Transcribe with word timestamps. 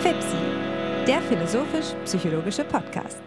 FIPSI, 0.00 0.36
der 1.06 1.22
philosophisch-psychologische 1.22 2.64
Podcast. 2.64 3.18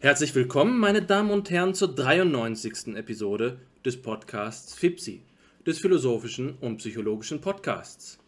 Herzlich 0.00 0.34
willkommen, 0.34 0.78
meine 0.78 1.02
Damen 1.02 1.30
und 1.30 1.50
Herren, 1.50 1.74
zur 1.74 1.94
93. 1.94 2.96
Episode 2.96 3.58
des 3.84 4.00
Podcasts 4.00 4.74
FIPSI, 4.74 5.22
des 5.66 5.78
philosophischen 5.80 6.54
und 6.60 6.78
psychologischen 6.78 7.40
Podcasts. 7.40 8.18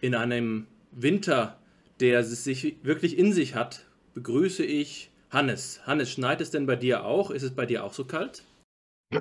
In 0.00 0.14
einem 0.14 0.66
Winter, 0.90 1.58
der 2.00 2.20
es 2.20 2.44
sich 2.44 2.76
wirklich 2.82 3.16
in 3.16 3.32
sich 3.32 3.54
hat, 3.54 3.86
begrüße 4.14 4.64
ich 4.64 5.10
Hannes. 5.30 5.80
Hannes, 5.86 6.10
schneit 6.10 6.40
es 6.40 6.50
denn 6.50 6.66
bei 6.66 6.76
dir 6.76 7.04
auch? 7.04 7.30
Ist 7.30 7.42
es 7.42 7.52
bei 7.52 7.64
dir 7.64 7.84
auch 7.84 7.92
so 7.92 8.04
kalt? 8.04 8.42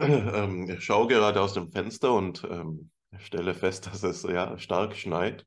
Ähm, 0.02 0.70
ich 0.70 0.84
schaue 0.84 1.08
gerade 1.08 1.42
aus 1.42 1.54
dem 1.54 1.72
Fenster 1.72 2.14
und 2.14 2.44
ähm, 2.50 2.90
stelle 3.20 3.54
fest, 3.54 3.86
dass 3.92 4.04
es 4.04 4.24
ja 4.24 4.58
stark 4.58 4.96
schneit. 4.96 5.46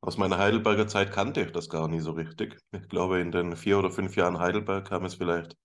Aus 0.00 0.18
meiner 0.18 0.38
Heidelberger 0.38 0.88
Zeit 0.88 1.12
kannte 1.12 1.42
ich 1.42 1.52
das 1.52 1.68
gar 1.68 1.86
nie 1.88 2.00
so 2.00 2.12
richtig. 2.12 2.58
Ich 2.72 2.88
glaube, 2.88 3.20
in 3.20 3.30
den 3.30 3.56
vier 3.56 3.78
oder 3.78 3.90
fünf 3.90 4.16
Jahren 4.16 4.38
Heidelberg 4.38 4.88
kam 4.88 5.04
es 5.04 5.14
vielleicht 5.14 5.56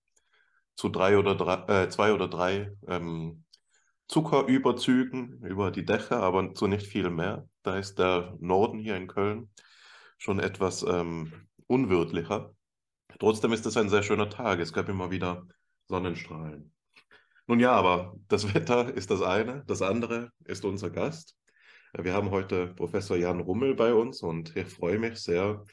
zu 0.75 0.89
drei 0.89 1.17
oder 1.17 1.35
drei, 1.35 1.83
äh, 1.83 1.89
zwei 1.89 2.13
oder 2.13 2.27
drei 2.27 2.71
ähm, 2.87 3.43
Zuckerüberzügen 4.07 5.43
über 5.43 5.71
die 5.71 5.85
Dächer, 5.85 6.21
aber 6.21 6.53
zu 6.53 6.67
nicht 6.67 6.85
viel 6.85 7.09
mehr. 7.09 7.49
Da 7.63 7.77
ist 7.77 7.97
der 7.97 8.37
Norden 8.39 8.79
hier 8.79 8.95
in 8.95 9.07
Köln 9.07 9.49
schon 10.19 10.39
etwas 10.39 10.83
ähm, 10.83 11.47
unwirtlicher. 11.65 12.53
Trotzdem 13.19 13.53
ist 13.53 13.65
es 13.65 13.75
ein 13.75 13.89
sehr 13.89 14.03
schöner 14.03 14.29
Tag. 14.29 14.59
Es 14.59 14.71
gab 14.71 14.87
immer 14.87 15.09
wieder 15.09 15.47
Sonnenstrahlen. 15.87 16.76
Nun 17.47 17.59
ja, 17.61 17.71
aber 17.71 18.15
das 18.27 18.53
Wetter 18.53 18.93
ist 18.93 19.09
das 19.09 19.21
eine. 19.21 19.63
Das 19.67 19.81
andere 19.81 20.31
ist 20.45 20.65
unser 20.65 20.89
Gast. 20.89 21.35
Wir 21.97 22.13
haben 22.13 22.31
heute 22.31 22.67
Professor 22.67 23.17
Jan 23.17 23.39
Rummel 23.39 23.73
bei 23.73 23.93
uns 23.93 24.21
und 24.21 24.55
ich 24.55 24.67
freue 24.67 24.99
mich 24.99 25.19
sehr, 25.19 25.63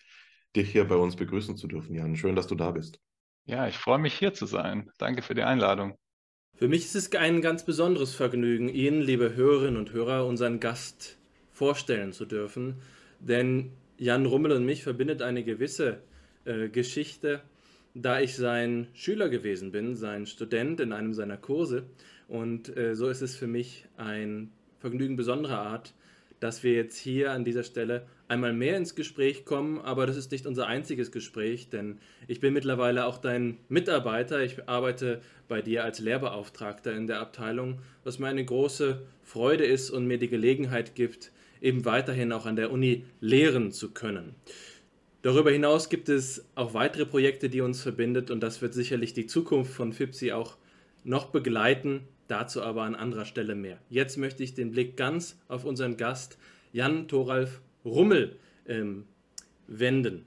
dich 0.57 0.71
hier 0.71 0.87
bei 0.87 0.95
uns 0.95 1.17
begrüßen 1.17 1.57
zu 1.57 1.67
dürfen, 1.67 1.95
Jan. 1.95 2.17
Schön, 2.17 2.37
dass 2.37 2.47
du 2.47 2.55
da 2.55 2.71
bist. 2.71 3.01
Ja, 3.47 3.67
ich 3.67 3.77
freue 3.77 3.99
mich 3.99 4.15
hier 4.15 4.33
zu 4.33 4.47
sein. 4.47 4.89
Danke 4.99 5.21
für 5.23 5.35
die 5.35 5.43
Einladung. 5.43 5.99
Für 6.55 6.69
mich 6.69 6.85
ist 6.85 6.95
es 6.95 7.13
ein 7.13 7.43
ganz 7.43 7.65
besonderes 7.65 8.15
Vergnügen, 8.15 8.69
Ihnen, 8.69 9.03
liebe 9.03 9.35
Hörerinnen 9.35 9.77
und 9.77 9.93
Hörer, 9.93 10.25
unseren 10.25 10.61
Gast 10.61 11.19
vorstellen 11.51 12.13
zu 12.13 12.25
dürfen. 12.25 12.81
Denn 13.19 13.73
Jan 13.99 14.25
Rummel 14.25 14.53
und 14.53 14.65
mich 14.65 14.85
verbindet 14.85 15.21
eine 15.21 15.43
gewisse 15.43 16.03
äh, 16.45 16.69
Geschichte, 16.69 17.43
da 17.95 18.21
ich 18.21 18.35
sein 18.35 18.89
Schüler 18.93 19.29
gewesen 19.29 19.71
bin, 19.71 19.95
sein 19.95 20.27
Student 20.27 20.81
in 20.81 20.93
einem 20.93 21.15
seiner 21.15 21.37
Kurse. 21.37 21.85
Und 22.29 22.77
äh, 22.77 22.95
so 22.95 23.09
ist 23.09 23.23
es 23.23 23.37
für 23.37 23.47
mich 23.47 23.87
ein 23.97 24.51
Vergnügen 24.81 25.17
besonderer 25.17 25.61
Art, 25.61 25.95
dass 26.41 26.63
wir 26.63 26.75
jetzt 26.75 26.99
hier 26.99 27.31
an 27.33 27.45
dieser 27.45 27.63
Stelle 27.63 28.07
einmal 28.29 28.53
mehr 28.53 28.77
ins 28.77 28.95
Gespräch 28.95 29.45
kommen, 29.45 29.79
aber 29.79 30.07
das 30.07 30.17
ist 30.17 30.33
nicht 30.33 30.47
unser 30.47 30.67
einziges 30.67 31.13
Gespräch, 31.13 31.69
denn 31.69 31.99
ich 32.27 32.41
bin 32.41 32.53
mittlerweile 32.53 33.07
auch 33.07 33.19
dein 33.19 33.59
Mitarbeiter. 33.69 34.43
Ich 34.43 34.69
arbeite 34.69 35.21
bei 35.49 35.63
dir 35.63 35.85
als 35.85 36.01
Lehrbeauftragter 36.01 36.93
in 36.93 37.07
der 37.07 37.21
Abteilung, 37.21 37.81
was 38.03 38.19
mir 38.19 38.27
eine 38.27 38.45
große 38.45 39.03
Freude 39.23 39.65
ist 39.65 39.91
und 39.91 40.07
mir 40.07 40.19
die 40.19 40.29
Gelegenheit 40.29 40.95
gibt, 40.95 41.33
eben 41.61 41.85
weiterhin 41.85 42.33
auch 42.33 42.47
an 42.47 42.57
der 42.57 42.73
Uni 42.73 43.05
lehren 43.21 43.73
zu 43.73 43.93
können. 43.93 44.35
Darüber 45.25 45.51
hinaus 45.51 45.89
gibt 45.89 46.11
es 46.11 46.45
auch 46.55 46.75
weitere 46.75 47.07
Projekte, 47.07 47.49
die 47.49 47.63
uns 47.63 47.81
verbindet 47.81 48.31
und 48.31 48.41
das 48.41 48.61
wird 48.61 48.75
sicherlich 48.75 49.15
die 49.15 49.25
Zukunft 49.25 49.73
von 49.73 49.95
FIPSI 49.95 50.33
auch 50.33 50.59
noch 51.03 51.29
begleiten. 51.31 52.03
Dazu 52.29 52.63
aber 52.63 52.83
an 52.83 52.95
anderer 52.95 53.25
Stelle 53.25 53.55
mehr. 53.55 53.79
Jetzt 53.89 54.19
möchte 54.19 54.43
ich 54.43 54.53
den 54.53 54.73
Blick 54.73 54.99
ganz 54.99 55.39
auf 55.49 55.65
unseren 55.65 55.97
Gast 55.97 56.37
Jan 56.75 57.09
Thoralf 57.09 57.63
Rummel 57.87 58.37
ähm, 58.69 59.05
wenden. 59.67 60.27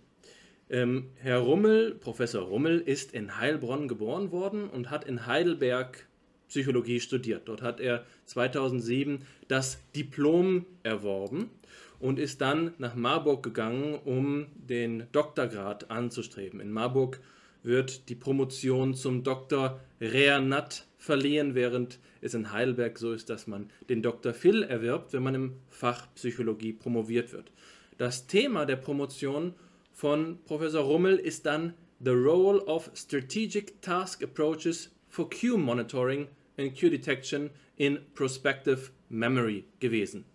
Ähm, 0.71 1.09
Herr 1.17 1.41
Rummel, 1.41 1.93
Professor 1.93 2.41
Rummel, 2.41 2.79
ist 2.79 3.13
in 3.13 3.37
Heilbronn 3.37 3.87
geboren 3.87 4.31
worden 4.31 4.67
und 4.67 4.89
hat 4.89 5.05
in 5.05 5.27
Heidelberg 5.27 6.07
Psychologie 6.47 7.01
studiert. 7.01 7.47
Dort 7.47 7.61
hat 7.61 7.79
er 7.79 8.03
2007 8.25 9.19
das 9.47 9.77
Diplom 9.95 10.65
erworben 10.81 11.51
und 11.99 12.19
ist 12.19 12.41
dann 12.41 12.73
nach 12.77 12.95
Marburg 12.95 13.43
gegangen, 13.43 13.99
um 14.03 14.47
den 14.55 15.07
Doktorgrad 15.11 15.89
anzustreben. 15.89 16.59
In 16.59 16.71
Marburg 16.71 17.19
wird 17.63 18.09
die 18.09 18.15
Promotion 18.15 18.93
zum 18.93 19.23
Dr. 19.23 19.79
Rea 19.99 20.39
Nat 20.39 20.85
verliehen, 20.97 21.55
während 21.55 21.99
es 22.21 22.33
in 22.33 22.51
Heidelberg 22.51 22.97
so 22.97 23.13
ist, 23.13 23.29
dass 23.29 23.47
man 23.47 23.69
den 23.89 24.01
Dr. 24.01 24.33
Phil 24.33 24.63
erwirbt, 24.63 25.13
wenn 25.13 25.23
man 25.23 25.35
im 25.35 25.53
Fach 25.69 26.07
Psychologie 26.15 26.73
promoviert 26.73 27.33
wird. 27.33 27.51
Das 27.97 28.27
Thema 28.27 28.65
der 28.65 28.75
Promotion 28.75 29.53
von 29.91 30.37
Professor 30.45 30.83
Rummel 30.83 31.17
ist 31.17 31.45
dann 31.45 31.73
The 31.99 32.11
Role 32.11 32.63
of 32.65 32.91
Strategic 32.93 33.81
Task 33.81 34.23
Approaches 34.23 34.91
for 35.09 35.29
Cue 35.29 35.57
Monitoring 35.57 36.27
and 36.57 36.79
Cue 36.79 36.91
Detection 36.91 37.49
in 37.75 37.99
Prospective 38.13 38.91
Memory 39.09 39.65
gewesen. 39.79 40.25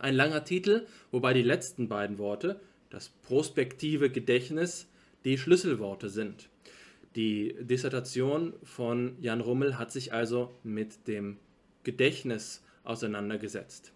Ein 0.00 0.14
langer 0.14 0.44
Titel, 0.44 0.86
wobei 1.10 1.34
die 1.34 1.42
letzten 1.42 1.88
beiden 1.88 2.18
Worte, 2.18 2.60
das 2.88 3.10
prospektive 3.22 4.10
Gedächtnis, 4.10 4.88
die 5.24 5.36
Schlüsselworte 5.36 6.08
sind. 6.08 6.48
Die 7.16 7.54
Dissertation 7.60 8.54
von 8.62 9.16
Jan 9.20 9.40
Rummel 9.40 9.78
hat 9.78 9.92
sich 9.92 10.12
also 10.12 10.54
mit 10.62 11.06
dem 11.06 11.36
Gedächtnis 11.84 12.62
auseinandergesetzt. 12.84 13.92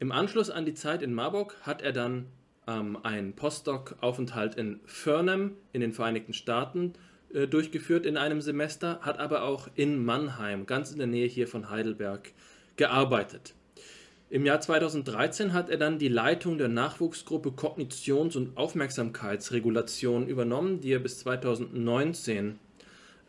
Im 0.00 0.12
Anschluss 0.12 0.50
an 0.50 0.64
die 0.66 0.74
Zeit 0.74 1.02
in 1.02 1.14
Marburg 1.14 1.56
hat 1.62 1.82
er 1.82 1.92
dann 1.92 2.26
ähm, 2.66 2.98
einen 3.02 3.34
Postdoc-Aufenthalt 3.34 4.56
in 4.56 4.80
Furnham 4.86 5.52
in 5.72 5.80
den 5.80 5.92
Vereinigten 5.92 6.32
Staaten 6.32 6.94
äh, 7.32 7.46
durchgeführt 7.46 8.06
in 8.06 8.16
einem 8.16 8.40
Semester, 8.40 9.00
hat 9.02 9.18
aber 9.18 9.42
auch 9.42 9.68
in 9.74 10.04
Mannheim, 10.04 10.66
ganz 10.66 10.90
in 10.90 10.98
der 10.98 11.06
Nähe 11.06 11.26
hier 11.26 11.46
von 11.46 11.70
Heidelberg, 11.70 12.32
gearbeitet. 12.76 13.54
Im 14.30 14.44
Jahr 14.44 14.60
2013 14.60 15.54
hat 15.54 15.70
er 15.70 15.78
dann 15.78 15.98
die 15.98 16.08
Leitung 16.08 16.58
der 16.58 16.68
Nachwuchsgruppe 16.68 17.50
Kognitions- 17.50 18.36
und 18.36 18.58
Aufmerksamkeitsregulation 18.58 20.26
übernommen, 20.26 20.80
die 20.82 20.92
er 20.92 20.98
bis 20.98 21.20
2019 21.20 22.58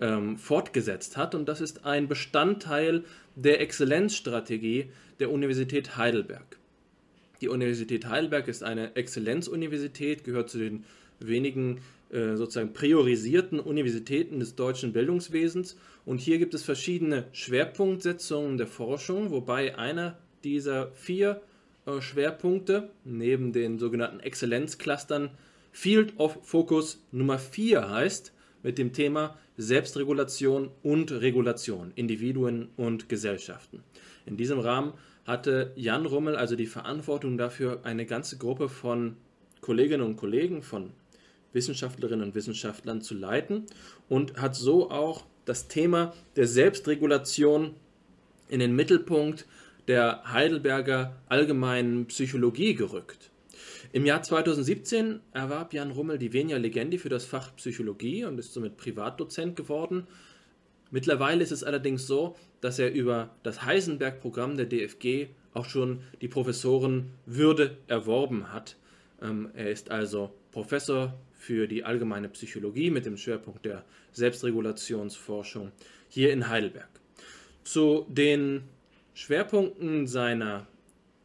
ähm, 0.01 0.37
fortgesetzt 0.37 1.15
hat. 1.15 1.35
Und 1.35 1.47
das 1.47 1.61
ist 1.61 1.85
ein 1.85 2.09
Bestandteil 2.09 3.05
der 3.35 3.61
Exzellenzstrategie 3.61 4.89
der 5.21 5.31
Universität 5.31 5.95
Heidelberg. 5.95 6.57
Die 7.39 7.47
Universität 7.47 8.09
Heidelberg 8.09 8.49
ist 8.49 8.61
eine 8.61 8.97
Exzellenzuniversität, 8.97 10.25
gehört 10.25 10.49
zu 10.49 10.57
den 10.57 10.83
wenigen 11.19 11.79
äh, 12.11 12.35
sozusagen 12.35 12.73
priorisierten 12.73 13.61
Universitäten 13.61 14.41
des 14.41 14.55
deutschen 14.55 14.91
Bildungswesens. 14.91 15.77
Und 16.05 16.19
hier 16.19 16.39
gibt 16.39 16.53
es 16.53 16.63
verschiedene 16.63 17.23
Schwerpunktsetzungen 17.31 18.57
der 18.57 18.67
Forschung, 18.67 19.31
wobei 19.31 19.77
einer 19.77 20.17
dieser 20.43 20.91
vier 20.91 21.41
äh, 21.85 22.01
Schwerpunkte 22.01 22.89
neben 23.03 23.53
den 23.53 23.79
sogenannten 23.79 24.19
Exzellenzclustern 24.19 25.31
Field 25.71 26.19
of 26.19 26.39
Focus 26.43 27.03
Nummer 27.11 27.39
4 27.39 27.89
heißt, 27.89 28.33
mit 28.63 28.77
dem 28.77 28.91
Thema 28.91 29.37
Selbstregulation 29.57 30.71
und 30.83 31.11
Regulation, 31.11 31.91
Individuen 31.95 32.69
und 32.75 33.09
Gesellschaften. 33.09 33.83
In 34.25 34.37
diesem 34.37 34.59
Rahmen 34.59 34.93
hatte 35.25 35.71
Jan 35.75 36.05
Rummel 36.05 36.35
also 36.35 36.55
die 36.55 36.65
Verantwortung 36.65 37.37
dafür, 37.37 37.81
eine 37.83 38.05
ganze 38.05 38.37
Gruppe 38.37 38.67
von 38.67 39.15
Kolleginnen 39.61 40.05
und 40.05 40.17
Kollegen, 40.17 40.61
von 40.61 40.91
Wissenschaftlerinnen 41.53 42.27
und 42.27 42.35
Wissenschaftlern 42.35 43.01
zu 43.01 43.15
leiten 43.15 43.65
und 44.07 44.41
hat 44.41 44.55
so 44.55 44.91
auch 44.91 45.25
das 45.45 45.67
Thema 45.67 46.13
der 46.35 46.47
Selbstregulation 46.47 47.75
in 48.49 48.59
den 48.59 48.75
Mittelpunkt 48.75 49.45
der 49.89 50.21
Heidelberger 50.31 51.15
allgemeinen 51.29 52.05
Psychologie 52.05 52.75
gerückt. 52.75 53.31
Im 53.91 54.05
Jahr 54.05 54.21
2017 54.21 55.19
erwarb 55.33 55.73
Jan 55.73 55.89
Rummel 55.89 56.19
die 56.19 56.31
Venia 56.31 56.57
Legendi 56.57 56.99
für 56.99 57.09
das 57.09 57.25
Fach 57.25 57.55
Psychologie 57.55 58.23
und 58.23 58.37
ist 58.37 58.53
somit 58.53 58.77
Privatdozent 58.77 59.55
geworden. 59.55 60.05
Mittlerweile 60.91 61.41
ist 61.41 61.51
es 61.51 61.63
allerdings 61.63 62.05
so, 62.05 62.35
dass 62.61 62.77
er 62.77 62.91
über 62.91 63.31
das 63.41 63.65
Heisenberg-Programm 63.65 64.57
der 64.57 64.67
DFG 64.67 65.29
auch 65.55 65.65
schon 65.65 66.01
die 66.21 66.27
Professorenwürde 66.27 67.77
erworben 67.87 68.53
hat. 68.53 68.77
Ähm, 69.23 69.49
er 69.55 69.71
ist 69.71 69.89
also 69.89 70.29
Professor 70.51 71.15
für 71.33 71.67
die 71.67 71.83
allgemeine 71.83 72.29
Psychologie 72.29 72.91
mit 72.91 73.07
dem 73.07 73.17
Schwerpunkt 73.17 73.65
der 73.65 73.83
Selbstregulationsforschung 74.11 75.71
hier 76.09 76.31
in 76.31 76.47
Heidelberg. 76.47 76.89
Zu 77.63 78.05
den 78.07 78.65
Schwerpunkten 79.19 80.07
seiner 80.07 80.65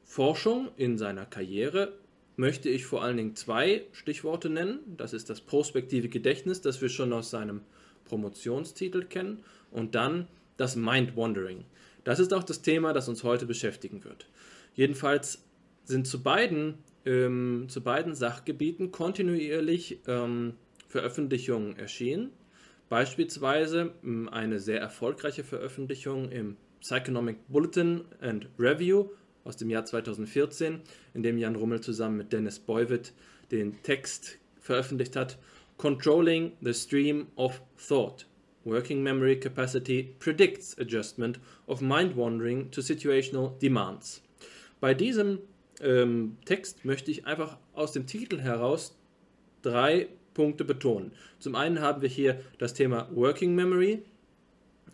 Forschung 0.03 0.71
in 0.77 0.99
seiner 0.99 1.27
Karriere 1.27 1.93
möchte 2.35 2.69
ich 2.69 2.87
vor 2.87 3.05
allen 3.05 3.17
Dingen 3.17 3.37
zwei 3.37 3.87
Stichworte 3.93 4.51
nennen. 4.51 4.81
Das 4.97 5.13
ist 5.13 5.31
das 5.31 5.41
prospektive 5.41 6.09
Gedächtnis, 6.09 6.61
das 6.61 6.83
wir 6.83 6.89
schon 6.89 7.13
aus 7.13 7.31
seinem 7.31 7.61
Promotionstitel 8.05 9.05
kennen, 9.05 9.45
und 9.71 9.95
dann 9.95 10.27
das 10.57 10.75
Mind 10.75 11.17
Wandering. 11.17 11.65
Das 12.03 12.19
ist 12.19 12.35
auch 12.35 12.43
das 12.43 12.63
Thema, 12.63 12.95
das 12.95 13.09
uns 13.09 13.23
heute 13.23 13.47
beschäftigen 13.47 14.03
wird. 14.03 14.27
Jedenfalls 14.75 15.45
sind 15.85 16.09
zu 16.09 16.21
beiden, 16.21 16.79
ähm, 17.05 17.67
zu 17.69 17.81
beiden 17.81 18.17
Sachgebieten 18.17 18.91
kontinuierlich 18.91 20.01
ähm, 20.09 20.55
Veröffentlichungen 20.89 21.77
erschienen. 21.77 22.31
Beispielsweise 22.89 23.93
ähm, 24.03 24.29
eine 24.29 24.59
sehr 24.59 24.81
erfolgreiche 24.81 25.45
Veröffentlichung 25.45 26.33
im 26.33 26.57
Psychonomic 26.85 27.39
Bulletin 27.49 28.05
and 28.21 28.47
Review 28.59 29.09
aus 29.45 29.57
dem 29.57 29.71
Jahr 29.71 29.87
2014, 29.87 30.81
in 31.15 31.23
dem 31.23 31.39
Jan 31.39 31.57
Rummel 31.57 31.81
zusammen 31.81 32.19
mit 32.19 32.31
Dennis 32.31 32.59
Boywitt 32.59 33.15
den 33.51 33.83
Text 33.83 34.37
veröffentlicht 34.61 35.17
hat. 35.17 35.39
Controlling 35.79 36.53
the 36.61 36.75
Stream 36.75 37.29
of 37.37 37.63
Thought. 37.89 38.27
Working 38.65 39.03
Memory 39.03 39.41
Capacity 39.41 40.15
predicts 40.19 40.79
adjustment 40.79 41.41
of 41.67 41.81
mind 41.81 42.17
wandering 42.19 42.71
to 42.71 42.83
situational 42.83 43.57
demands. 43.63 44.23
Bei 44.79 44.93
diesem 44.93 45.39
ähm, 45.81 46.37
Text 46.45 46.85
möchte 46.85 47.11
ich 47.11 47.27
einfach 47.27 47.57
aus 47.73 47.93
dem 47.93 48.07
Titel 48.07 48.41
heraus 48.41 48.95
drei 49.63 50.09
Punkte 50.35 50.67
betonen. 50.67 51.13
Zum 51.39 51.55
einen 51.55 51.81
haben 51.81 52.03
wir 52.03 52.11
hier 52.11 52.41
das 52.59 52.75
Thema 52.75 53.09
Working 53.15 53.55
Memory, 53.55 54.03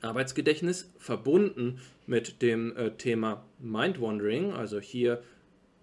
Arbeitsgedächtnis, 0.02 0.91
verbunden 0.99 1.79
mit 2.06 2.43
dem 2.43 2.76
äh, 2.76 2.91
Thema 2.93 3.44
Mind 3.58 4.00
Wandering. 4.00 4.52
Also 4.52 4.81
hier 4.81 5.23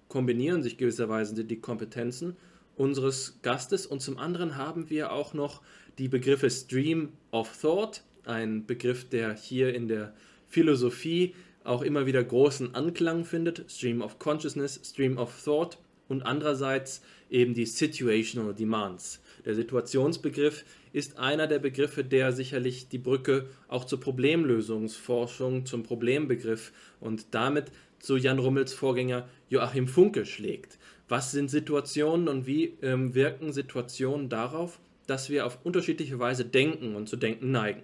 kombinieren 0.07 0.63
sich 0.63 0.77
gewisserweise 0.77 1.43
die 1.43 1.59
Kompetenzen 1.59 2.35
unseres 2.75 3.39
Gastes 3.41 3.85
und 3.85 4.01
zum 4.01 4.17
anderen 4.17 4.55
haben 4.55 4.89
wir 4.89 5.11
auch 5.11 5.33
noch 5.33 5.61
die 5.97 6.07
Begriffe 6.07 6.49
Stream 6.49 7.09
of 7.31 7.59
Thought, 7.59 8.03
ein 8.23 8.65
Begriff, 8.65 9.09
der 9.09 9.33
hier 9.33 9.73
in 9.73 9.87
der 9.87 10.13
Philosophie 10.47 11.33
auch 11.63 11.81
immer 11.81 12.05
wieder 12.05 12.23
großen 12.23 12.75
Anklang 12.75 13.25
findet, 13.25 13.65
Stream 13.69 14.01
of 14.01 14.19
Consciousness, 14.19 14.79
Stream 14.83 15.17
of 15.17 15.43
Thought 15.43 15.77
und 16.07 16.23
andererseits 16.23 17.01
eben 17.29 17.53
die 17.53 17.65
Situational 17.65 18.53
Demands. 18.53 19.21
Der 19.47 19.55
Situationsbegriff 19.55 20.65
ist 20.91 21.17
einer 21.17 21.47
der 21.47 21.59
Begriffe, 21.59 22.03
der 22.03 22.33
sicherlich 22.33 22.89
die 22.89 22.97
Brücke 22.97 23.49
auch 23.69 23.85
zur 23.85 24.01
Problemlösungsforschung, 24.01 25.65
zum 25.65 25.83
Problembegriff 25.83 26.73
und 26.99 27.27
damit 27.31 27.71
zu 27.99 28.17
Jan 28.17 28.39
Rummels 28.39 28.73
Vorgänger 28.73 29.29
Joachim 29.47 29.87
Funke 29.87 30.25
schlägt. 30.25 30.77
Was 31.07 31.31
sind 31.31 31.49
Situationen 31.49 32.27
und 32.27 32.45
wie 32.45 32.77
ähm, 32.81 33.15
wirken 33.15 33.53
Situationen 33.53 34.27
darauf, 34.27 34.81
dass 35.07 35.29
wir 35.29 35.45
auf 35.45 35.59
unterschiedliche 35.63 36.19
Weise 36.19 36.43
denken 36.43 36.95
und 36.95 37.07
zu 37.07 37.15
denken 37.15 37.49
neigen? 37.49 37.83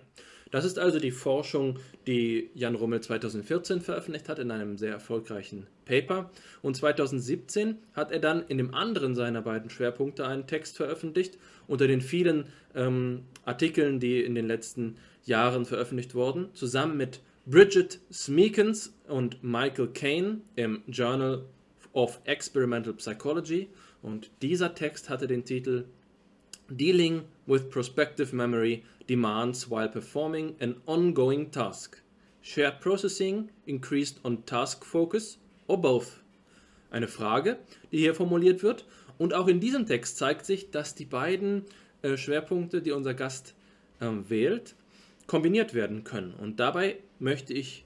Das 0.54 0.66
ist 0.66 0.78
also 0.78 1.00
die 1.00 1.10
Forschung, 1.10 1.80
die 2.06 2.52
Jan 2.54 2.76
Rummel 2.76 3.02
2014 3.02 3.82
veröffentlicht 3.82 4.30
hat 4.30 4.38
in 4.38 4.52
einem 4.52 4.78
sehr 4.78 4.92
erfolgreichen 4.92 5.66
Paper. 5.86 6.30
Und 6.62 6.78
2017 6.78 7.80
hat 7.94 8.12
er 8.12 8.20
dann 8.20 8.46
in 8.50 8.60
dem 8.60 8.72
anderen 8.72 9.16
seiner 9.16 9.42
beiden 9.42 9.72
Schwerpunkte 9.72 10.28
einen 10.28 10.46
Text 10.46 10.78
veröffentlicht, 10.78 11.40
unter 11.66 11.88
den 11.88 12.02
vielen 12.02 12.46
ähm, 12.76 13.24
Artikeln, 13.46 14.00
die 14.00 14.22
in 14.22 14.36
den 14.36 14.46
letzten 14.46 14.98
Jahren 15.26 15.66
veröffentlicht 15.66 16.14
wurden, 16.14 16.50
zusammen 16.54 16.98
mit 16.98 17.22
Bridget 17.48 18.00
Smeekens 18.12 18.94
und 19.08 19.44
Michael 19.44 19.88
Kane 19.88 20.42
im 20.56 20.84
Journal 20.86 21.46
of 21.94 22.22
Experimental 22.26 22.94
Psychology. 22.94 23.70
Und 24.04 24.30
dieser 24.44 24.76
Text 24.76 25.10
hatte 25.10 25.26
den 25.26 25.46
Titel 25.46 25.86
Dealing 26.70 27.26
with 27.46 27.70
Prospective 27.70 28.34
Memory 28.34 28.84
Demands 29.08 29.70
while 29.70 29.90
performing 29.90 30.56
an 30.62 30.82
ongoing 30.88 31.52
task. 31.52 32.02
Shared 32.42 32.80
Processing, 32.80 33.50
Increased 33.68 34.20
on 34.24 34.46
Task 34.46 34.86
Focus 34.86 35.38
or 35.68 35.80
both? 35.80 36.24
Eine 36.90 37.08
Frage, 37.08 37.58
die 37.92 38.00
hier 38.00 38.16
formuliert 38.16 38.64
wird. 38.64 38.86
Und 39.18 39.34
auch 39.34 39.48
in 39.48 39.60
diesem 39.60 39.86
Text 39.86 40.18
zeigt 40.18 40.46
sich, 40.46 40.72
dass 40.72 40.96
die 40.96 41.06
beiden 41.06 41.66
äh, 42.02 42.18
Schwerpunkte, 42.18 42.82
die 42.82 42.92
unser 42.92 43.14
Gast 43.14 43.56
äh, 44.00 44.08
wählt, 44.30 44.76
kombiniert 45.28 45.74
werden 45.74 46.04
können. 46.04 46.34
Und 46.34 46.60
dabei 46.60 46.98
möchte 47.20 47.54
ich 47.54 47.86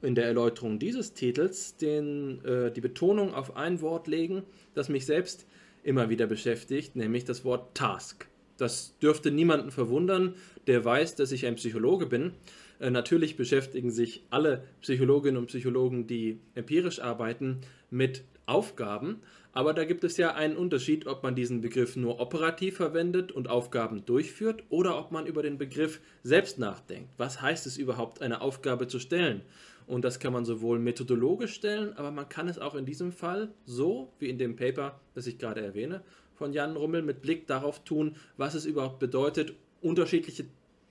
in 0.00 0.14
der 0.14 0.26
Erläuterung 0.26 0.78
dieses 0.78 1.12
Titels 1.14 1.76
den, 1.76 2.44
äh, 2.44 2.70
die 2.70 2.80
Betonung 2.80 3.34
auf 3.34 3.56
ein 3.56 3.80
Wort 3.80 4.06
legen, 4.06 4.44
das 4.74 4.88
mich 4.88 5.06
selbst 5.06 5.46
immer 5.88 6.10
wieder 6.10 6.26
beschäftigt, 6.26 6.94
nämlich 6.94 7.24
das 7.24 7.44
Wort 7.44 7.74
Task. 7.74 8.28
Das 8.58 8.98
dürfte 8.98 9.30
niemanden 9.30 9.70
verwundern, 9.70 10.34
der 10.66 10.84
weiß, 10.84 11.14
dass 11.14 11.32
ich 11.32 11.46
ein 11.46 11.54
Psychologe 11.54 12.06
bin. 12.06 12.32
Äh, 12.78 12.90
natürlich 12.90 13.36
beschäftigen 13.36 13.90
sich 13.90 14.24
alle 14.30 14.64
Psychologinnen 14.82 15.38
und 15.38 15.46
Psychologen, 15.46 16.06
die 16.06 16.40
empirisch 16.54 17.00
arbeiten, 17.00 17.62
mit 17.90 18.24
Aufgaben, 18.46 19.20
aber 19.52 19.74
da 19.74 19.84
gibt 19.84 20.04
es 20.04 20.16
ja 20.16 20.34
einen 20.34 20.56
Unterschied, 20.56 21.06
ob 21.06 21.22
man 21.22 21.34
diesen 21.34 21.60
Begriff 21.60 21.96
nur 21.96 22.20
operativ 22.20 22.76
verwendet 22.76 23.32
und 23.32 23.48
Aufgaben 23.48 24.04
durchführt 24.04 24.62
oder 24.68 24.98
ob 24.98 25.10
man 25.10 25.26
über 25.26 25.42
den 25.42 25.58
Begriff 25.58 26.00
selbst 26.22 26.58
nachdenkt. 26.58 27.10
Was 27.16 27.42
heißt 27.42 27.66
es 27.66 27.76
überhaupt, 27.76 28.22
eine 28.22 28.40
Aufgabe 28.40 28.86
zu 28.86 29.00
stellen? 29.00 29.42
Und 29.88 30.04
das 30.04 30.20
kann 30.20 30.34
man 30.34 30.44
sowohl 30.44 30.78
methodologisch 30.78 31.54
stellen, 31.54 31.94
aber 31.94 32.10
man 32.10 32.28
kann 32.28 32.46
es 32.46 32.58
auch 32.58 32.74
in 32.74 32.84
diesem 32.84 33.10
Fall 33.10 33.48
so, 33.64 34.12
wie 34.18 34.28
in 34.28 34.36
dem 34.36 34.54
Paper, 34.54 35.00
das 35.14 35.26
ich 35.26 35.38
gerade 35.38 35.62
erwähne, 35.62 36.02
von 36.34 36.52
Jan 36.52 36.76
Rummel 36.76 37.02
mit 37.02 37.22
Blick 37.22 37.46
darauf 37.46 37.82
tun, 37.84 38.14
was 38.36 38.54
es 38.54 38.66
überhaupt 38.66 38.98
bedeutet, 38.98 39.54
unterschiedliche 39.80 40.44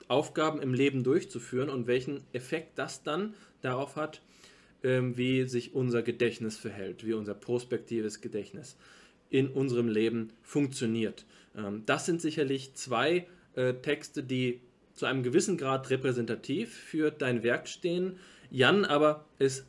Aufgaben 0.07 0.61
im 0.61 0.73
Leben 0.73 1.03
durchzuführen 1.03 1.69
und 1.69 1.85
welchen 1.85 2.23
Effekt 2.33 2.79
das 2.79 3.03
dann 3.03 3.35
darauf 3.61 3.95
hat, 3.97 4.21
ähm, 4.83 5.15
wie 5.15 5.47
sich 5.47 5.75
unser 5.75 6.01
Gedächtnis 6.01 6.57
verhält, 6.57 7.05
wie 7.05 7.13
unser 7.13 7.35
prospektives 7.35 8.19
Gedächtnis 8.19 8.77
in 9.29 9.47
unserem 9.47 9.89
Leben 9.89 10.31
funktioniert. 10.41 11.25
Ähm, 11.55 11.83
das 11.85 12.07
sind 12.07 12.19
sicherlich 12.19 12.73
zwei 12.73 13.27
äh, 13.53 13.75
Texte, 13.75 14.23
die 14.23 14.61
zu 14.95 15.05
einem 15.05 15.21
gewissen 15.21 15.57
Grad 15.57 15.89
repräsentativ 15.91 16.73
für 16.73 17.11
dein 17.11 17.43
Werk 17.43 17.67
stehen. 17.67 18.17
Jan, 18.49 18.85
aber 18.85 19.25
es 19.39 19.65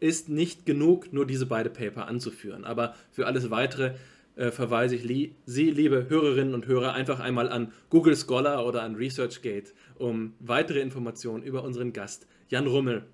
ist 0.00 0.28
nicht 0.28 0.66
genug, 0.66 1.12
nur 1.12 1.26
diese 1.26 1.46
beiden 1.46 1.72
Paper 1.72 2.06
anzuführen. 2.06 2.64
Aber 2.64 2.94
für 3.10 3.26
alles 3.26 3.50
Weitere 3.50 3.94
äh, 4.36 4.50
verweise 4.50 4.94
ich 4.94 5.04
li 5.04 5.34
Sie, 5.46 5.70
liebe 5.70 6.08
Hörerinnen 6.08 6.54
und 6.54 6.66
Hörer, 6.66 6.92
einfach 6.92 7.20
einmal 7.20 7.48
an 7.48 7.72
Google 7.90 8.16
Scholar 8.16 8.66
oder 8.66 8.82
an 8.82 8.94
ResearchGate, 8.94 9.72
um 9.96 10.34
weitere 10.40 10.80
Informationen 10.80 11.42
über 11.42 11.64
unseren 11.64 11.92
Gast 11.92 12.26
Jan 12.48 12.66
Rummel 12.66 13.06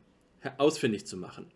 ausfindig 0.59 1.07
zu 1.07 1.17
machen. 1.17 1.47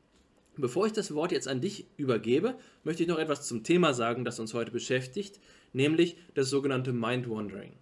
Bevor 0.57 0.87
ich 0.87 0.93
das 0.93 1.13
Wort 1.15 1.33
jetzt 1.33 1.49
an 1.49 1.61
dich 1.61 1.87
übergebe, 1.97 2.55
möchte 2.83 3.03
ich 3.03 3.09
noch 3.09 3.19
etwas 3.19 3.47
zum 3.47 3.63
Thema 3.63 3.93
sagen, 3.93 4.25
das 4.25 4.39
uns 4.39 4.55
heute 4.55 4.71
beschäftigt, 4.71 5.39
nämlich 5.73 6.17
das 6.35 6.49
sogenannte 6.49 6.93
Mind 6.93 7.29
Wandering. 7.29 7.73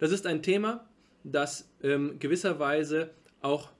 Das 0.00 0.10
ist 0.10 0.26
ein 0.26 0.42
Thema, 0.42 0.88
das 1.22 1.70
ähm, 1.82 2.18
gewisserweise 2.18 3.10
auch 3.40 3.70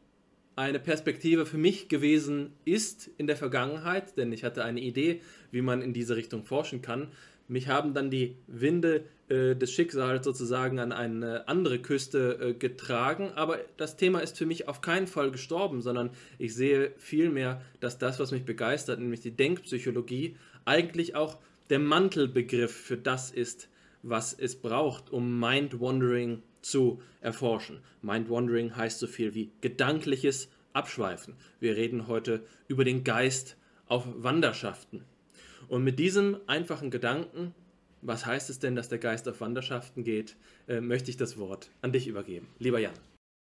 eine 0.57 0.79
Perspektive 0.79 1.47
für 1.47 1.59
mich 1.59 1.89
gewesen 1.89 2.53
ist 2.65 3.11
in 3.19 3.27
der 3.27 3.37
Vergangenheit, 3.37 4.17
denn 4.17 4.33
ich 4.33 4.45
hatte 4.45 4.65
eine 4.65 4.81
Idee, 4.81 5.21
wie 5.51 5.63
man 5.63 5.83
in 5.83 5.93
diese 5.93 6.17
Richtung 6.17 6.45
forschen 6.45 6.83
kann. 6.83 7.09
Mich 7.49 7.69
haben 7.69 7.93
dann 7.93 8.11
die 8.11 8.37
Winde 8.47 9.05
äh, 9.29 9.55
des 9.55 9.73
Schicksals 9.73 10.25
sozusagen 10.25 10.79
an 10.79 10.93
eine 10.93 11.49
andere 11.49 11.79
Küste 11.79 12.39
äh, 12.41 12.55
getragen, 12.55 13.33
aber 13.35 13.59
das 13.77 13.97
Thema 13.97 14.21
ist 14.21 14.39
für 14.39 14.47
mich 14.47 14.69
auf 14.69 14.81
keinen 14.81 15.07
Fall 15.07 15.31
gestorben, 15.31 15.83
sondern 15.83 16.11
ich 16.39 16.55
sehe 16.55 16.93
vielmehr, 16.97 17.61
dass 17.81 17.99
das, 17.99 18.19
was 18.19 18.31
mich 18.31 18.45
begeistert, 18.45 19.01
nämlich 19.01 19.21
die 19.21 19.33
Denkpsychologie, 19.33 20.37
eigentlich 20.65 21.17
auch 21.17 21.39
der 21.69 21.81
Mantelbegriff 21.81 22.75
für 22.75 22.97
das 22.97 23.31
ist, 23.31 23.69
was 24.03 24.35
es 24.35 24.57
braucht, 24.57 25.11
um 25.11 25.41
Mind-Wandering 25.41 26.43
zu 26.65 27.03
erforschen. 27.21 27.81
Mind-Wandering 28.03 28.77
heißt 28.77 28.99
so 28.99 29.07
viel 29.07 29.35
wie 29.35 29.51
gedankliches 29.61 30.49
Abschweifen. 30.73 31.35
Wir 31.61 31.77
reden 31.77 32.09
heute 32.09 32.45
über 32.67 32.85
den 32.85 33.05
Geist 33.05 33.57
auf 33.87 34.07
Wanderschaften. 34.17 35.05
Und 35.69 35.85
mit 35.85 35.99
diesem 35.99 36.39
einfachen 36.47 36.91
Gedanken, 36.91 37.55
was 38.03 38.27
heißt 38.27 38.51
es 38.51 38.59
denn, 38.59 38.77
dass 38.77 38.89
der 38.89 38.99
Geist 38.99 39.29
auf 39.29 39.41
Wanderschaften 39.41 40.05
geht, 40.05 40.37
äh, 40.69 40.81
möchte 40.81 41.11
ich 41.11 41.17
das 41.17 41.39
Wort 41.39 41.71
an 41.81 41.93
dich 41.93 42.07
übergeben. 42.07 42.49
Lieber 42.59 42.79
Jan. 42.79 42.95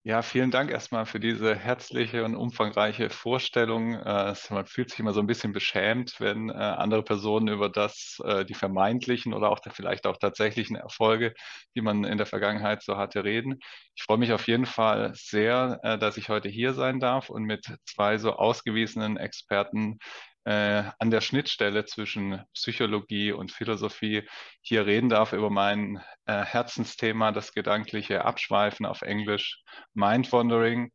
Ja, 0.03 0.21
vielen 0.21 0.49
Dank 0.49 0.71
erstmal 0.71 1.05
für 1.05 1.19
diese 1.19 1.55
herzliche 1.55 2.23
und 2.23 2.33
umfangreiche 2.35 3.09
Vorstellung. 3.09 3.93
Äh, 3.95 4.33
man 4.49 4.65
fühlt 4.65 4.89
sich 4.89 4.99
immer 4.99 5.11
so 5.13 5.19
ein 5.19 5.27
bisschen 5.27 5.51
beschämt, 5.51 6.19
wenn 6.21 6.49
äh, 6.49 6.53
andere 6.53 7.03
Personen 7.03 7.49
über 7.49 7.69
das, 7.69 8.17
äh, 8.23 8.45
die 8.45 8.53
vermeintlichen 8.53 9.33
oder 9.33 9.49
auch 9.51 9.59
vielleicht 9.71 10.07
auch 10.07 10.15
tatsächlichen 10.17 10.77
Erfolge, 10.77 11.33
die 11.75 11.81
man 11.81 12.05
in 12.05 12.17
der 12.17 12.25
Vergangenheit 12.27 12.81
so 12.81 12.95
hatte, 12.97 13.25
reden. 13.25 13.59
Ich 13.95 14.03
freue 14.03 14.17
mich 14.17 14.31
auf 14.31 14.47
jeden 14.47 14.65
Fall 14.65 15.11
sehr, 15.15 15.77
dass 15.97 16.15
ich 16.15 16.29
heute 16.29 16.47
hier 16.47 16.73
sein 16.73 17.01
darf 17.01 17.29
und 17.29 17.43
mit 17.43 17.65
zwei 17.85 18.17
so 18.17 18.31
ausgewiesenen 18.33 19.17
Experten 19.17 19.99
äh, 20.45 20.83
an 20.99 21.11
der 21.11 21.21
Schnittstelle 21.21 21.85
zwischen 21.85 22.43
Psychologie 22.53 23.31
und 23.31 23.51
Philosophie 23.51 24.27
hier 24.61 24.85
reden 24.85 25.09
darf 25.09 25.33
über 25.33 25.49
mein 25.49 26.01
äh, 26.25 26.43
Herzensthema, 26.43 27.31
das 27.31 27.53
gedankliche 27.53 28.25
Abschweifen 28.25 28.85
auf 28.85 29.01
Englisch, 29.01 29.63
Mind 29.93 30.31
Wandering. 30.31 30.91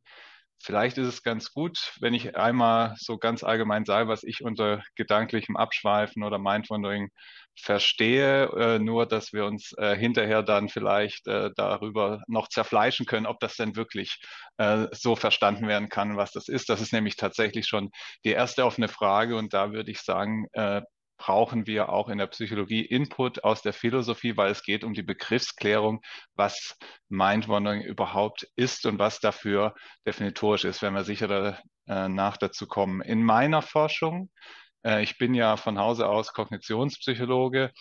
Vielleicht 0.64 0.98
ist 0.98 1.06
es 1.08 1.22
ganz 1.22 1.52
gut, 1.52 1.92
wenn 2.00 2.14
ich 2.14 2.36
einmal 2.36 2.94
so 2.98 3.18
ganz 3.18 3.44
allgemein 3.44 3.84
sage, 3.84 4.08
was 4.08 4.24
ich 4.24 4.42
unter 4.42 4.82
gedanklichem 4.96 5.56
Abschweifen 5.56 6.22
oder 6.22 6.38
Mindwandering 6.38 7.10
verstehe, 7.56 8.46
äh, 8.56 8.78
nur 8.78 9.06
dass 9.06 9.32
wir 9.32 9.44
uns 9.44 9.72
äh, 9.78 9.96
hinterher 9.96 10.42
dann 10.42 10.68
vielleicht 10.68 11.26
äh, 11.28 11.50
darüber 11.54 12.22
noch 12.26 12.48
zerfleischen 12.48 13.06
können, 13.06 13.26
ob 13.26 13.38
das 13.40 13.56
denn 13.56 13.76
wirklich 13.76 14.20
äh, 14.56 14.86
so 14.92 15.14
verstanden 15.16 15.68
werden 15.68 15.88
kann, 15.88 16.16
was 16.16 16.32
das 16.32 16.48
ist. 16.48 16.68
Das 16.68 16.80
ist 16.80 16.92
nämlich 16.92 17.16
tatsächlich 17.16 17.66
schon 17.66 17.90
die 18.24 18.32
erste 18.32 18.64
offene 18.64 18.88
Frage 18.88 19.36
und 19.36 19.54
da 19.54 19.72
würde 19.72 19.90
ich 19.90 20.00
sagen, 20.00 20.46
äh, 20.52 20.82
brauchen 21.24 21.66
wir 21.66 21.88
auch 21.88 22.10
in 22.10 22.18
der 22.18 22.26
Psychologie 22.26 22.84
Input 22.84 23.44
aus 23.44 23.62
der 23.62 23.72
Philosophie, 23.72 24.36
weil 24.36 24.50
es 24.50 24.62
geht 24.62 24.84
um 24.84 24.92
die 24.92 25.02
Begriffsklärung, 25.02 26.02
was 26.34 26.76
Mindwandering 27.08 27.80
überhaupt 27.80 28.46
ist 28.56 28.84
und 28.84 28.98
was 28.98 29.20
dafür 29.20 29.74
definitorisch 30.06 30.64
ist, 30.64 30.82
wenn 30.82 30.92
wir 30.92 31.02
sicher 31.02 31.58
danach 31.86 32.36
dazu 32.36 32.66
kommen. 32.66 33.00
In 33.00 33.22
meiner 33.22 33.62
Forschung, 33.62 34.30
äh, 34.84 35.02
ich 35.02 35.16
bin 35.16 35.32
ja 35.32 35.56
von 35.56 35.78
Hause 35.78 36.08
aus 36.10 36.34
Kognitionspsychologe, 36.34 37.72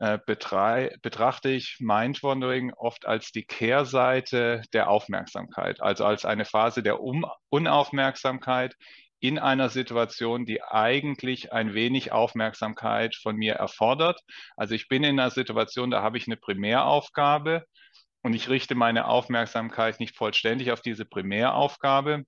äh, 0.00 0.18
betrachte 0.26 1.50
ich 1.50 1.76
Mindwandering 1.78 2.72
oft 2.72 3.06
als 3.06 3.30
die 3.30 3.44
Kehrseite 3.44 4.62
der 4.72 4.90
Aufmerksamkeit, 4.90 5.80
also 5.80 6.04
als 6.04 6.24
eine 6.24 6.46
Phase 6.46 6.82
der 6.82 6.98
Unaufmerksamkeit, 7.48 8.74
in 9.22 9.38
einer 9.38 9.68
Situation, 9.68 10.46
die 10.46 10.64
eigentlich 10.64 11.52
ein 11.52 11.74
wenig 11.74 12.10
Aufmerksamkeit 12.10 13.14
von 13.14 13.36
mir 13.36 13.54
erfordert. 13.54 14.20
Also 14.56 14.74
ich 14.74 14.88
bin 14.88 15.04
in 15.04 15.20
einer 15.20 15.30
Situation, 15.30 15.92
da 15.92 16.02
habe 16.02 16.18
ich 16.18 16.26
eine 16.26 16.36
Primäraufgabe 16.36 17.64
und 18.22 18.34
ich 18.34 18.48
richte 18.48 18.74
meine 18.74 19.06
Aufmerksamkeit 19.06 20.00
nicht 20.00 20.16
vollständig 20.16 20.72
auf 20.72 20.80
diese 20.80 21.04
Primäraufgabe, 21.04 22.24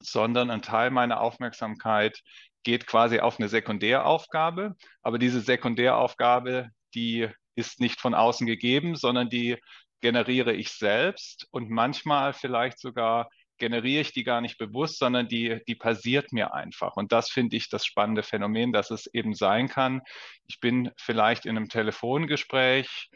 sondern 0.00 0.50
ein 0.50 0.60
Teil 0.60 0.90
meiner 0.90 1.20
Aufmerksamkeit 1.20 2.20
geht 2.64 2.88
quasi 2.88 3.20
auf 3.20 3.38
eine 3.38 3.48
Sekundäraufgabe. 3.48 4.74
Aber 5.02 5.20
diese 5.20 5.40
Sekundäraufgabe, 5.40 6.70
die 6.94 7.28
ist 7.54 7.78
nicht 7.78 8.00
von 8.00 8.12
außen 8.12 8.44
gegeben, 8.44 8.96
sondern 8.96 9.30
die 9.30 9.56
generiere 10.00 10.52
ich 10.52 10.72
selbst 10.72 11.46
und 11.52 11.70
manchmal 11.70 12.32
vielleicht 12.32 12.80
sogar 12.80 13.28
generiere 13.58 14.02
ich 14.02 14.12
die 14.12 14.24
gar 14.24 14.40
nicht 14.40 14.58
bewusst, 14.58 14.98
sondern 14.98 15.28
die, 15.28 15.60
die 15.66 15.74
passiert 15.74 16.32
mir 16.32 16.54
einfach. 16.54 16.96
Und 16.96 17.12
das 17.12 17.30
finde 17.30 17.56
ich 17.56 17.68
das 17.68 17.84
spannende 17.84 18.22
Phänomen, 18.22 18.72
dass 18.72 18.90
es 18.90 19.06
eben 19.06 19.34
sein 19.34 19.68
kann. 19.68 20.02
Ich 20.46 20.60
bin 20.60 20.90
vielleicht 20.96 21.46
in 21.46 21.56
einem 21.56 21.68
Telefongespräch 21.68 23.10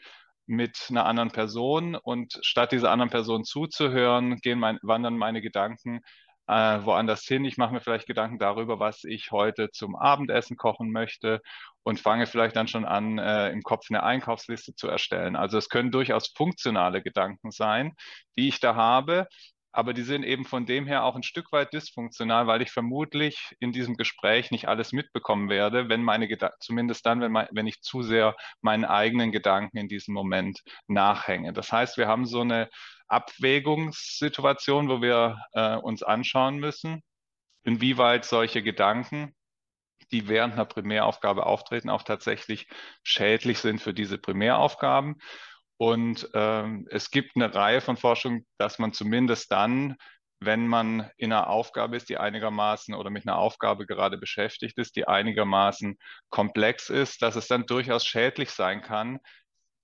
mit 0.46 0.86
einer 0.90 1.04
anderen 1.04 1.30
Person 1.30 1.94
und 1.94 2.38
statt 2.42 2.72
dieser 2.72 2.90
anderen 2.90 3.10
Person 3.10 3.44
zuzuhören, 3.44 4.36
gehen 4.38 4.58
mein, 4.58 4.78
wandern 4.82 5.18
meine 5.18 5.42
Gedanken 5.42 6.00
äh, 6.48 6.84
woanders 6.84 7.24
hin. 7.24 7.44
Ich 7.44 7.58
mache 7.58 7.74
mir 7.74 7.80
vielleicht 7.80 8.06
Gedanken 8.06 8.38
darüber, 8.38 8.80
was 8.80 9.04
ich 9.04 9.30
heute 9.30 9.70
zum 9.70 9.94
Abendessen 9.94 10.56
kochen 10.56 10.90
möchte 10.90 11.42
und 11.82 12.00
fange 12.00 12.26
vielleicht 12.26 12.56
dann 12.56 12.68
schon 12.68 12.86
an, 12.86 13.18
äh, 13.18 13.50
im 13.50 13.62
Kopf 13.62 13.86
eine 13.90 14.02
Einkaufsliste 14.02 14.74
zu 14.74 14.88
erstellen. 14.88 15.36
Also 15.36 15.58
es 15.58 15.68
können 15.68 15.90
durchaus 15.90 16.28
funktionale 16.34 17.02
Gedanken 17.02 17.50
sein, 17.50 17.94
die 18.36 18.48
ich 18.48 18.60
da 18.60 18.74
habe, 18.74 19.28
aber 19.72 19.92
die 19.92 20.02
sind 20.02 20.24
eben 20.24 20.44
von 20.44 20.66
dem 20.66 20.86
her 20.86 21.04
auch 21.04 21.14
ein 21.14 21.22
Stück 21.22 21.52
weit 21.52 21.72
dysfunktional, 21.72 22.46
weil 22.46 22.62
ich 22.62 22.70
vermutlich 22.70 23.54
in 23.60 23.72
diesem 23.72 23.96
Gespräch 23.96 24.50
nicht 24.50 24.68
alles 24.68 24.92
mitbekommen 24.92 25.48
werde, 25.48 25.88
wenn 25.88 26.02
meine 26.02 26.28
Gedanken, 26.28 26.56
zumindest 26.60 27.04
dann, 27.06 27.20
wenn, 27.20 27.32
mein, 27.32 27.48
wenn 27.52 27.66
ich 27.66 27.80
zu 27.82 28.02
sehr 28.02 28.34
meinen 28.60 28.84
eigenen 28.84 29.32
Gedanken 29.32 29.76
in 29.76 29.88
diesem 29.88 30.14
Moment 30.14 30.60
nachhänge. 30.86 31.52
Das 31.52 31.70
heißt, 31.72 31.98
wir 31.98 32.08
haben 32.08 32.26
so 32.26 32.40
eine 32.40 32.68
Abwägungssituation, 33.08 34.88
wo 34.88 35.02
wir 35.02 35.38
äh, 35.52 35.76
uns 35.76 36.02
anschauen 36.02 36.58
müssen, 36.58 37.02
inwieweit 37.64 38.24
solche 38.24 38.62
Gedanken 38.62 39.34
die 40.12 40.28
während 40.28 40.54
einer 40.54 40.64
Primäraufgabe 40.64 41.46
auftreten, 41.46 41.90
auch 41.90 42.02
tatsächlich 42.02 42.66
schädlich 43.02 43.58
sind 43.58 43.80
für 43.80 43.92
diese 43.92 44.18
Primäraufgaben. 44.18 45.16
Und 45.78 46.28
ähm, 46.34 46.86
es 46.90 47.10
gibt 47.10 47.36
eine 47.36 47.54
Reihe 47.54 47.80
von 47.80 47.96
Forschungen, 47.96 48.46
dass 48.58 48.78
man 48.78 48.92
zumindest 48.92 49.50
dann, 49.52 49.96
wenn 50.40 50.66
man 50.66 51.10
in 51.16 51.32
einer 51.32 51.48
Aufgabe 51.48 51.96
ist, 51.96 52.08
die 52.08 52.18
einigermaßen 52.18 52.94
oder 52.94 53.10
mit 53.10 53.26
einer 53.26 53.38
Aufgabe 53.38 53.86
gerade 53.86 54.18
beschäftigt 54.18 54.76
ist, 54.78 54.96
die 54.96 55.06
einigermaßen 55.08 55.96
komplex 56.30 56.90
ist, 56.90 57.22
dass 57.22 57.36
es 57.36 57.46
dann 57.48 57.66
durchaus 57.66 58.04
schädlich 58.04 58.50
sein 58.50 58.82
kann, 58.82 59.18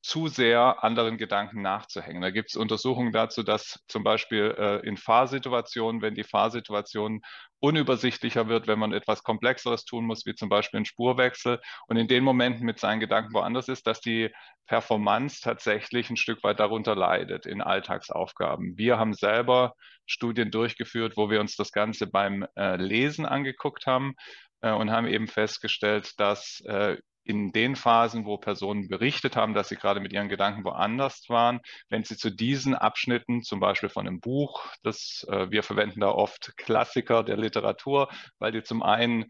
zu 0.05 0.29
sehr 0.29 0.85
anderen 0.85 1.17
Gedanken 1.17 1.63
nachzuhängen. 1.63 2.21
Da 2.21 2.29
gibt 2.29 2.51
es 2.51 2.57
Untersuchungen 2.57 3.11
dazu, 3.11 3.43
dass 3.43 3.81
zum 3.89 4.05
Beispiel 4.05 4.55
äh, 4.59 4.87
in 4.87 4.99
Fahrsituationen, 4.99 6.03
wenn 6.03 6.15
die 6.15 6.25
Fahrsituation 6.25 7.23
unübersichtlicher 7.59 8.47
wird, 8.47 8.67
wenn 8.67 8.79
man 8.79 8.93
etwas 8.93 9.23
Komplexeres 9.23 9.87
tun 9.87 10.05
muss, 10.05 10.27
wie 10.27 10.35
zum 10.35 10.51
Beispiel 10.51 10.81
ein 10.81 10.85
Spurwechsel 10.85 11.59
und 11.89 11.97
in 11.97 12.07
den 12.07 12.23
Momenten 12.23 12.67
mit 12.67 12.79
seinen 12.79 13.01
Gedanken 13.01 13.33
woanders 13.33 13.69
ist, 13.69 13.87
dass 13.87 14.03
die 14.03 14.31
Performance 14.67 15.41
tatsächlich 15.43 16.11
ein 16.11 16.19
Stück 16.19 16.45
weit 16.45 16.61
darunter 16.61 16.95
leidet 16.95 17.47
in 17.47 17.63
Alltagsaufgaben. 17.63 18.77
Wir 18.77 18.99
haben 18.99 19.15
selber 19.15 19.73
Studien 20.05 20.51
durchgeführt, 20.51 21.17
wo 21.17 21.31
wir 21.31 21.41
uns 21.41 21.57
das 21.57 21.73
Ganze 21.73 22.07
beim 22.07 22.47
äh, 22.59 22.77
Lesen 22.77 23.25
angeguckt 23.25 23.87
haben 23.87 24.13
äh, 24.61 24.71
und 24.71 24.91
haben 24.91 25.07
eben 25.07 25.29
festgestellt, 25.29 26.13
dass 26.21 26.61
äh, 26.67 26.99
in 27.25 27.53
den 27.53 27.75
Phasen, 27.75 28.27
wo 28.27 28.37
Personen 28.37 28.89
berichtet 28.89 29.35
haben, 29.35 29.55
dass 29.55 29.69
sie 29.71 29.77
gerade 29.77 30.01
mit 30.01 30.13
ihren 30.13 30.29
Gedanken 30.29 30.65
woanders 30.65 31.29
waren, 31.29 31.61
wenn 31.89 32.05
sie 32.05 32.17
zu 32.17 32.31
diesen 32.31 32.75
Abschnitten, 32.75 33.43
zum 33.43 33.61
Beispiel 33.61 33.89
von 33.89 34.07
einem 34.07 34.21
Buch, 34.21 34.67
das 34.83 35.27
äh, 35.31 35.51
wir 35.51 35.63
verwenden 35.63 36.01
da 36.01 36.09
oft 36.11 36.57
Klassiker 36.57 37.23
der 37.23 37.37
Literatur, 37.37 38.09
weil 38.39 38.53
die 38.53 38.63
zum 38.63 38.83
einen 38.83 39.27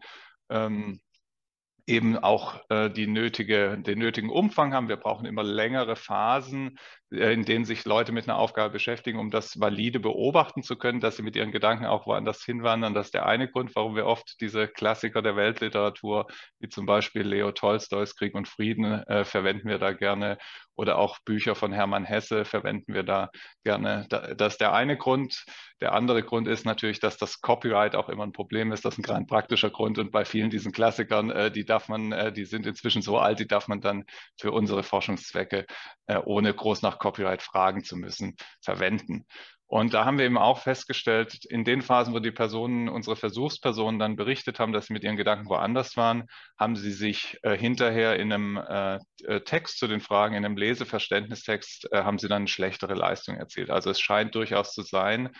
ähm, 0.49 0.99
eben 1.87 2.17
auch 2.17 2.61
äh, 2.69 2.89
die 2.89 3.07
nötige, 3.07 3.77
den 3.77 3.99
nötigen 3.99 4.29
Umfang 4.29 4.73
haben. 4.73 4.89
Wir 4.89 4.97
brauchen 4.97 5.25
immer 5.25 5.43
längere 5.43 5.95
Phasen, 5.95 6.79
äh, 7.11 7.33
in 7.33 7.45
denen 7.45 7.65
sich 7.65 7.85
Leute 7.85 8.11
mit 8.11 8.27
einer 8.27 8.37
Aufgabe 8.37 8.73
beschäftigen, 8.73 9.19
um 9.19 9.29
das 9.29 9.59
valide 9.59 9.99
beobachten 9.99 10.63
zu 10.63 10.77
können, 10.77 10.99
dass 10.99 11.17
sie 11.17 11.23
mit 11.23 11.35
ihren 11.35 11.51
Gedanken 11.51 11.85
auch 11.85 12.07
woanders 12.07 12.43
hinwandern. 12.43 12.93
Das 12.93 13.07
ist 13.07 13.13
der 13.13 13.27
eine 13.27 13.49
Grund, 13.49 13.75
warum 13.75 13.95
wir 13.95 14.07
oft 14.07 14.41
diese 14.41 14.67
Klassiker 14.67 15.21
der 15.21 15.35
Weltliteratur, 15.35 16.27
wie 16.59 16.69
zum 16.69 16.85
Beispiel 16.85 17.21
Leo 17.21 17.51
Tolstoys 17.51 18.15
Krieg 18.15 18.33
und 18.33 18.47
Frieden, 18.47 19.03
äh, 19.03 19.23
verwenden 19.23 19.69
wir 19.69 19.77
da 19.77 19.93
gerne 19.93 20.37
oder 20.75 20.97
auch 20.97 21.19
Bücher 21.19 21.55
von 21.55 21.71
Hermann 21.71 22.05
Hesse 22.05 22.45
verwenden 22.45 22.93
wir 22.93 23.03
da 23.03 23.29
gerne. 23.63 24.05
Das 24.09 24.53
ist 24.53 24.61
der 24.61 24.73
eine 24.73 24.97
Grund. 24.97 25.45
Der 25.81 25.93
andere 25.93 26.23
Grund 26.23 26.47
ist 26.47 26.65
natürlich, 26.65 26.99
dass 26.99 27.17
das 27.17 27.41
Copyright 27.41 27.95
auch 27.95 28.09
immer 28.09 28.23
ein 28.23 28.31
Problem 28.31 28.71
ist. 28.71 28.85
Das 28.85 28.93
ist 28.93 28.99
ein 28.99 29.03
ganz 29.03 29.27
praktischer 29.27 29.69
Grund 29.69 29.97
und 29.97 30.11
bei 30.11 30.25
vielen 30.25 30.49
diesen 30.49 30.71
Klassikern, 30.71 31.29
äh, 31.29 31.51
die 31.51 31.65
darf 31.65 31.89
man, 31.89 32.11
äh, 32.11 32.31
die 32.31 32.45
sind 32.45 32.65
inzwischen 32.65 33.01
so 33.01 33.17
alt, 33.17 33.39
die 33.39 33.47
darf 33.47 33.67
man 33.67 33.81
dann 33.81 34.05
für 34.39 34.51
unsere 34.51 34.83
Forschungszwecke 34.83 35.65
äh, 36.07 36.17
ohne 36.23 36.53
groß 36.53 36.81
nach 36.81 36.99
Copyright 36.99 37.41
fragen 37.41 37.83
zu 37.83 37.97
müssen, 37.97 38.35
verwenden. 38.61 39.25
Und 39.67 39.95
da 39.95 40.05
haben 40.05 40.19
wir 40.19 40.25
eben 40.25 40.37
auch 40.37 40.59
festgestellt, 40.59 41.43
in 41.45 41.63
den 41.63 41.81
Phasen, 41.81 42.13
wo 42.13 42.19
die 42.19 42.31
Personen, 42.31 42.87
unsere 42.87 43.15
Versuchspersonen 43.15 43.99
dann 43.99 44.15
berichtet 44.15 44.59
haben, 44.59 44.73
dass 44.73 44.87
sie 44.87 44.93
mit 44.93 45.03
ihren 45.03 45.17
Gedanken 45.17 45.49
woanders 45.49 45.97
waren, 45.97 46.25
haben 46.59 46.75
sie 46.75 46.91
sich 46.91 47.39
äh, 47.41 47.57
hinterher 47.57 48.19
in 48.19 48.31
einem 48.31 48.57
äh, 48.57 48.99
äh 49.25 49.41
Text 49.41 49.79
zu 49.79 49.87
den 49.87 50.01
Fragen, 50.01 50.35
in 50.35 50.45
einem 50.45 50.57
Leseverständnistext, 50.57 51.91
äh, 51.91 52.03
haben 52.03 52.19
sie 52.19 52.27
dann 52.27 52.43
eine 52.43 52.47
schlechtere 52.47 52.93
Leistung 52.93 53.37
erzielt. 53.37 53.71
Also 53.71 53.89
es 53.89 53.99
scheint 53.99 54.35
durchaus 54.35 54.71
zu 54.71 54.83
sein, 54.83 55.31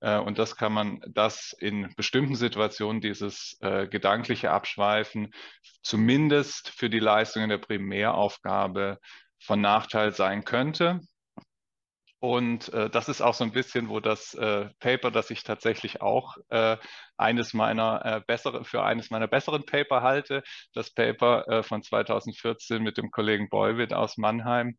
äh, 0.00 0.18
und 0.18 0.38
das 0.38 0.56
kann 0.56 0.72
man, 0.72 1.00
das 1.08 1.54
in 1.58 1.92
bestimmten 1.96 2.34
Situationen, 2.34 3.00
dieses 3.00 3.56
äh, 3.60 3.86
gedankliche 3.86 4.50
Abschweifen, 4.50 5.32
zumindest 5.82 6.70
für 6.70 6.90
die 6.90 6.98
Leistung 6.98 7.44
in 7.44 7.50
der 7.50 7.58
Primäraufgabe 7.58 8.98
von 9.38 9.60
Nachteil 9.60 10.12
sein 10.12 10.44
könnte. 10.44 11.00
Und 12.20 12.72
äh, 12.74 12.90
das 12.90 13.08
ist 13.08 13.22
auch 13.22 13.32
so 13.32 13.44
ein 13.44 13.52
bisschen, 13.52 13.88
wo 13.88 13.98
das 13.98 14.34
äh, 14.34 14.68
Paper, 14.78 15.10
das 15.10 15.30
ich 15.30 15.42
tatsächlich 15.42 16.02
auch 16.02 16.36
äh, 16.50 16.76
eines 17.16 17.54
meiner 17.54 18.04
äh, 18.04 18.20
besseren, 18.26 18.64
für 18.64 18.82
eines 18.84 19.10
meiner 19.10 19.26
besseren 19.26 19.64
Paper 19.64 20.02
halte, 20.02 20.42
das 20.74 20.90
Paper 20.90 21.48
äh, 21.48 21.62
von 21.62 21.82
2014 21.82 22.82
mit 22.82 22.98
dem 22.98 23.10
Kollegen 23.10 23.48
Beuwit 23.48 23.94
aus 23.94 24.18
Mannheim. 24.18 24.76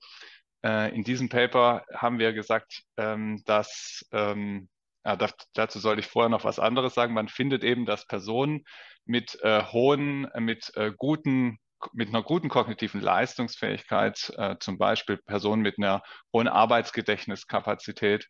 Äh, 0.63 0.93
in 0.95 1.03
diesem 1.03 1.29
Paper 1.29 1.83
haben 1.91 2.19
wir 2.19 2.33
gesagt, 2.33 2.83
ähm, 2.97 3.41
dass 3.45 4.05
ähm, 4.11 4.69
ja, 5.03 5.15
das, 5.15 5.33
dazu 5.55 5.79
sollte 5.79 6.01
ich 6.01 6.07
vorher 6.07 6.29
noch 6.29 6.43
was 6.43 6.59
anderes 6.59 6.93
sagen. 6.93 7.15
Man 7.15 7.27
findet 7.27 7.63
eben, 7.63 7.87
dass 7.87 8.05
Personen 8.05 8.65
mit 9.05 9.39
äh, 9.41 9.63
hohen, 9.63 10.27
mit 10.37 10.71
äh, 10.75 10.91
guten 10.95 11.57
mit 11.93 12.09
einer 12.09 12.23
guten 12.23 12.49
kognitiven 12.49 13.01
Leistungsfähigkeit, 13.01 14.33
äh, 14.37 14.55
zum 14.59 14.77
Beispiel 14.77 15.17
Personen 15.17 15.61
mit 15.61 15.77
einer 15.77 16.01
hohen 16.33 16.47
Arbeitsgedächtniskapazität 16.47 18.27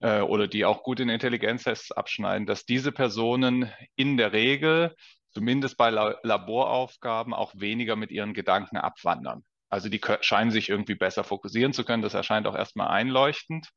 äh, 0.00 0.20
oder 0.20 0.48
die 0.48 0.64
auch 0.64 0.82
gut 0.82 1.00
in 1.00 1.08
Intelligenztests 1.08 1.92
abschneiden, 1.92 2.46
dass 2.46 2.64
diese 2.64 2.92
Personen 2.92 3.72
in 3.96 4.16
der 4.16 4.32
Regel, 4.32 4.94
zumindest 5.32 5.76
bei 5.76 5.90
La 5.90 6.16
Laboraufgaben, 6.22 7.34
auch 7.34 7.52
weniger 7.54 7.96
mit 7.96 8.10
ihren 8.10 8.34
Gedanken 8.34 8.76
abwandern. 8.76 9.44
Also 9.70 9.88
die 9.88 10.00
scheinen 10.20 10.50
sich 10.50 10.68
irgendwie 10.68 10.94
besser 10.94 11.24
fokussieren 11.24 11.72
zu 11.72 11.84
können. 11.84 12.02
Das 12.02 12.14
erscheint 12.14 12.46
auch 12.46 12.56
erstmal 12.56 12.88
einleuchtend. 12.88 13.68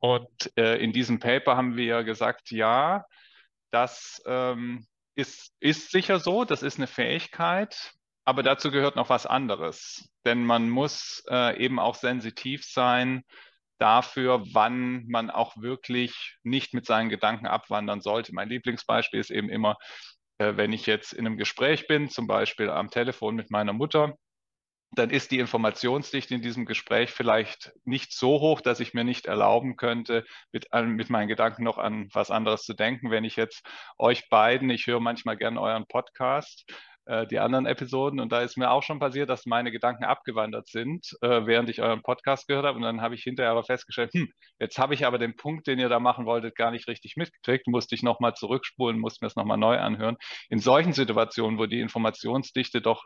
Und 0.00 0.52
äh, 0.56 0.76
in 0.82 0.92
diesem 0.92 1.18
Paper 1.20 1.56
haben 1.56 1.76
wir 1.76 2.04
gesagt, 2.04 2.50
ja, 2.50 3.04
das 3.70 4.20
ähm, 4.26 4.86
ist, 5.14 5.52
ist 5.60 5.90
sicher 5.90 6.18
so, 6.18 6.44
das 6.44 6.62
ist 6.62 6.78
eine 6.78 6.86
Fähigkeit, 6.86 7.92
aber 8.24 8.42
dazu 8.42 8.70
gehört 8.70 8.96
noch 8.96 9.08
was 9.10 9.26
anderes. 9.26 10.08
Denn 10.24 10.44
man 10.44 10.70
muss 10.70 11.22
äh, 11.30 11.62
eben 11.62 11.78
auch 11.78 11.94
sensitiv 11.94 12.64
sein 12.64 13.22
dafür, 13.78 14.44
wann 14.52 15.06
man 15.08 15.30
auch 15.30 15.56
wirklich 15.56 16.38
nicht 16.42 16.74
mit 16.74 16.86
seinen 16.86 17.10
Gedanken 17.10 17.46
abwandern 17.46 18.00
sollte. 18.00 18.34
Mein 18.34 18.48
Lieblingsbeispiel 18.48 19.20
ist 19.20 19.30
eben 19.30 19.50
immer, 19.50 19.76
äh, 20.38 20.56
wenn 20.56 20.72
ich 20.72 20.86
jetzt 20.86 21.12
in 21.12 21.26
einem 21.26 21.36
Gespräch 21.36 21.86
bin, 21.86 22.08
zum 22.08 22.26
Beispiel 22.26 22.70
am 22.70 22.90
Telefon 22.90 23.34
mit 23.34 23.50
meiner 23.50 23.72
Mutter, 23.72 24.14
dann 24.94 25.10
ist 25.10 25.32
die 25.32 25.40
Informationsdichte 25.40 26.34
in 26.34 26.42
diesem 26.42 26.66
Gespräch 26.66 27.10
vielleicht 27.10 27.72
nicht 27.84 28.12
so 28.12 28.40
hoch, 28.40 28.60
dass 28.60 28.78
ich 28.78 28.94
mir 28.94 29.02
nicht 29.04 29.26
erlauben 29.26 29.76
könnte, 29.76 30.24
mit, 30.52 30.68
mit 30.72 31.10
meinen 31.10 31.28
Gedanken 31.28 31.64
noch 31.64 31.78
an 31.78 32.08
was 32.12 32.30
anderes 32.30 32.62
zu 32.62 32.74
denken. 32.74 33.10
Wenn 33.10 33.24
ich 33.24 33.34
jetzt 33.34 33.66
euch 33.98 34.28
beiden, 34.28 34.70
ich 34.70 34.86
höre 34.86 35.00
manchmal 35.00 35.36
gern 35.36 35.58
euren 35.58 35.86
Podcast, 35.86 36.64
äh, 37.06 37.26
die 37.26 37.38
anderen 37.38 37.66
Episoden. 37.66 38.20
Und 38.20 38.32
da 38.32 38.40
ist 38.40 38.56
mir 38.56 38.70
auch 38.70 38.82
schon 38.82 38.98
passiert, 38.98 39.28
dass 39.28 39.46
meine 39.46 39.70
Gedanken 39.70 40.04
abgewandert 40.04 40.68
sind, 40.68 41.06
äh, 41.20 41.46
während 41.46 41.68
ich 41.68 41.82
euren 41.82 42.02
Podcast 42.02 42.48
gehört 42.48 42.66
habe. 42.66 42.76
Und 42.76 42.82
dann 42.82 43.00
habe 43.00 43.14
ich 43.14 43.22
hinterher 43.22 43.50
aber 43.52 43.64
festgestellt, 43.64 44.12
hm, 44.14 44.28
jetzt 44.58 44.78
habe 44.78 44.94
ich 44.94 45.06
aber 45.06 45.18
den 45.18 45.36
Punkt, 45.36 45.66
den 45.66 45.78
ihr 45.78 45.88
da 45.88 46.00
machen 46.00 46.26
wolltet, 46.26 46.56
gar 46.56 46.70
nicht 46.70 46.88
richtig 46.88 47.16
mitgekriegt, 47.16 47.66
musste 47.66 47.94
ich 47.94 48.02
nochmal 48.02 48.34
zurückspulen, 48.34 48.98
musste 48.98 49.24
mir 49.24 49.28
das 49.28 49.36
nochmal 49.36 49.58
neu 49.58 49.78
anhören. 49.78 50.16
In 50.48 50.58
solchen 50.58 50.92
Situationen, 50.92 51.58
wo 51.58 51.66
die 51.66 51.80
Informationsdichte 51.80 52.80
doch 52.80 53.04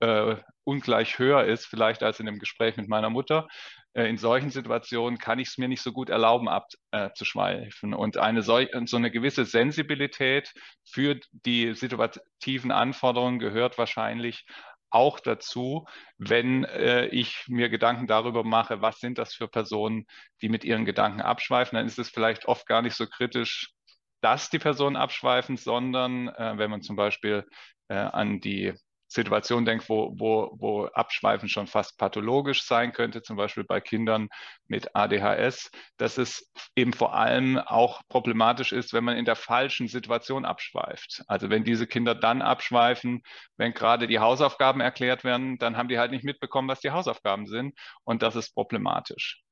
äh, 0.00 0.36
ungleich 0.64 1.18
höher 1.18 1.44
ist, 1.44 1.66
vielleicht 1.66 2.02
als 2.02 2.20
in 2.20 2.26
dem 2.26 2.38
Gespräch 2.38 2.76
mit 2.76 2.88
meiner 2.88 3.10
Mutter, 3.10 3.48
äh, 3.92 4.08
in 4.08 4.18
solchen 4.18 4.50
Situationen 4.50 5.18
kann 5.18 5.38
ich 5.38 5.48
es 5.48 5.58
mir 5.58 5.68
nicht 5.68 5.82
so 5.82 5.92
gut 5.92 6.10
erlauben, 6.10 6.48
abzuschweifen. 6.48 7.92
Äh, 7.92 7.96
und 7.96 8.16
eine 8.16 8.42
solch, 8.42 8.70
so 8.86 8.96
eine 8.96 9.10
gewisse 9.10 9.44
Sensibilität 9.44 10.52
für 10.84 11.18
die 11.32 11.74
situativen 11.74 12.70
Anforderungen 12.70 13.38
gehört 13.38 13.78
wahrscheinlich 13.78 14.44
auch 14.90 15.20
dazu, 15.20 15.86
wenn 16.18 16.64
äh, 16.64 17.06
ich 17.06 17.44
mir 17.48 17.68
Gedanken 17.68 18.06
darüber 18.06 18.42
mache, 18.42 18.82
was 18.82 18.98
sind 18.98 19.18
das 19.18 19.34
für 19.34 19.48
Personen, 19.48 20.06
die 20.42 20.48
mit 20.48 20.64
ihren 20.64 20.84
Gedanken 20.84 21.20
abschweifen, 21.20 21.76
dann 21.76 21.86
ist 21.86 21.98
es 21.98 22.10
vielleicht 22.10 22.46
oft 22.46 22.66
gar 22.66 22.82
nicht 22.82 22.96
so 22.96 23.06
kritisch, 23.06 23.72
dass 24.20 24.50
die 24.50 24.58
Personen 24.58 24.96
abschweifen, 24.96 25.56
sondern 25.56 26.28
äh, 26.28 26.54
wenn 26.56 26.70
man 26.70 26.82
zum 26.82 26.96
Beispiel 26.96 27.46
äh, 27.88 27.94
an 27.94 28.40
die 28.40 28.74
Situation 29.12 29.64
denkt, 29.64 29.88
wo, 29.88 30.14
wo, 30.16 30.54
wo 30.58 30.84
Abschweifen 30.86 31.48
schon 31.48 31.66
fast 31.66 31.98
pathologisch 31.98 32.62
sein 32.62 32.92
könnte, 32.92 33.22
zum 33.22 33.36
Beispiel 33.36 33.64
bei 33.64 33.80
Kindern 33.80 34.28
mit 34.68 34.94
ADHS, 34.94 35.70
dass 35.96 36.16
es 36.16 36.52
eben 36.76 36.92
vor 36.92 37.14
allem 37.14 37.58
auch 37.58 38.02
problematisch 38.08 38.70
ist, 38.70 38.92
wenn 38.92 39.02
man 39.02 39.16
in 39.16 39.24
der 39.24 39.34
falschen 39.34 39.88
Situation 39.88 40.44
abschweift. 40.44 41.24
Also 41.26 41.50
wenn 41.50 41.64
diese 41.64 41.88
Kinder 41.88 42.14
dann 42.14 42.40
abschweifen, 42.40 43.22
wenn 43.56 43.74
gerade 43.74 44.06
die 44.06 44.20
Hausaufgaben 44.20 44.80
erklärt 44.80 45.24
werden, 45.24 45.58
dann 45.58 45.76
haben 45.76 45.88
die 45.88 45.98
halt 45.98 46.12
nicht 46.12 46.24
mitbekommen, 46.24 46.68
was 46.68 46.80
die 46.80 46.92
Hausaufgaben 46.92 47.48
sind 47.48 47.76
und 48.04 48.22
das 48.22 48.36
ist 48.36 48.54
problematisch. 48.54 49.42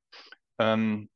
Ähm, 0.60 1.08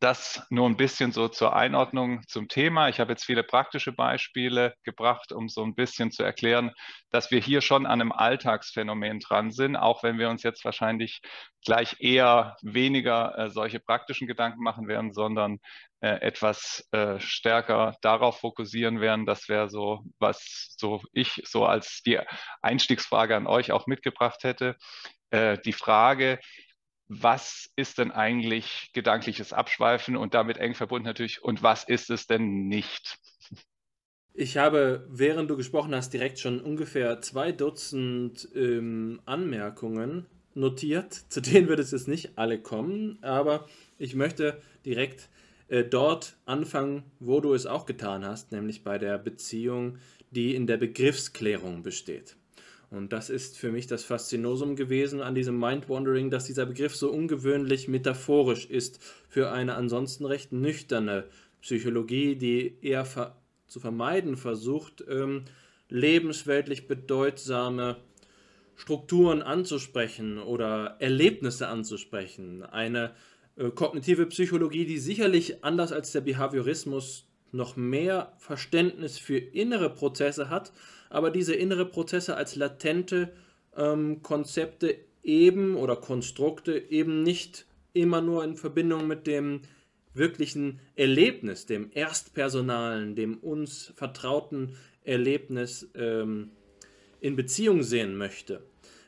das 0.00 0.42
nur 0.48 0.66
ein 0.66 0.76
bisschen 0.78 1.12
so 1.12 1.28
zur 1.28 1.54
Einordnung 1.54 2.26
zum 2.26 2.48
Thema. 2.48 2.88
Ich 2.88 3.00
habe 3.00 3.12
jetzt 3.12 3.24
viele 3.24 3.42
praktische 3.42 3.92
Beispiele 3.92 4.74
gebracht, 4.82 5.30
um 5.30 5.48
so 5.48 5.62
ein 5.62 5.74
bisschen 5.74 6.10
zu 6.10 6.22
erklären, 6.22 6.72
dass 7.10 7.30
wir 7.30 7.38
hier 7.40 7.60
schon 7.60 7.84
an 7.84 8.00
einem 8.00 8.12
Alltagsphänomen 8.12 9.20
dran 9.20 9.50
sind, 9.50 9.76
auch 9.76 10.02
wenn 10.02 10.18
wir 10.18 10.30
uns 10.30 10.42
jetzt 10.42 10.64
wahrscheinlich 10.64 11.20
gleich 11.64 11.96
eher 12.00 12.56
weniger 12.62 13.38
äh, 13.38 13.50
solche 13.50 13.78
praktischen 13.78 14.26
Gedanken 14.26 14.62
machen 14.62 14.88
werden, 14.88 15.12
sondern 15.12 15.58
äh, 16.00 16.20
etwas 16.22 16.88
äh, 16.92 17.20
stärker 17.20 17.94
darauf 18.00 18.40
fokussieren 18.40 19.02
werden. 19.02 19.26
Das 19.26 19.50
wäre 19.50 19.68
so, 19.68 20.00
was 20.18 20.74
so 20.78 21.02
ich 21.12 21.42
so 21.44 21.66
als 21.66 22.00
die 22.02 22.18
Einstiegsfrage 22.62 23.36
an 23.36 23.46
euch 23.46 23.70
auch 23.70 23.86
mitgebracht 23.86 24.44
hätte. 24.44 24.76
Äh, 25.30 25.58
die 25.58 25.74
Frage, 25.74 26.40
was 27.12 27.68
ist 27.74 27.98
denn 27.98 28.12
eigentlich 28.12 28.90
gedankliches 28.92 29.52
Abschweifen 29.52 30.16
und 30.16 30.32
damit 30.32 30.58
eng 30.58 30.74
verbunden 30.74 31.06
natürlich, 31.06 31.42
und 31.42 31.60
was 31.60 31.82
ist 31.82 32.08
es 32.08 32.28
denn 32.28 32.68
nicht? 32.68 33.18
Ich 34.32 34.56
habe, 34.56 35.08
während 35.10 35.50
du 35.50 35.56
gesprochen 35.56 35.92
hast, 35.92 36.12
direkt 36.12 36.38
schon 36.38 36.60
ungefähr 36.60 37.20
zwei 37.20 37.50
Dutzend 37.50 38.48
ähm, 38.54 39.20
Anmerkungen 39.26 40.26
notiert. 40.54 41.12
Zu 41.28 41.42
denen 41.42 41.66
wird 41.66 41.80
es 41.80 41.90
jetzt 41.90 42.06
nicht 42.06 42.38
alle 42.38 42.60
kommen, 42.60 43.18
aber 43.22 43.66
ich 43.98 44.14
möchte 44.14 44.62
direkt 44.86 45.28
äh, 45.66 45.82
dort 45.82 46.36
anfangen, 46.46 47.02
wo 47.18 47.40
du 47.40 47.54
es 47.54 47.66
auch 47.66 47.86
getan 47.86 48.24
hast, 48.24 48.52
nämlich 48.52 48.84
bei 48.84 48.98
der 48.98 49.18
Beziehung, 49.18 49.98
die 50.30 50.54
in 50.54 50.68
der 50.68 50.76
Begriffsklärung 50.76 51.82
besteht. 51.82 52.36
Und 52.90 53.12
das 53.12 53.30
ist 53.30 53.56
für 53.56 53.70
mich 53.70 53.86
das 53.86 54.02
Faszinosum 54.02 54.74
gewesen 54.74 55.20
an 55.20 55.36
diesem 55.36 55.58
Mind-Wandering, 55.58 56.30
dass 56.30 56.46
dieser 56.46 56.66
Begriff 56.66 56.96
so 56.96 57.10
ungewöhnlich 57.10 57.86
metaphorisch 57.86 58.66
ist 58.66 59.00
für 59.28 59.52
eine 59.52 59.76
ansonsten 59.76 60.24
recht 60.26 60.52
nüchterne 60.52 61.24
Psychologie, 61.60 62.34
die 62.34 62.76
eher 62.82 63.04
ver 63.04 63.36
zu 63.68 63.78
vermeiden 63.78 64.36
versucht, 64.36 65.04
ähm, 65.08 65.44
lebensweltlich 65.88 66.88
bedeutsame 66.88 67.98
Strukturen 68.74 69.42
anzusprechen 69.42 70.38
oder 70.38 70.96
Erlebnisse 70.98 71.68
anzusprechen. 71.68 72.64
Eine 72.64 73.12
äh, 73.56 73.70
kognitive 73.70 74.26
Psychologie, 74.26 74.86
die 74.86 74.98
sicherlich 74.98 75.62
anders 75.62 75.92
als 75.92 76.10
der 76.10 76.22
Behaviorismus 76.22 77.28
noch 77.52 77.76
mehr 77.76 78.32
Verständnis 78.38 79.18
für 79.18 79.38
innere 79.38 79.90
Prozesse 79.90 80.50
hat, 80.50 80.72
aber 81.10 81.30
diese 81.30 81.54
innere 81.54 81.84
Prozesse 81.84 82.36
als 82.36 82.56
latente 82.56 83.32
ähm, 83.76 84.22
Konzepte 84.22 84.96
eben 85.22 85.76
oder 85.76 85.96
Konstrukte 85.96 86.78
eben 86.78 87.22
nicht 87.22 87.66
immer 87.92 88.22
nur 88.22 88.42
in 88.44 88.56
Verbindung 88.56 89.06
mit 89.06 89.26
dem 89.26 89.60
wirklichen 90.14 90.80
Erlebnis, 90.96 91.66
dem 91.66 91.90
erstpersonalen, 91.92 93.14
dem 93.14 93.36
uns 93.38 93.92
vertrauten 93.96 94.76
Erlebnis 95.04 95.90
ähm, 95.94 96.50
in 97.20 97.36
Beziehung 97.36 97.82
sehen 97.82 98.16
möchte. 98.16 98.62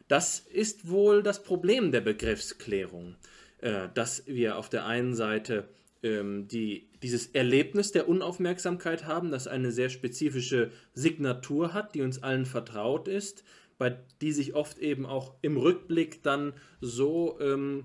Das 0.09 0.41
ist 0.41 0.91
wohl 0.91 1.23
das 1.23 1.43
Problem 1.43 1.93
der 1.93 2.03
Begriffsklärung, 2.03 3.17
äh, 3.59 3.89
dass 3.95 4.27
wir 4.27 4.59
auf 4.59 4.69
der 4.69 4.87
einen 4.87 5.15
Seite 5.15 5.69
ähm, 6.03 6.49
die, 6.49 6.89
dieses 7.03 7.27
Erlebnis 7.29 7.93
der 7.93 8.09
Unaufmerksamkeit 8.09 9.07
haben, 9.07 9.31
das 9.31 9.47
eine 9.47 9.73
sehr 9.73 9.89
spezifische 9.89 10.71
Signatur 10.95 11.73
hat, 11.73 11.95
die 11.95 12.03
uns 12.03 12.23
allen 12.23 12.47
vertraut 12.47 13.09
ist, 13.09 13.45
bei 13.79 13.99
die 14.21 14.33
sich 14.33 14.55
oft 14.55 14.79
eben 14.79 15.07
auch 15.07 15.35
im 15.43 15.57
Rückblick 15.57 16.23
dann 16.23 16.53
so 16.81 17.39
ähm, 17.41 17.85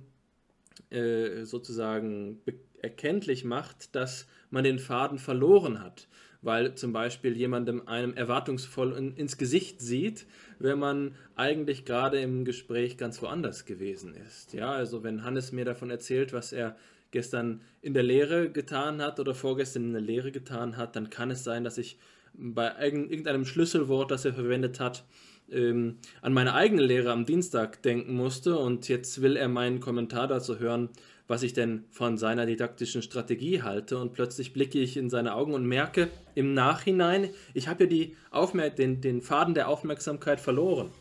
äh, 0.90 1.44
sozusagen 1.46 2.42
erkenntlich 2.82 3.44
macht, 3.44 3.96
dass 3.96 4.28
man 4.50 4.64
den 4.64 4.80
Faden 4.80 5.18
verloren 5.18 5.82
hat, 5.82 6.08
weil 6.42 6.76
zum 6.76 6.94
Beispiel 6.94 7.36
jemandem 7.36 7.88
einem 7.88 8.14
erwartungsvoll 8.14 8.94
in, 8.94 9.16
ins 9.16 9.38
Gesicht 9.38 9.82
sieht, 9.82 10.28
wenn 10.60 10.78
man 10.78 11.16
eigentlich 11.36 11.86
gerade 11.86 12.20
im 12.20 12.46
Gespräch 12.46 12.98
ganz 12.98 13.22
woanders 13.22 13.66
gewesen 13.66 14.14
ist. 14.16 14.54
Ja, 14.54 14.72
also 14.72 15.04
wenn 15.04 15.24
Hannes 15.24 15.52
mir 15.52 15.66
davon 15.66 15.90
erzählt, 15.90 16.32
was 16.32 16.54
er 16.54 16.76
gestern 17.12 17.62
in 17.82 17.94
der 17.94 18.04
Lehre 18.04 18.52
getan 18.52 19.02
hat 19.02 19.20
oder 19.20 19.34
vorgestern 19.34 19.86
in 19.86 19.94
der 19.94 20.02
Lehre 20.02 20.32
getan 20.32 20.78
hat, 20.78 20.96
dann 20.96 21.10
kann 21.10 21.32
es 21.32 21.44
sein, 21.44 21.64
dass 21.64 21.78
ich 21.78 21.98
bei 22.34 22.72
irgendeinem 22.80 23.46
Schlüsselwort, 23.46 24.12
das 24.12 24.26
er 24.26 24.34
verwendet 24.34 24.80
hat, 24.80 25.06
ähm, 25.50 25.98
an 26.22 26.34
meine 26.34 26.54
eigene 26.54 26.84
Lehre 26.84 27.12
am 27.12 27.26
Dienstag 27.26 27.82
denken 27.82 28.14
musste 28.14 28.58
und 28.58 28.88
jetzt 28.90 29.22
will 29.22 29.38
er 29.38 29.48
meinen 29.48 29.80
Kommentar 29.80 30.28
dazu 30.28 30.60
hören, 30.60 30.90
was 31.28 31.44
ich 31.44 31.54
denn 31.54 31.84
von 31.92 32.18
seiner 32.18 32.46
didaktischen 32.46 33.02
Strategie 33.02 33.62
halte 33.62 33.98
und 33.98 34.14
plötzlich 34.14 34.54
blicke 34.54 34.80
ich 34.80 34.98
in 34.98 35.10
seine 35.10 35.36
Augen 35.36 35.54
und 35.54 35.66
merke 35.66 36.10
im 36.36 36.54
Nachhinein, 36.54 37.30
ich 37.54 37.68
habe 37.68 37.84
ja 37.84 37.90
die 37.90 38.16
Aufmer 38.32 38.70
den, 38.70 39.02
den 39.02 39.22
Faden 39.22 39.54
der 39.54 39.68
Aufmerksamkeit 39.68 40.40
verloren. 40.40 40.92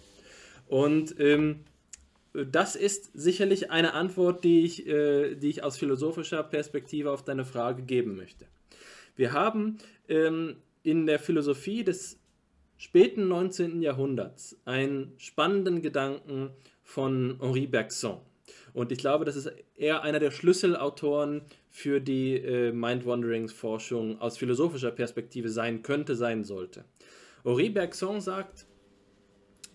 Und 0.66 1.14
ähm, 1.20 1.60
das 2.44 2.76
ist 2.76 3.10
sicherlich 3.14 3.70
eine 3.70 3.94
Antwort, 3.94 4.44
die 4.44 4.64
ich, 4.64 4.86
äh, 4.86 5.34
die 5.34 5.48
ich 5.48 5.62
aus 5.62 5.78
philosophischer 5.78 6.42
Perspektive 6.42 7.10
auf 7.10 7.24
deine 7.24 7.44
Frage 7.44 7.82
geben 7.82 8.16
möchte. 8.16 8.46
Wir 9.16 9.32
haben 9.32 9.78
ähm, 10.08 10.56
in 10.82 11.06
der 11.06 11.18
Philosophie 11.18 11.84
des 11.84 12.18
späten 12.76 13.28
19. 13.28 13.80
Jahrhunderts 13.80 14.56
einen 14.64 15.12
spannenden 15.16 15.80
Gedanken 15.82 16.50
von 16.82 17.38
Henri 17.40 17.66
Bergson. 17.66 18.18
Und 18.74 18.92
ich 18.92 18.98
glaube, 18.98 19.24
das 19.24 19.36
ist 19.36 19.50
eher 19.74 20.02
einer 20.02 20.18
der 20.18 20.30
Schlüsselautoren 20.30 21.42
für 21.70 22.00
die 22.00 22.36
äh, 22.36 22.72
Mind-Wanderings-Forschung 22.72 24.20
aus 24.20 24.36
philosophischer 24.36 24.90
Perspektive 24.90 25.48
sein 25.48 25.82
könnte, 25.82 26.14
sein 26.14 26.44
sollte. 26.44 26.84
Henri 27.42 27.70
Bergson 27.70 28.20
sagt, 28.20 28.66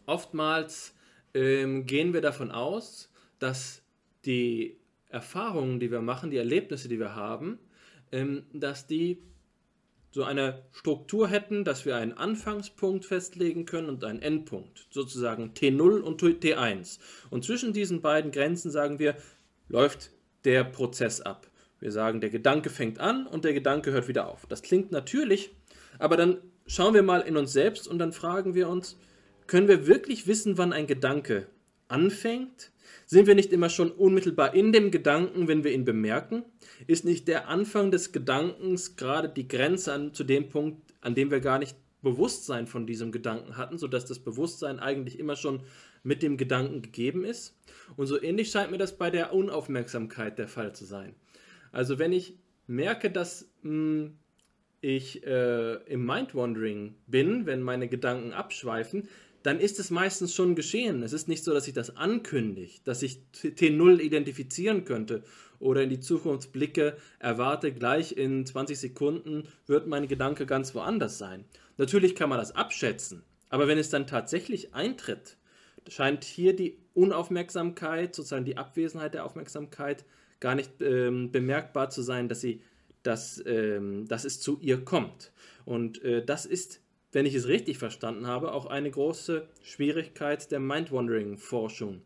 oftmals 0.05 0.93
ähm, 1.33 1.85
gehen 1.85 2.13
wir 2.13 2.21
davon 2.21 2.51
aus, 2.51 3.11
dass 3.39 3.81
die 4.25 4.77
Erfahrungen, 5.09 5.79
die 5.79 5.91
wir 5.91 6.01
machen, 6.01 6.31
die 6.31 6.37
Erlebnisse, 6.37 6.87
die 6.87 6.99
wir 6.99 7.15
haben, 7.15 7.59
ähm, 8.11 8.43
dass 8.53 8.87
die 8.87 9.21
so 10.11 10.25
eine 10.25 10.63
Struktur 10.73 11.29
hätten, 11.29 11.63
dass 11.63 11.85
wir 11.85 11.95
einen 11.95 12.13
Anfangspunkt 12.13 13.05
festlegen 13.05 13.65
können 13.65 13.87
und 13.87 14.03
einen 14.03 14.21
Endpunkt, 14.21 14.87
sozusagen 14.89 15.53
T0 15.53 16.01
und 16.01 16.21
T1. 16.21 16.99
Und 17.29 17.45
zwischen 17.45 17.71
diesen 17.71 18.01
beiden 18.01 18.31
Grenzen 18.31 18.71
sagen 18.71 18.99
wir, 18.99 19.15
läuft 19.69 20.11
der 20.43 20.65
Prozess 20.65 21.21
ab. 21.21 21.47
Wir 21.79 21.91
sagen, 21.91 22.19
der 22.19 22.29
Gedanke 22.29 22.69
fängt 22.69 22.99
an 22.99 23.25
und 23.25 23.45
der 23.45 23.53
Gedanke 23.53 23.91
hört 23.91 24.09
wieder 24.09 24.27
auf. 24.27 24.45
Das 24.47 24.61
klingt 24.61 24.91
natürlich, 24.91 25.55
aber 25.97 26.17
dann 26.17 26.37
schauen 26.67 26.93
wir 26.93 27.03
mal 27.03 27.21
in 27.21 27.37
uns 27.37 27.53
selbst 27.53 27.87
und 27.87 27.97
dann 27.97 28.11
fragen 28.11 28.53
wir 28.53 28.67
uns, 28.67 28.97
können 29.51 29.67
wir 29.67 29.85
wirklich 29.85 30.27
wissen, 30.27 30.57
wann 30.57 30.71
ein 30.71 30.87
Gedanke 30.87 31.45
anfängt? 31.89 32.71
Sind 33.05 33.27
wir 33.27 33.35
nicht 33.35 33.51
immer 33.51 33.67
schon 33.67 33.91
unmittelbar 33.91 34.53
in 34.53 34.71
dem 34.71 34.91
Gedanken, 34.91 35.49
wenn 35.49 35.65
wir 35.65 35.73
ihn 35.73 35.83
bemerken? 35.83 36.45
Ist 36.87 37.03
nicht 37.03 37.27
der 37.27 37.49
Anfang 37.49 37.91
des 37.91 38.13
Gedankens 38.13 38.95
gerade 38.95 39.27
die 39.27 39.49
Grenze 39.49 39.91
an, 39.91 40.13
zu 40.13 40.23
dem 40.23 40.47
Punkt, 40.47 40.93
an 41.01 41.15
dem 41.15 41.31
wir 41.31 41.41
gar 41.41 41.59
nicht 41.59 41.75
Bewusstsein 42.01 42.65
von 42.65 42.87
diesem 42.87 43.11
Gedanken 43.11 43.57
hatten, 43.57 43.77
sodass 43.77 44.05
das 44.05 44.19
Bewusstsein 44.19 44.79
eigentlich 44.79 45.19
immer 45.19 45.35
schon 45.35 45.63
mit 46.01 46.23
dem 46.23 46.37
Gedanken 46.37 46.81
gegeben 46.81 47.25
ist? 47.25 47.53
Und 47.97 48.07
so 48.07 48.21
ähnlich 48.21 48.51
scheint 48.51 48.71
mir 48.71 48.77
das 48.77 48.97
bei 48.97 49.09
der 49.09 49.33
Unaufmerksamkeit 49.33 50.39
der 50.39 50.47
Fall 50.47 50.73
zu 50.73 50.85
sein. 50.85 51.13
Also 51.73 51.99
wenn 51.99 52.13
ich 52.13 52.37
merke, 52.67 53.11
dass 53.11 53.51
mh, 53.63 53.69
hm, 53.69 54.17
ich 54.79 55.25
äh, 55.27 55.75
im 55.91 56.05
Mind-Wandering 56.05 56.95
bin, 57.05 57.45
wenn 57.45 57.61
meine 57.61 57.87
Gedanken 57.87 58.31
abschweifen, 58.31 59.09
dann 59.43 59.59
ist 59.59 59.79
es 59.79 59.89
meistens 59.89 60.33
schon 60.35 60.55
geschehen. 60.55 61.03
Es 61.03 61.13
ist 61.13 61.27
nicht 61.27 61.43
so, 61.43 61.53
dass 61.53 61.67
ich 61.67 61.73
das 61.73 61.95
ankündige, 61.95 62.71
dass 62.83 63.01
ich 63.01 63.19
T0 63.33 63.99
identifizieren 63.99 64.85
könnte 64.85 65.23
oder 65.59 65.83
in 65.83 65.89
die 65.89 65.99
Zukunft 65.99 66.51
blicke, 66.51 66.97
erwarte, 67.19 67.71
gleich 67.71 68.17
in 68.17 68.45
20 68.45 68.79
Sekunden 68.79 69.47
wird 69.67 69.87
mein 69.87 70.07
Gedanke 70.07 70.45
ganz 70.45 70.75
woanders 70.75 71.17
sein. 71.17 71.45
Natürlich 71.77 72.15
kann 72.15 72.29
man 72.29 72.39
das 72.39 72.55
abschätzen, 72.55 73.23
aber 73.49 73.67
wenn 73.67 73.77
es 73.77 73.89
dann 73.89 74.07
tatsächlich 74.07 74.73
eintritt, 74.73 75.37
scheint 75.87 76.23
hier 76.23 76.55
die 76.55 76.77
Unaufmerksamkeit, 76.93 78.15
sozusagen 78.15 78.45
die 78.45 78.57
Abwesenheit 78.57 79.13
der 79.13 79.25
Aufmerksamkeit, 79.25 80.05
gar 80.39 80.55
nicht 80.55 80.81
ähm, 80.81 81.31
bemerkbar 81.31 81.89
zu 81.89 82.01
sein, 82.01 82.27
dass, 82.27 82.41
sie, 82.41 82.61
dass, 83.03 83.41
ähm, 83.45 84.07
dass 84.07 84.25
es 84.25 84.39
zu 84.39 84.59
ihr 84.59 84.83
kommt. 84.83 85.31
Und 85.65 86.03
äh, 86.03 86.25
das 86.25 86.45
ist 86.45 86.80
wenn 87.11 87.25
ich 87.25 87.35
es 87.35 87.47
richtig 87.47 87.77
verstanden 87.77 88.27
habe, 88.27 88.53
auch 88.53 88.65
eine 88.65 88.89
große 88.89 89.47
Schwierigkeit 89.63 90.51
der 90.51 90.59
Mind-Wandering-Forschung, 90.59 92.01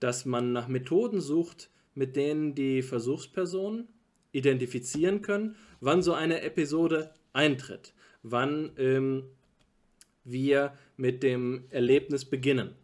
dass 0.00 0.24
man 0.24 0.52
nach 0.52 0.68
Methoden 0.68 1.20
sucht, 1.20 1.70
mit 1.94 2.16
denen 2.16 2.54
die 2.54 2.82
Versuchspersonen 2.82 3.88
identifizieren 4.32 5.22
können, 5.22 5.56
wann 5.80 6.02
so 6.02 6.12
eine 6.12 6.42
Episode 6.42 7.12
eintritt, 7.32 7.92
wann 8.22 8.72
ähm, 8.76 9.24
wir 10.24 10.72
mit 10.96 11.22
dem 11.22 11.64
Erlebnis 11.70 12.24
beginnen, 12.24 12.74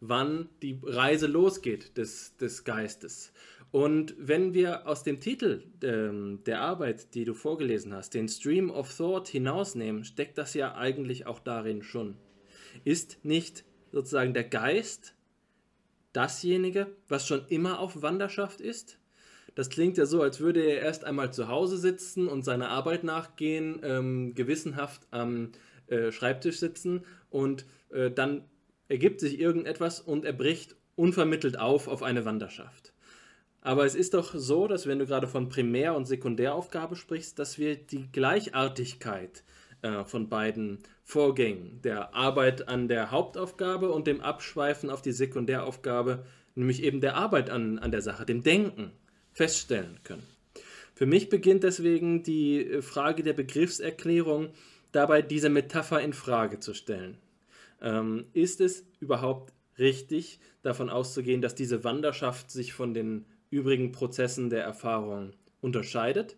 wann 0.00 0.48
die 0.62 0.78
Reise 0.82 1.26
losgeht 1.26 1.96
des, 1.96 2.36
des 2.36 2.64
Geistes. 2.64 3.32
Und 3.72 4.14
wenn 4.18 4.52
wir 4.52 4.88
aus 4.88 5.04
dem 5.04 5.20
Titel 5.20 5.62
ähm, 5.82 6.42
der 6.44 6.60
Arbeit, 6.60 7.14
die 7.14 7.24
du 7.24 7.34
vorgelesen 7.34 7.94
hast, 7.94 8.14
den 8.14 8.28
Stream 8.28 8.70
of 8.70 8.94
Thought 8.96 9.28
hinausnehmen, 9.28 10.04
steckt 10.04 10.38
das 10.38 10.54
ja 10.54 10.74
eigentlich 10.74 11.26
auch 11.26 11.38
darin 11.38 11.82
schon. 11.82 12.16
Ist 12.84 13.24
nicht 13.24 13.64
sozusagen 13.92 14.34
der 14.34 14.44
Geist 14.44 15.14
dasjenige, 16.12 16.88
was 17.08 17.26
schon 17.26 17.46
immer 17.48 17.78
auf 17.78 18.02
Wanderschaft 18.02 18.60
ist? 18.60 18.98
Das 19.54 19.68
klingt 19.68 19.98
ja 19.98 20.06
so, 20.06 20.22
als 20.22 20.40
würde 20.40 20.62
er 20.62 20.80
erst 20.80 21.04
einmal 21.04 21.32
zu 21.32 21.48
Hause 21.48 21.76
sitzen 21.76 22.28
und 22.28 22.44
seiner 22.44 22.70
Arbeit 22.70 23.04
nachgehen, 23.04 23.80
ähm, 23.82 24.34
gewissenhaft 24.34 25.06
am 25.10 25.52
äh, 25.86 26.12
Schreibtisch 26.12 26.58
sitzen 26.58 27.04
und 27.30 27.66
äh, 27.90 28.10
dann 28.10 28.44
ergibt 28.88 29.20
sich 29.20 29.38
irgendetwas 29.38 30.00
und 30.00 30.24
er 30.24 30.32
bricht 30.32 30.76
unvermittelt 30.96 31.58
auf 31.58 31.88
auf 31.88 32.02
eine 32.02 32.24
Wanderschaft. 32.24 32.89
Aber 33.62 33.84
es 33.84 33.94
ist 33.94 34.14
doch 34.14 34.34
so, 34.34 34.66
dass 34.66 34.86
wenn 34.86 34.98
du 34.98 35.06
gerade 35.06 35.28
von 35.28 35.48
Primär- 35.48 35.94
und 35.94 36.06
Sekundäraufgabe 36.06 36.96
sprichst, 36.96 37.38
dass 37.38 37.58
wir 37.58 37.76
die 37.76 38.10
Gleichartigkeit 38.10 39.44
äh, 39.82 40.04
von 40.04 40.28
beiden 40.28 40.78
Vorgängen, 41.04 41.80
der 41.82 42.14
Arbeit 42.14 42.68
an 42.68 42.88
der 42.88 43.10
Hauptaufgabe 43.10 43.90
und 43.90 44.06
dem 44.06 44.20
Abschweifen 44.20 44.88
auf 44.88 45.02
die 45.02 45.12
Sekundäraufgabe, 45.12 46.24
nämlich 46.54 46.82
eben 46.82 47.00
der 47.00 47.16
Arbeit 47.16 47.50
an, 47.50 47.78
an 47.78 47.90
der 47.90 48.02
Sache, 48.02 48.24
dem 48.24 48.42
Denken, 48.42 48.92
feststellen 49.32 49.98
können. 50.04 50.26
Für 50.94 51.06
mich 51.06 51.28
beginnt 51.28 51.62
deswegen 51.62 52.22
die 52.22 52.64
äh, 52.64 52.82
Frage 52.82 53.22
der 53.22 53.32
Begriffserklärung 53.34 54.50
dabei, 54.92 55.22
diese 55.22 55.50
Metapher 55.50 56.00
in 56.00 56.12
Frage 56.12 56.60
zu 56.60 56.74
stellen. 56.74 57.18
Ähm, 57.82 58.26
ist 58.32 58.60
es 58.60 58.86
überhaupt 59.00 59.52
richtig, 59.78 60.40
davon 60.62 60.90
auszugehen, 60.90 61.40
dass 61.40 61.54
diese 61.54 61.84
Wanderschaft 61.84 62.50
sich 62.50 62.72
von 62.74 62.92
den 62.92 63.24
übrigen 63.50 63.92
Prozessen 63.92 64.50
der 64.50 64.64
Erfahrung 64.64 65.32
unterscheidet? 65.60 66.36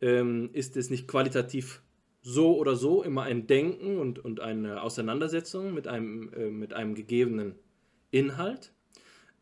Ähm, 0.00 0.50
ist 0.52 0.76
es 0.76 0.90
nicht 0.90 1.08
qualitativ 1.08 1.82
so 2.22 2.56
oder 2.58 2.76
so 2.76 3.02
immer 3.02 3.22
ein 3.22 3.46
Denken 3.46 3.98
und, 3.98 4.18
und 4.18 4.40
eine 4.40 4.82
Auseinandersetzung 4.82 5.72
mit 5.72 5.88
einem, 5.88 6.32
äh, 6.34 6.50
mit 6.50 6.74
einem 6.74 6.94
gegebenen 6.94 7.54
Inhalt? 8.10 8.72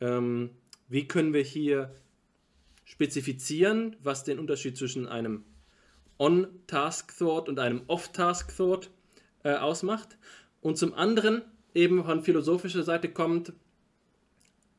Ähm, 0.01 0.51
wie 0.89 1.09
können 1.09 1.33
wir 1.33 1.43
hier 1.43 1.93
spezifizieren, 2.85 3.97
was 4.03 4.25
den 4.25 4.39
Unterschied 4.39 4.77
zwischen 4.77 5.09
einem 5.09 5.45
On-Task-Thought 6.19 7.49
und 7.49 7.59
einem 7.59 7.83
Off-Task-Thought 7.89 8.91
äh, 9.43 9.55
ausmacht? 9.55 10.17
Und 10.61 10.79
zum 10.79 10.95
anderen, 10.95 11.43
eben 11.75 12.05
von 12.05 12.23
philosophischer 12.23 12.83
Seite 12.83 13.11
kommt, 13.11 13.53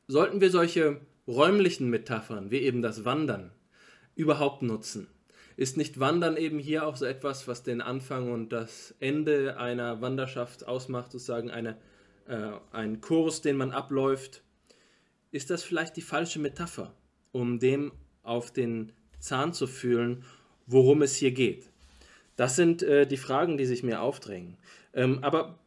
sollten 0.06 0.40
wir 0.40 0.50
solche 0.50 1.00
räumlichen 1.28 1.90
Metaphern, 1.90 2.50
wie 2.50 2.58
eben 2.58 2.82
das 2.82 3.04
Wandern, 3.04 3.52
überhaupt 4.16 4.62
nutzen? 4.62 5.06
Ist 5.56 5.76
nicht 5.76 6.00
Wandern 6.00 6.36
eben 6.36 6.58
hier 6.58 6.86
auch 6.86 6.96
so 6.96 7.04
etwas, 7.04 7.46
was 7.46 7.62
den 7.62 7.80
Anfang 7.80 8.32
und 8.32 8.50
das 8.52 8.94
Ende 9.00 9.58
einer 9.58 10.00
Wanderschaft 10.00 10.66
ausmacht, 10.66 11.12
sozusagen 11.12 11.50
eine, 11.50 11.76
äh, 12.26 12.52
ein 12.72 13.00
Kurs, 13.00 13.42
den 13.42 13.56
man 13.56 13.72
abläuft? 13.72 14.42
Ist 15.30 15.50
das 15.50 15.62
vielleicht 15.62 15.96
die 15.96 16.02
falsche 16.02 16.38
Metapher, 16.38 16.94
um 17.32 17.58
dem 17.58 17.92
auf 18.22 18.52
den 18.52 18.92
Zahn 19.18 19.52
zu 19.52 19.66
fühlen, 19.66 20.24
worum 20.66 21.02
es 21.02 21.16
hier 21.16 21.32
geht? 21.32 21.68
Das 22.36 22.54
sind 22.54 22.84
äh, 22.84 23.04
die 23.06 23.16
Fragen, 23.16 23.58
die 23.58 23.66
sich 23.66 23.82
mir 23.82 24.00
aufdrängen. 24.00 24.56
Ähm, 24.94 25.18
aber 25.22 25.58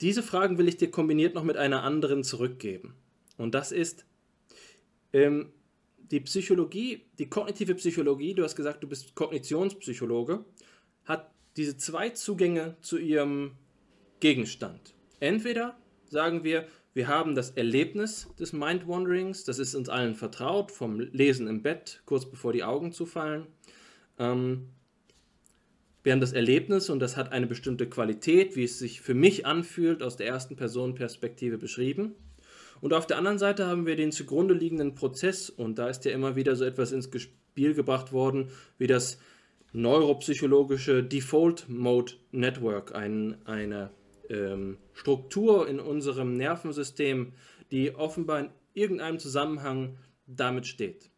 diese 0.00 0.24
Fragen 0.24 0.58
will 0.58 0.66
ich 0.66 0.76
dir 0.76 0.90
kombiniert 0.90 1.34
noch 1.34 1.44
mit 1.44 1.56
einer 1.56 1.84
anderen 1.84 2.24
zurückgeben. 2.24 2.94
Und 3.36 3.54
das 3.54 3.70
ist, 3.70 4.06
ähm, 5.12 5.52
die 6.10 6.20
Psychologie, 6.20 7.06
die 7.18 7.28
kognitive 7.28 7.74
Psychologie, 7.76 8.34
du 8.34 8.42
hast 8.42 8.56
gesagt, 8.56 8.82
du 8.82 8.88
bist 8.88 9.14
Kognitionspsychologe, 9.14 10.44
hat 11.04 11.30
diese 11.56 11.76
zwei 11.76 12.10
Zugänge 12.10 12.76
zu 12.80 12.98
ihrem 12.98 13.52
Gegenstand. 14.18 14.94
Entweder 15.20 15.78
sagen 16.06 16.44
wir, 16.44 16.66
wir 16.92 17.06
haben 17.06 17.36
das 17.36 17.50
Erlebnis 17.50 18.28
des 18.38 18.52
Mind-Wanderings, 18.52 19.44
das 19.44 19.60
ist 19.60 19.74
uns 19.74 19.88
allen 19.88 20.16
vertraut, 20.16 20.72
vom 20.72 20.98
Lesen 20.98 21.46
im 21.46 21.62
Bett, 21.62 22.02
kurz 22.04 22.28
bevor 22.28 22.52
die 22.52 22.64
Augen 22.64 22.92
zufallen. 22.92 23.46
Ähm, 24.18 24.70
wir 26.02 26.12
haben 26.12 26.20
das 26.20 26.32
Erlebnis 26.32 26.90
und 26.90 26.98
das 26.98 27.16
hat 27.16 27.30
eine 27.30 27.46
bestimmte 27.46 27.88
Qualität, 27.88 28.56
wie 28.56 28.64
es 28.64 28.78
sich 28.78 29.00
für 29.00 29.14
mich 29.14 29.46
anfühlt, 29.46 30.02
aus 30.02 30.16
der 30.16 30.26
ersten 30.26 30.56
Person 30.56 30.94
Perspektive 30.94 31.58
beschrieben. 31.58 32.14
Und 32.80 32.94
auf 32.94 33.06
der 33.06 33.18
anderen 33.18 33.38
Seite 33.38 33.66
haben 33.66 33.86
wir 33.86 33.96
den 33.96 34.12
zugrunde 34.12 34.54
liegenden 34.54 34.94
Prozess 34.94 35.50
und 35.50 35.78
da 35.78 35.88
ist 35.88 36.04
ja 36.04 36.12
immer 36.12 36.36
wieder 36.36 36.56
so 36.56 36.64
etwas 36.64 36.92
ins 36.92 37.10
Spiel 37.20 37.74
gebracht 37.74 38.12
worden, 38.12 38.50
wie 38.78 38.86
das 38.86 39.18
neuropsychologische 39.72 41.04
Default 41.04 41.68
Mode 41.68 42.14
Network, 42.32 42.94
ein, 42.94 43.36
eine 43.46 43.90
ähm, 44.28 44.78
Struktur 44.92 45.68
in 45.68 45.78
unserem 45.78 46.36
Nervensystem, 46.36 47.32
die 47.70 47.94
offenbar 47.94 48.40
in 48.40 48.50
irgendeinem 48.74 49.18
Zusammenhang 49.18 49.96
damit 50.26 50.66
steht. 50.66 51.10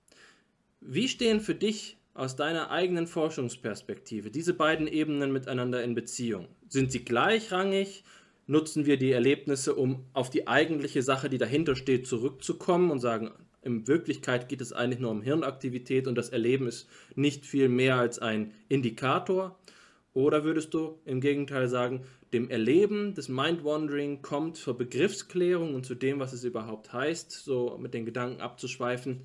Wie 0.81 1.09
stehen 1.09 1.41
für 1.41 1.55
dich 1.55 1.97
aus 2.15 2.37
deiner 2.37 2.71
eigenen 2.71 3.07
Forschungsperspektive 3.07 4.31
diese 4.31 4.53
beiden 4.53 4.87
Ebenen 4.87 5.33
miteinander 5.33 5.83
in 5.83 5.95
Beziehung? 5.95 6.49
Sind 6.69 6.93
sie 6.93 7.05
gleichrangig? 7.05 8.05
Nutzen 8.47 8.87
wir 8.87 8.97
die 8.97 9.13
Erlebnisse, 9.13 9.75
um 9.75 10.05
auf 10.13 10.31
die 10.31 10.49
eigentliche 10.49 11.03
Sache, 11.03 11.29
die 11.29 11.39
dahinter 11.39 11.77
steht, 11.77 12.07
zurückzukommen 12.07 12.91
und 12.91 12.99
sagen, 12.99 13.31
in 13.63 13.87
Wirklichkeit 13.87 14.49
geht 14.49 14.61
es 14.61 14.73
eigentlich 14.73 15.01
nur 15.01 15.13
um 15.13 15.23
Hirnaktivität 15.23 16.09
und 16.09 16.17
das 16.17 16.31
Erleben 16.31 16.67
ist 16.67 16.89
nicht 17.15 17.47
viel 17.47 17.69
mehr 17.69 17.97
als 17.97 18.19
ein 18.19 18.53
Indikator? 18.69 19.59
Oder 20.15 20.45
würdest 20.45 20.75
du 20.75 20.99
im 21.05 21.21
Gegenteil 21.21 21.69
sagen, 21.69 22.03
dem 22.33 22.51
Erleben 22.51 23.15
des 23.15 23.29
Mind-Wandering 23.29 24.21
kommt 24.21 24.57
zur 24.57 24.77
Begriffsklärung 24.77 25.75
und 25.75 25.87
zu 25.87 25.95
dem, 25.95 26.19
was 26.19 26.33
es 26.33 26.45
überhaupt 26.45 26.93
heißt, 26.93 27.31
so 27.31 27.79
mit 27.81 27.95
den 27.95 28.05
Gedanken 28.05 28.41
abzuschweifen, 28.41 29.23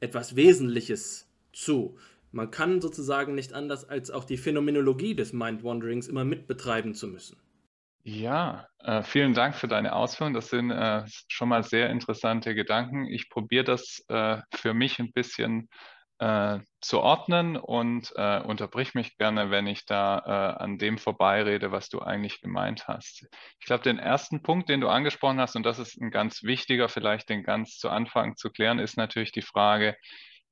etwas 0.00 0.36
Wesentliches 0.36 1.28
zu. 1.52 1.96
Man 2.32 2.50
kann 2.50 2.80
sozusagen 2.80 3.34
nicht 3.34 3.52
anders, 3.52 3.88
als 3.88 4.10
auch 4.10 4.24
die 4.24 4.36
Phänomenologie 4.36 5.14
des 5.14 5.32
Mind-Wanderings 5.32 6.08
immer 6.08 6.24
mitbetreiben 6.24 6.94
zu 6.94 7.06
müssen. 7.06 7.36
Ja, 8.06 8.66
äh, 8.80 9.02
vielen 9.02 9.32
Dank 9.32 9.54
für 9.56 9.66
deine 9.68 9.94
Ausführungen. 9.94 10.34
Das 10.34 10.50
sind 10.50 10.70
äh, 10.70 11.04
schon 11.28 11.48
mal 11.48 11.62
sehr 11.62 11.88
interessante 11.88 12.54
Gedanken. 12.54 13.06
Ich 13.06 13.30
probiere 13.30 13.64
das 13.64 14.04
äh, 14.08 14.38
für 14.52 14.74
mich 14.74 14.98
ein 14.98 15.12
bisschen 15.12 15.70
äh, 16.18 16.58
zu 16.82 17.00
ordnen 17.00 17.56
und 17.56 18.12
äh, 18.16 18.40
unterbrich 18.40 18.92
mich 18.94 19.16
gerne, 19.16 19.50
wenn 19.50 19.66
ich 19.66 19.86
da 19.86 20.18
äh, 20.58 20.62
an 20.62 20.76
dem 20.76 20.98
vorbeirede, 20.98 21.72
was 21.72 21.88
du 21.88 22.00
eigentlich 22.02 22.42
gemeint 22.42 22.88
hast. 22.88 23.26
Ich 23.58 23.64
glaube, 23.66 23.82
den 23.84 23.98
ersten 23.98 24.42
Punkt, 24.42 24.68
den 24.68 24.82
du 24.82 24.88
angesprochen 24.88 25.40
hast, 25.40 25.56
und 25.56 25.64
das 25.64 25.78
ist 25.78 25.98
ein 25.98 26.10
ganz 26.10 26.42
wichtiger, 26.42 26.90
vielleicht 26.90 27.30
den 27.30 27.42
ganz 27.42 27.78
zu 27.78 27.88
Anfang 27.88 28.36
zu 28.36 28.50
klären, 28.50 28.78
ist 28.80 28.98
natürlich 28.98 29.32
die 29.32 29.42
Frage, 29.42 29.96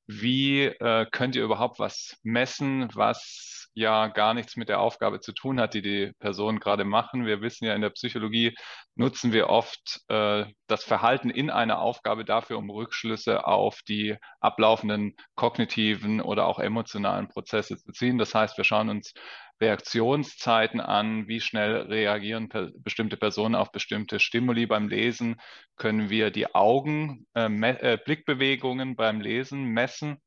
wie 0.07 0.73
könnt 1.13 1.37
ihr 1.37 1.45
überhaupt 1.45 1.79
was 1.79 2.19
messen, 2.25 2.89
was 2.95 3.52
ja 3.75 4.09
gar 4.09 4.35
nichts 4.35 4.57
mit 4.57 4.69
der 4.69 4.81
Aufgabe 4.81 5.21
zu 5.21 5.33
tun 5.33 5.61
hat, 5.61 5.75
die 5.75 5.83
die 5.83 6.13
Personen 6.19 6.61
gerade 6.61 6.85
machen. 6.85 7.27
Wir 7.27 7.41
wissen 7.41 7.65
ja, 7.65 7.75
in 7.75 7.81
der 7.81 7.91
Psychologie 7.91 8.55
nutzen 8.95 9.33
wir 9.33 9.49
oft 9.49 10.01
äh, 10.09 10.45
das 10.67 10.85
Verhalten 10.85 11.31
in 11.31 11.51
einer 11.51 11.81
Aufgabe 11.81 12.25
dafür, 12.25 12.59
um 12.59 12.71
Rückschlüsse 12.71 13.47
auf 13.47 13.81
die 13.89 14.17
ablaufenden 14.41 15.15
kognitiven 15.35 16.21
oder 16.21 16.47
auch 16.47 16.59
emotionalen 16.59 17.29
Prozesse 17.29 17.77
zu 17.79 17.93
ziehen. 17.93 18.19
Das 18.19 18.35
heißt, 18.35 18.57
wir 18.57 18.65
schauen 18.65 18.91
uns 18.91 19.15
Reaktionszeiten 19.61 20.81
an, 20.81 21.29
wie 21.29 21.41
schnell 21.41 21.83
reagieren 21.83 22.49
per 22.49 22.71
bestimmte 22.75 23.17
Personen 23.17 23.55
auf 23.55 23.71
bestimmte 23.71 24.19
Stimuli 24.19 24.67
beim 24.67 24.89
Lesen, 24.89 25.41
können 25.77 26.11
wir 26.11 26.31
die 26.31 26.55
Augen, 26.55 27.27
äh, 27.35 27.47
äh, 27.47 27.99
Blickbewegungen 28.05 28.97
beim 28.97 29.21
Lesen 29.21 29.67
messen 29.67 30.19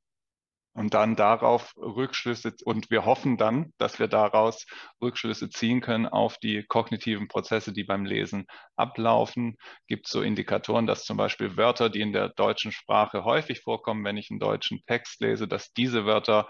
und 0.76 0.94
dann 0.94 1.16
darauf 1.16 1.74
Rückschlüsse 1.78 2.54
und 2.66 2.92
wir 2.92 3.06
hoffen 3.06 3.38
dann, 3.38 3.72
dass 3.78 3.98
wir 3.98 4.08
daraus 4.08 4.66
Rückschlüsse 5.02 5.50
ziehen 5.50 5.80
können 5.80 6.06
auf 6.06 6.38
die 6.38 6.64
kognitiven 6.68 7.30
Prozesse, 7.30 7.72
die 7.72 7.86
beim 7.86 8.06
Lesen 8.06 8.46
ablaufen. 8.76 9.56
Gibt 9.88 10.08
so 10.08 10.22
Indikatoren, 10.22 10.86
dass 10.86 11.06
zum 11.06 11.16
Beispiel 11.16 11.56
Wörter, 11.56 11.90
die 11.90 12.02
in 12.02 12.12
der 12.12 12.30
deutschen 12.30 12.74
Sprache 12.74 13.24
häufig 13.24 13.62
vorkommen, 13.62 14.04
wenn 14.04 14.18
ich 14.18 14.30
einen 14.30 14.40
deutschen 14.40 14.82
Text 14.86 15.22
lese, 15.22 15.48
dass 15.48 15.72
diese 15.72 16.06
Wörter 16.06 16.50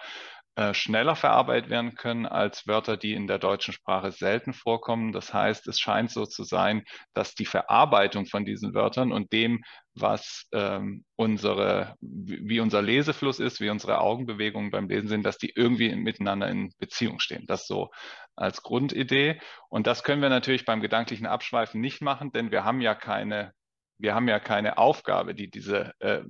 äh, 0.56 0.74
schneller 0.74 1.16
verarbeitet 1.16 1.70
werden 1.70 1.96
können 1.96 2.26
als 2.26 2.66
Wörter, 2.66 2.98
die 2.98 3.14
in 3.14 3.28
der 3.28 3.40
deutschen 3.40 3.74
Sprache 3.74 4.12
selten 4.12 4.54
vorkommen. 4.54 5.12
Das 5.12 5.34
heißt, 5.34 5.68
es 5.68 5.80
scheint 5.80 6.12
so 6.12 6.26
zu 6.26 6.44
sein, 6.44 6.84
dass 7.14 7.36
die 7.36 7.46
Verarbeitung 7.46 8.26
von 8.26 8.46
diesen 8.46 8.74
Wörtern 8.74 9.12
und 9.12 9.34
dem, 9.34 9.64
was 9.94 10.48
ähm, 10.54 11.04
unsere, 11.16 11.96
wie 12.00 12.60
unser 12.60 12.82
Lesefluss 12.82 13.40
ist, 13.40 13.60
wie 13.60 13.70
unsere 13.70 14.00
Augenbewegungen 14.00 14.72
beim 14.72 14.88
Lesen 14.88 15.10
sind, 15.10 15.26
dass 15.26 15.38
die 15.38 15.52
irgendwie 15.56 15.94
miteinander 15.96 16.48
in 16.48 16.72
Beziehung 16.80 17.20
stehen. 17.20 17.46
Das 17.48 17.68
so 17.68 17.92
als 18.36 18.62
Grundidee. 18.62 19.40
Und 19.70 19.88
das 19.88 20.04
können 20.04 20.22
wir 20.22 20.30
natürlich 20.30 20.66
beim 20.66 20.82
gedanklichen 20.82 21.26
Abschweifen 21.26 21.82
nicht 21.82 22.02
machen, 22.02 22.32
denn 22.32 22.52
wir 22.52 22.64
haben 22.64 22.82
ja 22.82 22.96
keine 22.96 23.54
wir 23.98 24.14
haben 24.14 24.28
ja 24.28 24.40
keine 24.40 24.78
Aufgabe, 24.78 25.36
die 25.36 25.50
diese 25.50 25.94
äh, 26.00 26.24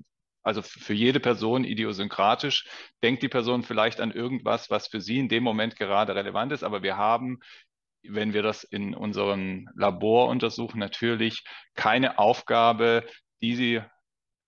also 0.46 0.62
für 0.62 0.94
jede 0.94 1.20
Person 1.20 1.64
idiosynkratisch 1.64 2.68
denkt 3.04 3.24
die 3.24 3.30
Person 3.30 3.64
vielleicht 3.64 4.00
an 4.00 4.12
irgendwas, 4.12 4.70
was 4.70 4.88
für 4.88 5.02
sie 5.02 5.20
in 5.20 5.28
dem 5.28 5.44
Moment 5.44 5.76
gerade 5.76 6.16
relevant 6.16 6.52
ist, 6.52 6.64
aber 6.64 6.84
wir 6.84 6.98
haben 6.98 7.40
wenn 8.08 8.34
wir 8.34 8.44
das 8.44 8.64
in 8.64 8.94
unserem 8.94 9.68
Labor 9.76 10.30
untersuchen, 10.30 10.80
natürlich 10.80 11.44
keine 11.74 12.20
Aufgabe, 12.20 13.04
die 13.42 13.56
sie 13.56 13.82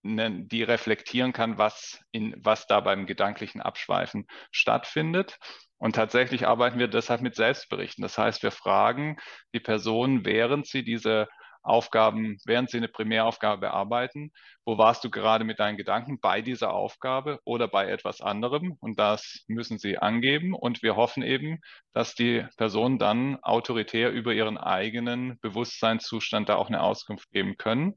die 0.04 0.64
reflektieren 0.64 1.34
kann, 1.34 1.58
was, 1.58 2.00
in, 2.12 2.36
was 2.38 2.66
da 2.68 2.80
beim 2.80 3.08
gedanklichen 3.08 3.62
Abschweifen 3.62 4.26
stattfindet. 4.52 5.38
Und 5.78 5.96
tatsächlich 5.96 6.48
arbeiten 6.48 6.80
wir 6.80 6.88
deshalb 6.88 7.22
mit 7.22 7.36
Selbstberichten. 7.36 8.02
Das 8.02 8.18
heißt, 8.18 8.42
wir 8.42 8.52
fragen 8.52 9.18
die 9.54 9.60
Person, 9.60 10.26
während 10.26 10.66
sie 10.68 10.84
diese 10.84 11.28
Aufgaben, 11.68 12.38
während 12.46 12.70
Sie 12.70 12.78
eine 12.78 12.88
Primäraufgabe 12.88 13.62
bearbeiten, 13.62 14.32
wo 14.66 14.78
warst 14.78 15.04
du 15.04 15.10
gerade 15.10 15.44
mit 15.44 15.60
deinen 15.60 15.78
Gedanken 15.78 16.20
bei 16.20 16.42
dieser 16.42 16.74
Aufgabe 16.74 17.40
oder 17.44 17.68
bei 17.68 17.90
etwas 17.90 18.22
anderem? 18.22 18.78
Und 18.80 19.00
das 19.00 19.44
müssen 19.48 19.78
Sie 19.78 19.98
angeben. 19.98 20.54
Und 20.54 20.82
wir 20.82 20.96
hoffen 20.96 21.24
eben, 21.24 21.60
dass 21.94 22.16
die 22.16 22.46
Personen 22.58 23.00
dann 23.00 23.38
autoritär 23.44 24.12
über 24.12 24.34
ihren 24.34 24.58
eigenen 24.58 25.40
Bewusstseinszustand 25.42 26.50
da 26.50 26.56
auch 26.56 26.68
eine 26.68 26.82
Auskunft 26.82 27.30
geben 27.32 27.58
können. 27.58 27.94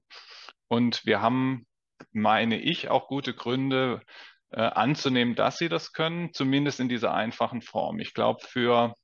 Und 0.69 1.05
wir 1.07 1.21
haben, 1.21 1.67
meine 2.13 2.61
ich, 2.61 2.89
auch 2.91 3.09
gute 3.09 3.35
Gründe, 3.35 4.03
äh, 4.53 4.63
anzunehmen, 4.63 5.35
dass 5.37 5.59
sie 5.59 5.69
das 5.69 5.93
können, 5.93 6.33
zumindest 6.33 6.81
in 6.81 6.89
dieser 6.89 7.15
einfachen 7.15 7.63
Form. 7.63 8.01
Ich 8.01 8.15
glaube, 8.15 8.45
für 8.45 8.95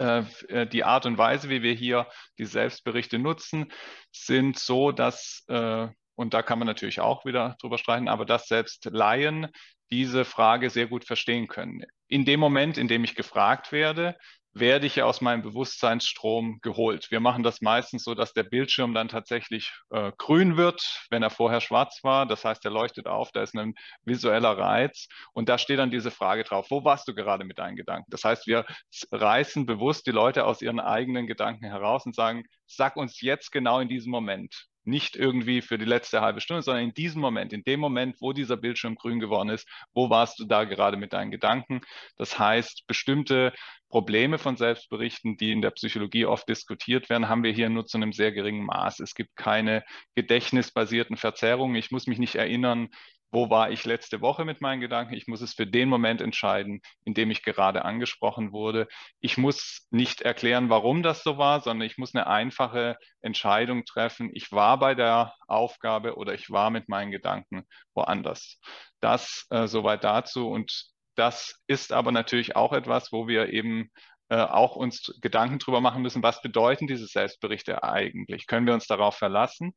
die 0.00 0.84
Art 0.84 1.04
und 1.04 1.18
Weise, 1.18 1.50
wie 1.50 1.62
wir 1.62 1.74
hier 1.74 2.06
die 2.38 2.46
Selbstberichte 2.46 3.18
nutzen, 3.18 3.70
sind 4.12 4.58
so, 4.58 4.92
dass, 4.92 5.44
äh, 5.48 5.88
und 6.14 6.32
da 6.32 6.42
kann 6.42 6.58
man 6.58 6.66
natürlich 6.66 7.00
auch 7.00 7.26
wieder 7.26 7.56
drüber 7.60 7.76
streiten, 7.76 8.08
aber 8.08 8.24
dass 8.24 8.46
selbst 8.46 8.86
Laien 8.86 9.48
diese 9.90 10.24
Frage 10.24 10.70
sehr 10.70 10.86
gut 10.86 11.04
verstehen 11.04 11.48
können. 11.48 11.84
In 12.08 12.24
dem 12.24 12.40
Moment, 12.40 12.78
in 12.78 12.88
dem 12.88 13.04
ich 13.04 13.14
gefragt 13.14 13.72
werde, 13.72 14.16
werde 14.52 14.86
ich 14.86 15.02
aus 15.02 15.20
meinem 15.20 15.42
Bewusstseinsstrom 15.42 16.58
geholt. 16.60 17.10
Wir 17.10 17.20
machen 17.20 17.42
das 17.42 17.60
meistens 17.60 18.02
so, 18.02 18.14
dass 18.14 18.32
der 18.32 18.42
Bildschirm 18.42 18.94
dann 18.94 19.08
tatsächlich 19.08 19.72
äh, 19.90 20.10
grün 20.18 20.56
wird, 20.56 21.06
wenn 21.10 21.22
er 21.22 21.30
vorher 21.30 21.60
schwarz 21.60 22.00
war. 22.02 22.26
Das 22.26 22.44
heißt, 22.44 22.64
er 22.64 22.70
leuchtet 22.72 23.06
auf, 23.06 23.30
da 23.32 23.42
ist 23.42 23.54
ein 23.54 23.74
visueller 24.04 24.58
Reiz 24.58 25.06
und 25.32 25.48
da 25.48 25.56
steht 25.58 25.78
dann 25.78 25.90
diese 25.90 26.10
Frage 26.10 26.42
drauf, 26.42 26.66
wo 26.70 26.84
warst 26.84 27.06
du 27.06 27.14
gerade 27.14 27.44
mit 27.44 27.58
deinen 27.58 27.76
Gedanken? 27.76 28.10
Das 28.10 28.24
heißt, 28.24 28.46
wir 28.46 28.66
reißen 29.12 29.66
bewusst 29.66 30.06
die 30.06 30.12
Leute 30.12 30.44
aus 30.44 30.62
ihren 30.62 30.80
eigenen 30.80 31.26
Gedanken 31.26 31.66
heraus 31.66 32.04
und 32.06 32.14
sagen, 32.16 32.44
sag 32.66 32.96
uns 32.96 33.20
jetzt 33.20 33.52
genau 33.52 33.78
in 33.80 33.88
diesem 33.88 34.10
Moment, 34.10 34.66
nicht 34.90 35.16
irgendwie 35.16 35.62
für 35.62 35.78
die 35.78 35.84
letzte 35.84 36.20
halbe 36.20 36.40
Stunde, 36.40 36.62
sondern 36.62 36.84
in 36.84 36.94
diesem 36.94 37.20
Moment, 37.20 37.52
in 37.52 37.62
dem 37.62 37.80
Moment, 37.80 38.16
wo 38.20 38.32
dieser 38.32 38.56
Bildschirm 38.56 38.96
grün 38.96 39.20
geworden 39.20 39.48
ist, 39.48 39.68
wo 39.94 40.10
warst 40.10 40.38
du 40.38 40.44
da 40.44 40.64
gerade 40.64 40.96
mit 40.96 41.12
deinen 41.12 41.30
Gedanken? 41.30 41.80
Das 42.16 42.38
heißt, 42.38 42.86
bestimmte 42.86 43.52
Probleme 43.88 44.38
von 44.38 44.56
Selbstberichten, 44.56 45.36
die 45.36 45.52
in 45.52 45.62
der 45.62 45.70
Psychologie 45.70 46.26
oft 46.26 46.48
diskutiert 46.48 47.08
werden, 47.10 47.28
haben 47.28 47.42
wir 47.42 47.52
hier 47.52 47.68
nur 47.70 47.86
zu 47.86 47.96
einem 47.96 48.12
sehr 48.12 48.32
geringen 48.32 48.64
Maß. 48.64 49.00
Es 49.00 49.14
gibt 49.14 49.34
keine 49.36 49.84
gedächtnisbasierten 50.14 51.16
Verzerrungen. 51.16 51.76
Ich 51.76 51.90
muss 51.90 52.06
mich 52.06 52.18
nicht 52.18 52.36
erinnern, 52.36 52.88
wo 53.30 53.50
war 53.50 53.70
ich 53.70 53.84
letzte 53.84 54.20
Woche 54.20 54.44
mit 54.44 54.60
meinen 54.60 54.80
Gedanken? 54.80 55.14
Ich 55.14 55.26
muss 55.26 55.40
es 55.40 55.54
für 55.54 55.66
den 55.66 55.88
Moment 55.88 56.20
entscheiden, 56.20 56.80
in 57.04 57.14
dem 57.14 57.30
ich 57.30 57.42
gerade 57.42 57.84
angesprochen 57.84 58.52
wurde. 58.52 58.88
Ich 59.20 59.38
muss 59.38 59.86
nicht 59.90 60.22
erklären, 60.22 60.68
warum 60.70 61.02
das 61.02 61.22
so 61.22 61.38
war, 61.38 61.60
sondern 61.60 61.86
ich 61.86 61.98
muss 61.98 62.14
eine 62.14 62.26
einfache 62.26 62.96
Entscheidung 63.20 63.84
treffen. 63.84 64.30
Ich 64.34 64.52
war 64.52 64.78
bei 64.78 64.94
der 64.94 65.34
Aufgabe 65.46 66.16
oder 66.16 66.34
ich 66.34 66.50
war 66.50 66.70
mit 66.70 66.88
meinen 66.88 67.10
Gedanken 67.10 67.66
woanders. 67.94 68.60
Das 69.00 69.46
äh, 69.50 69.66
soweit 69.66 70.04
dazu. 70.04 70.48
Und 70.48 70.90
das 71.14 71.60
ist 71.66 71.92
aber 71.92 72.12
natürlich 72.12 72.56
auch 72.56 72.72
etwas, 72.72 73.12
wo 73.12 73.28
wir 73.28 73.52
eben 73.52 73.90
äh, 74.30 74.36
auch 74.36 74.76
uns 74.76 75.12
Gedanken 75.20 75.58
drüber 75.58 75.80
machen 75.80 76.02
müssen, 76.02 76.22
was 76.22 76.40
bedeuten 76.40 76.86
diese 76.86 77.06
Selbstberichte 77.06 77.82
eigentlich? 77.82 78.46
Können 78.46 78.66
wir 78.66 78.74
uns 78.74 78.86
darauf 78.86 79.16
verlassen? 79.16 79.74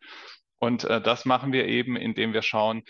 Und 0.59 0.85
äh, 0.85 1.01
das 1.01 1.25
machen 1.25 1.51
wir 1.51 1.65
eben, 1.65 1.95
indem 1.97 2.33
wir 2.33 2.41
schauen, 2.41 2.83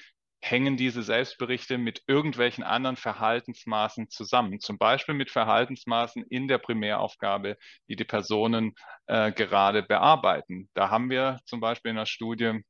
hängen 0.44 0.76
diese 0.76 1.04
Selbstberichte 1.04 1.78
mit 1.78 2.04
irgendwelchen 2.06 2.64
anderen 2.64 2.98
Verhaltensmaßen 2.98 4.10
zusammen, 4.10 4.60
zum 4.60 4.78
Beispiel 4.78 5.16
mit 5.16 5.32
Verhaltensmaßen 5.32 6.24
in 6.30 6.50
der 6.50 6.58
Primäraufgabe, 6.58 7.58
die 7.88 7.96
die 7.96 8.04
Personen 8.04 8.74
äh, 9.08 9.32
gerade 9.32 9.84
bearbeiten. 9.84 10.70
Da 10.74 10.90
haben 10.90 11.10
wir 11.10 11.40
zum 11.46 11.62
Beispiel 11.62 11.92
in 11.92 11.98
der 11.98 12.06
Studie 12.06 12.62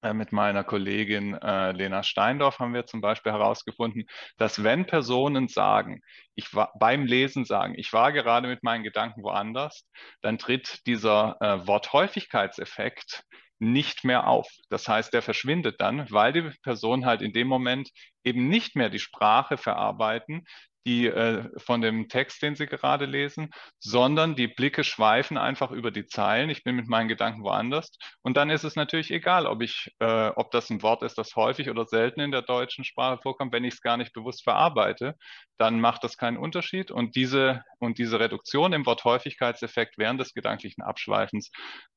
äh, 0.00 0.14
mit 0.14 0.32
meiner 0.32 0.64
Kollegin 0.64 1.34
äh, 1.34 1.72
Lena 1.72 2.02
Steindorf 2.02 2.58
haben 2.58 2.72
wir 2.72 2.86
zum 2.86 3.02
Beispiel 3.02 3.32
herausgefunden, 3.32 4.06
dass 4.38 4.64
wenn 4.64 4.86
Personen 4.86 5.48
sagen, 5.48 6.00
ich 6.34 6.54
war 6.54 6.72
beim 6.78 7.04
Lesen 7.04 7.44
sagen, 7.44 7.74
ich 7.76 7.92
war 7.92 8.12
gerade 8.12 8.48
mit 8.48 8.62
meinen 8.62 8.82
Gedanken 8.82 9.22
woanders, 9.22 9.86
dann 10.22 10.38
tritt 10.38 10.86
dieser 10.86 11.36
äh, 11.40 11.66
Worthäufigkeitseffekt 11.66 13.24
nicht 13.58 14.04
mehr 14.04 14.26
auf. 14.26 14.48
Das 14.68 14.88
heißt, 14.88 15.12
der 15.12 15.22
verschwindet 15.22 15.80
dann, 15.80 16.10
weil 16.10 16.32
die 16.32 16.50
Person 16.62 17.06
halt 17.06 17.22
in 17.22 17.32
dem 17.32 17.48
Moment 17.48 17.90
eben 18.24 18.48
nicht 18.48 18.76
mehr 18.76 18.90
die 18.90 18.98
Sprache 18.98 19.56
verarbeiten, 19.56 20.44
die 20.86 21.06
äh, 21.06 21.48
von 21.58 21.80
dem 21.80 22.08
Text, 22.08 22.42
den 22.42 22.56
Sie 22.56 22.66
gerade 22.66 23.06
lesen, 23.06 23.50
sondern 23.78 24.36
die 24.36 24.48
Blicke 24.48 24.84
schweifen 24.84 25.38
einfach 25.38 25.70
über 25.70 25.90
die 25.90 26.06
Zeilen. 26.06 26.50
Ich 26.50 26.62
bin 26.62 26.76
mit 26.76 26.88
meinen 26.88 27.08
Gedanken 27.08 27.42
woanders. 27.42 27.96
Und 28.22 28.36
dann 28.36 28.50
ist 28.50 28.64
es 28.64 28.76
natürlich 28.76 29.10
egal, 29.10 29.46
ob 29.46 29.62
ich, 29.62 29.90
äh, 30.00 30.28
ob 30.28 30.50
das 30.50 30.70
ein 30.70 30.82
Wort 30.82 31.02
ist, 31.02 31.16
das 31.16 31.36
häufig 31.36 31.70
oder 31.70 31.86
selten 31.86 32.20
in 32.20 32.30
der 32.30 32.42
deutschen 32.42 32.84
Sprache 32.84 33.20
vorkommt. 33.22 33.52
Wenn 33.52 33.64
ich 33.64 33.74
es 33.74 33.80
gar 33.80 33.96
nicht 33.96 34.12
bewusst 34.12 34.44
verarbeite, 34.44 35.14
dann 35.58 35.80
macht 35.80 36.04
das 36.04 36.16
keinen 36.16 36.36
Unterschied. 36.36 36.90
Und 36.90 37.16
diese, 37.16 37.62
und 37.78 37.98
diese 37.98 38.20
Reduktion 38.20 38.72
im 38.72 38.86
Worthäufigkeitseffekt 38.86 39.98
während 39.98 40.20
des 40.20 40.34
gedanklichen 40.34 40.82
Abschweifens 40.82 41.50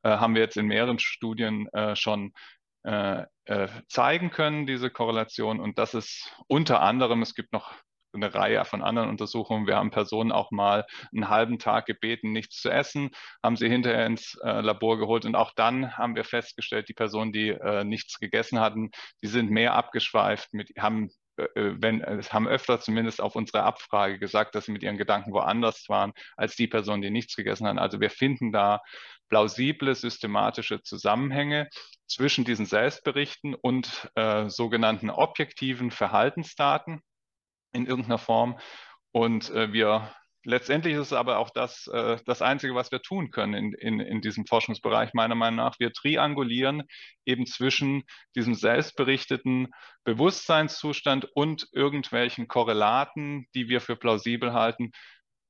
äh, 0.04 0.10
haben 0.10 0.36
wir 0.36 0.42
jetzt 0.42 0.58
in 0.58 0.68
mehreren 0.68 1.00
Studien 1.00 1.68
äh, 1.74 1.96
schon 1.96 2.32
äh, 2.84 3.26
äh, 3.46 3.68
zeigen 3.90 4.30
können, 4.30 4.66
diese 4.66 4.90
Korrelation. 4.90 5.60
Und 5.60 5.78
das 5.78 5.94
ist 5.94 6.34
unter 6.48 6.82
anderem, 6.82 7.22
es 7.22 7.36
gibt 7.36 7.52
noch 7.52 7.74
eine 8.18 8.34
Reihe 8.34 8.64
von 8.66 8.82
anderen 8.82 9.10
Untersuchungen. 9.10 9.68
Wir 9.68 9.78
haben 9.78 9.92
Personen 9.92 10.32
auch 10.32 10.52
mal 10.52 10.86
einen 11.14 11.30
halben 11.30 11.60
Tag 11.60 11.86
gebeten, 11.86 12.32
nichts 12.32 12.62
zu 12.62 12.70
essen, 12.70 13.12
haben 13.44 13.56
sie 13.56 13.70
hinterher 13.70 14.06
ins 14.06 14.36
äh, 14.44 14.62
Labor 14.62 14.98
geholt 14.98 15.26
und 15.26 15.36
auch 15.36 15.54
dann 15.56 15.98
haben 15.98 16.16
wir 16.16 16.24
festgestellt, 16.24 16.90
die 16.90 16.94
Personen, 16.94 17.32
die 17.32 17.50
äh, 17.50 17.84
nichts 17.84 18.20
gegessen 18.20 18.60
hatten, 18.60 18.92
die 19.24 19.28
sind 19.28 19.50
mehr 19.50 19.74
abgeschweift, 19.74 20.54
mit, 20.54 20.72
haben 20.78 21.10
äh, 21.38 21.44
äh, 21.56 21.76
wenn, 21.80 22.02
es 22.02 22.34
haben 22.34 22.48
öfter 22.48 22.80
zumindest 22.80 23.22
auf 23.22 23.36
unsere 23.36 23.64
Abfrage 23.64 24.20
gesagt, 24.20 24.56
dass 24.56 24.66
sie 24.66 24.72
mit 24.72 24.84
ihren 24.84 24.98
Gedanken 24.98 25.34
woanders 25.34 25.86
waren, 25.88 26.14
als 26.36 26.56
die 26.56 26.68
Personen, 26.68 27.02
die 27.02 27.12
nichts 27.12 27.36
gegessen 27.36 27.68
haben. 27.68 27.80
Also 27.80 28.00
wir 28.00 28.10
finden 28.10 28.52
da 28.52 28.82
plausible 29.30 29.94
systematische 29.94 30.82
Zusammenhänge 30.82 31.70
zwischen 32.08 32.46
diesen 32.46 32.66
Selbstberichten 32.66 33.54
und 33.54 34.10
äh, 34.16 34.50
sogenannten 34.50 35.10
objektiven 35.10 35.92
Verhaltensdaten 35.92 37.02
in 37.74 37.86
irgendeiner 37.86 38.18
Form. 38.18 38.60
Und 39.12 39.50
äh, 39.52 39.72
wir 39.74 40.12
letztendlich 40.48 40.94
ist 40.94 41.08
es 41.08 41.14
aber 41.14 41.40
auch 41.40 41.50
das, 41.50 41.88
äh, 41.88 42.18
das 42.26 42.42
Einzige, 42.42 42.74
was 42.74 42.92
wir 42.92 43.02
tun 43.02 43.32
können 43.32 43.54
in, 43.54 43.74
in, 43.74 44.00
in 44.00 44.22
diesem 44.22 44.46
Forschungsbereich, 44.46 45.14
meiner 45.14 45.36
Meinung 45.36 45.58
nach. 45.58 45.76
Wir 45.78 45.92
triangulieren 45.92 46.84
eben 47.26 47.46
zwischen 47.46 48.04
diesem 48.34 48.56
selbstberichteten 48.56 49.68
Bewusstseinszustand 50.06 51.26
und 51.36 51.68
irgendwelchen 51.74 52.48
Korrelaten, 52.48 53.48
die 53.54 53.68
wir 53.68 53.82
für 53.82 53.98
plausibel 53.98 54.54
halten. 54.54 54.92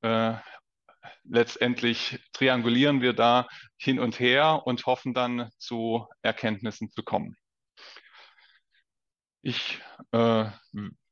Äh, 0.01 0.33
letztendlich 1.23 2.19
triangulieren 2.33 3.01
wir 3.01 3.13
da 3.13 3.47
hin 3.77 3.99
und 3.99 4.19
her 4.19 4.63
und 4.65 4.85
hoffen 4.87 5.13
dann 5.13 5.51
zu 5.59 6.07
Erkenntnissen 6.23 6.89
zu 6.89 7.03
kommen. 7.03 7.35
Ich 9.43 9.79
äh, 10.11 10.45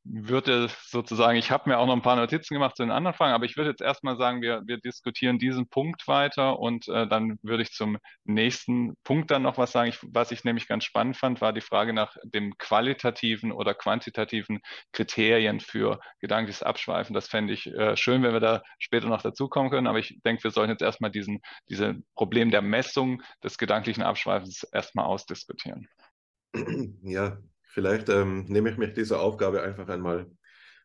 würde 0.05 0.69
sozusagen, 0.85 1.37
ich 1.37 1.49
habe 1.49 1.69
mir 1.69 1.79
auch 1.79 1.87
noch 1.87 1.95
ein 1.95 2.01
paar 2.01 2.15
Notizen 2.15 2.53
gemacht 2.53 2.77
zu 2.77 2.83
den 2.83 2.91
anderen 2.91 3.15
Fragen, 3.15 3.33
aber 3.33 3.45
ich 3.45 3.57
würde 3.57 3.71
jetzt 3.71 3.81
erstmal 3.81 4.17
sagen, 4.17 4.41
wir, 4.41 4.61
wir 4.65 4.77
diskutieren 4.77 5.39
diesen 5.39 5.67
Punkt 5.67 6.07
weiter 6.07 6.59
und 6.59 6.87
äh, 6.87 7.07
dann 7.07 7.39
würde 7.41 7.63
ich 7.63 7.71
zum 7.71 7.97
nächsten 8.23 8.95
Punkt 9.03 9.31
dann 9.31 9.41
noch 9.41 9.57
was 9.57 9.71
sagen. 9.71 9.89
Ich, 9.89 9.99
was 10.03 10.31
ich 10.31 10.43
nämlich 10.43 10.67
ganz 10.67 10.83
spannend 10.83 11.17
fand, 11.17 11.41
war 11.41 11.53
die 11.53 11.61
Frage 11.61 11.91
nach 11.91 12.15
dem 12.23 12.55
qualitativen 12.57 13.51
oder 13.51 13.73
quantitativen 13.73 14.59
Kriterien 14.93 15.59
für 15.59 15.99
gedankliches 16.19 16.61
Abschweifen. 16.61 17.15
Das 17.15 17.27
fände 17.27 17.53
ich 17.53 17.65
äh, 17.67 17.97
schön, 17.97 18.21
wenn 18.21 18.33
wir 18.33 18.39
da 18.39 18.61
später 18.77 19.07
noch 19.07 19.23
dazukommen 19.23 19.71
können, 19.71 19.87
aber 19.87 19.99
ich 19.99 20.19
denke, 20.23 20.43
wir 20.43 20.51
sollten 20.51 20.71
jetzt 20.71 20.83
erstmal 20.83 21.11
diesen, 21.11 21.41
diese 21.69 21.95
Problem 22.15 22.51
der 22.51 22.61
Messung 22.61 23.23
des 23.43 23.57
gedanklichen 23.57 24.03
Abschweifens 24.03 24.63
erstmal 24.71 25.05
ausdiskutieren. 25.05 25.87
Ja, 27.01 27.37
Vielleicht 27.75 28.07
ähm, 28.07 28.45
nehme 28.47 28.69
ich 28.69 28.77
mich 28.77 28.93
dieser 28.93 29.19
Aufgabe 29.19 29.61
einfach 29.61 29.89
einmal 29.89 30.31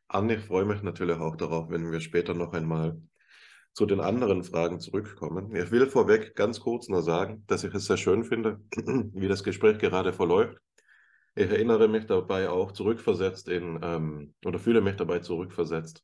an. 0.08 0.28
Ich 0.28 0.40
freue 0.40 0.64
mich 0.64 0.82
natürlich 0.82 1.18
auch 1.18 1.36
darauf, 1.36 1.70
wenn 1.70 1.92
wir 1.92 2.00
später 2.00 2.34
noch 2.34 2.52
einmal 2.52 3.00
zu 3.74 3.86
den 3.86 4.00
anderen 4.00 4.42
Fragen 4.42 4.80
zurückkommen. 4.80 5.54
Ich 5.54 5.70
will 5.70 5.86
vorweg 5.86 6.34
ganz 6.34 6.58
kurz 6.58 6.88
nur 6.88 7.02
sagen, 7.02 7.44
dass 7.46 7.62
ich 7.62 7.72
es 7.74 7.84
sehr 7.84 7.96
schön 7.96 8.24
finde, 8.24 8.60
wie 8.74 9.28
das 9.28 9.44
Gespräch 9.44 9.78
gerade 9.78 10.12
verläuft. 10.12 10.58
Ich 11.36 11.48
erinnere 11.48 11.86
mich 11.86 12.06
dabei 12.06 12.48
auch 12.50 12.72
zurückversetzt 12.72 13.48
in, 13.48 13.78
ähm, 13.84 14.34
oder 14.44 14.58
fühle 14.58 14.80
mich 14.80 14.96
dabei 14.96 15.20
zurückversetzt 15.20 16.02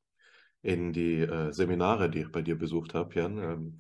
in 0.63 0.93
die 0.93 1.19
äh, 1.19 1.51
Seminare, 1.53 2.11
die 2.11 2.21
ich 2.21 2.31
bei 2.31 2.43
dir 2.43 2.57
besucht 2.57 2.95
habe, 2.95 3.13
Jan. 3.13 3.39
Ähm, 3.39 3.79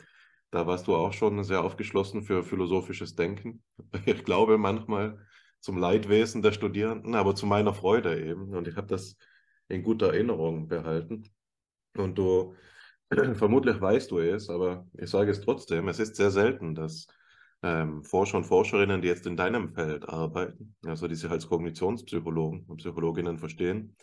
da 0.50 0.66
warst 0.66 0.88
du 0.88 0.96
auch 0.96 1.12
schon 1.12 1.44
sehr 1.44 1.62
aufgeschlossen 1.62 2.24
für 2.24 2.42
philosophisches 2.42 3.14
Denken. 3.14 3.62
Ich 4.06 4.24
glaube 4.24 4.58
manchmal, 4.58 5.24
zum 5.66 5.78
Leidwesen 5.78 6.42
der 6.42 6.52
Studierenden, 6.52 7.16
aber 7.16 7.34
zu 7.34 7.44
meiner 7.44 7.74
Freude 7.74 8.24
eben. 8.24 8.54
Und 8.54 8.68
ich 8.68 8.76
habe 8.76 8.86
das 8.86 9.16
in 9.66 9.82
guter 9.82 10.14
Erinnerung 10.14 10.68
behalten. 10.68 11.24
Und 11.96 12.16
du, 12.16 12.54
vermutlich 13.34 13.80
weißt 13.80 14.12
du 14.12 14.20
es, 14.20 14.48
aber 14.48 14.86
ich 14.96 15.10
sage 15.10 15.32
es 15.32 15.40
trotzdem, 15.40 15.88
es 15.88 15.98
ist 15.98 16.14
sehr 16.14 16.30
selten, 16.30 16.76
dass 16.76 17.08
ähm, 17.64 18.04
Forscher 18.04 18.36
und 18.36 18.44
Forscherinnen, 18.44 19.02
die 19.02 19.08
jetzt 19.08 19.26
in 19.26 19.36
deinem 19.36 19.74
Feld 19.74 20.08
arbeiten, 20.08 20.76
also 20.86 21.08
die 21.08 21.16
sich 21.16 21.28
als 21.28 21.48
Kognitionspsychologen 21.48 22.66
und 22.68 22.76
Psychologinnen 22.76 23.36
verstehen, 23.36 23.96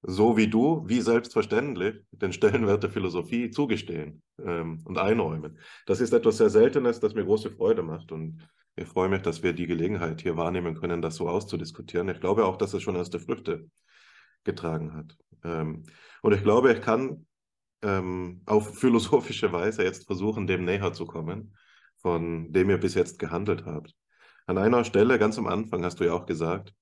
so 0.00 0.38
wie 0.38 0.48
du, 0.48 0.84
wie 0.86 1.02
selbstverständlich, 1.02 1.96
den 2.12 2.32
Stellenwert 2.32 2.82
der 2.82 2.90
Philosophie 2.90 3.50
zugestehen 3.50 4.22
ähm, 4.42 4.80
und 4.86 4.96
einräumen. 4.96 5.58
Das 5.84 6.00
ist 6.00 6.14
etwas 6.14 6.38
sehr 6.38 6.48
Seltenes, 6.48 6.98
das 6.98 7.12
mir 7.12 7.26
große 7.26 7.50
Freude 7.50 7.82
macht. 7.82 8.10
Und 8.10 8.48
ich 8.78 8.88
freue 8.88 9.08
mich, 9.08 9.22
dass 9.22 9.42
wir 9.42 9.52
die 9.52 9.66
Gelegenheit 9.66 10.20
hier 10.22 10.36
wahrnehmen 10.36 10.74
können, 10.74 11.02
das 11.02 11.16
so 11.16 11.28
auszudiskutieren. 11.28 12.08
Ich 12.08 12.20
glaube 12.20 12.44
auch, 12.44 12.56
dass 12.56 12.74
es 12.74 12.82
schon 12.82 12.96
erste 12.96 13.18
Früchte 13.18 13.68
getragen 14.44 14.94
hat. 14.94 15.16
Ähm, 15.44 15.84
und 16.22 16.32
ich 16.32 16.42
glaube, 16.42 16.72
ich 16.72 16.80
kann 16.80 17.26
ähm, 17.82 18.42
auf 18.46 18.78
philosophische 18.78 19.52
Weise 19.52 19.82
jetzt 19.82 20.06
versuchen, 20.06 20.46
dem 20.46 20.64
näher 20.64 20.92
zu 20.92 21.06
kommen, 21.06 21.56
von 21.96 22.52
dem 22.52 22.70
ihr 22.70 22.78
bis 22.78 22.94
jetzt 22.94 23.18
gehandelt 23.18 23.64
habt. 23.66 23.94
An 24.46 24.58
einer 24.58 24.84
Stelle, 24.84 25.18
ganz 25.18 25.38
am 25.38 25.46
Anfang, 25.46 25.84
hast 25.84 26.00
du 26.00 26.04
ja 26.04 26.12
auch 26.12 26.26
gesagt, 26.26 26.72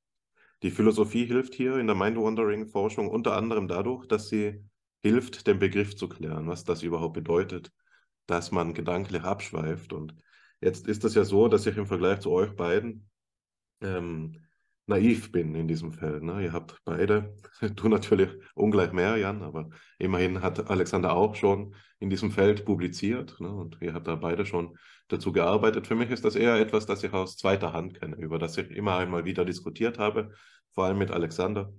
die 0.62 0.70
Philosophie 0.70 1.26
hilft 1.26 1.54
hier 1.54 1.76
in 1.76 1.86
der 1.86 1.96
Mind-Wandering-Forschung 1.96 3.08
unter 3.08 3.36
anderem 3.36 3.68
dadurch, 3.68 4.06
dass 4.06 4.28
sie 4.28 4.64
hilft, 5.02 5.46
den 5.46 5.58
Begriff 5.58 5.96
zu 5.96 6.08
klären, 6.08 6.46
was 6.48 6.64
das 6.64 6.82
überhaupt 6.82 7.14
bedeutet, 7.14 7.72
dass 8.26 8.52
man 8.52 8.74
gedanklich 8.74 9.22
abschweift 9.22 9.92
und 9.92 10.14
Jetzt 10.60 10.86
ist 10.88 11.04
das 11.04 11.14
ja 11.14 11.24
so, 11.24 11.48
dass 11.48 11.66
ich 11.66 11.76
im 11.76 11.86
Vergleich 11.86 12.20
zu 12.20 12.30
euch 12.30 12.54
beiden 12.56 13.08
ähm, 13.82 14.46
naiv 14.86 15.32
bin 15.32 15.54
in 15.54 15.68
diesem 15.68 15.92
Feld. 15.92 16.22
Ne? 16.22 16.44
Ihr 16.44 16.52
habt 16.52 16.76
beide, 16.84 17.34
du 17.74 17.88
natürlich 17.88 18.30
ungleich 18.54 18.92
mehr, 18.92 19.16
Jan, 19.16 19.42
aber 19.42 19.70
immerhin 19.98 20.42
hat 20.42 20.70
Alexander 20.70 21.14
auch 21.14 21.34
schon 21.34 21.74
in 21.98 22.10
diesem 22.10 22.30
Feld 22.30 22.64
publiziert 22.64 23.40
ne? 23.40 23.52
und 23.52 23.78
ihr 23.80 23.94
habt 23.94 24.06
da 24.06 24.16
beide 24.16 24.46
schon 24.46 24.76
dazu 25.08 25.32
gearbeitet. 25.32 25.86
Für 25.86 25.94
mich 25.94 26.10
ist 26.10 26.24
das 26.24 26.36
eher 26.36 26.56
etwas, 26.56 26.86
das 26.86 27.02
ich 27.02 27.12
aus 27.12 27.36
zweiter 27.36 27.72
Hand 27.72 27.98
kenne, 27.98 28.16
über 28.16 28.38
das 28.38 28.56
ich 28.56 28.70
immer 28.70 28.96
einmal 28.96 29.24
wieder 29.24 29.44
diskutiert 29.44 29.98
habe, 29.98 30.32
vor 30.72 30.84
allem 30.84 30.98
mit 30.98 31.10
Alexander, 31.10 31.72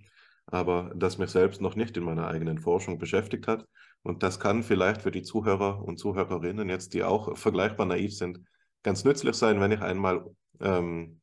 aber 0.45 0.91
das 0.95 1.17
mich 1.17 1.29
selbst 1.29 1.61
noch 1.61 1.75
nicht 1.75 1.97
in 1.97 2.03
meiner 2.03 2.27
eigenen 2.27 2.59
Forschung 2.59 2.97
beschäftigt 2.99 3.47
hat. 3.47 3.65
Und 4.03 4.23
das 4.23 4.39
kann 4.39 4.63
vielleicht 4.63 5.01
für 5.01 5.11
die 5.11 5.23
Zuhörer 5.23 5.83
und 5.83 5.97
Zuhörerinnen 5.97 6.69
jetzt, 6.69 6.93
die 6.93 7.03
auch 7.03 7.37
vergleichbar 7.37 7.85
naiv 7.85 8.15
sind, 8.15 8.39
ganz 8.88 9.04
nützlich 9.04 9.36
sein, 9.36 9.60
wenn 9.60 9.73
ich 9.73 9.82
einmal 9.82 10.34
ähm, 10.62 11.19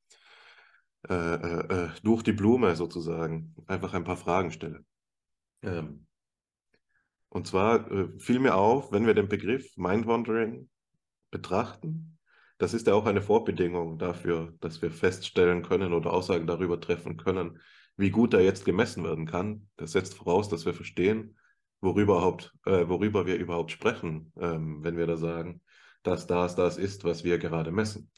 äh, 1.09 1.15
äh, 1.15 1.85
äh, 1.85 1.89
durch 2.03 2.23
die 2.23 2.35
Blume 2.35 2.77
sozusagen 2.77 3.55
einfach 3.67 3.95
ein 3.95 4.05
paar 4.05 4.19
Fragen 4.19 4.51
stelle. 4.51 4.85
Ähm, 5.63 6.07
und 7.31 7.47
zwar 7.47 7.91
äh, 7.91 8.19
fiel 8.19 8.39
mir 8.39 8.55
auf, 8.57 8.93
wenn 8.93 9.07
wir 9.07 9.15
den 9.15 9.31
Begriff 9.31 9.79
Mind-Wandering 9.79 10.69
betrachten, 11.31 12.19
das 12.59 12.75
ist 12.75 12.87
ja 12.87 12.93
auch 12.93 13.07
eine 13.07 13.23
Vorbedingung 13.23 13.99
dafür, 13.99 14.53
dass 14.61 14.83
wir 14.83 14.91
feststellen 14.91 15.63
können 15.63 15.95
oder 15.95 16.13
Aussagen 16.13 16.47
darüber 16.47 16.79
treffen 16.79 17.17
können, 17.17 17.61
wie 17.97 18.11
gut 18.11 18.35
er 18.35 18.43
jetzt 18.43 18.67
gemessen 18.67 19.05
werden 19.05 19.25
kann. 19.25 19.71
Das 19.77 19.93
setzt 19.93 20.13
voraus, 20.13 20.51
dass 20.51 20.67
wir 20.67 20.75
verstehen, 20.75 21.39
worüber, 21.81 22.17
überhaupt, 22.17 22.53
äh, 22.67 22.87
worüber 22.87 23.25
wir 23.25 23.37
überhaupt 23.37 23.71
sprechen, 23.71 24.35
ähm, 24.39 24.85
wenn 24.85 24.99
wir 24.99 25.07
da 25.07 25.17
sagen, 25.17 25.63
dass 26.05 26.27
das 26.29 26.55
das 26.55 26.79
ist, 26.79 27.03
was 27.03 27.25
wir 27.25 27.39
gerade 27.39 27.73
messen. 27.73 28.11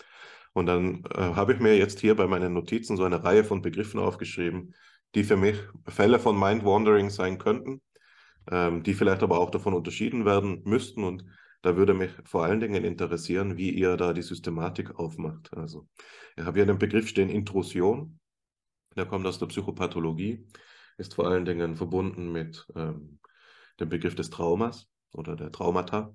Und 0.53 0.67
dann 0.67 1.05
äh, 1.15 1.19
habe 1.19 1.53
ich 1.53 1.61
mir 1.61 1.77
jetzt 1.77 2.01
hier 2.01 2.15
bei 2.15 2.27
meinen 2.27 2.53
Notizen 2.53 2.97
so 2.97 3.05
eine 3.05 3.23
Reihe 3.23 3.45
von 3.45 3.63
Begriffen 3.63 4.01
aufgeschrieben, 4.01 4.75
die 5.15 5.25
für 5.25 5.37
mich 5.37 5.57
Fälle 5.87 6.19
von 6.19 6.39
Mind-Wandering 6.39 7.11
sein 7.11 7.39
könnten, 7.39 7.83
ähm, 8.51 8.83
die 8.83 8.95
vielleicht 8.95 9.23
aber 9.23 9.39
auch 9.39 9.51
davon 9.51 9.75
unterschieden 9.75 10.25
werden 10.25 10.63
müssten. 10.65 11.05
Und 11.05 11.25
da 11.63 11.77
würde 11.77 11.95
mich 11.95 12.11
vor 12.25 12.45
allen 12.45 12.61
Dingen 12.61 12.85
interessieren, 12.85 13.57
wie 13.57 13.71
ihr 13.71 13.97
da 13.97 14.13
die 14.13 14.23
Systematik 14.23 14.99
aufmacht. 14.99 15.55
Also, 15.57 15.89
ich 16.37 16.45
habe 16.45 16.59
hier 16.59 16.67
den 16.67 16.79
Begriff 16.79 17.09
stehen 17.09 17.29
Intrusion. 17.29 18.19
Der 18.97 19.05
kommt 19.05 19.27
aus 19.27 19.39
der 19.39 19.47
Psychopathologie, 19.47 20.47
ist 20.97 21.15
vor 21.15 21.29
allen 21.29 21.45
Dingen 21.45 21.77
verbunden 21.77 22.33
mit 22.33 22.67
ähm, 22.75 23.19
dem 23.79 23.91
Begriff 23.91 24.15
des 24.15 24.31
Traumas 24.31 24.89
oder 25.13 25.37
der 25.37 25.53
Traumata 25.53 26.15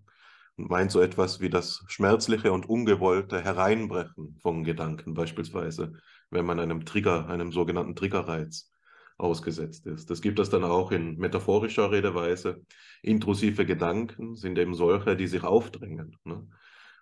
und 0.57 0.69
meint 0.69 0.91
so 0.91 1.01
etwas 1.01 1.39
wie 1.39 1.49
das 1.49 1.83
schmerzliche 1.87 2.51
und 2.51 2.67
ungewollte 2.67 3.41
Hereinbrechen 3.41 4.37
von 4.41 4.63
Gedanken, 4.63 5.13
beispielsweise, 5.13 5.93
wenn 6.29 6.45
man 6.45 6.59
einem 6.59 6.85
Trigger, 6.85 7.27
einem 7.27 7.51
sogenannten 7.51 7.95
Triggerreiz 7.95 8.71
ausgesetzt 9.17 9.85
ist. 9.85 10.09
Das 10.09 10.21
gibt 10.21 10.39
es 10.39 10.49
dann 10.49 10.63
auch 10.63 10.91
in 10.91 11.17
metaphorischer 11.17 11.91
Redeweise. 11.91 12.61
Intrusive 13.03 13.65
Gedanken 13.65 14.35
sind 14.35 14.57
eben 14.57 14.73
solche, 14.73 15.15
die 15.15 15.27
sich 15.27 15.43
aufdrängen. 15.43 16.17
Ne? 16.23 16.47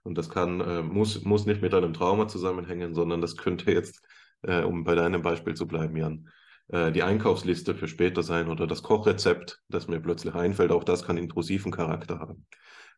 Und 0.04 0.18
das 0.18 0.30
kann, 0.30 0.60
äh, 0.62 0.82
muss, 0.82 1.24
muss 1.24 1.46
nicht 1.46 1.62
mit 1.62 1.74
einem 1.74 1.94
Trauma 1.94 2.28
zusammenhängen, 2.28 2.94
sondern 2.94 3.22
das 3.22 3.38
könnte 3.38 3.72
jetzt, 3.72 4.02
äh, 4.42 4.64
um 4.64 4.84
bei 4.84 4.96
deinem 4.96 5.22
Beispiel 5.22 5.54
zu 5.54 5.68
bleiben, 5.68 5.96
Jan, 5.96 6.30
äh, 6.70 6.92
die 6.92 7.04
Einkaufsliste 7.04 7.76
für 7.76 7.88
später 7.88 8.24
sein 8.24 8.50
oder 8.50 8.68
das 8.68 8.84
Kochrezept, 8.84 9.62
das 9.70 9.88
mir 9.88 10.00
plötzlich 10.00 10.36
einfällt. 10.36 10.72
Auch 10.72 10.84
das 10.84 11.06
kann 11.06 11.18
intrusiven 11.18 11.72
Charakter 11.72 12.20
haben 12.20 12.46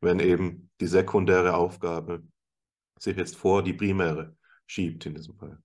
wenn 0.02 0.20
eben 0.20 0.70
die 0.80 0.88
sekundäre 0.88 1.54
Aufgabe 1.56 2.24
sich 3.00 3.18
jetzt 3.18 3.38
vor 3.38 3.64
die 3.64 3.74
primäre 3.74 4.36
schiebt 4.68 5.06
in 5.06 5.16
diesem 5.16 5.38
Fall. 5.38 5.62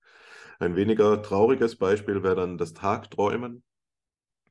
Ein 0.59 0.77
weniger 0.77 1.23
trauriges 1.23 1.77
Beispiel 1.77 2.23
wäre 2.23 2.37
dann 2.37 2.59
das 2.59 2.73
Tagträumen, 2.73 3.63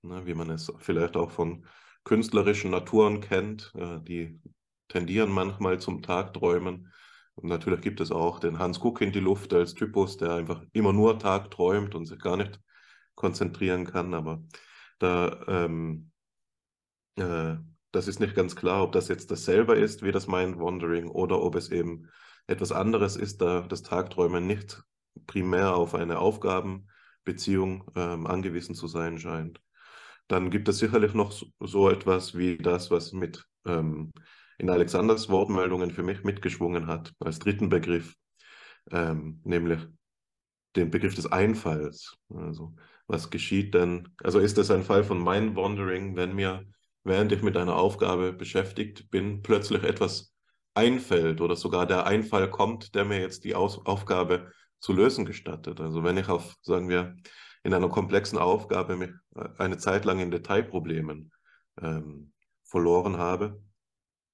ne, 0.01 0.25
wie 0.25 0.33
man 0.33 0.49
es 0.49 0.71
vielleicht 0.79 1.17
auch 1.17 1.31
von 1.31 1.65
künstlerischen 2.03 2.71
Naturen 2.71 3.21
kennt. 3.21 3.73
Äh, 3.75 3.99
die 4.01 4.39
tendieren 4.87 5.31
manchmal 5.31 5.79
zum 5.79 6.01
Tagträumen. 6.01 6.91
Und 7.35 7.49
natürlich 7.49 7.81
gibt 7.81 7.99
es 7.99 8.11
auch 8.11 8.39
den 8.39 8.59
Hans 8.59 8.79
Guck 8.79 9.01
in 9.01 9.11
die 9.11 9.19
Luft 9.19 9.53
als 9.53 9.73
Typus, 9.73 10.17
der 10.17 10.35
einfach 10.35 10.63
immer 10.73 10.93
nur 10.93 11.19
Tag 11.19 11.51
träumt 11.51 11.95
und 11.95 12.05
sich 12.05 12.19
gar 12.19 12.37
nicht 12.37 12.61
konzentrieren 13.15 13.85
kann. 13.85 14.13
Aber 14.13 14.43
da, 14.99 15.43
ähm, 15.47 16.11
äh, 17.17 17.55
das 17.95 18.07
ist 18.07 18.19
nicht 18.19 18.35
ganz 18.35 18.55
klar, 18.55 18.83
ob 18.83 18.91
das 18.91 19.07
jetzt 19.07 19.31
dasselbe 19.31 19.75
ist 19.75 20.03
wie 20.03 20.11
das 20.11 20.27
Mind 20.27 20.59
Wandering 20.59 21.07
oder 21.07 21.41
ob 21.41 21.55
es 21.55 21.71
eben 21.71 22.09
etwas 22.47 22.71
anderes 22.71 23.15
ist, 23.15 23.41
da 23.41 23.61
das 23.61 23.83
Tagträumen 23.83 24.45
nicht 24.45 24.83
primär 25.27 25.75
auf 25.75 25.95
eine 25.95 26.19
Aufgabenbeziehung 26.19 27.89
ähm, 27.95 28.27
angewiesen 28.27 28.75
zu 28.75 28.87
sein 28.87 29.17
scheint. 29.17 29.61
Dann 30.27 30.49
gibt 30.49 30.67
es 30.67 30.79
sicherlich 30.79 31.13
noch 31.13 31.31
so, 31.59 31.89
etwas 31.89 32.37
wie 32.37 32.57
das, 32.57 32.91
was 32.91 33.13
mit 33.13 33.45
ähm, 33.65 34.11
in 34.57 34.69
Alexanders 34.69 35.29
Wortmeldungen 35.29 35.91
für 35.91 36.03
mich 36.03 36.23
mitgeschwungen 36.23 36.87
hat, 36.87 37.13
als 37.19 37.39
dritten 37.39 37.69
Begriff, 37.69 38.15
ähm, 38.91 39.41
nämlich 39.43 39.79
den 40.75 40.91
Begriff 40.91 41.15
des 41.15 41.31
Einfalls. 41.31 42.15
Also, 42.29 42.75
was 43.07 43.29
geschieht 43.29 43.73
denn? 43.73 44.09
Also, 44.23 44.39
ist 44.39 44.57
das 44.57 44.71
ein 44.71 44.83
Fall 44.83 45.03
von 45.03 45.23
Mind 45.23 45.55
Wandering, 45.55 46.15
wenn 46.15 46.33
mir, 46.35 46.65
während 47.05 47.31
ich 47.31 47.41
mit 47.41 47.55
einer 47.55 47.77
Aufgabe 47.77 48.33
beschäftigt 48.33 49.09
bin, 49.09 49.41
plötzlich 49.41 49.83
etwas 49.83 50.33
einfällt 50.73 51.39
oder 51.39 51.55
sogar 51.55 51.85
der 51.85 52.05
Einfall 52.05 52.49
kommt, 52.49 52.95
der 52.95 53.05
mir 53.05 53.21
jetzt 53.21 53.45
die 53.45 53.55
Aus 53.55 53.85
Aufgabe 53.85 54.51
zu 54.79 54.91
lösen 54.91 55.25
gestattet? 55.25 55.79
Also, 55.79 56.03
wenn 56.03 56.17
ich 56.17 56.27
auf, 56.27 56.55
sagen 56.61 56.89
wir, 56.89 57.15
in 57.63 57.73
einer 57.73 57.89
komplexen 57.89 58.37
Aufgabe 58.37 58.97
mich 58.97 59.11
äh, 59.35 59.47
eine 59.57 59.77
Zeit 59.77 60.03
lang 60.03 60.19
in 60.19 60.31
Detailproblemen 60.31 61.31
ähm, 61.81 62.33
verloren 62.63 63.17
habe, 63.17 63.61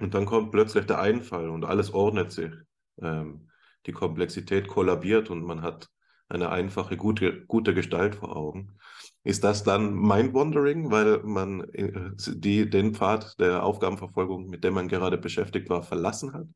und 0.02 0.16
dann 0.16 0.26
kommt 0.26 0.52
plötzlich 0.52 0.88
der 0.88 1.00
Einfall 1.00 1.50
und 1.50 1.64
alles 1.64 1.94
ordnet 1.94 2.32
sich. 2.32 2.52
Ähm, 3.00 3.50
die 3.86 3.92
Komplexität 3.92 4.68
kollabiert 4.68 5.30
und 5.30 5.44
man 5.44 5.62
hat 5.62 5.90
eine 6.32 6.50
einfache, 6.50 6.98
gute, 6.98 7.46
gute 7.46 7.74
Gestalt 7.74 8.16
vor 8.16 8.36
Augen. 8.36 8.78
Ist 9.24 9.44
das 9.44 9.64
dann 9.64 9.94
Mind-Wandering, 9.94 10.90
weil 10.90 11.22
man 11.24 11.62
äh, 11.74 12.12
die, 12.16 12.70
den 12.70 12.96
Pfad 12.96 13.40
der 13.40 13.64
Aufgabenverfolgung, 13.64 14.50
mit 14.50 14.64
dem 14.64 14.74
man 14.74 14.88
gerade 14.88 15.18
beschäftigt 15.18 15.70
war, 15.70 15.84
verlassen 15.84 16.34
hat? 16.34 16.48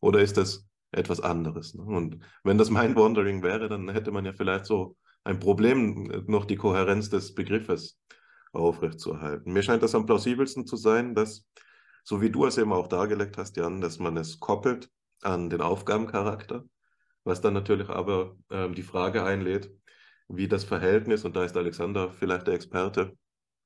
Oder 0.00 0.20
ist 0.20 0.36
das 0.36 0.66
etwas 0.92 1.20
anderes? 1.20 1.74
Ne? 1.74 1.82
Und 1.82 2.18
wenn 2.44 2.58
das 2.58 2.70
Mind-Wandering 2.70 3.42
wäre, 3.42 3.68
dann 3.68 3.88
hätte 3.88 4.12
man 4.12 4.24
ja 4.24 4.32
vielleicht 4.32 4.66
so 4.66 4.96
ein 5.24 5.40
Problem, 5.40 6.24
noch 6.26 6.44
die 6.44 6.56
Kohärenz 6.56 7.10
des 7.10 7.34
Begriffes 7.34 7.98
aufrechtzuerhalten. 8.52 9.52
Mir 9.52 9.62
scheint 9.62 9.82
das 9.82 9.94
am 9.94 10.06
plausibelsten 10.06 10.66
zu 10.66 10.76
sein, 10.76 11.14
dass 11.14 11.46
so 12.04 12.20
wie 12.20 12.30
du 12.30 12.46
es 12.46 12.58
eben 12.58 12.72
auch 12.72 12.88
dargelegt 12.88 13.38
hast, 13.38 13.56
Jan, 13.56 13.80
dass 13.80 13.98
man 13.98 14.16
es 14.16 14.40
koppelt 14.40 14.90
an 15.22 15.50
den 15.50 15.60
Aufgabencharakter, 15.60 16.64
was 17.24 17.40
dann 17.40 17.54
natürlich 17.54 17.88
aber 17.88 18.36
ähm, 18.50 18.74
die 18.74 18.82
Frage 18.82 19.24
einlädt, 19.24 19.70
wie 20.28 20.48
das 20.48 20.64
Verhältnis, 20.64 21.24
und 21.24 21.36
da 21.36 21.44
ist 21.44 21.56
Alexander 21.56 22.10
vielleicht 22.10 22.46
der 22.46 22.54
Experte, 22.54 23.16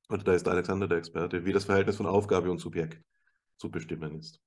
oder 0.08 0.22
da 0.22 0.34
ist 0.34 0.48
Alexander 0.48 0.88
der 0.88 0.98
Experte, 0.98 1.44
wie 1.44 1.52
das 1.52 1.64
Verhältnis 1.64 1.96
von 1.96 2.06
Aufgabe 2.06 2.50
und 2.50 2.58
Subjekt 2.58 3.02
zu 3.56 3.70
bestimmen 3.70 4.18
ist. 4.18 4.40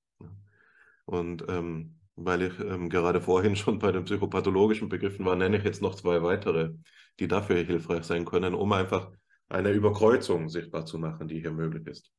Und 1.06 1.46
ähm, 1.50 2.00
weil 2.16 2.42
ich 2.44 2.60
ähm, 2.60 2.90
gerade 2.90 3.22
vorhin 3.22 3.56
schon 3.56 3.80
bei 3.80 3.92
den 3.92 4.04
psychopathologischen 4.04 4.90
Begriffen 4.90 5.26
war, 5.26 5.36
nenne 5.36 5.58
ich 5.58 5.64
jetzt 5.64 5.82
noch 5.82 5.96
zwei 5.96 6.22
weitere, 6.22 6.72
die 7.20 7.28
dafür 7.28 7.58
hilfreich 7.58 8.04
sein 8.04 8.26
können, 8.26 8.54
um 8.54 8.72
einfach 8.74 9.12
eine 9.48 9.72
Überkreuzung 9.72 10.50
sichtbar 10.50 10.86
zu 10.86 11.00
machen, 11.00 11.28
die 11.28 11.40
hier 11.40 11.52
möglich 11.52 11.88
ist. 11.88 12.12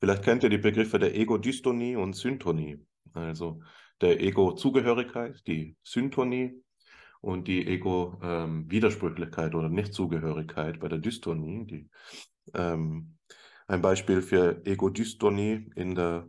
Vielleicht 0.00 0.24
kennt 0.24 0.42
ihr 0.42 0.50
die 0.50 0.58
Begriffe 0.58 0.98
der 0.98 1.14
Ego-Dystonie 1.14 1.96
und 1.96 2.14
Syntonie. 2.14 2.84
Also 3.12 3.62
der 4.00 4.20
Ego-Zugehörigkeit, 4.20 5.46
die 5.46 5.76
Syntonie 5.82 6.62
und 7.20 7.48
die 7.48 7.66
Ego-Widersprüchlichkeit 7.66 9.54
oder 9.54 9.68
Nichtzugehörigkeit 9.68 10.80
bei 10.80 10.88
der 10.88 10.98
Dystonie. 10.98 11.64
Die, 11.66 11.88
ähm, 12.54 13.16
ein 13.66 13.80
Beispiel 13.80 14.20
für 14.20 14.64
Ego-Dystonie 14.66 15.70
in 15.74 15.94
der 15.94 16.28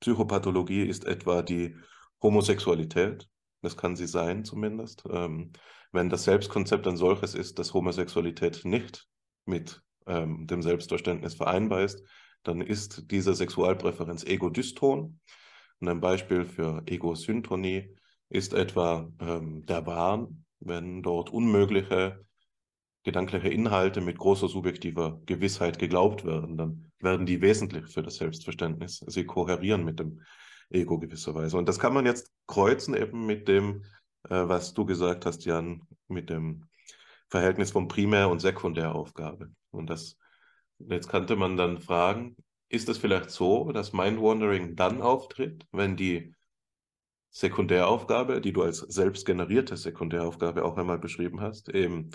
Psychopathologie 0.00 0.82
ist 0.82 1.06
etwa 1.06 1.42
die 1.42 1.76
Homosexualität. 2.22 3.28
Das 3.62 3.76
kann 3.76 3.96
sie 3.96 4.06
sein 4.06 4.44
zumindest. 4.44 5.04
Ähm, 5.10 5.52
wenn 5.92 6.10
das 6.10 6.24
Selbstkonzept 6.24 6.86
ein 6.86 6.96
solches 6.96 7.34
ist, 7.34 7.58
dass 7.58 7.74
Homosexualität 7.74 8.64
nicht 8.64 9.08
mit 9.46 9.82
ähm, 10.06 10.46
dem 10.46 10.62
Selbstverständnis 10.62 11.34
vereinbar 11.34 11.82
ist, 11.82 12.02
dann 12.42 12.60
ist 12.60 13.10
diese 13.10 13.34
Sexualpräferenz 13.34 14.24
egodyston. 14.24 15.20
Und 15.80 15.88
ein 15.88 16.00
Beispiel 16.00 16.44
für 16.44 16.82
Egosyntonie 16.86 17.94
ist 18.28 18.52
etwa 18.52 19.10
ähm, 19.20 19.64
der 19.66 19.86
Wahn, 19.86 20.44
wenn 20.60 21.02
dort 21.02 21.30
unmögliche 21.30 22.24
gedankliche 23.04 23.48
Inhalte 23.48 24.00
mit 24.00 24.18
großer 24.18 24.48
subjektiver 24.48 25.20
Gewissheit 25.24 25.78
geglaubt 25.78 26.24
werden, 26.24 26.56
dann 26.56 26.90
werden 26.98 27.26
die 27.26 27.40
wesentlich 27.40 27.86
für 27.86 28.02
das 28.02 28.16
Selbstverständnis. 28.16 29.04
Sie 29.06 29.24
kohärieren 29.24 29.84
mit 29.84 30.00
dem 30.00 30.20
Ego 30.68 30.98
gewisserweise. 30.98 31.56
Und 31.56 31.68
das 31.68 31.78
kann 31.78 31.94
man 31.94 32.04
jetzt 32.04 32.32
kreuzen 32.46 32.94
eben 32.94 33.24
mit 33.24 33.48
dem, 33.48 33.84
äh, 34.28 34.48
was 34.48 34.74
du 34.74 34.84
gesagt 34.84 35.24
hast, 35.24 35.44
Jan, 35.44 35.82
mit 36.08 36.28
dem 36.28 36.66
Verhältnis 37.28 37.70
von 37.70 37.88
Primär- 37.88 38.28
und 38.28 38.40
Sekundäraufgabe. 38.40 39.52
Und 39.70 39.88
das 39.88 40.18
Jetzt 40.78 41.08
könnte 41.08 41.34
man 41.34 41.56
dann 41.56 41.80
fragen, 41.80 42.36
ist 42.68 42.88
es 42.88 42.98
vielleicht 42.98 43.30
so, 43.30 43.72
dass 43.72 43.92
Mind-Wandering 43.92 44.76
dann 44.76 45.02
auftritt, 45.02 45.66
wenn 45.72 45.96
die 45.96 46.34
Sekundäraufgabe, 47.30 48.40
die 48.40 48.52
du 48.52 48.62
als 48.62 48.78
selbstgenerierte 48.78 49.76
Sekundäraufgabe 49.76 50.64
auch 50.64 50.76
einmal 50.76 50.98
beschrieben 50.98 51.40
hast, 51.40 51.68
eben 51.68 52.10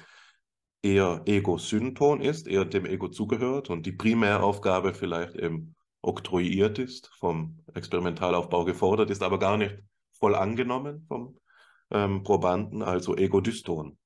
eher 0.82 1.22
ego-synton 1.26 2.22
ist, 2.22 2.48
eher 2.48 2.66
dem 2.66 2.86
Ego 2.86 3.08
zugehört 3.08 3.70
und 3.70 3.86
die 3.86 3.94
Primäraufgabe 3.94 4.94
vielleicht 4.94 5.36
eben 5.36 5.76
oktroyiert 6.02 6.80
ist, 6.80 7.10
vom 7.18 7.60
Experimentalaufbau 7.74 8.66
gefordert 8.66 9.10
ist, 9.10 9.24
aber 9.24 9.40
gar 9.40 9.58
nicht 9.58 9.78
voll 10.12 10.36
angenommen 10.36 11.06
vom 11.08 11.38
ähm, 11.90 12.24
Probanden, 12.24 12.82
also 12.82 13.16
ego-dyston. 13.16 13.98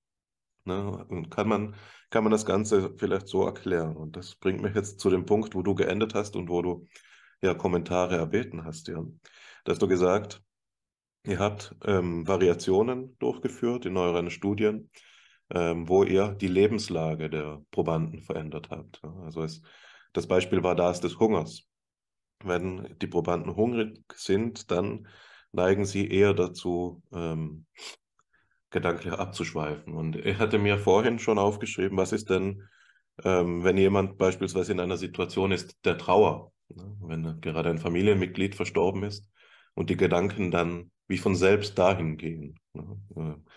Ne? 0.68 1.06
Und 1.08 1.32
kann 1.32 1.48
man, 1.48 1.76
kann 2.10 2.24
man 2.24 2.32
das 2.32 2.46
Ganze 2.46 2.94
vielleicht 2.98 3.28
so 3.28 3.46
erklären. 3.46 3.96
Und 3.96 4.16
das 4.16 4.36
bringt 4.36 4.62
mich 4.62 4.76
jetzt 4.76 5.00
zu 5.00 5.10
dem 5.10 5.26
Punkt, 5.26 5.56
wo 5.56 5.64
du 5.64 5.74
geendet 5.74 6.14
hast 6.14 6.36
und 6.36 6.50
wo 6.50 6.62
du 6.62 6.86
ja 7.42 7.54
Kommentare 7.54 8.18
erbeten 8.18 8.66
hast, 8.66 8.88
ja. 8.88 9.04
Da 9.64 9.74
du 9.74 9.88
gesagt, 9.88 10.42
ihr 11.26 11.40
habt 11.40 11.76
ähm, 11.86 12.28
Variationen 12.28 13.18
durchgeführt 13.20 13.86
in 13.86 13.98
euren 13.98 14.30
Studien, 14.30 14.90
ähm, 15.50 15.88
wo 15.90 16.04
ihr 16.04 16.30
die 16.30 16.48
Lebenslage 16.48 17.30
der 17.30 17.62
Probanden 17.72 18.22
verändert 18.22 18.70
habt. 18.70 19.02
Also 19.24 19.44
es, 19.44 19.62
das 20.14 20.28
Beispiel 20.28 20.64
war 20.64 20.76
das 20.76 21.02
des 21.02 21.20
Hungers. 21.20 21.64
Wenn 22.44 22.96
die 23.02 23.08
Probanden 23.08 23.56
hungrig 23.56 24.04
sind, 24.14 24.72
dann 24.72 25.08
neigen 25.52 25.86
sie 25.86 26.08
eher 26.08 26.34
dazu, 26.34 27.02
ähm, 27.12 27.66
gedanklich 28.70 29.14
abzuschweifen. 29.14 29.94
Und 29.94 30.16
ich 30.16 30.38
hatte 30.38 30.58
mir 30.58 30.78
vorhin 30.78 31.20
schon 31.20 31.38
aufgeschrieben, 31.38 31.98
was 31.98 32.12
ist 32.12 32.30
denn, 32.30 32.64
ähm, 33.24 33.64
wenn 33.64 33.78
jemand 33.78 34.18
beispielsweise 34.18 34.74
in 34.74 34.80
einer 34.80 34.98
Situation 34.98 35.52
ist 35.52 35.78
der 35.86 35.98
Trauer, 35.98 36.52
ne? 36.70 36.96
wenn 37.02 37.42
gerade 37.42 37.70
ein 37.70 37.80
Familienmitglied 37.80 38.56
verstorben 38.56 39.04
ist 39.04 39.30
und 39.74 39.90
die 39.90 39.98
Gedanken 39.98 40.52
dann 40.52 40.92
wie 41.08 41.18
von 41.18 41.36
selbst 41.36 41.78
dahin 41.78 42.18
gehen. 42.18 42.60
Ne? 42.74 42.98
Äh, 43.16 43.52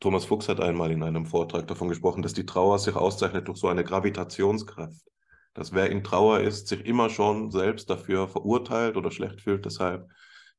Thomas 0.00 0.24
Fuchs 0.24 0.48
hat 0.48 0.60
einmal 0.60 0.90
in 0.90 1.02
einem 1.02 1.26
Vortrag 1.26 1.66
davon 1.66 1.88
gesprochen, 1.88 2.22
dass 2.22 2.34
die 2.34 2.46
Trauer 2.46 2.78
sich 2.78 2.96
auszeichnet 2.96 3.48
durch 3.48 3.58
so 3.58 3.68
eine 3.68 3.84
Gravitationskraft. 3.84 5.00
Dass 5.54 5.72
wer 5.72 5.88
in 5.90 6.02
Trauer 6.02 6.40
ist, 6.40 6.66
sich 6.66 6.84
immer 6.84 7.10
schon 7.10 7.50
selbst 7.50 7.88
dafür 7.88 8.28
verurteilt 8.28 8.96
oder 8.96 9.12
schlecht 9.12 9.40
fühlt, 9.40 9.64
deshalb, 9.64 10.08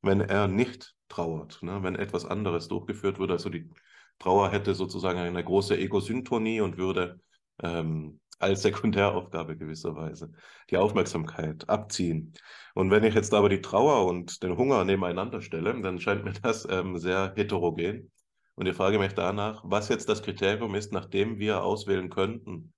wenn 0.00 0.20
er 0.20 0.48
nicht 0.48 0.94
trauert, 1.08 1.62
ne? 1.62 1.82
wenn 1.82 1.96
etwas 1.96 2.24
anderes 2.24 2.68
durchgeführt 2.68 3.18
wird, 3.18 3.30
also 3.30 3.50
die 3.50 3.70
Trauer 4.18 4.50
hätte 4.50 4.74
sozusagen 4.74 5.18
eine 5.18 5.44
große 5.44 5.76
Ego-Syntonie 5.76 6.60
und 6.60 6.78
würde 6.78 7.20
ähm, 7.62 8.20
als 8.38 8.62
Sekundäraufgabe 8.62 9.56
gewisserweise 9.56 10.32
die 10.70 10.76
Aufmerksamkeit 10.76 11.68
abziehen. 11.68 12.34
Und 12.74 12.90
wenn 12.90 13.04
ich 13.04 13.14
jetzt 13.14 13.32
aber 13.32 13.48
die 13.48 13.62
Trauer 13.62 14.06
und 14.06 14.42
den 14.42 14.56
Hunger 14.56 14.84
nebeneinander 14.84 15.40
stelle, 15.40 15.80
dann 15.80 16.00
scheint 16.00 16.24
mir 16.24 16.32
das 16.32 16.66
ähm, 16.70 16.98
sehr 16.98 17.32
heterogen. 17.36 18.10
Und 18.54 18.66
ich 18.66 18.76
frage 18.76 18.98
mich 18.98 19.12
danach, 19.14 19.62
was 19.64 19.88
jetzt 19.88 20.08
das 20.08 20.22
Kriterium 20.22 20.74
ist, 20.74 20.92
nachdem 20.92 21.38
wir 21.38 21.62
auswählen 21.62 22.08
könnten, 22.08 22.72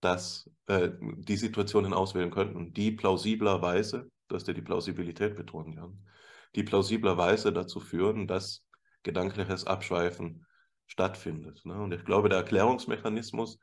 dass 0.00 0.50
äh, 0.66 0.90
die 1.00 1.36
Situationen 1.36 1.94
auswählen 1.94 2.30
könnten, 2.30 2.72
die 2.72 2.90
plausiblerweise, 2.90 4.10
hast 4.32 4.48
ja 4.48 4.54
die 4.54 4.62
Plausibilität 4.62 5.36
betont, 5.36 5.76
Jan, 5.76 6.04
die 6.56 6.64
plausiblerweise 6.64 7.52
dazu 7.52 7.80
führen, 7.80 8.26
dass 8.26 8.64
gedankliches 9.02 9.66
Abschweifen 9.66 10.44
stattfindet. 10.86 11.64
Ne? 11.64 11.74
Und 11.74 11.92
ich 11.92 12.04
glaube, 12.04 12.28
der 12.28 12.38
Erklärungsmechanismus, 12.38 13.58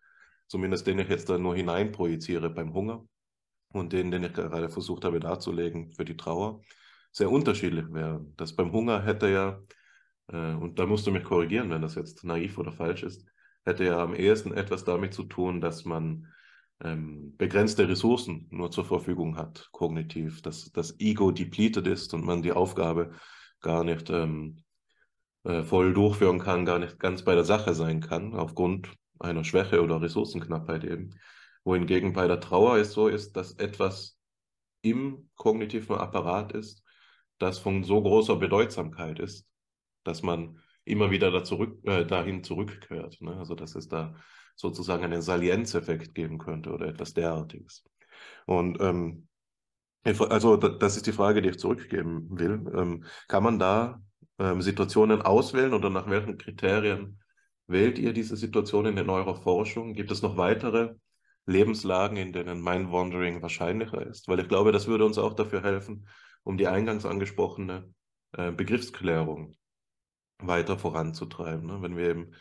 zumindest 0.47 0.88
den 0.88 0.99
ich 0.99 1.09
jetzt 1.09 1.30
da 1.30 1.38
nur 1.38 1.55
hineinprojiziere 1.55 2.49
beim 2.49 2.74
Hunger 2.74 3.05
und 3.69 3.93
den, 3.93 4.11
den 4.11 4.24
ich 4.24 4.34
gerade 4.34 4.69
versucht 4.69 5.05
habe 5.05 5.19
darzulegen 5.19 5.91
für 5.91 6.05
die 6.05 6.17
Trauer, 6.17 6.61
sehr 7.11 7.32
unterschiedlich 7.32 7.91
wäre. 7.91 8.26
Das 8.38 8.55
beim 8.55 8.72
Hunger 8.72 9.03
hätte 9.03 9.30
ja, 9.30 9.61
äh, 10.28 10.55
und 10.55 10.80
da 10.80 10.86
musst 10.86 11.07
du 11.07 11.11
mich 11.11 11.24
korrigieren, 11.24 11.69
wenn 11.69 11.82
das 11.82 11.95
jetzt 11.95 12.24
naiv 12.24 12.57
oder 12.57 12.72
falsch 12.72 13.03
ist, 13.03 13.26
hätte 13.63 13.86
ja 13.86 14.01
am 14.01 14.15
ehesten 14.15 14.53
etwas 14.53 14.84
damit 14.84 15.13
zu 15.13 15.24
tun, 15.24 15.61
dass 15.61 15.86
man 15.86 16.28
ähm, 16.84 17.36
begrenzte 17.38 17.88
Ressourcen 17.88 18.47
nur 18.49 18.72
zur 18.72 18.86
Verfügung 18.86 19.38
hat, 19.38 19.69
kognitiv, 19.72 20.41
dass 20.41 20.72
das 20.72 20.99
Ego 20.99 21.32
depleted 21.32 21.86
ist 21.88 22.13
und 22.13 22.26
man 22.26 22.41
die 22.41 22.53
Aufgabe 22.53 23.13
gar 23.61 23.84
nicht 23.84 24.09
ähm, 24.09 24.63
äh, 25.43 25.63
voll 25.63 25.93
durchführen 25.93 26.39
kann, 26.39 26.65
gar 26.65 26.79
nicht 26.79 26.99
ganz 26.99 27.23
bei 27.23 27.35
der 27.35 27.43
Sache 27.43 27.73
sein 27.73 28.01
kann, 28.01 28.33
aufgrund 28.33 28.93
einer 29.19 29.43
Schwäche 29.43 29.81
oder 29.81 30.01
Ressourcenknappheit 30.01 30.83
eben. 30.83 31.15
Wohingegen 31.63 32.13
bei 32.13 32.27
der 32.27 32.39
Trauer 32.39 32.77
es 32.77 32.93
so 32.93 33.07
ist, 33.07 33.35
dass 33.35 33.53
etwas 33.53 34.17
im 34.81 35.29
kognitiven 35.35 35.95
Apparat 35.95 36.53
ist, 36.53 36.83
das 37.37 37.59
von 37.59 37.83
so 37.83 38.01
großer 38.01 38.35
Bedeutsamkeit 38.35 39.19
ist, 39.19 39.47
dass 40.03 40.23
man 40.23 40.59
immer 40.85 41.11
wieder 41.11 41.31
da 41.31 41.43
zurück, 41.43 41.79
äh, 41.85 42.05
dahin 42.05 42.43
zurückkehrt. 42.43 43.21
Ne? 43.21 43.35
Also 43.35 43.55
dass 43.55 43.75
es 43.75 43.87
da 43.87 44.15
sozusagen 44.55 45.03
einen 45.03 45.21
Salienzeffekt 45.21 46.15
geben 46.15 46.37
könnte 46.37 46.71
oder 46.71 46.87
etwas 46.87 47.13
derartiges. 47.13 47.83
Und 48.45 48.79
ähm, 48.81 49.27
also 50.03 50.57
das 50.57 50.97
ist 50.97 51.05
die 51.05 51.11
Frage, 51.11 51.41
die 51.41 51.49
ich 51.49 51.59
zurückgeben 51.59 52.27
will. 52.31 52.63
Ähm, 52.75 53.05
kann 53.27 53.43
man 53.43 53.59
da 53.59 54.01
ähm, 54.39 54.61
Situationen 54.61 55.21
auswählen 55.21 55.73
oder 55.73 55.89
nach 55.89 56.09
welchen 56.09 56.38
Kriterien 56.38 57.19
wählt 57.67 57.97
ihr 57.99 58.13
diese 58.13 58.36
Situationen 58.36 58.97
in 58.97 59.09
eurer 59.09 59.36
Forschung? 59.36 59.93
Gibt 59.93 60.11
es 60.11 60.21
noch 60.21 60.38
weitere 60.38 60.95
Lebenslagen, 61.45 62.17
in 62.17 62.34
denen 62.34 62.61
Mind-Wandering 62.61 63.41
wahrscheinlicher 63.41 64.05
ist? 64.05 64.27
Weil 64.27 64.39
ich 64.39 64.47
glaube, 64.47 64.71
das 64.71 64.88
würde 64.88 65.05
uns 65.05 65.17
auch 65.17 65.34
dafür 65.34 65.63
helfen, 65.63 66.07
um 66.43 66.57
die 66.57 66.67
eingangs 66.67 67.05
angesprochene 67.05 67.93
äh, 68.34 68.51
Begriffsklärung 68.51 69.55
weiter 70.39 70.77
voranzutreiben. 70.77 71.65
Ne? 71.65 71.82
Wenn 71.82 71.95
wir 71.95 72.09
eben 72.09 72.32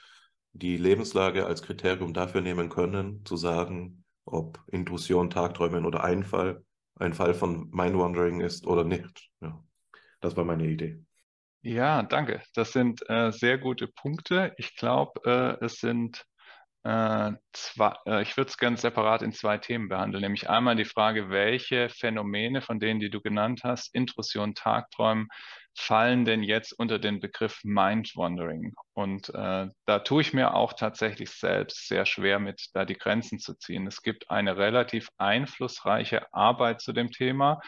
die 0.53 0.76
Lebenslage 0.76 1.47
als 1.47 1.62
Kriterium 1.62 2.12
dafür 2.12 2.41
nehmen 2.41 2.68
können, 2.68 3.24
zu 3.24 3.36
sagen, 3.36 4.05
ob 4.24 4.61
Intrusion, 4.68 5.30
Tagträumen 5.30 5.84
oder 5.84 6.03
Einfall 6.03 6.64
ein 6.97 7.14
Fall 7.14 7.34
von 7.34 7.70
Mind-Wandering 7.70 8.41
ist 8.41 8.66
oder 8.66 8.84
nicht. 8.84 9.30
Ja, 9.41 9.62
das 10.20 10.36
war 10.36 10.45
meine 10.45 10.66
Idee. 10.66 11.03
Ja, 11.63 12.03
danke. 12.03 12.43
Das 12.55 12.73
sind 12.73 13.03
äh, 13.11 13.33
sehr 13.33 13.59
gute 13.59 13.87
Punkte. 13.87 14.55
Ich 14.57 14.77
glaube, 14.77 15.59
äh, 15.61 15.65
es 15.65 15.77
sind 15.81 16.25
äh, 16.85 17.33
zwei, 17.53 17.95
äh, 18.07 18.23
ich 18.23 18.37
würde 18.39 18.49
es 18.51 18.57
gerne 18.59 18.79
separat 18.79 19.23
in 19.23 19.33
zwei 19.33 19.59
Themen 19.59 19.89
behandeln, 19.91 20.23
nämlich 20.23 20.49
einmal 20.49 20.77
die 20.77 20.87
Frage, 20.87 21.29
welche 21.31 21.91
Phänomene 21.91 22.63
von 22.63 22.81
denen, 22.81 23.01
die 23.01 23.11
du 23.11 23.21
genannt 23.21 23.61
hast, 23.65 23.95
Intrusion, 23.95 24.55
Tagträumen, 24.55 25.29
fallen 25.77 26.25
denn 26.25 26.43
jetzt 26.43 26.73
unter 26.79 26.99
den 26.99 27.21
Begriff 27.21 27.61
Mind 27.65 28.13
Wandering? 28.17 28.75
Und 28.95 29.29
äh, 29.35 29.69
da 29.87 29.99
tue 30.01 30.23
ich 30.23 30.33
mir 30.33 30.55
auch 30.55 30.73
tatsächlich 30.73 31.31
selbst 31.31 31.89
sehr 31.89 32.07
schwer 32.07 32.39
mit, 32.39 32.69
da 32.73 32.87
die 32.87 32.97
Grenzen 32.97 33.39
zu 33.39 33.55
ziehen. 33.55 33.87
Es 33.87 34.03
gibt 34.03 34.31
eine 34.31 34.57
relativ 34.57 35.11
einflussreiche 35.19 36.33
Arbeit 36.33 36.81
zu 36.81 36.93
dem 36.95 37.11
Thema 37.11 37.61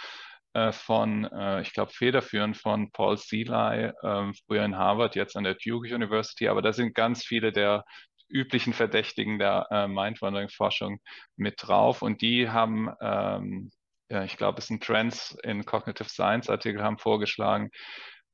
äh, 0.54 0.72
von, 0.72 1.24
äh, 1.24 1.62
ich 1.62 1.72
glaube, 1.72 1.92
federführend 1.92 2.56
von 2.56 2.90
Paul 2.92 3.16
Seeley, 3.16 3.92
äh, 4.02 4.32
früher 4.46 4.64
in 4.64 4.76
Harvard, 4.76 5.14
jetzt 5.16 5.36
an 5.36 5.44
der 5.44 5.54
Duke 5.54 5.94
University, 5.94 6.48
aber 6.48 6.62
da 6.62 6.72
sind 6.72 6.94
ganz 6.94 7.24
viele 7.24 7.52
der 7.52 7.84
üblichen 8.28 8.72
Verdächtigen 8.72 9.38
der 9.38 9.66
äh, 9.70 9.88
Mindwandering-Forschung 9.88 11.00
mit 11.36 11.56
drauf. 11.58 12.02
Und 12.02 12.22
die 12.22 12.50
haben, 12.50 12.90
ähm, 13.00 13.70
ja, 14.10 14.24
ich 14.24 14.36
glaube, 14.36 14.58
es 14.58 14.64
ist 14.64 14.70
ein 14.70 14.80
Trends 14.80 15.36
in 15.42 15.64
Cognitive 15.64 16.08
Science 16.08 16.48
Artikel, 16.48 16.82
haben 16.82 16.98
vorgeschlagen, 16.98 17.70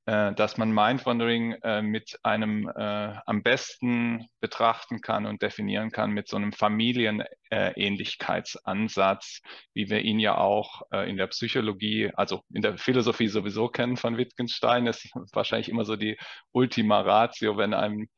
äh, 0.09 0.33
dass 0.33 0.57
man 0.57 0.73
Mindwandering 0.73 1.53
äh, 1.63 1.83
mit 1.83 2.19
einem 2.23 2.67
äh, 2.75 3.15
am 3.27 3.43
besten 3.43 4.27
betrachten 4.41 5.03
kann 5.03 5.27
und 5.27 5.43
definieren 5.43 5.91
kann 5.91 6.13
mit 6.13 6.29
so 6.29 6.39
einem 6.39 6.53
Familienähnlichkeitsansatz, 6.53 9.43
wie 9.75 9.91
wir 9.91 10.01
ihn 10.01 10.19
ja 10.19 10.39
auch 10.39 10.81
äh, 10.93 11.11
in 11.11 11.19
der 11.19 11.27
Psychologie, 11.27 12.11
also 12.15 12.41
in 12.55 12.63
der 12.63 12.79
Philosophie 12.79 13.29
sowieso 13.29 13.69
kennen 13.69 13.99
von 13.99 14.17
Wittgenstein. 14.17 14.87
Das 14.87 15.05
ist 15.05 15.13
wahrscheinlich 15.35 15.69
immer 15.69 15.85
so 15.85 15.97
die 15.97 16.17
Ultima 16.53 17.03
Ratio, 17.03 17.59
wenn 17.59 17.75
einem 17.75 18.09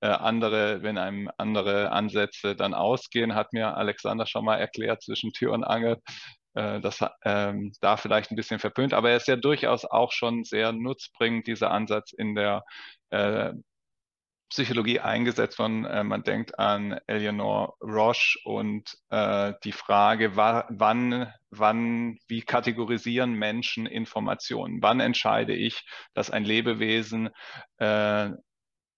äh, 0.00 0.08
andere, 0.08 0.82
wenn 0.82 0.98
einem 0.98 1.30
andere 1.38 1.92
Ansätze 1.92 2.56
dann 2.56 2.74
ausgehen, 2.74 3.34
hat 3.34 3.54
mir 3.54 3.74
Alexander 3.74 4.26
schon 4.26 4.44
mal 4.44 4.56
erklärt 4.56 5.02
zwischen 5.02 5.32
Tür 5.32 5.52
und 5.52 5.64
Angel, 5.64 5.96
das 6.54 7.04
ähm, 7.24 7.72
da 7.80 7.96
vielleicht 7.96 8.30
ein 8.30 8.36
bisschen 8.36 8.58
verpönt, 8.58 8.92
aber 8.92 9.10
er 9.10 9.16
ist 9.16 9.28
ja 9.28 9.36
durchaus 9.36 9.84
auch 9.84 10.12
schon 10.12 10.44
sehr 10.44 10.72
nutzbringend, 10.72 11.46
dieser 11.46 11.70
Ansatz 11.70 12.12
in 12.12 12.34
der 12.34 12.64
äh, 13.10 13.52
Psychologie 14.50 15.00
eingesetzt 15.00 15.58
worden. 15.58 15.84
Äh, 15.84 16.04
man 16.04 16.22
denkt 16.22 16.58
an 16.58 16.98
Eleanor 17.06 17.76
Roche 17.82 18.38
und 18.44 18.96
äh, 19.10 19.52
die 19.64 19.72
Frage, 19.72 20.36
wann, 20.36 21.32
wann, 21.50 22.18
wie 22.28 22.42
kategorisieren 22.42 23.34
Menschen 23.34 23.86
Informationen? 23.86 24.78
Wann 24.80 25.00
entscheide 25.00 25.54
ich, 25.54 25.84
dass 26.14 26.30
ein 26.30 26.44
Lebewesen 26.44 27.28
äh, 27.76 28.30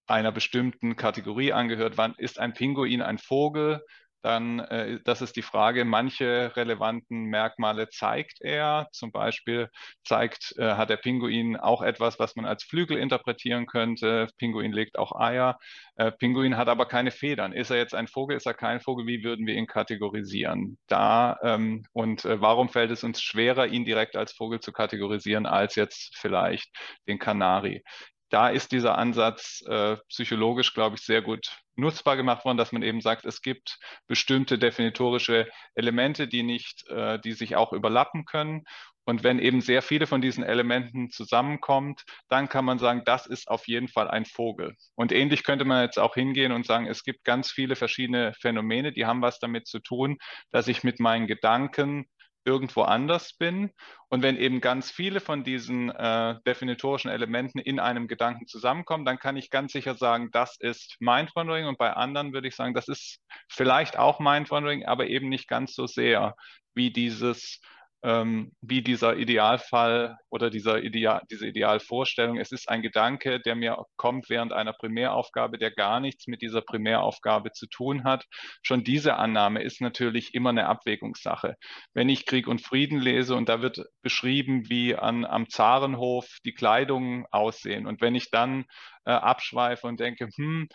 einer 0.07 0.33
bestimmten 0.33 0.97
Kategorie 0.97 1.53
angehört? 1.53 1.97
Wann 1.97 2.15
ist 2.17 2.39
ein 2.39 2.55
Pinguin 2.55 3.03
ein 3.03 3.19
Vogel? 3.19 3.85
Dann 4.23 4.61
äh, 4.61 5.01
das 5.05 5.23
ist 5.23 5.37
die 5.37 5.43
Frage, 5.43 5.85
manche 5.85 6.53
relevanten 6.57 7.25
Merkmale 7.25 7.89
zeigt 7.89 8.41
er. 8.41 8.89
Zum 8.93 9.13
Beispiel 9.13 9.69
zeigt, 10.05 10.55
äh, 10.59 10.75
hat 10.75 10.91
der 10.91 10.97
Pinguin 10.97 11.57
auch 11.57 11.83
etwas, 11.83 12.19
was 12.19 12.37
man 12.37 12.45
als 12.45 12.65
Flügel 12.65 12.99
interpretieren 12.99 13.67
könnte. 13.67 14.29
Pinguin 14.39 14.73
legt 14.73 14.99
auch 14.99 15.19
Eier. 15.19 15.59
Äh, 15.97 16.13
Pinguin 16.13 16.57
hat 16.57 16.69
aber 16.69 16.87
keine 16.87 17.11
Federn. 17.11 17.53
Ist 17.53 17.71
er 17.71 17.77
jetzt 17.79 17.95
ein 17.95 18.09
Vogel, 18.09 18.37
ist 18.37 18.47
er 18.47 18.55
kein 18.55 18.81
Vogel? 18.81 19.07
Wie 19.07 19.25
würden 19.25 19.47
wir 19.47 19.55
ihn 19.55 19.67
kategorisieren? 19.67 20.79
Da 20.87 21.39
ähm, 21.43 21.85
und 21.93 22.25
äh, 22.25 22.41
warum 22.41 22.69
fällt 22.69 22.91
es 22.91 23.05
uns 23.05 23.23
schwerer, 23.23 23.67
ihn 23.69 23.85
direkt 23.85 24.17
als 24.17 24.33
Vogel 24.33 24.61
zu 24.61 24.73
kategorisieren, 24.73 25.47
als 25.47 25.75
jetzt 25.77 26.17
vielleicht 26.17 26.71
den 27.09 27.19
Kanari? 27.19 27.83
Da 28.31 28.49
ist 28.49 28.73
dieser 28.73 28.97
Ansatz 28.97 29.63
äh, 29.67 29.97
psychologisch, 30.09 30.73
glaube 30.73 30.97
ich, 30.97 31.03
sehr 31.03 31.21
gut 31.21 31.59
nutzbar 31.77 32.17
gemacht 32.17 32.45
worden, 32.45 32.59
dass 32.59 32.73
man 32.73 32.83
eben 32.83 33.01
sagt, 33.01 33.25
es 33.25 33.43
gibt 33.43 33.79
bestimmte 34.07 34.59
definitorische 34.59 35.49
Elemente, 35.75 36.29
die 36.29 36.43
nicht, 36.43 36.87
äh, 36.89 37.19
die 37.19 37.33
sich 37.33 37.57
auch 37.57 37.73
überlappen 37.73 38.25
können. 38.25 38.65
Und 39.05 39.25
wenn 39.25 39.41
eben 39.41 39.61
sehr 39.61 39.83
viele 39.83 40.07
von 40.07 40.21
diesen 40.21 40.45
Elementen 40.45 41.11
zusammenkommt, 41.11 42.05
dann 42.29 42.49
kann 42.49 42.65
man 42.65 42.79
sagen, 42.79 43.03
das 43.05 43.27
ist 43.27 43.49
auf 43.49 43.67
jeden 43.67 43.89
Fall 43.89 44.09
ein 44.09 44.25
Vogel. 44.25 44.77
Und 44.95 45.11
ähnlich 45.11 45.43
könnte 45.43 45.65
man 45.65 45.83
jetzt 45.83 45.99
auch 45.99 46.15
hingehen 46.15 46.53
und 46.53 46.67
sagen, 46.67 46.87
es 46.87 47.03
gibt 47.03 47.25
ganz 47.25 47.51
viele 47.51 47.75
verschiedene 47.75 48.33
Phänomene, 48.35 48.93
die 48.93 49.07
haben 49.07 49.23
was 49.23 49.41
damit 49.41 49.67
zu 49.67 49.81
tun, 49.81 50.19
dass 50.53 50.69
ich 50.69 50.85
mit 50.85 51.01
meinen 51.01 51.27
Gedanken 51.27 52.07
irgendwo 52.45 52.83
anders 52.83 53.35
bin. 53.35 53.71
Und 54.09 54.23
wenn 54.23 54.37
eben 54.37 54.61
ganz 54.61 54.91
viele 54.91 55.21
von 55.21 55.45
diesen 55.45 55.91
äh, 55.91 56.37
definitorischen 56.47 57.11
Elementen 57.11 57.59
in 57.59 57.79
einem 57.79 58.09
Gedanken 58.09 58.47
zusammenkommen, 58.47 59.05
dann 59.05 59.19
kann 59.19 59.37
ich 59.37 59.51
ganz 59.51 59.73
sicher 59.73 59.95
sagen, 59.95 60.31
das 60.33 60.57
ist 60.59 60.97
Mindwandering. 61.01 61.67
Und 61.67 61.79
bei 61.79 61.93
anderen 61.93 62.33
würde 62.33 62.49
ich 62.49 62.57
sagen, 62.57 62.75
das 62.75 62.89
ist 62.89 63.21
vielleicht 63.49 63.99
auch 63.99 64.21
Mindwandering, 64.21 64.87
aber 64.87 65.07
eben 65.07 65.29
nicht 65.29 65.49
ganz 65.49 65.75
so 65.75 65.87
sehr 65.87 66.35
wie 66.75 66.91
dieses 66.91 67.61
ähm, 68.03 68.53
wie 68.61 68.83
dieser 68.83 69.17
Idealfall 69.17 70.17
oder 70.31 70.51
dieser 70.51 70.83
Ideal, 70.83 71.23
diese 71.31 71.47
Idealvorstellung. 71.47 72.39
Es 72.39 72.53
ist 72.53 72.69
ein 72.69 72.83
Gedanke, 72.83 73.41
der 73.41 73.55
mir 73.55 73.85
kommt 73.97 74.31
während 74.31 74.53
einer 74.53 74.73
Primäraufgabe, 74.73 75.59
der 75.59 75.71
gar 75.71 76.01
nichts 76.01 76.27
mit 76.27 76.41
dieser 76.43 76.63
Primäraufgabe 76.63 77.53
zu 77.53 77.67
tun 77.67 78.05
hat. 78.05 78.27
Schon 78.63 78.85
diese 78.85 79.17
Annahme 79.17 79.63
ist 79.63 79.81
natürlich 79.81 80.35
immer 80.35 80.51
eine 80.51 80.67
Abwägungssache. 80.67 81.57
Wenn 81.93 82.09
ich 82.09 82.27
Krieg 82.27 82.49
und 82.49 82.63
Frieden 82.63 83.01
lese 83.01 83.35
und 83.35 83.49
da 83.49 83.61
wird 83.61 83.85
beschrieben, 84.03 84.69
wie 84.71 84.97
an, 84.97 85.25
am 85.25 85.49
Zarenhof 85.49 86.39
die 86.45 86.55
Kleidungen 86.55 87.27
aussehen 87.31 87.87
und 87.87 88.01
wenn 88.01 88.15
ich 88.15 88.31
dann 88.31 88.65
äh, 89.05 89.11
abschweife 89.13 89.87
und 89.87 90.01
denke, 90.01 90.29
hm, 90.35 90.69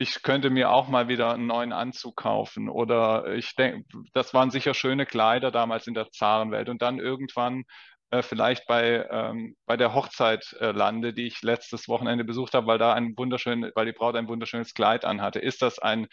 ich 0.00 0.22
könnte 0.22 0.48
mir 0.48 0.70
auch 0.70 0.88
mal 0.88 1.08
wieder 1.08 1.34
einen 1.34 1.46
neuen 1.46 1.74
Anzug 1.74 2.16
kaufen. 2.16 2.70
Oder 2.70 3.34
ich 3.34 3.54
denke, 3.54 3.86
das 4.14 4.32
waren 4.32 4.50
sicher 4.50 4.72
schöne 4.72 5.04
Kleider 5.04 5.50
damals 5.50 5.86
in 5.86 5.92
der 5.92 6.10
Zarenwelt. 6.10 6.70
Und 6.70 6.80
dann 6.80 6.98
irgendwann 6.98 7.64
äh, 8.10 8.22
vielleicht 8.22 8.66
bei, 8.66 9.06
ähm, 9.10 9.56
bei 9.66 9.76
der 9.76 9.92
Hochzeit 9.94 10.56
äh, 10.58 10.70
lande, 10.72 11.12
die 11.12 11.26
ich 11.26 11.42
letztes 11.42 11.86
Wochenende 11.86 12.24
besucht 12.24 12.54
habe, 12.54 12.66
weil 12.66 12.78
da 12.78 12.94
ein 12.94 13.12
wunderschön, 13.18 13.70
weil 13.74 13.84
die 13.84 13.92
Braut 13.92 14.16
ein 14.16 14.26
wunderschönes 14.26 14.72
Kleid 14.72 15.04
anhatte. 15.04 15.38
Ist 15.38 15.60
das 15.60 15.78
ein 15.78 16.06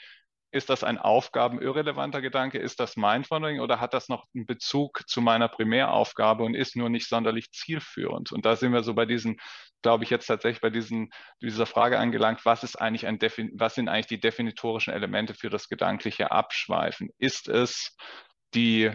ist 0.51 0.69
das 0.69 0.83
ein 0.83 0.97
aufgabenirrelevanter 0.97 2.21
Gedanke? 2.21 2.57
Ist 2.57 2.79
das 2.79 2.95
Mindwandering 2.95 3.59
oder 3.59 3.79
hat 3.79 3.93
das 3.93 4.07
noch 4.07 4.25
einen 4.33 4.45
Bezug 4.45 5.03
zu 5.07 5.21
meiner 5.21 5.49
Primäraufgabe 5.49 6.43
und 6.43 6.53
ist 6.53 6.75
nur 6.75 6.89
nicht 6.89 7.07
sonderlich 7.07 7.51
zielführend? 7.51 8.31
Und 8.31 8.45
da 8.45 8.55
sind 8.55 8.71
wir 8.71 8.83
so 8.83 8.93
bei 8.93 9.05
diesen, 9.05 9.37
glaube 9.81 10.05
ich, 10.05 10.09
jetzt 10.09 10.27
tatsächlich 10.27 10.61
bei 10.61 10.69
diesen, 10.69 11.09
dieser 11.41 11.65
Frage 11.65 11.99
angelangt, 11.99 12.45
was 12.45 12.63
ist 12.63 12.77
eigentlich 12.77 13.07
ein 13.07 13.19
was 13.55 13.75
sind 13.75 13.89
eigentlich 13.89 14.07
die 14.07 14.19
definitorischen 14.19 14.93
Elemente 14.93 15.33
für 15.33 15.49
das 15.49 15.67
gedankliche 15.67 16.31
Abschweifen? 16.31 17.09
Ist 17.17 17.49
es 17.49 17.95
die 18.53 18.91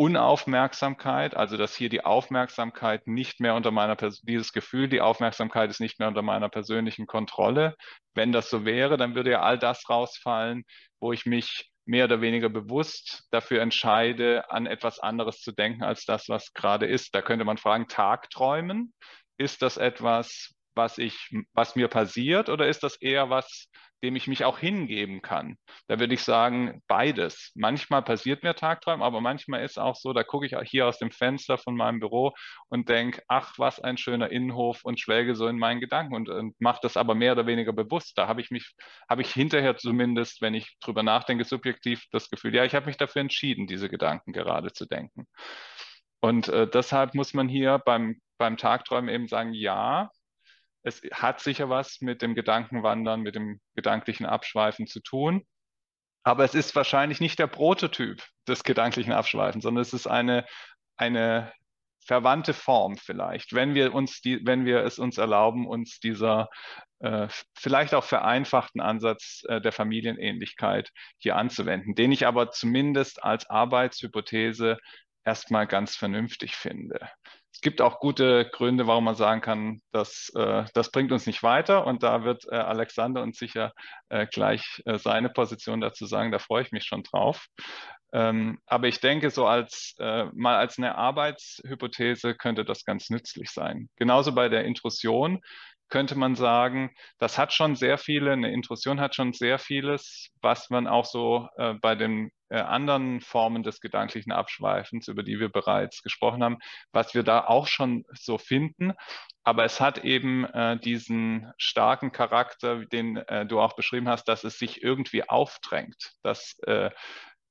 Unaufmerksamkeit, 0.00 1.36
also 1.36 1.58
dass 1.58 1.76
hier 1.76 1.90
die 1.90 2.06
Aufmerksamkeit 2.06 3.06
nicht 3.06 3.38
mehr 3.38 3.54
unter 3.54 3.70
meiner, 3.70 3.96
dieses 3.96 4.54
Gefühl, 4.54 4.88
die 4.88 5.02
Aufmerksamkeit 5.02 5.68
ist 5.68 5.78
nicht 5.78 5.98
mehr 5.98 6.08
unter 6.08 6.22
meiner 6.22 6.48
persönlichen 6.48 7.06
Kontrolle. 7.06 7.76
Wenn 8.14 8.32
das 8.32 8.48
so 8.48 8.64
wäre, 8.64 8.96
dann 8.96 9.14
würde 9.14 9.32
ja 9.32 9.42
all 9.42 9.58
das 9.58 9.90
rausfallen, 9.90 10.64
wo 11.00 11.12
ich 11.12 11.26
mich 11.26 11.70
mehr 11.84 12.06
oder 12.06 12.22
weniger 12.22 12.48
bewusst 12.48 13.24
dafür 13.30 13.60
entscheide, 13.60 14.50
an 14.50 14.64
etwas 14.64 15.00
anderes 15.00 15.42
zu 15.42 15.52
denken 15.52 15.82
als 15.82 16.06
das, 16.06 16.30
was 16.30 16.54
gerade 16.54 16.86
ist. 16.86 17.14
Da 17.14 17.20
könnte 17.20 17.44
man 17.44 17.58
fragen, 17.58 17.86
Tagträumen, 17.86 18.94
ist 19.36 19.60
das 19.60 19.76
etwas, 19.76 20.54
was 20.74 20.96
ich, 20.96 21.28
was 21.52 21.76
mir 21.76 21.88
passiert 21.88 22.48
oder 22.48 22.68
ist 22.68 22.82
das 22.84 22.96
eher 22.96 23.28
was, 23.28 23.68
dem 24.02 24.16
ich 24.16 24.26
mich 24.26 24.44
auch 24.44 24.58
hingeben 24.58 25.22
kann. 25.22 25.56
Da 25.88 25.98
würde 25.98 26.14
ich 26.14 26.22
sagen, 26.22 26.82
beides. 26.86 27.52
Manchmal 27.54 28.02
passiert 28.02 28.42
mir 28.42 28.54
Tagträumen, 28.54 29.02
aber 29.02 29.20
manchmal 29.20 29.64
ist 29.64 29.78
auch 29.78 29.96
so, 29.96 30.12
da 30.12 30.24
gucke 30.24 30.46
ich 30.46 30.56
hier 30.70 30.86
aus 30.86 30.98
dem 30.98 31.10
Fenster 31.10 31.58
von 31.58 31.76
meinem 31.76 32.00
Büro 32.00 32.32
und 32.68 32.88
denke, 32.88 33.22
ach, 33.28 33.58
was 33.58 33.80
ein 33.80 33.96
schöner 33.96 34.30
Innenhof 34.30 34.84
und 34.84 35.00
schwelge 35.00 35.34
so 35.34 35.46
in 35.46 35.58
meinen 35.58 35.80
Gedanken 35.80 36.14
und, 36.14 36.28
und 36.28 36.60
mache 36.60 36.80
das 36.82 36.96
aber 36.96 37.14
mehr 37.14 37.32
oder 37.32 37.46
weniger 37.46 37.72
bewusst. 37.72 38.16
Da 38.16 38.26
habe 38.28 38.40
ich 38.40 38.50
mich, 38.50 38.74
habe 39.08 39.22
ich 39.22 39.32
hinterher 39.32 39.76
zumindest, 39.76 40.40
wenn 40.40 40.54
ich 40.54 40.76
drüber 40.80 41.02
nachdenke, 41.02 41.44
subjektiv 41.44 42.04
das 42.10 42.30
Gefühl, 42.30 42.54
ja, 42.54 42.64
ich 42.64 42.74
habe 42.74 42.86
mich 42.86 42.96
dafür 42.96 43.20
entschieden, 43.20 43.66
diese 43.66 43.88
Gedanken 43.88 44.32
gerade 44.32 44.72
zu 44.72 44.86
denken. 44.86 45.26
Und 46.20 46.48
äh, 46.48 46.68
deshalb 46.68 47.14
muss 47.14 47.34
man 47.34 47.48
hier 47.48 47.78
beim, 47.78 48.20
beim 48.38 48.56
Tagträumen 48.56 49.08
eben 49.08 49.28
sagen, 49.28 49.54
ja, 49.54 50.10
es 50.82 51.02
hat 51.12 51.40
sicher 51.40 51.68
was 51.68 52.00
mit 52.00 52.22
dem 52.22 52.34
Gedankenwandern, 52.34 53.20
mit 53.20 53.34
dem 53.34 53.60
gedanklichen 53.74 54.26
Abschweifen 54.26 54.86
zu 54.86 55.00
tun. 55.00 55.46
Aber 56.22 56.44
es 56.44 56.54
ist 56.54 56.74
wahrscheinlich 56.76 57.20
nicht 57.20 57.38
der 57.38 57.46
Prototyp 57.46 58.22
des 58.46 58.62
gedanklichen 58.64 59.12
Abschweifens, 59.12 59.62
sondern 59.62 59.82
es 59.82 59.92
ist 59.92 60.06
eine, 60.06 60.46
eine 60.96 61.52
verwandte 62.06 62.54
Form 62.54 62.96
vielleicht, 62.96 63.52
wenn 63.54 63.74
wir 63.74 63.94
uns 63.94 64.20
die, 64.20 64.44
wenn 64.44 64.64
wir 64.64 64.84
es 64.84 64.98
uns 64.98 65.18
erlauben, 65.18 65.66
uns 65.66 66.00
dieser 66.00 66.48
äh, 67.00 67.28
vielleicht 67.54 67.94
auch 67.94 68.04
vereinfachten 68.04 68.80
Ansatz 68.80 69.42
äh, 69.48 69.60
der 69.60 69.72
Familienähnlichkeit 69.72 70.90
hier 71.18 71.36
anzuwenden, 71.36 71.94
den 71.94 72.12
ich 72.12 72.26
aber 72.26 72.50
zumindest 72.50 73.22
als 73.22 73.48
Arbeitshypothese 73.48 74.78
erstmal 75.24 75.66
ganz 75.66 75.96
vernünftig 75.96 76.56
finde 76.56 77.10
es 77.52 77.60
gibt 77.60 77.80
auch 77.80 78.00
gute 78.00 78.48
Gründe, 78.52 78.86
warum 78.86 79.04
man 79.04 79.16
sagen 79.16 79.40
kann, 79.40 79.80
dass 79.92 80.30
äh, 80.34 80.64
das 80.72 80.90
bringt 80.90 81.12
uns 81.12 81.26
nicht 81.26 81.42
weiter. 81.42 81.86
Und 81.86 82.02
da 82.02 82.24
wird 82.24 82.44
äh, 82.50 82.56
Alexander 82.56 83.22
uns 83.22 83.38
sicher 83.38 83.72
äh, 84.08 84.26
gleich 84.26 84.82
äh, 84.86 84.98
seine 84.98 85.28
Position 85.28 85.80
dazu 85.80 86.06
sagen. 86.06 86.32
Da 86.32 86.38
freue 86.38 86.62
ich 86.62 86.72
mich 86.72 86.84
schon 86.84 87.02
drauf. 87.02 87.46
Ähm, 88.12 88.58
aber 88.66 88.88
ich 88.88 89.00
denke, 89.00 89.30
so 89.30 89.46
als 89.46 89.94
äh, 89.98 90.26
mal 90.32 90.56
als 90.56 90.78
eine 90.78 90.96
Arbeitshypothese 90.96 92.34
könnte 92.34 92.64
das 92.64 92.84
ganz 92.84 93.10
nützlich 93.10 93.50
sein. 93.50 93.88
Genauso 93.96 94.32
bei 94.32 94.48
der 94.48 94.64
Intrusion 94.64 95.40
könnte 95.90 96.16
man 96.16 96.36
sagen, 96.36 96.90
das 97.18 97.36
hat 97.36 97.52
schon 97.52 97.76
sehr 97.76 97.98
viele, 97.98 98.32
eine 98.32 98.52
Intrusion 98.52 99.00
hat 99.00 99.14
schon 99.14 99.32
sehr 99.32 99.58
vieles, 99.58 100.30
was 100.40 100.70
man 100.70 100.86
auch 100.86 101.04
so 101.04 101.48
äh, 101.56 101.74
bei 101.74 101.94
den 101.94 102.26
äh, 102.26 102.30
anderen 102.56 103.20
Formen 103.20 103.62
des 103.62 103.80
gedanklichen 103.80 104.32
Abschweifens, 104.32 105.08
über 105.08 105.22
die 105.22 105.38
wir 105.38 105.48
bereits 105.48 106.02
gesprochen 106.02 106.42
haben, 106.42 106.58
was 106.92 107.14
wir 107.14 107.22
da 107.22 107.44
auch 107.44 107.66
schon 107.66 108.04
so 108.12 108.38
finden. 108.38 108.92
Aber 109.44 109.64
es 109.64 109.80
hat 109.80 109.98
eben 110.04 110.44
äh, 110.44 110.78
diesen 110.78 111.52
starken 111.56 112.12
Charakter, 112.12 112.84
den 112.84 113.16
äh, 113.16 113.46
du 113.46 113.60
auch 113.60 113.74
beschrieben 113.74 114.08
hast, 114.08 114.24
dass 114.24 114.44
es 114.44 114.58
sich 114.58 114.82
irgendwie 114.82 115.28
aufdrängt, 115.28 116.12
dass 116.22 116.58
äh, 116.66 116.90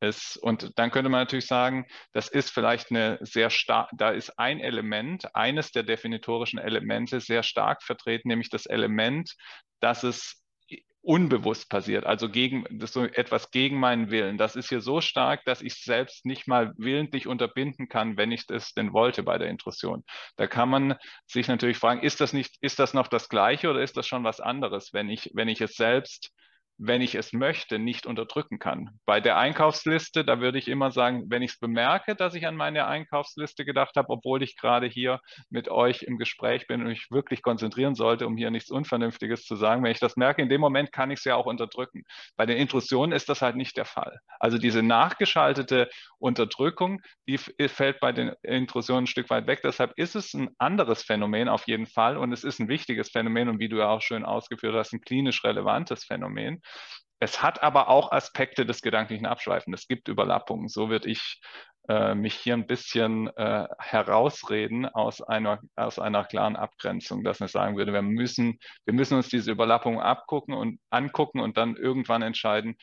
ist. 0.02 0.38
Und 0.38 0.78
dann 0.78 0.92
könnte 0.92 1.10
man 1.10 1.22
natürlich 1.22 1.48
sagen, 1.48 1.86
das 2.14 2.30
ist 2.30 2.52
vielleicht 2.52 2.92
eine 2.92 3.18
sehr 3.22 3.50
stark, 3.50 3.90
da 3.94 4.12
ist 4.12 4.38
ein 4.40 4.60
Element, 4.60 5.36
eines 5.36 5.72
der 5.72 5.84
definitorischen 5.84 6.60
Elemente 6.60 7.20
sehr 7.20 7.44
stark 7.44 7.84
vertreten, 7.84 8.30
nämlich 8.30 8.50
das 8.50 8.66
Element, 8.66 9.36
dass 9.82 10.04
es 10.04 10.39
unbewusst 11.02 11.70
passiert, 11.70 12.06
also 12.06 12.30
gegen 12.30 12.66
das 12.70 12.94
so 12.94 13.06
etwas 13.06 13.52
gegen 13.52 13.80
meinen 13.80 14.12
Willen. 14.12 14.38
Das 14.38 14.56
ist 14.56 14.70
hier 14.70 14.82
so 14.82 15.02
stark, 15.02 15.46
dass 15.46 15.62
ich 15.62 15.76
selbst 15.76 16.26
nicht 16.26 16.48
mal 16.48 16.74
willentlich 16.78 17.28
unterbinden 17.28 17.88
kann, 17.88 18.18
wenn 18.18 18.32
ich 18.32 18.46
das 18.48 18.74
denn 18.74 18.94
wollte 18.94 19.24
bei 19.24 19.38
der 19.38 19.50
Intrusion. 19.50 20.04
Da 20.36 20.48
kann 20.48 20.70
man 20.70 20.96
sich 21.26 21.48
natürlich 21.48 21.78
fragen, 21.78 22.02
ist 22.02 22.22
das 22.22 22.34
nicht, 22.34 22.58
ist 22.62 22.80
das 22.80 22.94
noch 22.94 23.08
das 23.08 23.30
Gleiche 23.30 23.70
oder 23.70 23.82
ist 23.82 23.98
das 23.98 24.08
schon 24.08 24.24
was 24.24 24.40
anderes, 24.42 24.94
wenn 24.94 25.10
ich, 25.10 25.32
wenn 25.34 25.48
ich 25.48 25.62
es 25.62 25.76
selbst 25.76 26.32
wenn 26.80 27.02
ich 27.02 27.16
es 27.16 27.34
möchte, 27.34 27.78
nicht 27.78 28.06
unterdrücken 28.06 28.58
kann. 28.58 28.90
Bei 29.06 29.20
der 29.20 29.38
Einkaufsliste, 29.38 30.24
da 30.24 30.40
würde 30.40 30.58
ich 30.58 30.70
immer 30.70 30.92
sagen, 30.92 31.26
wenn 31.28 31.42
ich 31.42 31.52
es 31.52 31.60
bemerke, 31.60 32.16
dass 32.16 32.34
ich 32.36 32.48
an 32.48 32.56
meine 32.56 32.88
Einkaufsliste 32.88 33.66
gedacht 33.66 33.98
habe, 33.98 34.10
obwohl 34.10 34.42
ich 34.42 34.56
gerade 34.56 34.88
hier 34.88 35.20
mit 35.50 35.68
euch 35.68 36.04
im 36.04 36.18
Gespräch 36.18 36.68
bin 36.68 36.80
und 36.82 36.88
mich 36.88 37.12
wirklich 37.12 37.42
konzentrieren 37.42 37.96
sollte, 37.96 38.26
um 38.26 38.38
hier 38.38 38.50
nichts 38.50 38.72
Unvernünftiges 38.72 39.44
zu 39.44 39.58
sagen, 39.58 39.84
wenn 39.84 39.92
ich 39.92 40.00
das 40.00 40.16
merke, 40.16 40.42
in 40.42 40.48
dem 40.48 40.62
Moment 40.62 40.94
kann 40.94 41.12
ich 41.12 41.20
es 41.20 41.26
ja 41.26 41.36
auch 41.36 41.46
unterdrücken. 41.46 42.04
Bei 42.38 42.46
den 42.46 42.58
Intrusionen 42.58 43.12
ist 43.12 43.28
das 43.28 43.42
halt 43.42 43.58
nicht 43.58 43.76
der 43.76 43.86
Fall. 43.86 44.20
Also 44.40 44.58
diese 44.58 44.82
nachgeschaltete 44.82 45.90
Unterdrückung, 46.18 47.02
die 47.28 47.38
fällt 47.38 48.00
bei 48.00 48.14
den 48.14 48.32
Intrusionen 48.42 49.04
ein 49.04 49.08
Stück 49.08 49.30
weit 49.30 49.48
weg. 49.48 49.60
Deshalb 49.64 49.92
ist 49.98 50.16
es 50.16 50.34
ein 50.34 50.50
anderes 50.58 51.04
Phänomen 51.04 51.50
auf 51.50 51.68
jeden 51.68 51.88
Fall 51.88 52.16
und 52.16 52.32
es 52.32 52.46
ist 52.46 52.60
ein 52.60 52.70
wichtiges 52.70 53.10
Phänomen 53.10 53.50
und 53.50 53.60
wie 53.60 53.68
du 53.68 53.78
ja 53.78 53.90
auch 53.90 54.02
schön 54.02 54.24
ausgeführt 54.24 54.76
hast, 54.76 54.94
ein 54.94 55.02
klinisch 55.02 55.44
relevantes 55.44 56.06
Phänomen. 56.06 56.62
Es 57.20 57.42
hat 57.42 57.62
aber 57.64 57.90
auch 57.90 58.12
Aspekte 58.12 58.66
des 58.66 58.82
gedanklichen 58.82 59.26
Abschweifens. 59.26 59.82
Es 59.82 59.88
gibt 59.88 60.08
Überlappungen. 60.08 60.70
So 60.70 60.90
würde 60.90 61.10
ich 61.10 61.42
äh, 61.90 62.16
mich 62.16 62.36
hier 62.36 62.54
ein 62.54 62.68
bisschen 62.68 63.28
äh, 63.36 63.68
herausreden 63.78 64.86
aus 64.86 65.22
einer, 65.22 65.60
aus 65.76 66.00
einer 66.00 66.24
klaren 66.24 66.56
Abgrenzung, 66.56 67.24
dass 67.24 67.42
ich 67.42 67.52
sagen 67.52 67.76
würde, 67.76 67.92
wir 67.92 68.02
müssen, 68.02 68.60
wir 68.86 68.94
müssen 68.94 69.18
uns 69.18 69.28
diese 69.28 69.52
Überlappungen 69.52 70.00
abgucken 70.00 70.54
und 70.54 70.80
angucken 70.92 71.40
und 71.40 71.58
dann 71.58 71.76
irgendwann 71.76 72.22
entscheiden, 72.22 72.78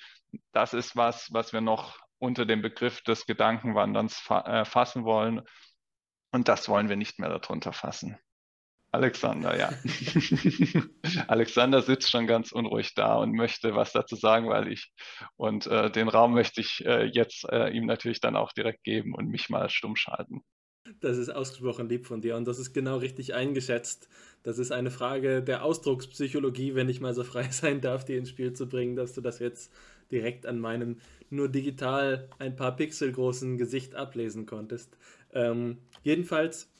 das 0.52 0.74
ist 0.74 0.96
was, 0.96 1.32
was 1.32 1.52
wir 1.52 1.60
noch 1.60 1.98
unter 2.18 2.46
dem 2.46 2.62
Begriff 2.62 3.00
des 3.02 3.26
Gedankenwanderns 3.26 4.18
fa 4.18 4.40
äh, 4.40 4.64
fassen 4.64 5.04
wollen. 5.04 5.42
Und 6.32 6.48
das 6.48 6.68
wollen 6.68 6.88
wir 6.88 6.96
nicht 6.96 7.18
mehr 7.18 7.28
darunter 7.30 7.72
fassen. 7.72 8.18
Alexander, 8.96 9.58
ja. 9.58 9.70
Alexander 11.28 11.82
sitzt 11.82 12.10
schon 12.10 12.26
ganz 12.26 12.50
unruhig 12.50 12.94
da 12.94 13.16
und 13.16 13.32
möchte 13.32 13.74
was 13.74 13.92
dazu 13.92 14.16
sagen, 14.16 14.48
weil 14.48 14.72
ich 14.72 14.90
und 15.36 15.66
äh, 15.66 15.90
den 15.90 16.08
Raum 16.08 16.32
möchte 16.32 16.62
ich 16.62 16.82
äh, 16.86 17.04
jetzt 17.04 17.44
äh, 17.50 17.68
ihm 17.68 17.84
natürlich 17.84 18.20
dann 18.20 18.36
auch 18.36 18.52
direkt 18.52 18.84
geben 18.84 19.14
und 19.14 19.28
mich 19.28 19.50
mal 19.50 19.68
stumm 19.68 19.96
schalten. 19.96 20.40
Das 21.00 21.18
ist 21.18 21.28
ausgesprochen 21.28 21.90
lieb 21.90 22.06
von 22.06 22.22
dir 22.22 22.36
und 22.36 22.46
das 22.46 22.58
ist 22.58 22.72
genau 22.72 22.96
richtig 22.96 23.34
eingeschätzt. 23.34 24.08
Das 24.42 24.58
ist 24.58 24.72
eine 24.72 24.90
Frage 24.90 25.42
der 25.42 25.62
Ausdruckspsychologie, 25.62 26.74
wenn 26.74 26.88
ich 26.88 27.00
mal 27.00 27.12
so 27.12 27.22
frei 27.22 27.42
sein 27.50 27.82
darf, 27.82 28.04
die 28.06 28.16
ins 28.16 28.30
Spiel 28.30 28.54
zu 28.54 28.66
bringen, 28.66 28.96
dass 28.96 29.12
du 29.12 29.20
das 29.20 29.38
jetzt 29.38 29.72
direkt 30.10 30.46
an 30.46 30.58
meinem 30.58 31.00
nur 31.28 31.48
digital 31.48 32.30
ein 32.38 32.56
paar 32.56 32.74
Pixel 32.76 33.12
großen 33.12 33.58
Gesicht 33.58 33.94
ablesen 33.94 34.46
konntest. 34.46 34.96
Ähm, 35.34 35.78
jedenfalls 36.02 36.70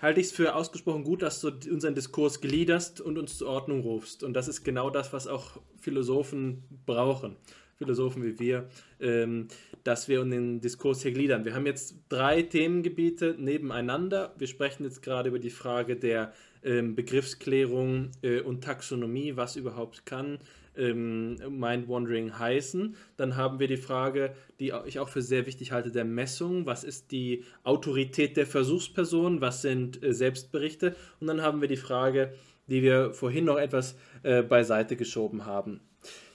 halte 0.00 0.20
ich 0.20 0.26
es 0.26 0.32
für 0.32 0.54
ausgesprochen 0.54 1.04
gut, 1.04 1.22
dass 1.22 1.40
du 1.40 1.48
unseren 1.48 1.94
Diskurs 1.94 2.40
gliederst 2.40 3.00
und 3.00 3.18
uns 3.18 3.38
zur 3.38 3.48
Ordnung 3.48 3.80
rufst. 3.82 4.22
Und 4.22 4.34
das 4.34 4.48
ist 4.48 4.64
genau 4.64 4.90
das, 4.90 5.12
was 5.12 5.26
auch 5.26 5.60
Philosophen 5.80 6.62
brauchen. 6.86 7.36
Philosophen 7.76 8.24
wie 8.24 8.38
wir, 8.40 8.68
ähm, 9.00 9.46
dass 9.84 10.08
wir 10.08 10.24
den 10.24 10.60
Diskurs 10.60 11.02
hier 11.02 11.12
gliedern. 11.12 11.44
Wir 11.44 11.54
haben 11.54 11.64
jetzt 11.64 11.94
drei 12.08 12.42
Themengebiete 12.42 13.36
nebeneinander. 13.38 14.34
Wir 14.36 14.48
sprechen 14.48 14.82
jetzt 14.82 15.00
gerade 15.00 15.28
über 15.28 15.38
die 15.38 15.50
Frage 15.50 15.94
der 15.94 16.32
ähm, 16.64 16.96
Begriffsklärung 16.96 18.10
äh, 18.22 18.40
und 18.40 18.64
Taxonomie, 18.64 19.36
was 19.36 19.54
überhaupt 19.54 20.06
kann 20.06 20.40
ähm, 20.78 21.36
Mind-Wandering 21.48 22.38
heißen. 22.38 22.96
Dann 23.16 23.36
haben 23.36 23.58
wir 23.58 23.68
die 23.68 23.76
Frage, 23.76 24.34
die 24.60 24.72
ich 24.86 24.98
auch 24.98 25.08
für 25.08 25.22
sehr 25.22 25.46
wichtig 25.46 25.72
halte, 25.72 25.90
der 25.90 26.04
Messung. 26.04 26.66
Was 26.66 26.84
ist 26.84 27.10
die 27.10 27.44
Autorität 27.64 28.36
der 28.36 28.46
Versuchsperson? 28.46 29.40
Was 29.40 29.62
sind 29.62 30.02
äh, 30.02 30.12
Selbstberichte? 30.12 30.96
Und 31.20 31.26
dann 31.26 31.42
haben 31.42 31.60
wir 31.60 31.68
die 31.68 31.76
Frage, 31.76 32.32
die 32.68 32.82
wir 32.82 33.12
vorhin 33.12 33.44
noch 33.44 33.58
etwas 33.58 33.96
äh, 34.22 34.42
beiseite 34.42 34.96
geschoben 34.96 35.46
haben. 35.46 35.80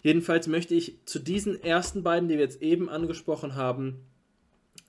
Jedenfalls 0.01 0.47
möchte 0.47 0.75
ich 0.75 0.97
zu 1.05 1.19
diesen 1.19 1.61
ersten 1.63 2.03
beiden, 2.03 2.27
die 2.27 2.35
wir 2.35 2.43
jetzt 2.43 2.61
eben 2.61 2.89
angesprochen 2.89 3.55
haben, 3.55 4.01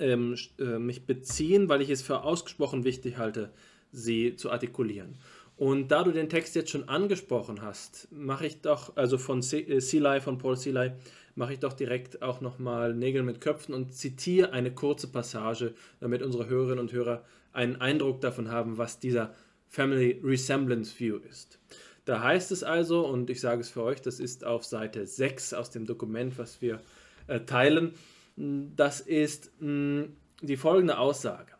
ähm, 0.00 0.36
äh, 0.58 0.78
mich 0.78 1.06
beziehen, 1.06 1.68
weil 1.68 1.82
ich 1.82 1.90
es 1.90 2.02
für 2.02 2.22
ausgesprochen 2.24 2.84
wichtig 2.84 3.18
halte, 3.18 3.52
sie 3.92 4.34
zu 4.34 4.50
artikulieren. 4.50 5.14
Und 5.56 5.88
da 5.88 6.02
du 6.02 6.10
den 6.10 6.28
Text 6.28 6.56
jetzt 6.56 6.70
schon 6.70 6.88
angesprochen 6.88 7.62
hast, 7.62 8.08
mache 8.10 8.46
ich 8.46 8.60
doch, 8.60 8.96
also 8.96 9.18
von 9.18 9.40
Seeley, 9.40 10.20
von 10.20 10.38
Paul 10.38 10.56
Seeley, 10.56 10.92
mache 11.36 11.52
ich 11.52 11.60
doch 11.60 11.72
direkt 11.72 12.22
auch 12.22 12.40
nochmal 12.40 12.94
Nägel 12.94 13.22
mit 13.22 13.40
Köpfen 13.40 13.74
und 13.74 13.94
zitiere 13.94 14.52
eine 14.52 14.72
kurze 14.72 15.08
Passage, 15.08 15.74
damit 16.00 16.22
unsere 16.22 16.48
Hörerinnen 16.48 16.80
und 16.80 16.92
Hörer 16.92 17.24
einen 17.52 17.76
Eindruck 17.76 18.20
davon 18.20 18.50
haben, 18.50 18.78
was 18.78 18.98
dieser 18.98 19.32
Family 19.68 20.20
Resemblance 20.22 20.98
View 20.98 21.18
ist. 21.28 21.58
Da 22.04 22.22
heißt 22.22 22.52
es 22.52 22.62
also, 22.62 23.06
und 23.06 23.30
ich 23.30 23.40
sage 23.40 23.60
es 23.60 23.70
für 23.70 23.82
euch, 23.82 24.02
das 24.02 24.20
ist 24.20 24.44
auf 24.44 24.64
Seite 24.64 25.06
6 25.06 25.54
aus 25.54 25.70
dem 25.70 25.86
Dokument, 25.86 26.36
was 26.36 26.60
wir 26.60 26.80
äh, 27.28 27.40
teilen, 27.40 27.94
das 28.36 29.00
ist 29.00 29.52
mh, 29.60 30.06
die 30.42 30.56
folgende 30.56 30.98
Aussage. 30.98 31.53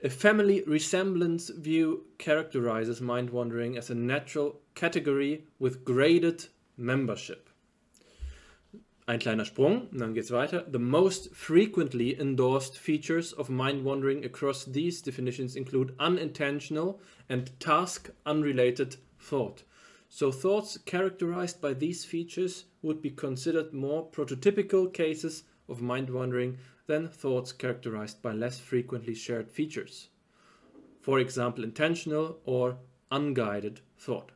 A 0.00 0.08
family 0.08 0.62
resemblance 0.64 1.48
view 1.48 2.04
characterizes 2.18 3.00
mind 3.00 3.30
wandering 3.30 3.76
as 3.76 3.90
a 3.90 3.96
natural 3.96 4.60
category 4.76 5.44
with 5.58 5.84
graded 5.84 6.46
membership. 6.76 7.50
Ein 9.08 9.18
kleiner 9.18 9.44
Sprung, 9.44 9.88
dann 9.90 10.14
geht's 10.14 10.30
weiter. 10.30 10.64
The 10.68 10.78
most 10.78 11.34
frequently 11.34 12.16
endorsed 12.20 12.78
features 12.78 13.32
of 13.32 13.50
mind 13.50 13.84
wandering 13.84 14.24
across 14.24 14.64
these 14.64 15.02
definitions 15.02 15.56
include 15.56 15.96
unintentional 15.98 17.00
and 17.28 17.58
task 17.58 18.10
unrelated 18.24 18.98
thought. 19.18 19.64
So 20.08 20.30
thoughts 20.30 20.78
characterized 20.78 21.60
by 21.60 21.74
these 21.74 22.04
features 22.04 22.66
would 22.82 23.02
be 23.02 23.10
considered 23.10 23.72
more 23.72 24.08
prototypical 24.08 24.92
cases 24.92 25.42
of 25.68 25.82
mind 25.82 26.08
wandering 26.08 26.58
than 26.88 27.06
thoughts 27.06 27.52
characterized 27.52 28.20
by 28.20 28.32
less 28.32 28.58
frequently 28.58 29.14
shared 29.14 29.48
features. 29.48 30.08
For 31.00 31.20
example, 31.20 31.62
intentional 31.62 32.40
or 32.44 32.78
unguided 33.12 33.80
thought. 33.96 34.32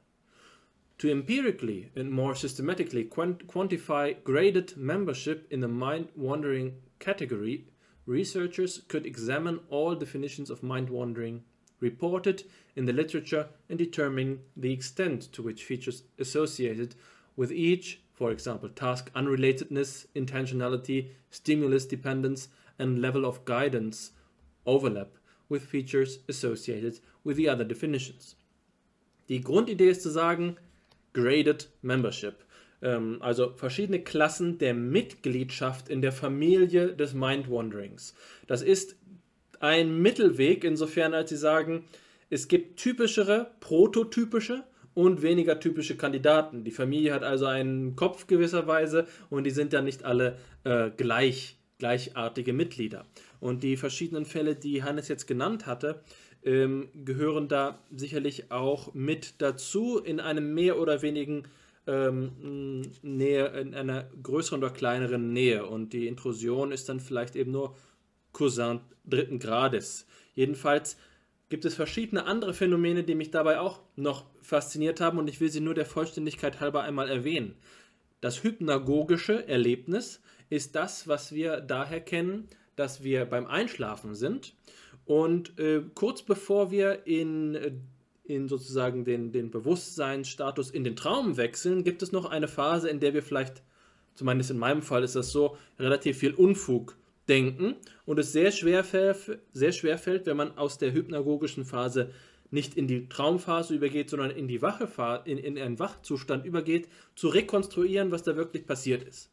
To 0.98 1.10
empirically 1.10 1.90
and 1.96 2.12
more 2.12 2.36
systematically 2.36 3.04
quant 3.04 3.48
quantify 3.48 4.22
graded 4.22 4.76
membership 4.76 5.48
in 5.50 5.60
the 5.60 5.66
mind 5.66 6.08
wandering 6.14 6.76
category, 7.00 7.66
researchers 8.06 8.82
could 8.86 9.06
examine 9.06 9.60
all 9.68 9.96
definitions 9.96 10.50
of 10.50 10.62
mind 10.62 10.90
wandering 10.90 11.42
reported 11.80 12.44
in 12.76 12.84
the 12.84 12.92
literature 12.92 13.48
and 13.68 13.78
determine 13.78 14.40
the 14.56 14.72
extent 14.72 15.32
to 15.32 15.42
which 15.42 15.64
features 15.64 16.04
associated 16.18 16.94
with 17.34 17.50
each, 17.50 18.00
for 18.12 18.30
example, 18.30 18.68
task 18.68 19.10
unrelatedness, 19.14 20.06
intentionality, 20.14 21.10
stimulus 21.30 21.86
dependence, 21.86 22.48
and 22.78 23.00
level 23.00 23.24
of 23.24 23.44
guidance, 23.44 24.12
overlap 24.66 25.10
with 25.48 25.64
features 25.64 26.20
associated 26.28 27.00
with 27.24 27.36
the 27.36 27.48
other 27.48 27.64
definitions. 27.64 28.36
Die 29.28 29.40
Grundidee 29.40 29.90
ist 29.90 30.02
zu 30.02 30.10
sagen, 30.10 30.56
Graded 31.12 31.68
Membership. 31.82 32.44
Ähm, 32.82 33.18
also 33.20 33.52
verschiedene 33.54 34.00
Klassen 34.00 34.58
der 34.58 34.74
Mitgliedschaft 34.74 35.88
in 35.88 36.02
der 36.02 36.12
Familie 36.12 36.94
des 36.94 37.14
Mind-Wanderings. 37.14 38.14
Das 38.46 38.62
ist 38.62 38.96
ein 39.60 40.00
Mittelweg, 40.00 40.64
insofern 40.64 41.14
als 41.14 41.30
sie 41.30 41.36
sagen, 41.36 41.84
es 42.30 42.48
gibt 42.48 42.78
typischere, 42.78 43.52
prototypische 43.60 44.64
und 44.94 45.22
weniger 45.22 45.60
typische 45.60 45.96
Kandidaten. 45.96 46.64
Die 46.64 46.70
Familie 46.70 47.14
hat 47.14 47.22
also 47.22 47.46
einen 47.46 47.96
Kopf 47.96 48.26
gewisserweise 48.26 49.06
und 49.30 49.44
die 49.44 49.50
sind 49.50 49.72
ja 49.72 49.82
nicht 49.82 50.04
alle 50.04 50.38
äh, 50.64 50.90
gleich, 50.90 51.58
gleichartige 51.78 52.52
Mitglieder. 52.52 53.04
Und 53.40 53.62
die 53.62 53.76
verschiedenen 53.76 54.24
Fälle, 54.24 54.54
die 54.54 54.82
Hannes 54.82 55.08
jetzt 55.08 55.26
genannt 55.26 55.66
hatte, 55.66 56.02
ähm, 56.44 56.88
gehören 57.04 57.48
da 57.48 57.78
sicherlich 57.94 58.50
auch 58.50 58.94
mit 58.94 59.34
dazu 59.38 59.98
in 59.98 60.20
einem 60.20 60.54
mehr 60.54 60.78
oder 60.78 61.02
wenigen 61.02 61.44
ähm, 61.86 62.82
Nähe, 63.02 63.46
in 63.48 63.74
einer 63.74 64.08
größeren 64.22 64.62
oder 64.62 64.72
kleineren 64.72 65.32
Nähe. 65.32 65.66
Und 65.66 65.92
die 65.92 66.06
Intrusion 66.06 66.72
ist 66.72 66.88
dann 66.88 67.00
vielleicht 67.00 67.36
eben 67.36 67.52
nur 67.52 67.76
Cousin 68.32 68.80
dritten 69.04 69.38
Grades. 69.38 70.06
Jedenfalls 70.34 70.96
gibt 71.52 71.66
es 71.66 71.74
verschiedene 71.74 72.24
andere 72.24 72.54
Phänomene, 72.54 73.04
die 73.04 73.14
mich 73.14 73.30
dabei 73.30 73.60
auch 73.60 73.80
noch 73.94 74.24
fasziniert 74.40 75.02
haben 75.02 75.18
und 75.18 75.28
ich 75.28 75.38
will 75.38 75.50
sie 75.50 75.60
nur 75.60 75.74
der 75.74 75.84
Vollständigkeit 75.84 76.60
halber 76.60 76.82
einmal 76.82 77.10
erwähnen. 77.10 77.56
Das 78.22 78.42
hypnagogische 78.42 79.46
Erlebnis 79.46 80.22
ist 80.48 80.74
das, 80.74 81.08
was 81.08 81.34
wir 81.34 81.60
daher 81.60 82.00
kennen, 82.00 82.48
dass 82.74 83.04
wir 83.04 83.26
beim 83.26 83.46
Einschlafen 83.46 84.14
sind 84.14 84.54
und 85.04 85.58
äh, 85.58 85.82
kurz 85.94 86.22
bevor 86.22 86.70
wir 86.70 87.06
in, 87.06 87.54
äh, 87.54 87.72
in 88.24 88.48
sozusagen 88.48 89.04
den, 89.04 89.30
den 89.30 89.50
Bewusstseinsstatus 89.50 90.70
in 90.70 90.84
den 90.84 90.96
Traum 90.96 91.36
wechseln, 91.36 91.84
gibt 91.84 92.00
es 92.00 92.12
noch 92.12 92.24
eine 92.24 92.48
Phase, 92.48 92.88
in 92.88 92.98
der 92.98 93.12
wir 93.12 93.22
vielleicht, 93.22 93.62
zumindest 94.14 94.50
in 94.52 94.58
meinem 94.58 94.80
Fall 94.80 95.04
ist 95.04 95.16
das 95.16 95.32
so, 95.32 95.58
relativ 95.78 96.16
viel 96.16 96.32
Unfug 96.32 96.96
denken 97.32 97.76
und 98.04 98.18
es 98.18 98.32
sehr 98.32 98.52
schwer, 98.52 98.84
sehr 98.84 99.72
schwer 99.72 99.96
fällt, 99.96 100.26
wenn 100.26 100.36
man 100.36 100.58
aus 100.58 100.76
der 100.76 100.92
hypnagogischen 100.92 101.64
Phase 101.64 102.10
nicht 102.50 102.76
in 102.76 102.86
die 102.86 103.08
Traumphase 103.08 103.74
übergeht, 103.74 104.10
sondern 104.10 104.30
in 104.30 104.48
die 104.48 104.60
wache 104.60 104.86
in, 105.24 105.38
in 105.38 105.56
einen 105.56 105.78
Wachzustand 105.78 106.44
übergeht, 106.44 106.88
zu 107.16 107.28
rekonstruieren, 107.28 108.10
was 108.10 108.22
da 108.22 108.36
wirklich 108.36 108.66
passiert 108.66 109.02
ist. 109.02 109.30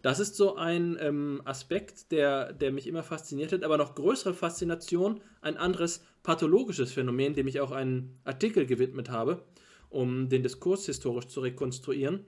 Das 0.00 0.20
ist 0.20 0.36
so 0.36 0.56
ein 0.56 0.96
ähm, 1.00 1.42
Aspekt, 1.44 2.12
der, 2.12 2.54
der 2.54 2.72
mich 2.72 2.86
immer 2.86 3.02
fasziniert 3.02 3.52
hat, 3.52 3.62
aber 3.62 3.76
noch 3.76 3.94
größere 3.94 4.32
Faszination, 4.32 5.20
ein 5.42 5.58
anderes 5.58 6.02
pathologisches 6.22 6.92
Phänomen, 6.92 7.34
dem 7.34 7.46
ich 7.46 7.60
auch 7.60 7.72
einen 7.72 8.18
Artikel 8.24 8.64
gewidmet 8.64 9.10
habe, 9.10 9.44
um 9.90 10.30
den 10.30 10.42
Diskurs 10.42 10.86
historisch 10.86 11.26
zu 11.26 11.40
rekonstruieren. 11.40 12.24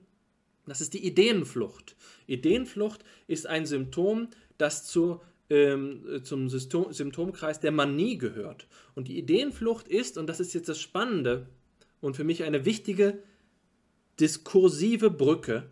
Das 0.67 0.81
ist 0.81 0.95
die 0.95 1.07
Ideenflucht. 1.07 1.97
Ideenflucht 2.27 3.05
ist 3.29 3.47
ein 3.47 3.67
Symptom, 3.67 4.29
das 4.59 4.87
zu, 4.87 5.21
ähm, 5.51 6.21
zum 6.23 6.49
System, 6.49 6.93
Symptomkreis 6.93 7.61
der 7.61 7.73
Manie 7.73 8.19
gehört. 8.19 8.67
Und 8.95 9.09
die 9.09 9.19
Ideenflucht 9.19 9.89
ist, 9.89 10.19
und 10.19 10.27
das 10.27 10.41
ist 10.41 10.55
jetzt 10.55 10.69
das 10.69 10.81
Spannende 10.81 11.47
und 12.01 12.17
für 12.17 12.25
mich 12.25 12.45
eine 12.45 12.65
wichtige 12.65 13.19
diskursive 14.21 15.11
Brücke, 15.11 15.69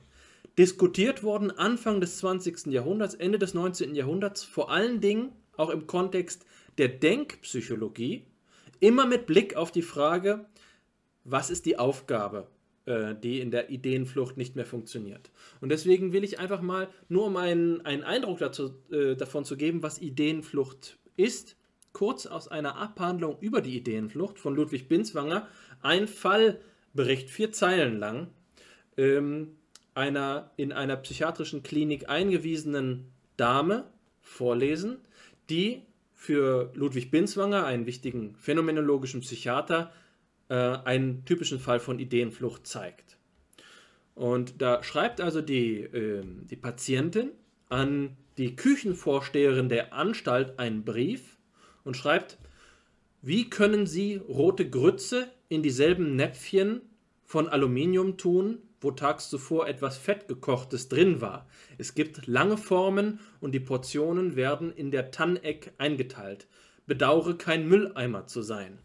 diskutiert 0.58 1.22
worden 1.22 1.50
Anfang 1.50 2.00
des 2.00 2.18
20. 2.18 2.66
Jahrhunderts, 2.66 3.14
Ende 3.14 3.38
des 3.38 3.54
19. 3.54 3.94
Jahrhunderts, 3.94 4.44
vor 4.44 4.70
allen 4.70 5.00
Dingen 5.00 5.32
auch 5.56 5.70
im 5.70 5.86
Kontext 5.86 6.44
der 6.78 6.88
Denkpsychologie, 6.88 8.24
immer 8.80 9.06
mit 9.06 9.26
Blick 9.26 9.56
auf 9.56 9.72
die 9.72 9.82
Frage, 9.82 10.46
was 11.24 11.50
ist 11.50 11.66
die 11.66 11.78
Aufgabe, 11.78 12.46
äh, 12.86 13.14
die 13.14 13.40
in 13.40 13.50
der 13.50 13.70
Ideenflucht 13.70 14.36
nicht 14.36 14.56
mehr 14.56 14.66
funktioniert. 14.66 15.30
Und 15.60 15.70
deswegen 15.70 16.12
will 16.12 16.24
ich 16.24 16.38
einfach 16.38 16.60
mal, 16.60 16.88
nur 17.08 17.26
um 17.26 17.36
einen, 17.36 17.80
einen 17.86 18.02
Eindruck 18.02 18.38
dazu, 18.38 18.74
äh, 18.90 19.16
davon 19.16 19.44
zu 19.44 19.56
geben, 19.56 19.82
was 19.82 20.00
Ideenflucht 20.00 20.98
ist, 21.16 21.56
kurz 21.92 22.26
aus 22.26 22.48
einer 22.48 22.76
Abhandlung 22.76 23.38
über 23.40 23.60
die 23.60 23.76
Ideenflucht 23.76 24.38
von 24.38 24.54
Ludwig 24.54 24.88
Binswanger 24.88 25.48
ein 25.80 26.08
Fallbericht, 26.08 27.30
vier 27.30 27.52
Zeilen 27.52 27.98
lang, 27.98 28.28
ähm, 28.96 29.56
einer 29.94 30.50
in 30.56 30.72
einer 30.72 30.96
psychiatrischen 30.96 31.62
Klinik 31.62 32.08
eingewiesenen 32.08 33.12
Dame 33.36 33.84
vorlesen, 34.20 34.98
die 35.48 35.82
für 36.12 36.72
Ludwig 36.74 37.10
Binswanger, 37.10 37.64
einen 37.64 37.86
wichtigen 37.86 38.34
phänomenologischen 38.36 39.20
Psychiater, 39.20 39.92
äh, 40.48 40.54
einen 40.54 41.24
typischen 41.24 41.58
Fall 41.58 41.80
von 41.80 41.98
Ideenflucht 41.98 42.66
zeigt. 42.66 43.16
Und 44.14 44.62
da 44.62 44.82
schreibt 44.82 45.20
also 45.20 45.40
die, 45.40 45.80
äh, 45.80 46.22
die 46.24 46.56
Patientin 46.56 47.30
an 47.68 48.16
die 48.38 48.56
Küchenvorsteherin 48.56 49.68
der 49.68 49.92
Anstalt 49.92 50.58
einen 50.58 50.84
Brief 50.84 51.38
und 51.84 51.96
schreibt, 51.96 52.38
wie 53.22 53.48
können 53.48 53.86
Sie 53.86 54.16
rote 54.16 54.68
Grütze 54.68 55.28
in 55.48 55.62
dieselben 55.62 56.16
Näpfchen 56.16 56.82
von 57.24 57.48
Aluminium 57.48 58.16
tun, 58.16 58.58
wo 58.80 58.90
tags 58.90 59.30
zuvor 59.30 59.66
etwas 59.66 59.96
Fettgekochtes 59.96 60.88
drin 60.88 61.20
war. 61.20 61.48
Es 61.78 61.94
gibt 61.94 62.26
lange 62.26 62.58
Formen 62.58 63.18
und 63.40 63.52
die 63.52 63.60
Portionen 63.60 64.36
werden 64.36 64.70
in 64.72 64.90
der 64.90 65.10
Tanneck 65.10 65.72
eingeteilt. 65.78 66.46
Bedauere 66.86 67.38
kein 67.38 67.66
Mülleimer 67.66 68.26
zu 68.26 68.42
sein. 68.42 68.78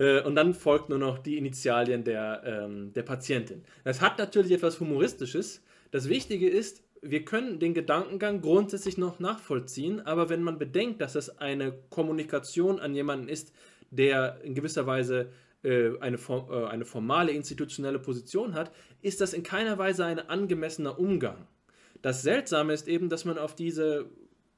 Äh, 0.00 0.22
und 0.22 0.34
dann 0.34 0.54
folgt 0.54 0.88
nur 0.88 0.98
noch 0.98 1.18
die 1.18 1.36
Initialien 1.36 2.02
der, 2.02 2.42
ähm, 2.44 2.92
der 2.94 3.02
Patientin. 3.02 3.62
Das 3.84 4.00
hat 4.00 4.18
natürlich 4.18 4.52
etwas 4.52 4.80
Humoristisches. 4.80 5.62
Das 5.90 6.08
Wichtige 6.08 6.48
ist, 6.48 6.82
wir 7.02 7.24
können 7.24 7.60
den 7.60 7.74
Gedankengang 7.74 8.40
grundsätzlich 8.40 8.98
noch 8.98 9.20
nachvollziehen, 9.20 10.00
aber 10.00 10.28
wenn 10.28 10.42
man 10.42 10.58
bedenkt, 10.58 11.00
dass 11.00 11.14
es 11.14 11.38
eine 11.38 11.72
Kommunikation 11.90 12.80
an 12.80 12.94
jemanden 12.94 13.28
ist, 13.28 13.52
der 13.90 14.40
in 14.42 14.54
gewisser 14.54 14.86
Weise 14.86 15.30
äh, 15.62 15.90
eine, 16.00 16.16
äh, 16.16 16.64
eine 16.66 16.84
formale 16.84 17.32
institutionelle 17.32 17.98
Position 17.98 18.54
hat, 18.54 18.72
ist 19.02 19.20
das 19.20 19.34
in 19.34 19.42
keiner 19.42 19.78
Weise 19.78 20.04
ein 20.06 20.18
angemessener 20.18 20.98
Umgang. 20.98 21.46
Das 22.00 22.22
Seltsame 22.22 22.72
ist 22.72 22.88
eben, 22.88 23.10
dass 23.10 23.26
man 23.26 23.36
auf 23.36 23.54
diese 23.54 24.06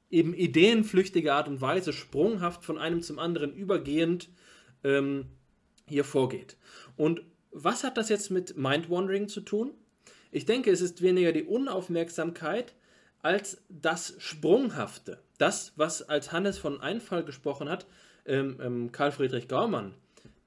eben 0.09 0.33
ideenflüchtige 0.33 1.33
Art 1.33 1.47
und 1.47 1.59
Weise 1.59 1.91
sprunghaft 1.91 2.63
von 2.63 2.77
einem 2.77 3.01
zum 3.01 3.19
anderen 3.19 3.53
übergehend 3.53 4.29
ähm, 4.83 5.25
hier 5.87 6.03
vorgeht. 6.03 6.57
Und 6.95 7.21
was 7.51 7.83
hat 7.83 7.97
das 7.97 8.09
jetzt 8.09 8.31
mit 8.31 8.57
Mind-Wandering 8.57 9.27
zu 9.27 9.41
tun? 9.41 9.71
Ich 10.31 10.45
denke, 10.45 10.71
es 10.71 10.81
ist 10.81 11.01
weniger 11.01 11.31
die 11.31 11.43
Unaufmerksamkeit 11.43 12.73
als 13.21 13.61
das 13.69 14.15
Sprunghafte. 14.17 15.19
Das, 15.37 15.73
was 15.75 16.01
als 16.01 16.31
Hannes 16.31 16.57
von 16.57 16.81
Einfall 16.81 17.23
gesprochen 17.23 17.69
hat, 17.69 17.85
ähm, 18.25 18.59
ähm, 18.61 18.91
Karl 18.91 19.11
Friedrich 19.11 19.47
Gaumann, 19.47 19.93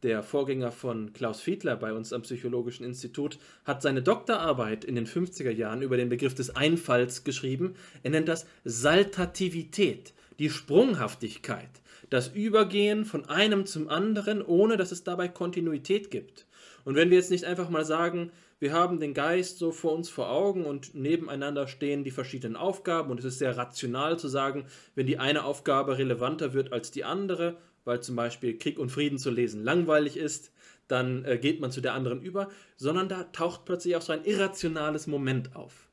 der 0.02 0.22
Vorgänger 0.22 0.72
von 0.72 1.12
Klaus 1.12 1.40
Fiedler 1.40 1.76
bei 1.76 1.92
uns 1.92 2.12
am 2.12 2.22
Psychologischen 2.22 2.84
Institut, 2.84 3.38
hat 3.64 3.82
seine 3.82 4.02
Doktorarbeit 4.02 4.84
in 4.84 4.94
den 4.94 5.06
50er 5.06 5.50
Jahren 5.50 5.82
über 5.82 5.96
den 5.96 6.08
Begriff 6.08 6.34
des 6.34 6.54
Einfalls 6.54 7.24
geschrieben. 7.24 7.74
Er 8.02 8.10
nennt 8.10 8.28
das 8.28 8.46
Saltativität, 8.64 10.12
die 10.38 10.50
Sprunghaftigkeit, 10.50 11.70
das 12.10 12.28
Übergehen 12.28 13.04
von 13.04 13.28
einem 13.28 13.66
zum 13.66 13.88
anderen, 13.88 14.42
ohne 14.42 14.76
dass 14.76 14.92
es 14.92 15.04
dabei 15.04 15.28
Kontinuität 15.28 16.10
gibt. 16.10 16.46
Und 16.84 16.94
wenn 16.94 17.10
wir 17.10 17.16
jetzt 17.16 17.30
nicht 17.30 17.44
einfach 17.44 17.68
mal 17.68 17.84
sagen, 17.84 18.30
wir 18.58 18.72
haben 18.72 19.00
den 19.00 19.12
Geist 19.12 19.58
so 19.58 19.70
vor 19.70 19.92
uns 19.92 20.08
vor 20.08 20.30
Augen 20.30 20.64
und 20.64 20.94
nebeneinander 20.94 21.66
stehen 21.66 22.04
die 22.04 22.10
verschiedenen 22.10 22.56
Aufgaben 22.56 23.10
und 23.10 23.18
es 23.18 23.26
ist 23.26 23.38
sehr 23.38 23.56
rational 23.56 24.18
zu 24.18 24.28
sagen, 24.28 24.64
wenn 24.94 25.06
die 25.06 25.18
eine 25.18 25.44
Aufgabe 25.44 25.98
relevanter 25.98 26.54
wird 26.54 26.72
als 26.72 26.90
die 26.90 27.04
andere, 27.04 27.58
weil 27.84 28.00
zum 28.00 28.16
Beispiel 28.16 28.56
Krieg 28.56 28.78
und 28.78 28.90
Frieden 28.90 29.18
zu 29.18 29.30
lesen 29.30 29.62
langweilig 29.62 30.16
ist, 30.16 30.52
dann 30.88 31.24
äh, 31.24 31.38
geht 31.38 31.60
man 31.60 31.70
zu 31.70 31.80
der 31.80 31.94
anderen 31.94 32.22
über, 32.22 32.48
sondern 32.76 33.08
da 33.08 33.24
taucht 33.24 33.64
plötzlich 33.64 33.96
auch 33.96 34.02
so 34.02 34.12
ein 34.12 34.24
irrationales 34.24 35.06
Moment 35.06 35.54
auf. 35.54 35.86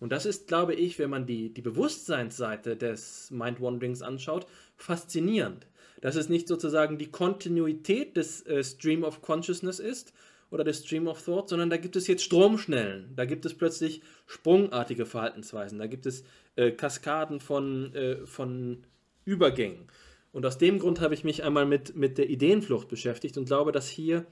Und 0.00 0.12
das 0.12 0.26
ist, 0.26 0.46
glaube 0.46 0.74
ich, 0.74 0.98
wenn 0.98 1.10
man 1.10 1.26
die, 1.26 1.52
die 1.52 1.62
Bewusstseinsseite 1.62 2.76
des 2.76 3.30
Mind-Wanderings 3.30 4.02
anschaut, 4.02 4.46
faszinierend. 4.78 5.66
Dass 6.00 6.16
es 6.16 6.28
nicht 6.28 6.48
sozusagen 6.48 6.96
die 6.96 7.10
Kontinuität 7.10 8.16
des 8.16 8.46
äh, 8.46 8.62
Stream 8.62 9.04
of 9.04 9.20
Consciousness 9.20 9.80
ist 9.80 10.14
oder 10.50 10.64
des 10.64 10.84
Stream 10.84 11.08
of 11.08 11.22
Thought, 11.22 11.50
sondern 11.50 11.70
da 11.70 11.76
gibt 11.76 11.96
es 11.96 12.06
jetzt 12.06 12.22
Stromschnellen, 12.22 13.12
da 13.16 13.24
gibt 13.24 13.44
es 13.44 13.54
plötzlich 13.54 14.02
sprungartige 14.26 15.06
Verhaltensweisen, 15.06 15.78
da 15.78 15.86
gibt 15.86 16.06
es 16.06 16.24
äh, 16.56 16.70
Kaskaden 16.70 17.40
von, 17.40 17.94
äh, 17.94 18.26
von 18.26 18.84
Übergängen. 19.24 19.88
Und 20.32 20.46
aus 20.46 20.58
dem 20.58 20.78
Grund 20.78 21.00
habe 21.00 21.14
ich 21.14 21.24
mich 21.24 21.42
einmal 21.42 21.66
mit, 21.66 21.96
mit 21.96 22.16
der 22.16 22.30
Ideenflucht 22.30 22.88
beschäftigt 22.88 23.36
und 23.36 23.46
glaube, 23.46 23.72
dass 23.72 23.88
hier 23.88 24.24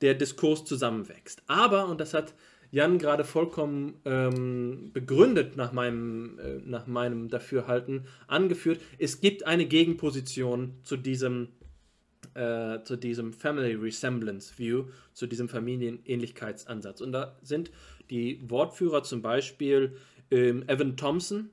der 0.00 0.14
Diskurs 0.14 0.64
zusammenwächst. 0.64 1.42
Aber, 1.46 1.86
und 1.86 2.00
das 2.00 2.14
hat 2.14 2.34
Jan 2.72 2.96
gerade 2.96 3.22
vollkommen 3.22 4.00
ähm, 4.06 4.90
begründet 4.94 5.56
nach 5.56 5.72
meinem, 5.72 6.38
äh, 6.38 6.58
nach 6.64 6.86
meinem 6.86 7.28
Dafürhalten 7.28 8.06
angeführt, 8.26 8.80
es 8.98 9.20
gibt 9.20 9.46
eine 9.46 9.66
Gegenposition 9.66 10.74
zu 10.82 10.96
diesem, 10.96 11.48
äh, 12.32 12.82
zu 12.82 12.96
diesem 12.96 13.34
Family 13.34 13.74
Resemblance 13.74 14.58
View, 14.58 14.86
zu 15.12 15.26
diesem 15.26 15.50
Familienähnlichkeitsansatz. 15.50 17.02
Und 17.02 17.12
da 17.12 17.36
sind 17.42 17.70
die 18.08 18.40
Wortführer 18.48 19.02
zum 19.02 19.20
Beispiel 19.20 19.94
ähm, 20.30 20.64
Evan 20.66 20.96
Thompson, 20.96 21.50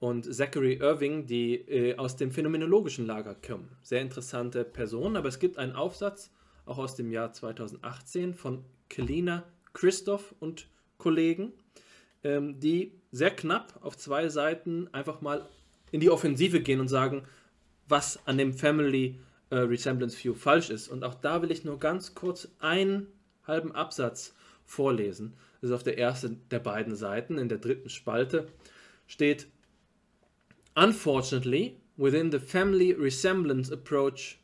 und 0.00 0.32
Zachary 0.32 0.74
Irving, 0.74 1.26
die 1.26 1.54
äh, 1.54 1.96
aus 1.96 2.14
dem 2.14 2.30
phänomenologischen 2.30 3.04
Lager 3.04 3.34
kommen. 3.34 3.68
Sehr 3.82 4.00
interessante 4.00 4.64
Personen, 4.64 5.16
aber 5.16 5.28
es 5.28 5.40
gibt 5.40 5.58
einen 5.58 5.72
Aufsatz, 5.72 6.30
auch 6.66 6.78
aus 6.78 6.94
dem 6.94 7.10
Jahr 7.10 7.32
2018, 7.32 8.34
von 8.34 8.64
Kelina 8.88 9.42
Christoph 9.72 10.34
und 10.40 10.68
Kollegen, 10.96 11.52
ähm, 12.24 12.58
die 12.60 12.92
sehr 13.12 13.30
knapp 13.30 13.78
auf 13.82 13.96
zwei 13.96 14.28
Seiten 14.28 14.88
einfach 14.92 15.20
mal 15.20 15.48
in 15.92 16.00
die 16.00 16.10
Offensive 16.10 16.60
gehen 16.60 16.80
und 16.80 16.88
sagen, 16.88 17.22
was 17.86 18.26
an 18.26 18.38
dem 18.38 18.52
Family 18.52 19.18
äh, 19.50 19.56
Resemblance 19.56 20.22
View 20.22 20.34
falsch 20.34 20.70
ist. 20.70 20.88
Und 20.88 21.04
auch 21.04 21.14
da 21.14 21.42
will 21.42 21.50
ich 21.50 21.64
nur 21.64 21.78
ganz 21.78 22.14
kurz 22.14 22.48
einen 22.58 23.06
halben 23.46 23.72
Absatz 23.72 24.34
vorlesen. 24.66 25.34
Das 25.60 25.70
ist 25.70 25.74
auf 25.74 25.82
der 25.82 25.98
ersten 25.98 26.42
der 26.50 26.58
beiden 26.58 26.94
Seiten, 26.94 27.38
in 27.38 27.48
der 27.48 27.58
dritten 27.58 27.88
Spalte 27.88 28.48
steht, 29.06 29.48
Unfortunately, 30.76 31.76
within 31.96 32.30
the 32.30 32.38
family 32.38 32.92
resemblance 32.92 33.72
approach, 33.72 34.37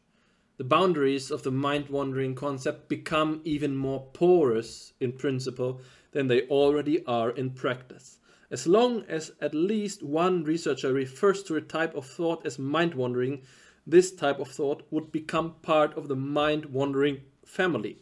the 0.57 0.65
boundaries 0.65 1.31
of 1.31 1.43
the 1.43 1.51
mind 1.51 1.89
wandering 1.89 2.35
concept 2.35 2.89
become 2.89 3.41
even 3.45 3.77
more 3.77 4.07
porous 4.13 4.93
in 5.01 5.13
principle 5.13 5.81
than 6.13 6.29
they 6.29 6.43
already 6.43 7.05
are 7.07 7.31
in 7.31 7.51
practice. 7.51 8.19
As 8.51 8.67
long 8.67 9.05
as 9.09 9.33
at 9.41 9.55
least 9.55 10.03
one 10.03 10.45
researcher 10.45 10.93
refers 10.93 11.43
to 11.45 11.57
a 11.57 11.61
type 11.61 11.95
of 11.97 12.07
thought 12.07 12.47
as 12.47 12.59
mind 12.59 12.95
wandering, 12.95 13.43
this 13.85 14.13
type 14.13 14.39
of 14.39 14.49
thought 14.49 14.87
would 14.91 15.11
become 15.11 15.57
part 15.63 15.97
of 15.97 16.07
the 16.07 16.17
mind 16.17 16.67
wandering 16.67 17.23
family. 17.45 17.99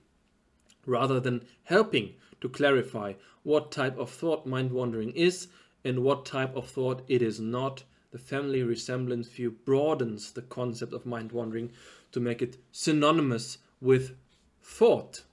Rather 0.84 1.20
than 1.20 1.44
helping 1.64 2.14
to 2.40 2.48
clarify 2.48 3.14
what 3.44 3.72
type 3.72 3.96
of 3.96 4.10
thought 4.10 4.46
mind 4.46 4.72
wandering 4.72 5.12
is 5.12 5.48
and 5.84 6.00
what 6.00 6.26
type 6.26 6.54
of 6.54 6.68
thought 6.68 7.02
it 7.08 7.22
is 7.22 7.40
not, 7.40 7.84
the 8.10 8.18
family 8.18 8.62
resemblance 8.62 9.28
view 9.28 9.50
broadens 9.64 10.32
the 10.32 10.42
concept 10.42 10.92
of 10.92 11.06
mind 11.06 11.32
wandering 11.32 11.72
to 12.12 12.20
make 12.20 12.44
it 12.44 12.58
synonymous 12.70 13.62
with 13.80 14.12
thought. 14.60 15.24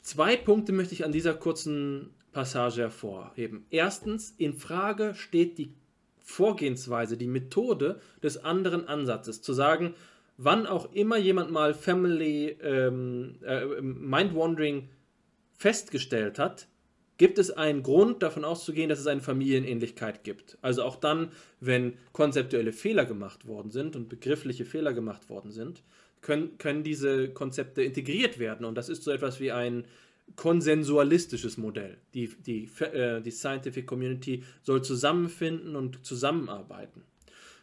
Zwei 0.00 0.36
Punkte 0.36 0.72
möchte 0.72 0.94
ich 0.94 1.04
an 1.04 1.12
dieser 1.12 1.34
kurzen 1.34 2.10
Passage 2.32 2.82
hervorheben. 2.82 3.66
Erstens, 3.70 4.34
in 4.38 4.54
Frage 4.54 5.14
steht 5.14 5.58
die 5.58 5.72
Vorgehensweise, 6.20 7.16
die 7.16 7.26
Methode 7.26 8.00
des 8.22 8.44
anderen 8.44 8.86
Ansatzes, 8.86 9.40
zu 9.40 9.52
sagen, 9.52 9.94
wann 10.36 10.66
auch 10.66 10.92
immer 10.92 11.16
jemand 11.16 11.50
mal 11.50 11.74
Family 11.74 12.56
ähm, 12.62 13.36
äh, 13.42 13.80
Mind 13.80 14.34
Wandering 14.34 14.88
festgestellt 15.54 16.38
hat, 16.38 16.68
gibt 17.18 17.38
es 17.38 17.50
einen 17.50 17.82
Grund 17.82 18.22
davon 18.22 18.44
auszugehen, 18.44 18.88
dass 18.88 19.00
es 19.00 19.06
eine 19.06 19.20
Familienähnlichkeit 19.20 20.24
gibt. 20.24 20.56
Also 20.62 20.84
auch 20.84 20.96
dann, 20.96 21.32
wenn 21.60 21.94
konzeptuelle 22.12 22.72
Fehler 22.72 23.04
gemacht 23.04 23.46
worden 23.46 23.70
sind 23.70 23.96
und 23.96 24.08
begriffliche 24.08 24.64
Fehler 24.64 24.94
gemacht 24.94 25.28
worden 25.28 25.50
sind, 25.50 25.82
können, 26.20 26.56
können 26.58 26.84
diese 26.84 27.28
Konzepte 27.28 27.82
integriert 27.82 28.38
werden. 28.38 28.64
Und 28.64 28.76
das 28.76 28.88
ist 28.88 29.02
so 29.02 29.10
etwas 29.10 29.40
wie 29.40 29.52
ein 29.52 29.84
konsensualistisches 30.36 31.58
Modell. 31.58 31.98
Die, 32.14 32.28
die, 32.46 32.68
äh, 32.80 33.20
die 33.20 33.30
Scientific 33.30 33.86
Community 33.86 34.44
soll 34.62 34.82
zusammenfinden 34.82 35.74
und 35.74 36.04
zusammenarbeiten. 36.04 37.02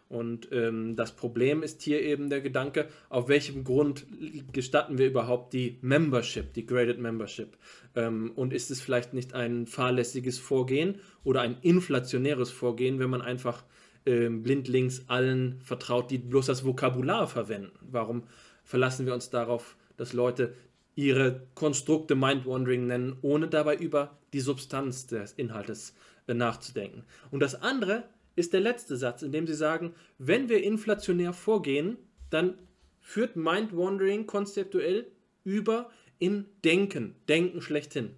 Und 0.07 0.49
ähm, 0.51 0.95
das 0.95 1.15
Problem 1.15 1.63
ist 1.63 1.81
hier 1.81 2.01
eben 2.01 2.29
der 2.29 2.41
Gedanke, 2.41 2.87
auf 3.09 3.27
welchem 3.27 3.63
Grund 3.63 4.05
gestatten 4.53 4.97
wir 4.99 5.07
überhaupt 5.07 5.53
die 5.53 5.79
Membership, 5.81 6.53
die 6.53 6.65
Graded 6.65 6.99
Membership? 6.99 7.57
Ähm, 7.95 8.31
und 8.35 8.53
ist 8.53 8.69
es 8.69 8.81
vielleicht 8.81 9.13
nicht 9.13 9.33
ein 9.33 9.65
fahrlässiges 9.65 10.37
Vorgehen 10.37 10.99
oder 11.23 11.41
ein 11.41 11.57
inflationäres 11.61 12.51
Vorgehen, 12.51 12.99
wenn 12.99 13.09
man 13.09 13.21
einfach 13.21 13.63
ähm, 14.05 14.43
blindlings 14.43 15.05
allen 15.07 15.59
vertraut, 15.61 16.11
die 16.11 16.19
bloß 16.19 16.45
das 16.45 16.63
Vokabular 16.63 17.27
verwenden? 17.27 17.71
Warum 17.81 18.23
verlassen 18.63 19.07
wir 19.07 19.15
uns 19.15 19.31
darauf, 19.31 19.75
dass 19.97 20.13
Leute 20.13 20.53
ihre 20.95 21.47
Konstrukte 21.55 22.13
Mind-Wandering 22.13 22.85
nennen, 22.85 23.17
ohne 23.23 23.47
dabei 23.47 23.75
über 23.75 24.17
die 24.33 24.39
Substanz 24.39 25.07
des 25.07 25.33
Inhaltes 25.33 25.95
äh, 26.27 26.35
nachzudenken? 26.35 27.03
Und 27.31 27.39
das 27.39 27.59
andere 27.59 28.03
ist 28.35 28.53
der 28.53 28.61
letzte 28.61 28.97
Satz, 28.97 29.21
in 29.21 29.31
dem 29.31 29.47
sie 29.47 29.53
sagen, 29.53 29.93
wenn 30.17 30.49
wir 30.49 30.63
inflationär 30.63 31.33
vorgehen, 31.33 31.97
dann 32.29 32.57
führt 32.99 33.35
Mind-Wandering 33.35 34.25
konzeptuell 34.25 35.07
über 35.43 35.91
in 36.19 36.45
Denken, 36.63 37.15
Denken 37.27 37.61
schlechthin. 37.61 38.11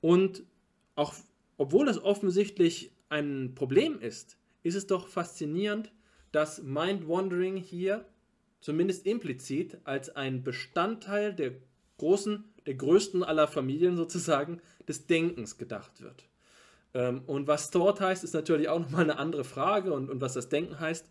Und 0.00 0.44
auch 0.94 1.14
obwohl 1.56 1.86
das 1.86 2.02
offensichtlich 2.02 2.92
ein 3.08 3.54
Problem 3.54 4.00
ist, 4.00 4.36
ist 4.62 4.74
es 4.74 4.86
doch 4.86 5.08
faszinierend, 5.08 5.92
dass 6.32 6.62
Mind-Wandering 6.62 7.56
hier 7.56 8.04
zumindest 8.60 9.06
implizit 9.06 9.78
als 9.84 10.14
ein 10.14 10.42
Bestandteil 10.42 11.32
der 11.32 11.52
großen, 11.98 12.44
der 12.66 12.74
größten 12.74 13.22
aller 13.22 13.48
Familien 13.48 13.96
sozusagen 13.96 14.60
des 14.86 15.06
Denkens 15.06 15.56
gedacht 15.56 16.02
wird. 16.02 16.28
Ähm, 16.94 17.22
und 17.26 17.46
was 17.46 17.70
Thought 17.70 18.00
heißt, 18.00 18.24
ist 18.24 18.34
natürlich 18.34 18.68
auch 18.68 18.80
nochmal 18.80 19.04
eine 19.04 19.18
andere 19.18 19.44
Frage. 19.44 19.92
Und, 19.92 20.10
und 20.10 20.20
was 20.20 20.34
das 20.34 20.48
Denken 20.48 20.80
heißt, 20.80 21.10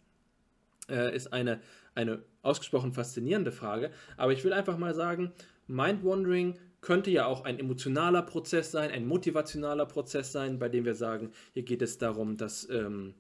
äh, 0.89 1.15
ist 1.15 1.34
eine, 1.34 1.61
eine 1.93 2.23
ausgesprochen 2.41 2.93
faszinierende 2.93 3.51
Frage. 3.51 3.91
Aber 4.17 4.34
ich 4.34 4.43
will 4.43 4.53
einfach 4.53 4.78
mal 4.78 4.93
sagen, 4.93 5.32
Mind-Wandering 5.67 6.57
könnte 6.82 7.09
ja 7.09 7.26
auch 7.26 7.43
ein 7.45 7.57
emotionaler 7.57 8.21
Prozess 8.21 8.71
sein, 8.71 8.91
ein 8.91 9.07
motivationaler 9.07 9.88
Prozess 9.88 10.32
sein, 10.32 10.59
bei 10.59 10.69
dem 10.69 10.86
wir 10.86 10.93
sagen, 10.93 11.32
hier 11.53 11.63
geht 11.63 11.82
es 11.82 11.97
darum, 11.97 12.38
dass 12.38 12.69
ähm, 12.69 13.15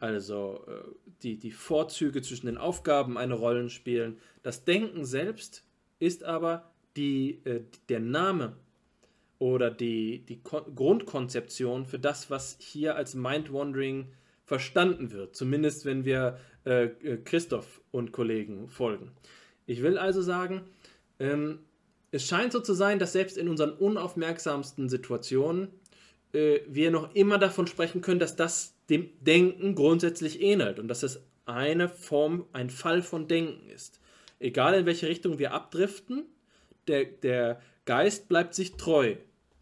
also 0.00 0.64
äh, 0.66 0.82
die, 1.22 1.38
die 1.38 1.52
Vorzüge 1.52 2.22
zwischen 2.22 2.46
den 2.46 2.58
Aufgaben 2.58 3.16
eine 3.16 3.34
Rolle 3.34 3.70
spielen. 3.70 4.18
Das 4.42 4.64
Denken 4.64 5.04
selbst 5.04 5.64
ist 6.00 6.24
aber 6.24 6.72
die, 6.96 7.40
äh, 7.44 7.62
der 7.88 8.00
Name 8.00 8.56
oder 9.38 9.70
die, 9.70 10.24
die 10.26 10.42
Grundkonzeption 10.42 11.86
für 11.86 11.98
das, 11.98 12.30
was 12.30 12.56
hier 12.60 12.96
als 12.96 13.14
Mind-Wandering 13.14 14.12
verstanden 14.44 15.12
wird. 15.12 15.36
Zumindest 15.36 15.84
wenn 15.84 16.04
wir 16.04 16.38
äh, 16.64 16.84
äh, 16.84 17.18
Christoph 17.24 17.80
und 17.90 18.12
Kollegen 18.12 18.68
folgen. 18.68 19.12
Ich 19.66 19.82
will 19.82 19.98
also 19.98 20.22
sagen, 20.22 20.62
Ähm, 21.20 21.60
es 22.10 22.26
scheint 22.26 22.52
so 22.52 22.60
zu 22.60 22.74
sein, 22.74 22.98
dass 22.98 23.12
selbst 23.12 23.36
in 23.36 23.48
unseren 23.48 23.70
unaufmerksamsten 23.70 24.88
Situationen 24.88 25.68
äh, 26.32 26.60
wir 26.68 26.90
noch 26.90 27.14
immer 27.14 27.38
davon 27.38 27.66
sprechen 27.66 28.00
können, 28.00 28.20
dass 28.20 28.36
das 28.36 28.74
dem 28.90 29.10
Denken 29.20 29.74
grundsätzlich 29.74 30.40
ähnelt 30.40 30.78
und 30.78 30.88
dass 30.88 31.02
es 31.02 31.24
eine 31.46 31.88
Form, 31.88 32.46
ein 32.52 32.68
Fall 32.68 33.02
von 33.02 33.28
Denken 33.28 33.68
ist. 33.70 34.00
Egal 34.38 34.74
in 34.74 34.86
welche 34.86 35.06
Richtung 35.08 35.38
wir 35.38 35.52
abdriften, 35.52 36.24
der, 36.88 37.04
der 37.04 37.60
Geist 37.84 38.28
bleibt 38.28 38.54
sich 38.54 38.76
treu. 38.76 39.16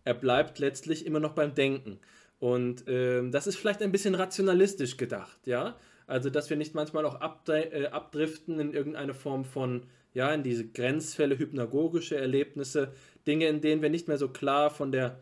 Er 0.04 0.14
bleibt 0.14 0.58
letztlich 0.58 1.06
immer 1.06 1.20
noch 1.20 1.32
beim 1.32 1.54
Denken. 1.54 1.98
Und 2.38 2.84
ähm, 2.88 3.30
das 3.30 3.46
ist 3.46 3.56
vielleicht 3.56 3.82
ein 3.82 3.92
bisschen 3.92 4.14
rationalistisch 4.14 4.96
gedacht, 4.96 5.46
ja. 5.46 5.76
Also, 6.08 6.28
dass 6.28 6.50
wir 6.50 6.56
nicht 6.56 6.74
manchmal 6.74 7.06
auch 7.06 7.20
äh, 7.48 7.86
abdriften 7.86 8.58
in 8.58 8.72
irgendeine 8.72 9.14
Form 9.14 9.44
von, 9.44 9.84
ja, 10.12 10.34
in 10.34 10.42
diese 10.42 10.66
Grenzfälle, 10.66 11.38
hypnagogische 11.38 12.16
Erlebnisse, 12.16 12.92
Dinge, 13.26 13.46
in 13.46 13.60
denen 13.60 13.80
wir 13.80 13.90
nicht 13.90 14.08
mehr 14.08 14.18
so 14.18 14.28
klar 14.28 14.70
von 14.70 14.90
der 14.90 15.20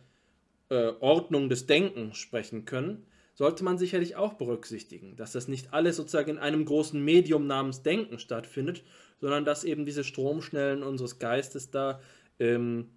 äh, 0.70 0.92
Ordnung 1.00 1.50
des 1.50 1.66
Denkens 1.66 2.16
sprechen 2.16 2.64
können, 2.64 3.06
sollte 3.34 3.64
man 3.64 3.78
sicherlich 3.78 4.16
auch 4.16 4.34
berücksichtigen, 4.34 5.16
dass 5.16 5.32
das 5.32 5.48
nicht 5.48 5.72
alles 5.72 5.96
sozusagen 5.96 6.30
in 6.30 6.38
einem 6.38 6.64
großen 6.64 7.02
Medium 7.02 7.46
namens 7.46 7.82
Denken 7.82 8.18
stattfindet, 8.18 8.82
sondern 9.20 9.44
dass 9.44 9.64
eben 9.64 9.84
diese 9.84 10.04
Stromschnellen 10.04 10.82
unseres 10.82 11.18
Geistes 11.18 11.70
da 11.70 12.00
ähm, 12.40 12.88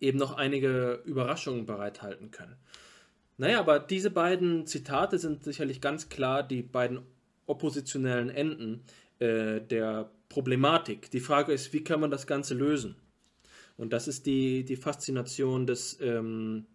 eben 0.00 0.18
noch 0.18 0.36
einige 0.36 1.02
Überraschungen 1.04 1.64
bereithalten 1.64 2.30
können. 2.30 2.56
Naja, 3.38 3.60
aber 3.60 3.78
diese 3.78 4.10
beiden 4.10 4.66
Zitate 4.66 5.18
sind 5.18 5.44
sicherlich 5.44 5.80
ganz 5.80 6.08
klar 6.08 6.42
die 6.42 6.62
beiden 6.62 7.00
oppositionellen 7.46 8.30
Enden 8.30 8.82
äh, 9.20 9.60
der 9.60 10.10
Problematik. 10.28 11.10
Die 11.10 11.20
Frage 11.20 11.52
ist, 11.52 11.72
wie 11.72 11.84
kann 11.84 12.00
man 12.00 12.10
das 12.10 12.26
Ganze 12.26 12.54
lösen? 12.54 12.96
Und 13.76 13.92
das 13.92 14.08
ist 14.08 14.26
die, 14.26 14.64
die 14.64 14.76
Faszination 14.76 15.66
des, 15.66 15.98
ähm, 16.00 16.66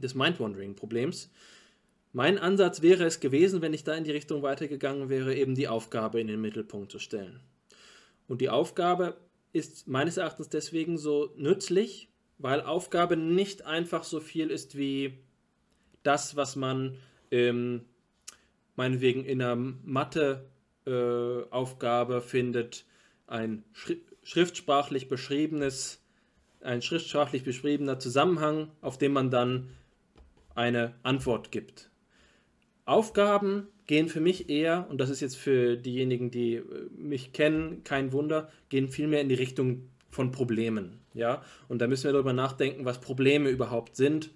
des 0.00 0.14
Mind-Wandering-Problems. 0.14 1.30
Mein 2.12 2.38
Ansatz 2.38 2.82
wäre 2.82 3.04
es 3.04 3.20
gewesen, 3.20 3.62
wenn 3.62 3.72
ich 3.72 3.84
da 3.84 3.94
in 3.94 4.04
die 4.04 4.10
Richtung 4.10 4.42
weitergegangen 4.42 5.08
wäre, 5.08 5.34
eben 5.34 5.54
die 5.54 5.68
Aufgabe 5.68 6.20
in 6.20 6.26
den 6.26 6.40
Mittelpunkt 6.40 6.92
zu 6.92 6.98
stellen. 6.98 7.40
Und 8.28 8.40
die 8.42 8.50
Aufgabe 8.50 9.16
ist 9.52 9.88
meines 9.88 10.16
Erachtens 10.16 10.48
deswegen 10.48 10.96
so 10.98 11.32
nützlich, 11.36 12.08
weil 12.38 12.60
Aufgabe 12.60 13.16
nicht 13.16 13.66
einfach 13.66 14.04
so 14.04 14.20
viel 14.20 14.50
ist 14.50 14.76
wie 14.76 15.18
das, 16.02 16.36
was 16.36 16.54
man 16.56 16.98
ähm, 17.30 17.86
meinetwegen 18.76 19.24
in 19.24 19.40
einer 19.42 19.56
Mathe-Aufgabe 19.56 22.16
äh, 22.16 22.20
findet, 22.20 22.84
ein 23.26 23.64
schri 23.72 24.02
schriftsprachlich 24.22 25.08
beschriebenes, 25.08 26.02
ein 26.60 26.82
schriftsprachlich 26.82 27.44
beschriebener 27.44 27.98
Zusammenhang, 27.98 28.70
auf 28.82 28.98
den 28.98 29.12
man 29.12 29.30
dann 29.30 29.70
eine 30.54 30.94
Antwort 31.02 31.50
gibt. 31.50 31.87
Aufgaben 32.88 33.68
gehen 33.86 34.08
für 34.08 34.20
mich 34.20 34.48
eher, 34.48 34.86
und 34.88 35.00
das 35.00 35.10
ist 35.10 35.20
jetzt 35.20 35.36
für 35.36 35.76
diejenigen, 35.76 36.30
die 36.30 36.56
äh, 36.56 36.64
mich 36.96 37.32
kennen, 37.32 37.82
kein 37.84 38.12
Wunder, 38.12 38.50
gehen 38.68 38.88
vielmehr 38.88 39.20
in 39.20 39.28
die 39.28 39.34
Richtung 39.34 39.88
von 40.10 40.30
Problemen. 40.30 41.00
Ja? 41.14 41.42
Und 41.68 41.80
da 41.80 41.86
müssen 41.86 42.04
wir 42.04 42.12
darüber 42.12 42.32
nachdenken, 42.32 42.84
was 42.84 43.00
Probleme 43.00 43.50
überhaupt 43.50 43.96
sind 43.96 44.30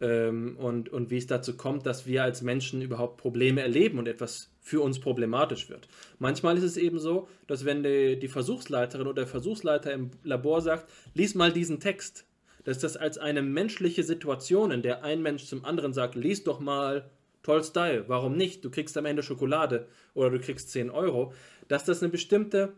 ähm, 0.00 0.56
und, 0.58 0.88
und 0.88 1.10
wie 1.10 1.18
es 1.18 1.26
dazu 1.26 1.56
kommt, 1.56 1.86
dass 1.86 2.06
wir 2.06 2.22
als 2.22 2.42
Menschen 2.42 2.82
überhaupt 2.82 3.18
Probleme 3.18 3.60
erleben 3.60 3.98
und 3.98 4.08
etwas 4.08 4.50
für 4.60 4.80
uns 4.80 5.00
problematisch 5.00 5.68
wird. 5.70 5.88
Manchmal 6.18 6.56
ist 6.56 6.64
es 6.64 6.76
eben 6.76 6.98
so, 6.98 7.28
dass 7.46 7.64
wenn 7.64 7.82
die, 7.82 8.18
die 8.18 8.28
Versuchsleiterin 8.28 9.06
oder 9.06 9.22
der 9.22 9.26
Versuchsleiter 9.26 9.92
im 9.92 10.10
Labor 10.22 10.60
sagt, 10.60 10.90
lies 11.14 11.34
mal 11.34 11.52
diesen 11.52 11.80
Text, 11.80 12.26
dass 12.64 12.78
das 12.78 12.96
als 12.96 13.18
eine 13.18 13.42
menschliche 13.42 14.04
Situation, 14.04 14.70
in 14.70 14.82
der 14.82 15.02
ein 15.02 15.22
Mensch 15.22 15.44
zum 15.46 15.64
anderen 15.64 15.92
sagt, 15.92 16.14
lies 16.14 16.44
doch 16.44 16.60
mal 16.60 17.10
Tolstoi, 17.42 18.04
warum 18.06 18.36
nicht? 18.36 18.64
Du 18.64 18.70
kriegst 18.70 18.96
am 18.96 19.06
Ende 19.06 19.22
Schokolade 19.22 19.88
oder 20.14 20.30
du 20.30 20.38
kriegst 20.38 20.70
10 20.70 20.90
Euro, 20.90 21.32
dass 21.68 21.84
das 21.84 22.02
eine 22.02 22.10
bestimmte 22.10 22.72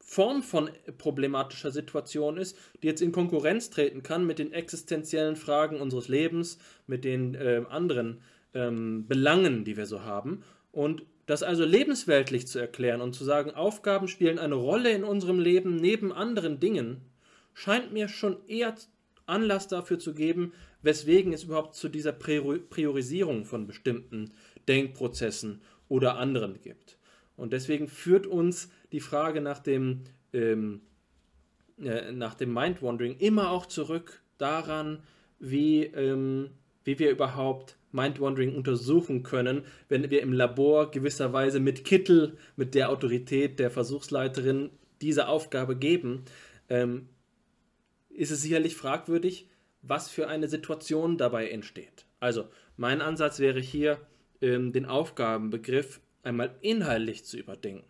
Form 0.00 0.42
von 0.42 0.70
problematischer 0.98 1.72
Situation 1.72 2.36
ist, 2.36 2.56
die 2.82 2.86
jetzt 2.86 3.02
in 3.02 3.10
Konkurrenz 3.10 3.70
treten 3.70 4.02
kann 4.02 4.24
mit 4.24 4.38
den 4.38 4.52
existenziellen 4.52 5.34
Fragen 5.34 5.80
unseres 5.80 6.08
Lebens, 6.08 6.58
mit 6.86 7.04
den 7.04 7.34
äh, 7.34 7.64
anderen 7.68 8.20
ähm, 8.54 9.06
Belangen, 9.08 9.64
die 9.64 9.76
wir 9.76 9.86
so 9.86 10.04
haben. 10.04 10.42
Und 10.70 11.02
das 11.26 11.42
also 11.42 11.64
lebensweltlich 11.64 12.46
zu 12.46 12.60
erklären 12.60 13.00
und 13.00 13.14
zu 13.14 13.24
sagen, 13.24 13.50
Aufgaben 13.50 14.06
spielen 14.06 14.38
eine 14.38 14.54
Rolle 14.54 14.92
in 14.92 15.02
unserem 15.02 15.40
Leben 15.40 15.74
neben 15.76 16.12
anderen 16.12 16.60
Dingen, 16.60 17.00
scheint 17.52 17.92
mir 17.92 18.08
schon 18.08 18.36
eher 18.46 18.76
Anlass 19.26 19.66
dafür 19.66 19.98
zu 19.98 20.14
geben, 20.14 20.52
weswegen 20.86 21.32
es 21.32 21.44
überhaupt 21.44 21.74
zu 21.74 21.88
dieser 21.88 22.12
Priorisierung 22.12 23.44
von 23.44 23.66
bestimmten 23.66 24.32
Denkprozessen 24.68 25.60
oder 25.88 26.16
anderen 26.16 26.60
gibt. 26.62 26.96
Und 27.36 27.52
deswegen 27.52 27.88
führt 27.88 28.26
uns 28.26 28.70
die 28.92 29.00
Frage 29.00 29.40
nach 29.40 29.58
dem, 29.58 30.04
ähm, 30.32 30.80
äh, 31.82 32.12
nach 32.12 32.34
dem 32.34 32.54
Mind-Wandering 32.54 33.18
immer 33.18 33.50
auch 33.50 33.66
zurück 33.66 34.22
daran, 34.38 35.02
wie, 35.38 35.84
ähm, 35.84 36.50
wie 36.84 36.98
wir 36.98 37.10
überhaupt 37.10 37.76
Mind-Wandering 37.92 38.54
untersuchen 38.54 39.22
können, 39.22 39.64
wenn 39.88 40.08
wir 40.10 40.22
im 40.22 40.32
Labor 40.32 40.90
gewisserweise 40.90 41.60
mit 41.60 41.84
Kittel, 41.84 42.38
mit 42.56 42.74
der 42.74 42.90
Autorität 42.90 43.58
der 43.58 43.70
Versuchsleiterin 43.70 44.70
diese 45.00 45.28
Aufgabe 45.28 45.76
geben, 45.76 46.22
ähm, 46.68 47.08
ist 48.10 48.30
es 48.30 48.40
sicherlich 48.40 48.76
fragwürdig, 48.76 49.48
was 49.82 50.10
für 50.10 50.28
eine 50.28 50.48
Situation 50.48 51.18
dabei 51.18 51.48
entsteht. 51.48 52.06
Also 52.20 52.48
mein 52.76 53.00
Ansatz 53.00 53.38
wäre 53.38 53.60
hier, 53.60 53.98
ähm, 54.40 54.72
den 54.72 54.86
Aufgabenbegriff 54.86 56.00
einmal 56.22 56.54
inhaltlich 56.60 57.24
zu 57.24 57.38
überdenken. 57.38 57.84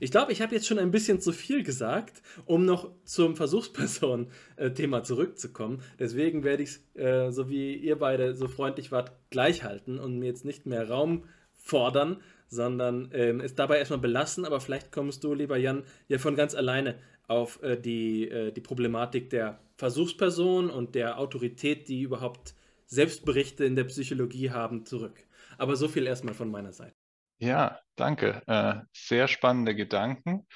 Ich 0.00 0.10
glaube, 0.10 0.32
ich 0.32 0.42
habe 0.42 0.54
jetzt 0.54 0.66
schon 0.66 0.78
ein 0.78 0.90
bisschen 0.90 1.20
zu 1.20 1.32
viel 1.32 1.62
gesagt, 1.62 2.22
um 2.44 2.64
noch 2.64 2.90
zum 3.04 3.36
Versuchsperson-Thema 3.36 5.04
zurückzukommen. 5.04 5.82
Deswegen 5.98 6.44
werde 6.44 6.62
ich 6.62 6.70
es, 6.70 7.00
äh, 7.00 7.30
so 7.30 7.48
wie 7.48 7.74
ihr 7.74 7.98
beide 7.98 8.34
so 8.34 8.48
freundlich 8.48 8.90
wart, 8.92 9.12
gleich 9.30 9.62
halten 9.62 9.98
und 9.98 10.18
mir 10.18 10.26
jetzt 10.26 10.44
nicht 10.44 10.66
mehr 10.66 10.88
Raum 10.88 11.24
fordern, 11.56 12.20
sondern 12.48 13.10
ähm, 13.12 13.40
es 13.40 13.54
dabei 13.54 13.78
erstmal 13.78 14.00
belassen. 14.00 14.44
Aber 14.44 14.60
vielleicht 14.60 14.92
kommst 14.92 15.22
du, 15.24 15.34
lieber 15.34 15.56
Jan, 15.56 15.84
ja 16.08 16.18
von 16.18 16.34
ganz 16.34 16.54
alleine 16.54 16.96
auf 17.28 17.62
äh, 17.62 17.76
die, 17.76 18.28
äh, 18.28 18.52
die 18.52 18.60
Problematik 18.60 19.30
der 19.30 19.60
Versuchsperson 19.80 20.68
und 20.68 20.94
der 20.94 21.18
Autorität, 21.18 21.88
die 21.88 22.02
überhaupt 22.02 22.54
Selbstberichte 22.84 23.64
in 23.64 23.76
der 23.76 23.84
Psychologie 23.84 24.50
haben, 24.50 24.84
zurück. 24.84 25.26
Aber 25.56 25.74
so 25.74 25.88
viel 25.88 26.06
erstmal 26.06 26.34
von 26.34 26.50
meiner 26.50 26.72
Seite. 26.72 26.94
Ja, 27.38 27.80
danke. 27.96 28.42
Äh, 28.46 28.74
sehr 28.92 29.26
spannende 29.26 29.74
Gedanken. 29.74 30.46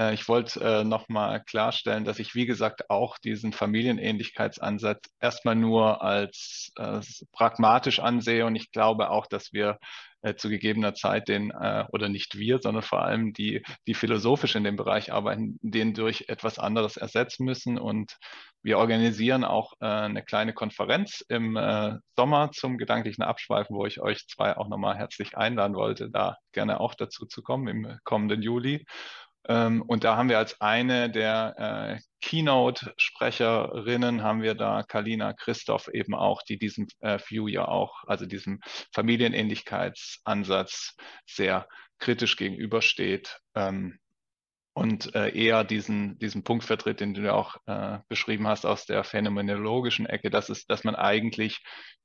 Äh, 0.00 0.14
ich 0.14 0.28
wollte 0.28 0.60
äh, 0.60 0.84
nochmal 0.84 1.42
klarstellen, 1.44 2.04
dass 2.04 2.18
ich, 2.18 2.34
wie 2.34 2.46
gesagt, 2.46 2.90
auch 2.90 3.18
diesen 3.18 3.52
Familienähnlichkeitsansatz 3.52 5.10
erstmal 5.20 5.56
nur 5.56 6.02
als 6.02 6.72
äh, 6.76 7.00
pragmatisch 7.32 8.00
ansehe 8.00 8.46
und 8.46 8.56
ich 8.56 8.72
glaube 8.72 9.10
auch, 9.10 9.26
dass 9.26 9.52
wir 9.52 9.78
äh, 10.22 10.34
zu 10.34 10.48
gegebener 10.48 10.94
Zeit 10.94 11.28
den, 11.28 11.50
äh, 11.50 11.84
oder 11.92 12.08
nicht 12.08 12.38
wir, 12.38 12.60
sondern 12.60 12.82
vor 12.82 13.02
allem 13.02 13.32
die, 13.32 13.62
die 13.86 13.94
philosophisch 13.94 14.54
in 14.54 14.64
dem 14.64 14.76
Bereich 14.76 15.12
arbeiten, 15.12 15.58
den 15.62 15.94
durch 15.94 16.26
etwas 16.28 16.58
anderes 16.58 16.96
ersetzen 16.96 17.44
müssen. 17.44 17.78
Und 17.78 18.16
wir 18.62 18.78
organisieren 18.78 19.44
auch 19.44 19.72
äh, 19.80 19.86
eine 19.86 20.22
kleine 20.22 20.52
Konferenz 20.52 21.24
im 21.28 21.58
Sommer 22.16 22.50
zum 22.52 22.76
gedanklichen 22.76 23.22
Abschweifen, 23.22 23.74
wo 23.74 23.86
ich 23.86 24.00
euch 24.00 24.26
zwei 24.28 24.56
auch 24.56 24.68
nochmal 24.68 24.96
herzlich 24.96 25.38
einladen 25.38 25.74
wollte, 25.74 26.10
da 26.10 26.36
gerne 26.52 26.80
auch 26.80 26.94
dazu 26.94 27.24
zu 27.24 27.42
kommen 27.42 27.68
im 27.68 27.98
kommenden 28.04 28.42
Juli. 28.42 28.84
Ähm, 29.48 29.82
und 29.82 30.04
da 30.04 30.16
haben 30.16 30.28
wir 30.28 30.38
als 30.38 30.60
eine 30.60 31.10
der 31.10 31.54
äh, 31.58 31.98
Keynote-Sprecherinnen 32.20 34.22
haben 34.22 34.42
wir 34.42 34.54
da 34.54 34.82
Kalina 34.82 35.32
Christoph 35.32 35.88
eben 35.88 36.14
auch, 36.14 36.42
die 36.42 36.58
diesem 36.58 36.86
äh, 37.00 37.18
View 37.26 37.48
ja 37.48 37.66
auch, 37.66 38.04
also 38.06 38.26
diesem 38.26 38.60
Familienähnlichkeitsansatz 38.92 40.96
sehr 41.26 41.66
kritisch 41.98 42.36
gegenübersteht. 42.36 43.40
Ähm, 43.54 43.98
und 44.72 45.14
äh, 45.14 45.30
eher 45.30 45.64
diesen, 45.64 46.18
diesen 46.18 46.44
Punkt 46.44 46.64
vertritt, 46.64 47.00
den 47.00 47.14
du 47.14 47.22
ja 47.22 47.32
auch 47.32 47.56
äh, 47.66 47.98
beschrieben 48.08 48.46
hast 48.46 48.64
aus 48.64 48.86
der 48.86 49.04
phänomenologischen 49.04 50.06
Ecke, 50.06 50.30
dass, 50.30 50.48
es, 50.48 50.66
dass 50.66 50.84
man 50.84 50.94
eigentlich 50.94 51.60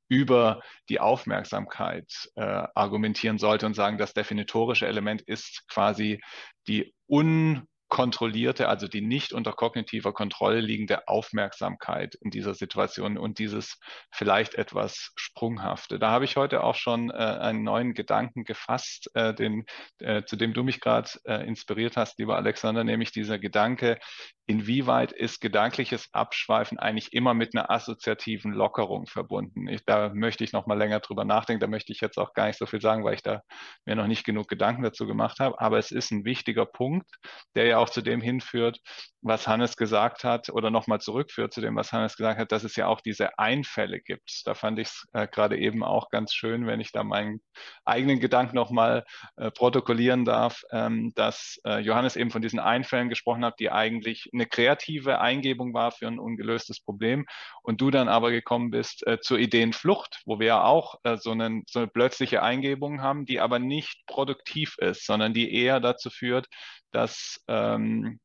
über 0.07 0.61
die 0.89 0.99
Aufmerksamkeit 0.99 2.29
äh, 2.35 2.41
argumentieren 2.75 3.37
sollte 3.37 3.65
und 3.65 3.73
sagen, 3.73 3.97
das 3.97 4.13
definitorische 4.13 4.87
Element 4.87 5.21
ist 5.21 5.67
quasi 5.67 6.21
die 6.67 6.93
un 7.07 7.67
kontrollierte, 7.87 8.67
also 8.67 8.87
die 8.87 9.01
nicht 9.01 9.33
unter 9.33 9.53
kognitiver 9.53 10.13
Kontrolle 10.13 10.59
liegende 10.59 11.07
Aufmerksamkeit 11.07 12.15
in 12.15 12.31
dieser 12.31 12.55
Situation 12.55 13.17
und 13.17 13.37
dieses 13.39 13.79
vielleicht 14.11 14.55
etwas 14.55 15.11
Sprunghafte. 15.15 15.99
Da 15.99 16.09
habe 16.09 16.25
ich 16.25 16.35
heute 16.35 16.63
auch 16.63 16.75
schon 16.75 17.11
äh, 17.11 17.13
einen 17.13 17.63
neuen 17.63 17.93
Gedanken 17.93 18.43
gefasst, 18.43 19.09
äh, 19.13 19.33
den, 19.33 19.65
äh, 19.99 20.23
zu 20.23 20.35
dem 20.35 20.53
du 20.53 20.63
mich 20.63 20.81
gerade 20.81 21.09
äh, 21.25 21.45
inspiriert 21.47 21.95
hast, 21.95 22.17
lieber 22.17 22.35
Alexander, 22.35 22.83
nämlich 22.83 23.11
dieser 23.11 23.37
Gedanke, 23.39 23.99
inwieweit 24.47 25.11
ist 25.11 25.41
gedankliches 25.41 26.09
Abschweifen 26.13 26.77
eigentlich 26.77 27.13
immer 27.13 27.33
mit 27.33 27.55
einer 27.55 27.71
assoziativen 27.71 28.51
Lockerung 28.51 29.07
verbunden? 29.07 29.67
Ich, 29.67 29.83
da 29.85 30.09
möchte 30.13 30.43
ich 30.43 30.53
noch 30.53 30.67
mal 30.67 30.77
länger 30.77 30.99
drüber 30.99 31.25
nachdenken. 31.25 31.61
Da 31.61 31.67
möchte 31.67 31.91
ich 31.91 32.01
jetzt 32.01 32.17
auch 32.17 32.33
gar 32.33 32.47
nicht 32.47 32.59
so 32.59 32.65
viel 32.65 32.81
sagen, 32.81 33.03
weil 33.03 33.15
ich 33.15 33.23
da 33.23 33.41
mir 33.85 33.95
noch 33.95 34.07
nicht 34.07 34.23
genug 34.23 34.47
Gedanken 34.47 34.83
dazu 34.83 35.07
gemacht 35.07 35.39
habe. 35.39 35.59
Aber 35.59 35.77
es 35.79 35.91
ist 35.91 36.11
ein 36.11 36.25
wichtiger 36.25 36.65
Punkt, 36.65 37.09
der 37.55 37.65
ja 37.65 37.74
auch 37.77 37.89
zu 37.89 38.01
dem 38.01 38.21
hinführt, 38.21 38.79
was 39.25 39.47
Hannes 39.47 39.75
gesagt 39.75 40.23
hat 40.23 40.49
oder 40.49 40.69
noch 40.69 40.85
mal 40.85 40.99
zurückführt 40.99 41.51
zu 41.51 41.59
dem, 41.59 41.75
was 41.75 41.91
Hannes 41.91 42.15
gesagt 42.15 42.39
hat, 42.39 42.51
dass 42.51 42.63
es 42.63 42.75
ja 42.75 42.85
auch 42.85 43.01
diese 43.01 43.39
Einfälle 43.39 43.99
gibt. 43.99 44.43
Da 44.45 44.53
fand 44.53 44.77
ich 44.77 44.87
es 44.87 45.07
äh, 45.13 45.27
gerade 45.27 45.57
eben 45.57 45.83
auch 45.83 46.09
ganz 46.09 46.33
schön, 46.33 46.67
wenn 46.67 46.79
ich 46.79 46.91
da 46.91 47.03
meinen 47.03 47.41
eigenen 47.85 48.19
Gedanken 48.19 48.55
noch 48.55 48.69
mal 48.69 49.03
äh, 49.37 49.49
protokollieren 49.49 50.25
darf, 50.25 50.61
ähm, 50.71 51.11
dass 51.15 51.59
äh, 51.65 51.79
Johannes 51.79 52.15
eben 52.15 52.29
von 52.29 52.43
diesen 52.43 52.59
Einfällen 52.59 53.09
gesprochen 53.09 53.43
hat, 53.43 53.59
die 53.59 53.71
eigentlich 53.71 54.29
eine 54.31 54.45
kreative 54.45 55.19
Eingebung 55.19 55.73
war 55.73 55.91
für 55.91 56.07
ein 56.07 56.19
ungelöstes 56.19 56.79
Problem 56.79 57.25
und 57.63 57.81
du 57.81 57.89
dann 57.89 58.09
aber 58.09 58.29
gekommen 58.29 58.69
bist 58.69 59.05
äh, 59.07 59.19
zur 59.19 59.39
Ideenflucht, 59.39 60.21
wo 60.25 60.39
wir 60.39 60.47
ja 60.47 60.63
auch 60.63 60.99
äh, 61.03 61.17
so, 61.17 61.31
einen, 61.31 61.63
so 61.67 61.79
eine 61.79 61.87
plötzliche 61.87 62.43
Eingebung 62.43 63.01
haben, 63.01 63.25
die 63.25 63.39
aber 63.39 63.57
nicht 63.57 64.05
produktiv 64.05 64.77
ist, 64.77 65.07
sondern 65.07 65.33
die 65.33 65.51
eher 65.51 65.79
dazu 65.79 66.11
führt, 66.11 66.47
dass, 66.95 67.43
ähm, 67.49 68.21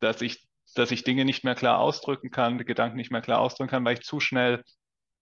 dass, 0.00 0.22
ich, 0.22 0.46
dass 0.74 0.90
ich 0.90 1.04
Dinge 1.04 1.26
nicht 1.26 1.44
mehr 1.44 1.54
klar 1.54 1.78
ausdrücken 1.78 2.30
kann, 2.30 2.58
Gedanken 2.58 2.96
nicht 2.96 3.12
mehr 3.12 3.20
klar 3.20 3.40
ausdrücken 3.40 3.70
kann, 3.70 3.84
weil 3.84 3.98
ich 3.98 4.04
zu 4.04 4.18
schnell 4.18 4.64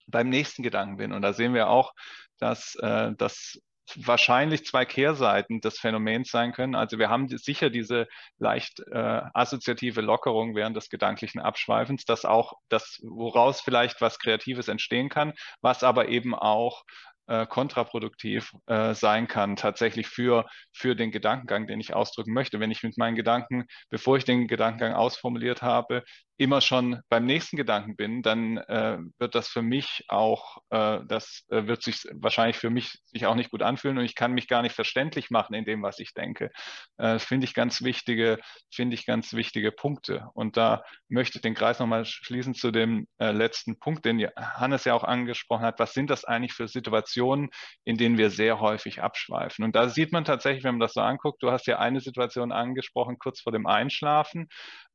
beim 0.07 0.29
nächsten 0.29 0.63
Gedanken 0.63 0.99
bin. 0.99 1.13
Und 1.13 1.23
da 1.23 1.33
sehen 1.33 1.53
wir 1.53 1.69
auch, 1.69 1.93
dass, 2.39 2.77
äh, 2.77 3.13
dass 3.17 3.59
wahrscheinlich 3.97 4.65
zwei 4.65 4.85
Kehrseiten 4.85 5.61
des 5.61 5.81
Phänomens 5.81 6.31
sein 6.31 6.53
können. 6.53 6.77
Also 6.77 6.99
wir 6.99 7.11
haben 7.11 7.29
sicher 7.29 7.69
diese 7.71 8.07
leicht 8.39 8.81
äh, 8.93 9.23
assoziative 9.35 10.01
Lockerung 10.01 10.55
während 10.55 10.77
des 10.77 10.89
gedanklichen 10.89 11.41
Abschweifens, 11.41 12.05
dass 12.05 12.25
auch 12.25 12.53
das, 12.69 13.01
woraus 13.03 13.61
vielleicht 13.61 14.01
was 14.01 14.21
Kreatives 14.21 14.69
entstehen 14.69 15.09
kann, 15.09 15.33
was 15.61 15.83
aber 15.83 16.09
eben 16.09 16.35
auch 16.35 16.85
äh, 17.33 17.47
kontraproduktiv 17.47 18.53
äh, 18.67 18.95
sein 18.95 19.27
kann, 19.27 19.57
tatsächlich 19.57 20.07
für, 20.07 20.45
für 20.71 20.95
den 20.95 21.11
Gedankengang, 21.11 21.67
den 21.67 21.81
ich 21.81 21.95
ausdrücken 21.95 22.35
möchte. 22.35 22.61
Wenn 22.61 22.71
ich 22.71 22.83
mit 22.83 22.99
meinen 22.99 23.17
Gedanken, 23.17 23.65
bevor 23.89 24.19
ich 24.19 24.27
den 24.27 24.49
Gedankengang 24.49 24.93
ausformuliert 24.93 25.63
habe, 25.63 26.05
immer 26.37 26.61
schon 26.61 27.01
beim 27.09 27.25
nächsten 27.25 27.57
Gedanken 27.57 27.97
bin, 27.97 28.23
dann 28.23 28.57
äh, 28.57 28.99
wird 29.19 29.35
das 29.35 29.49
für 29.49 29.63
mich 29.63 30.05
auch, 30.09 30.59
äh, 30.71 31.01
das 31.07 31.45
äh, 31.51 31.67
wird 31.67 31.83
sich 31.83 32.05
wahrscheinlich 32.13 32.57
für 32.57 32.71
mich 32.71 32.99
sich 33.05 33.27
auch 33.27 33.35
nicht 33.35 33.51
gut 33.51 33.63
anfühlen 33.63 33.99
und 33.99 34.05
ich 34.05 34.15
kann 34.15 34.33
mich 34.33 34.49
gar 34.49 34.63
nicht 34.63 34.75
verständlich 34.75 35.31
machen 35.31 35.55
in 35.55 35.65
dem, 35.65 35.83
was 35.83 35.99
ich 35.99 36.15
denke. 36.15 36.51
Äh, 36.97 37.19
finde 37.19 37.45
ich 37.45 37.55
ganz 37.55 37.83
wichtige, 37.83 38.39
finde 38.73 38.95
ich 38.95 39.07
ganz 39.07 39.35
wichtige 39.35 39.73
Punkte. 39.73 40.29
Und 40.35 40.57
da 40.57 40.83
möchte 41.09 41.39
ich 41.39 41.43
den 41.43 41.55
Kreis 41.55 41.79
nochmal 41.79 42.05
schließen 42.05 42.55
zu 42.55 42.71
dem 42.71 43.07
äh, 43.19 43.31
letzten 43.33 43.79
Punkt, 43.79 44.05
den 44.05 44.27
Hannes 44.37 44.85
ja 44.85 44.95
auch 44.95 45.05
angesprochen 45.05 45.65
hat. 45.65 45.79
Was 45.79 45.93
sind 45.93 46.11
das 46.11 46.25
eigentlich 46.25 46.55
für 46.55 46.67
Situationen, 46.67 47.51
in 47.85 47.99
denen 47.99 48.19
wir 48.19 48.31
sehr 48.31 48.59
häufig 48.61 49.03
abschweifen? 49.03 49.65
Und 49.65 49.77
da 49.77 49.89
sieht 49.89 50.13
man 50.13 50.25
tatsächlich, 50.25 50.65
wenn 50.65 50.75
man 50.75 50.81
das 50.81 50.95
so 50.95 51.03
anguckt, 51.03 51.43
du 51.43 51.51
hast 51.51 51.67
ja 51.67 51.79
eine 51.79 52.01
Situation 52.01 52.53
angesprochen, 52.53 53.19
kurz 53.19 53.41
vor 53.41 53.53
dem 53.53 53.67
Einschlafen. 53.67 54.49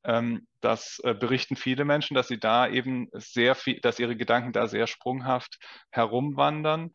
Ähm, 0.04 0.48
das 0.62 1.00
äh, 1.04 1.14
berichten 1.14 1.56
viele 1.56 1.86
Menschen, 1.86 2.16
dass 2.16 2.28
sie 2.28 2.40
da 2.40 2.68
eben 2.68 3.10
sehr 3.14 3.56
viel, 3.56 3.80
dass 3.82 4.00
ihre 4.00 4.16
Gedanken 4.16 4.54
da 4.54 4.68
sehr 4.68 4.88
sprunghaft 4.88 5.58
herumwandern. 5.92 6.92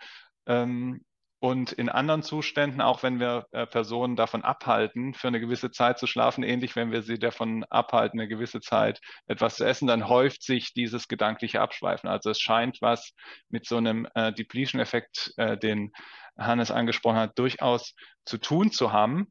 Ähm, 0.46 1.04
und 1.42 1.72
in 1.72 1.88
anderen 1.88 2.22
Zuständen, 2.22 2.80
auch 2.80 3.02
wenn 3.02 3.18
wir 3.18 3.46
äh, 3.50 3.66
Personen 3.66 4.14
davon 4.14 4.44
abhalten, 4.44 5.12
für 5.12 5.26
eine 5.26 5.40
gewisse 5.40 5.72
Zeit 5.72 5.98
zu 5.98 6.06
schlafen, 6.06 6.44
ähnlich 6.44 6.76
wenn 6.76 6.92
wir 6.92 7.02
sie 7.02 7.18
davon 7.18 7.64
abhalten, 7.64 8.20
eine 8.20 8.28
gewisse 8.28 8.60
Zeit 8.60 9.00
etwas 9.26 9.56
zu 9.56 9.64
essen, 9.64 9.88
dann 9.88 10.08
häuft 10.08 10.44
sich 10.44 10.72
dieses 10.72 11.08
gedankliche 11.08 11.60
Abschweifen. 11.60 12.08
Also 12.08 12.30
es 12.30 12.38
scheint 12.38 12.80
was 12.80 13.12
mit 13.48 13.66
so 13.66 13.76
einem 13.76 14.06
äh, 14.14 14.32
Depletion-Effekt, 14.32 15.34
äh, 15.36 15.58
den 15.58 15.90
Hannes 16.38 16.70
angesprochen 16.70 17.16
hat, 17.16 17.36
durchaus 17.36 17.96
zu 18.24 18.38
tun 18.38 18.70
zu 18.70 18.92
haben. 18.92 19.26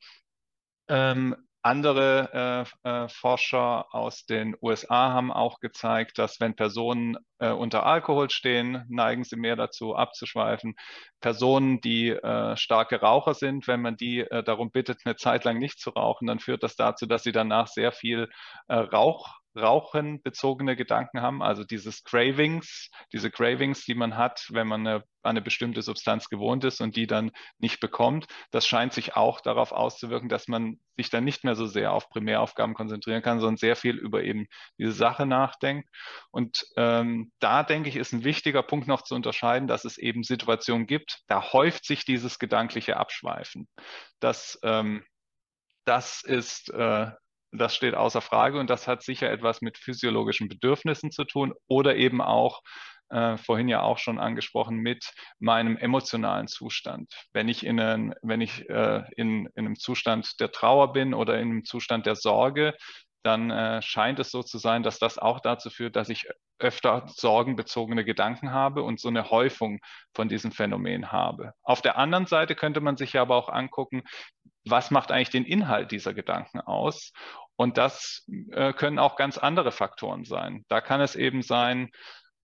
Ähm, 0.89 1.37
andere 1.63 2.65
äh, 2.83 2.89
äh, 2.89 3.09
Forscher 3.09 3.93
aus 3.93 4.25
den 4.25 4.55
USA 4.61 5.11
haben 5.11 5.31
auch 5.31 5.59
gezeigt, 5.59 6.17
dass 6.17 6.39
wenn 6.39 6.55
Personen 6.55 7.17
äh, 7.39 7.51
unter 7.51 7.85
Alkohol 7.85 8.29
stehen, 8.29 8.83
neigen 8.89 9.23
sie 9.23 9.35
mehr 9.35 9.55
dazu 9.55 9.95
abzuschweifen. 9.95 10.75
Personen, 11.19 11.81
die 11.81 12.09
äh, 12.09 12.57
starke 12.57 13.01
Raucher 13.01 13.33
sind, 13.33 13.67
wenn 13.67 13.81
man 13.81 13.95
die 13.95 14.19
äh, 14.19 14.43
darum 14.43 14.71
bittet, 14.71 15.01
eine 15.05 15.15
Zeit 15.15 15.43
lang 15.43 15.59
nicht 15.59 15.79
zu 15.79 15.91
rauchen, 15.91 16.27
dann 16.27 16.39
führt 16.39 16.63
das 16.63 16.75
dazu, 16.75 17.05
dass 17.05 17.23
sie 17.23 17.31
danach 17.31 17.67
sehr 17.67 17.91
viel 17.91 18.29
äh, 18.67 18.75
Rauch 18.75 19.40
Rauchen 19.55 20.21
bezogene 20.21 20.75
Gedanken 20.75 21.21
haben, 21.21 21.41
also 21.41 21.63
dieses 21.63 22.03
Cravings, 22.03 22.89
diese 23.11 23.29
Cravings, 23.29 23.83
die 23.85 23.95
man 23.95 24.15
hat, 24.15 24.47
wenn 24.51 24.67
man 24.67 24.87
eine, 24.87 25.03
eine 25.23 25.41
bestimmte 25.41 25.81
Substanz 25.81 26.29
gewohnt 26.29 26.63
ist 26.63 26.81
und 26.81 26.95
die 26.95 27.07
dann 27.07 27.31
nicht 27.59 27.79
bekommt, 27.79 28.27
das 28.51 28.65
scheint 28.65 28.93
sich 28.93 29.15
auch 29.15 29.41
darauf 29.41 29.71
auszuwirken, 29.71 30.29
dass 30.29 30.47
man 30.47 30.79
sich 30.95 31.09
dann 31.09 31.23
nicht 31.23 31.43
mehr 31.43 31.55
so 31.55 31.65
sehr 31.65 31.91
auf 31.91 32.09
Primäraufgaben 32.09 32.73
konzentrieren 32.73 33.21
kann, 33.21 33.39
sondern 33.39 33.57
sehr 33.57 33.75
viel 33.75 33.97
über 33.97 34.23
eben 34.23 34.47
diese 34.77 34.93
Sache 34.93 35.25
nachdenkt. 35.25 35.89
Und 36.31 36.65
ähm, 36.77 37.31
da 37.39 37.63
denke 37.63 37.89
ich, 37.89 37.97
ist 37.97 38.13
ein 38.13 38.23
wichtiger 38.23 38.63
Punkt 38.63 38.87
noch 38.87 39.01
zu 39.01 39.15
unterscheiden, 39.15 39.67
dass 39.67 39.85
es 39.85 39.97
eben 39.97 40.23
Situationen 40.23 40.87
gibt, 40.87 41.21
da 41.27 41.51
häuft 41.53 41.85
sich 41.85 42.05
dieses 42.05 42.39
gedankliche 42.39 42.97
Abschweifen. 42.97 43.67
Das 44.19 44.59
ähm, 44.63 45.03
das 45.85 46.23
ist 46.23 46.69
äh, 46.69 47.11
das 47.51 47.75
steht 47.75 47.95
außer 47.95 48.21
Frage 48.21 48.59
und 48.59 48.69
das 48.69 48.87
hat 48.87 49.03
sicher 49.03 49.29
etwas 49.29 49.61
mit 49.61 49.77
physiologischen 49.77 50.47
Bedürfnissen 50.47 51.11
zu 51.11 51.25
tun 51.25 51.53
oder 51.67 51.95
eben 51.95 52.21
auch, 52.21 52.61
äh, 53.09 53.37
vorhin 53.37 53.67
ja 53.67 53.81
auch 53.81 53.97
schon 53.97 54.19
angesprochen, 54.19 54.77
mit 54.77 55.13
meinem 55.39 55.77
emotionalen 55.77 56.47
Zustand. 56.47 57.11
Wenn 57.33 57.49
ich 57.49 57.65
in, 57.65 57.79
einen, 57.79 58.13
wenn 58.21 58.41
ich, 58.41 58.69
äh, 58.69 59.03
in, 59.17 59.47
in 59.55 59.65
einem 59.65 59.75
Zustand 59.75 60.39
der 60.39 60.51
Trauer 60.51 60.93
bin 60.93 61.13
oder 61.13 61.35
in 61.39 61.49
einem 61.49 61.65
Zustand 61.65 62.05
der 62.05 62.15
Sorge, 62.15 62.73
dann 63.23 63.51
äh, 63.51 63.81
scheint 63.81 64.19
es 64.19 64.31
so 64.31 64.41
zu 64.41 64.57
sein, 64.57 64.83
dass 64.83 64.97
das 64.97 65.17
auch 65.17 65.39
dazu 65.41 65.69
führt, 65.69 65.95
dass 65.95 66.09
ich 66.09 66.27
öfter 66.57 67.05
sorgenbezogene 67.07 68.05
Gedanken 68.05 68.51
habe 68.51 68.83
und 68.83 68.99
so 68.99 69.09
eine 69.09 69.29
Häufung 69.29 69.79
von 70.13 70.29
diesem 70.29 70.51
Phänomen 70.51 71.11
habe. 71.11 71.53
Auf 71.63 71.81
der 71.81 71.97
anderen 71.97 72.25
Seite 72.27 72.55
könnte 72.55 72.81
man 72.81 72.97
sich 72.97 73.17
aber 73.17 73.35
auch 73.35 73.49
angucken, 73.49 74.03
was 74.65 74.91
macht 74.91 75.11
eigentlich 75.11 75.29
den 75.29 75.45
Inhalt 75.45 75.91
dieser 75.91 76.13
Gedanken 76.13 76.59
aus? 76.61 77.11
Und 77.55 77.77
das 77.77 78.27
äh, 78.51 78.73
können 78.73 78.99
auch 78.99 79.15
ganz 79.15 79.37
andere 79.37 79.71
Faktoren 79.71 80.25
sein. 80.25 80.65
Da 80.67 80.81
kann 80.81 81.01
es 81.01 81.15
eben 81.15 81.41
sein, 81.41 81.89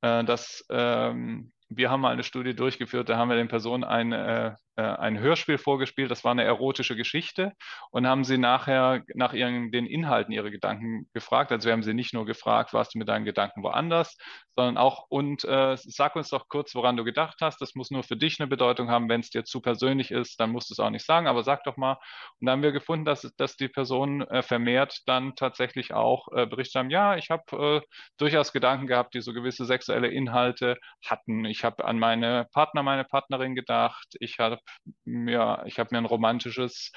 äh, 0.02 0.24
dass 0.24 0.66
ähm, 0.70 1.52
wir 1.70 1.90
haben 1.90 2.02
mal 2.02 2.14
eine 2.14 2.24
Studie 2.24 2.56
durchgeführt, 2.56 3.10
da 3.10 3.18
haben 3.18 3.30
wir 3.30 3.36
den 3.36 3.48
Personen 3.48 3.84
ein, 3.84 4.12
äh, 4.14 4.48
äh, 4.48 4.56
ein 4.78 5.20
Hörspiel 5.20 5.58
vorgespielt, 5.58 6.12
das 6.12 6.24
war 6.24 6.32
eine 6.32 6.44
erotische 6.44 6.96
Geschichte 6.96 7.54
und 7.92 8.08
haben 8.08 8.24
sie 8.24 8.38
nachher 8.38 9.04
nach 9.16 9.34
ihren, 9.34 9.72
den 9.72 9.86
Inhalten 9.86 10.34
ihrer 10.34 10.52
Gedanken 10.52 11.10
gefragt. 11.14 11.52
Also 11.52 11.66
wir 11.68 11.74
haben 11.74 11.84
sie 11.84 11.94
nicht 11.94 12.14
nur 12.14 12.26
gefragt, 12.26 12.74
warst 12.74 12.94
du 12.94 13.00
mit 13.00 13.08
deinen 13.08 13.26
Gedanken 13.26 13.64
woanders, 13.64 14.18
sondern 14.56 14.78
auch, 14.78 15.06
und 15.10 15.44
äh, 15.46 15.78
sag 15.78 16.16
uns 16.16 16.30
doch 16.30 16.48
kurz, 16.48 16.74
woran 16.74 16.98
du 16.98 17.04
gedacht 17.04 17.38
hast. 17.42 17.62
Das 17.62 17.76
muss 17.76 17.92
nur 17.92 18.04
für 18.04 18.18
dich 18.18 18.40
eine 18.40 18.48
Bedeutung 18.48 18.90
haben. 18.90 19.08
Wenn 19.08 19.22
es 19.22 19.30
dir 19.30 19.44
zu 19.44 19.62
persönlich 19.62 20.12
ist, 20.12 20.40
dann 20.40 20.52
musst 20.52 20.70
du 20.70 20.74
es 20.74 20.80
auch 20.80 20.90
nicht 20.90 21.06
sagen, 21.06 21.28
aber 21.28 21.44
sag 21.44 21.64
doch 21.64 21.78
mal. 21.78 21.94
Und 22.40 22.46
dann 22.46 22.54
haben 22.54 22.64
wir 22.64 22.72
gefunden, 22.72 23.06
dass, 23.06 23.22
dass 23.38 23.56
die 23.56 23.68
Personen 23.68 24.22
äh, 24.22 24.42
vermehrt 24.42 25.02
dann 25.06 25.36
tatsächlich 25.36 25.94
auch 25.94 26.28
äh, 26.36 26.48
berichtet 26.48 26.76
haben, 26.76 26.90
ja, 26.90 27.16
ich 27.16 27.30
habe 27.30 27.82
äh, 27.84 27.88
durchaus 28.18 28.52
Gedanken 28.52 28.88
gehabt, 28.88 29.14
die 29.14 29.22
so 29.22 29.32
gewisse 29.32 29.66
sexuelle 29.66 30.08
Inhalte 30.08 30.78
hatten. 31.06 31.46
Ich 31.46 31.64
habe 31.64 31.86
an 31.86 32.00
meine 32.00 32.48
Partner, 32.52 32.82
meine 32.84 33.04
Partnerin 33.04 33.54
gedacht. 33.54 34.08
Ich 34.20 34.40
habe 34.40 34.58
ja, 35.06 35.66
ich 35.66 35.80
habe 35.80 35.90
mir 35.92 36.00
ein 36.00 36.06
romantisches 36.06 36.92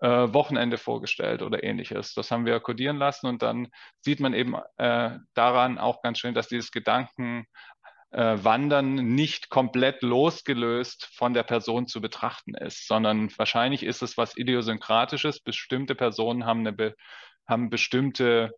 äh, 0.00 0.08
Wochenende 0.08 0.78
vorgestellt 0.78 1.42
oder 1.42 1.62
ähnliches. 1.62 2.14
Das 2.14 2.30
haben 2.30 2.44
wir 2.44 2.58
kodieren 2.60 2.96
lassen 2.96 3.26
und 3.26 3.42
dann 3.42 3.68
sieht 4.00 4.20
man 4.20 4.34
eben 4.34 4.56
äh, 4.76 5.18
daran 5.34 5.78
auch 5.78 6.02
ganz 6.02 6.18
schön, 6.18 6.34
dass 6.34 6.48
dieses 6.48 6.72
Gedanken 6.72 7.46
äh, 8.10 8.36
Wandern 8.42 8.94
nicht 8.94 9.48
komplett 9.48 10.02
losgelöst 10.02 11.08
von 11.14 11.34
der 11.34 11.44
Person 11.44 11.86
zu 11.86 12.00
betrachten 12.00 12.54
ist, 12.54 12.86
sondern 12.86 13.30
wahrscheinlich 13.38 13.82
ist 13.84 14.02
es 14.02 14.16
was 14.16 14.36
Idiosynkratisches. 14.36 15.40
Bestimmte 15.40 15.94
Personen 15.94 16.44
haben, 16.44 16.66
eine, 16.66 16.94
haben 17.46 17.70
bestimmte 17.70 18.52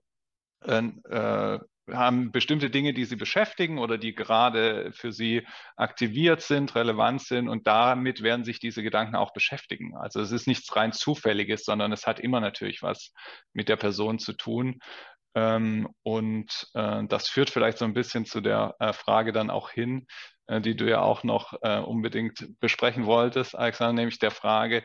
äh, 0.62 0.78
äh, 0.78 1.58
haben 1.90 2.32
bestimmte 2.32 2.70
Dinge, 2.70 2.94
die 2.94 3.04
sie 3.04 3.16
beschäftigen 3.16 3.78
oder 3.78 3.98
die 3.98 4.14
gerade 4.14 4.92
für 4.92 5.12
sie 5.12 5.46
aktiviert 5.76 6.40
sind, 6.40 6.74
relevant 6.74 7.22
sind 7.22 7.48
und 7.48 7.66
damit 7.66 8.22
werden 8.22 8.44
sich 8.44 8.58
diese 8.58 8.82
Gedanken 8.82 9.16
auch 9.16 9.32
beschäftigen. 9.32 9.96
Also 9.96 10.20
es 10.20 10.32
ist 10.32 10.46
nichts 10.46 10.74
rein 10.74 10.92
Zufälliges, 10.92 11.64
sondern 11.64 11.92
es 11.92 12.06
hat 12.06 12.20
immer 12.20 12.40
natürlich 12.40 12.82
was 12.82 13.12
mit 13.52 13.68
der 13.68 13.76
Person 13.76 14.18
zu 14.18 14.32
tun. 14.32 14.80
Ähm, 15.34 15.88
und 16.02 16.68
äh, 16.74 17.02
das 17.08 17.28
führt 17.28 17.50
vielleicht 17.50 17.78
so 17.78 17.84
ein 17.84 17.94
bisschen 17.94 18.24
zu 18.24 18.40
der 18.40 18.76
äh, 18.78 18.92
Frage 18.92 19.32
dann 19.32 19.50
auch 19.50 19.70
hin, 19.70 20.06
äh, 20.46 20.60
die 20.60 20.76
du 20.76 20.88
ja 20.88 21.00
auch 21.00 21.24
noch 21.24 21.52
unbedingt 21.62 22.46
besprechen 22.60 23.06
wolltest, 23.06 23.56
Alexander, 23.56 23.94
nämlich 23.94 24.18
der 24.18 24.30
Frage, 24.30 24.84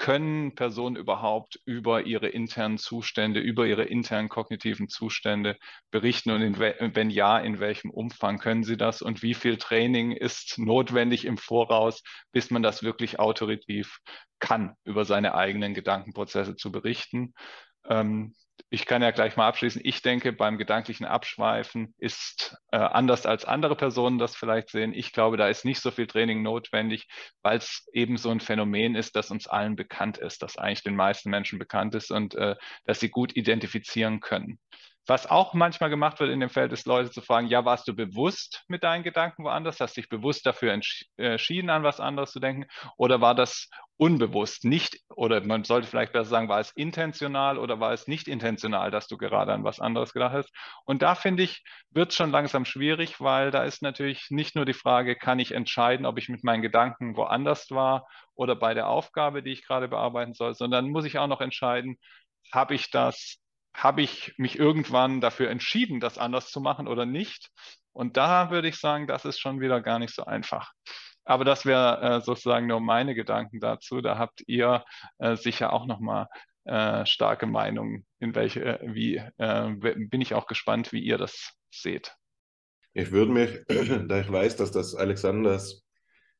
können 0.00 0.54
Personen 0.54 0.96
überhaupt 0.96 1.60
über 1.66 2.06
ihre 2.06 2.26
internen 2.26 2.78
Zustände, 2.78 3.38
über 3.38 3.66
ihre 3.66 3.84
internen 3.84 4.30
kognitiven 4.30 4.88
Zustände 4.88 5.58
berichten 5.90 6.30
und 6.30 6.58
wenn 6.58 7.10
ja, 7.10 7.38
in 7.38 7.60
welchem 7.60 7.90
Umfang 7.90 8.38
können 8.38 8.64
sie 8.64 8.78
das 8.78 9.02
und 9.02 9.22
wie 9.22 9.34
viel 9.34 9.58
Training 9.58 10.12
ist 10.12 10.58
notwendig 10.58 11.26
im 11.26 11.36
Voraus, 11.36 12.02
bis 12.32 12.50
man 12.50 12.62
das 12.62 12.82
wirklich 12.82 13.18
autoritiv 13.18 13.98
kann, 14.38 14.74
über 14.84 15.04
seine 15.04 15.34
eigenen 15.34 15.74
Gedankenprozesse 15.74 16.56
zu 16.56 16.72
berichten. 16.72 17.34
Ähm, 17.86 18.32
ich 18.70 18.86
kann 18.86 19.02
ja 19.02 19.10
gleich 19.10 19.36
mal 19.36 19.48
abschließen. 19.48 19.80
Ich 19.84 20.00
denke, 20.00 20.32
beim 20.32 20.56
gedanklichen 20.56 21.04
Abschweifen 21.04 21.92
ist 21.98 22.56
äh, 22.70 22.76
anders 22.76 23.26
als 23.26 23.44
andere 23.44 23.74
Personen 23.74 24.18
das 24.18 24.36
vielleicht 24.36 24.70
sehen. 24.70 24.94
Ich 24.94 25.12
glaube, 25.12 25.36
da 25.36 25.48
ist 25.48 25.64
nicht 25.64 25.80
so 25.80 25.90
viel 25.90 26.06
Training 26.06 26.42
notwendig, 26.42 27.08
weil 27.42 27.58
es 27.58 27.88
eben 27.92 28.16
so 28.16 28.30
ein 28.30 28.38
Phänomen 28.38 28.94
ist, 28.94 29.16
das 29.16 29.32
uns 29.32 29.48
allen 29.48 29.74
bekannt 29.74 30.18
ist, 30.18 30.42
das 30.42 30.56
eigentlich 30.56 30.84
den 30.84 30.94
meisten 30.94 31.30
Menschen 31.30 31.58
bekannt 31.58 31.96
ist 31.96 32.12
und 32.12 32.36
äh, 32.36 32.54
dass 32.84 33.00
sie 33.00 33.10
gut 33.10 33.36
identifizieren 33.36 34.20
können. 34.20 34.60
Was 35.06 35.26
auch 35.26 35.54
manchmal 35.54 35.90
gemacht 35.90 36.20
wird 36.20 36.30
in 36.30 36.40
dem 36.40 36.50
Feld, 36.50 36.72
ist 36.72 36.86
Leute 36.86 37.10
zu 37.10 37.20
fragen, 37.20 37.48
ja, 37.48 37.64
warst 37.64 37.88
du 37.88 37.94
bewusst 37.94 38.64
mit 38.68 38.84
deinen 38.84 39.02
Gedanken 39.02 39.44
woanders? 39.44 39.80
Hast 39.80 39.96
dich 39.96 40.08
bewusst 40.08 40.46
dafür 40.46 40.72
entschieden, 41.16 41.70
an 41.70 41.82
was 41.82 42.00
anderes 42.00 42.30
zu 42.32 42.38
denken? 42.38 42.66
Oder 42.96 43.20
war 43.20 43.34
das 43.34 43.68
unbewusst, 43.96 44.64
nicht, 44.64 44.98
oder 45.08 45.44
man 45.44 45.64
sollte 45.64 45.86
vielleicht 45.88 46.12
besser 46.12 46.30
sagen, 46.30 46.48
war 46.48 46.60
es 46.60 46.70
intentional 46.70 47.58
oder 47.58 47.80
war 47.80 47.92
es 47.92 48.06
nicht 48.06 48.28
intentional, 48.28 48.90
dass 48.90 49.08
du 49.08 49.18
gerade 49.18 49.52
an 49.52 49.64
was 49.64 49.80
anderes 49.80 50.12
gedacht 50.12 50.32
hast? 50.32 50.50
Und 50.84 51.02
da 51.02 51.14
finde 51.14 51.42
ich, 51.42 51.62
wird 51.90 52.10
es 52.10 52.16
schon 52.16 52.30
langsam 52.30 52.64
schwierig, 52.64 53.20
weil 53.20 53.50
da 53.50 53.64
ist 53.64 53.82
natürlich 53.82 54.28
nicht 54.30 54.54
nur 54.54 54.64
die 54.64 54.74
Frage, 54.74 55.16
kann 55.16 55.38
ich 55.38 55.52
entscheiden, 55.52 56.06
ob 56.06 56.18
ich 56.18 56.28
mit 56.28 56.44
meinen 56.44 56.62
Gedanken 56.62 57.16
woanders 57.16 57.70
war 57.70 58.06
oder 58.34 58.54
bei 58.54 58.74
der 58.74 58.88
Aufgabe, 58.88 59.42
die 59.42 59.52
ich 59.52 59.66
gerade 59.66 59.88
bearbeiten 59.88 60.34
soll, 60.34 60.54
sondern 60.54 60.88
muss 60.90 61.04
ich 61.04 61.18
auch 61.18 61.26
noch 61.26 61.40
entscheiden, 61.40 61.96
habe 62.52 62.74
ich 62.74 62.90
das 62.90 63.38
habe 63.74 64.02
ich 64.02 64.34
mich 64.36 64.58
irgendwann 64.58 65.20
dafür 65.20 65.50
entschieden, 65.50 66.00
das 66.00 66.18
anders 66.18 66.50
zu 66.50 66.60
machen 66.60 66.88
oder 66.88 67.06
nicht? 67.06 67.50
Und 67.92 68.16
da 68.16 68.50
würde 68.50 68.68
ich 68.68 68.76
sagen, 68.78 69.06
das 69.06 69.24
ist 69.24 69.40
schon 69.40 69.60
wieder 69.60 69.80
gar 69.80 69.98
nicht 69.98 70.14
so 70.14 70.24
einfach. 70.24 70.72
Aber 71.24 71.44
das 71.44 71.66
wäre 71.66 72.00
äh, 72.00 72.20
sozusagen 72.20 72.66
nur 72.66 72.80
meine 72.80 73.14
Gedanken 73.14 73.60
dazu. 73.60 74.00
Da 74.00 74.18
habt 74.18 74.42
ihr 74.46 74.84
äh, 75.18 75.36
sicher 75.36 75.72
auch 75.72 75.86
nochmal 75.86 76.26
äh, 76.64 77.04
starke 77.06 77.46
Meinungen, 77.46 78.06
in 78.18 78.34
welche, 78.34 78.64
äh, 78.64 78.94
wie, 78.94 79.16
äh, 79.38 79.70
bin 79.70 80.20
ich 80.20 80.34
auch 80.34 80.46
gespannt, 80.46 80.92
wie 80.92 81.00
ihr 81.00 81.18
das 81.18 81.52
seht. 81.70 82.14
Ich 82.92 83.12
würde 83.12 83.32
mich, 83.32 83.50
da 84.08 84.20
ich 84.20 84.30
weiß, 84.30 84.56
dass 84.56 84.70
das 84.70 84.94
Alexanders 84.94 85.84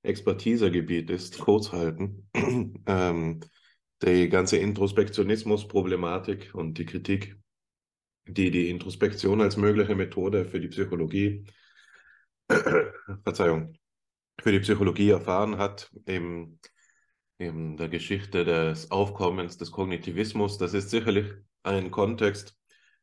Expertisegebiet 0.03 1.11
ist, 1.11 1.39
kurz 1.39 1.73
halten. 1.73 2.29
ähm, 2.87 3.41
die 4.03 4.29
ganze 4.29 4.57
Introspektionismus-Problematik 4.57 6.55
und 6.55 6.79
die 6.79 6.87
Kritik, 6.87 7.37
die 8.27 8.51
die 8.51 8.71
Introspektion 8.71 9.41
als 9.41 9.57
mögliche 9.57 9.95
Methode 9.95 10.45
für 10.45 10.61
die 10.61 10.69
Psychologie, 10.69 11.45
Verzeihung, 13.25 13.75
für 14.41 14.53
die 14.53 14.61
Psychologie 14.61 15.11
erfahren 15.11 15.59
hat, 15.59 15.91
im, 16.07 16.59
in 17.39 17.77
der 17.77 17.89
Geschichte 17.89 18.45
des 18.45 18.91
Aufkommens 18.91 19.59
des 19.59 19.71
Kognitivismus. 19.71 20.59
Das 20.59 20.75
ist 20.75 20.91
sicherlich 20.91 21.27
ein 21.63 21.91
Kontext, 21.91 22.57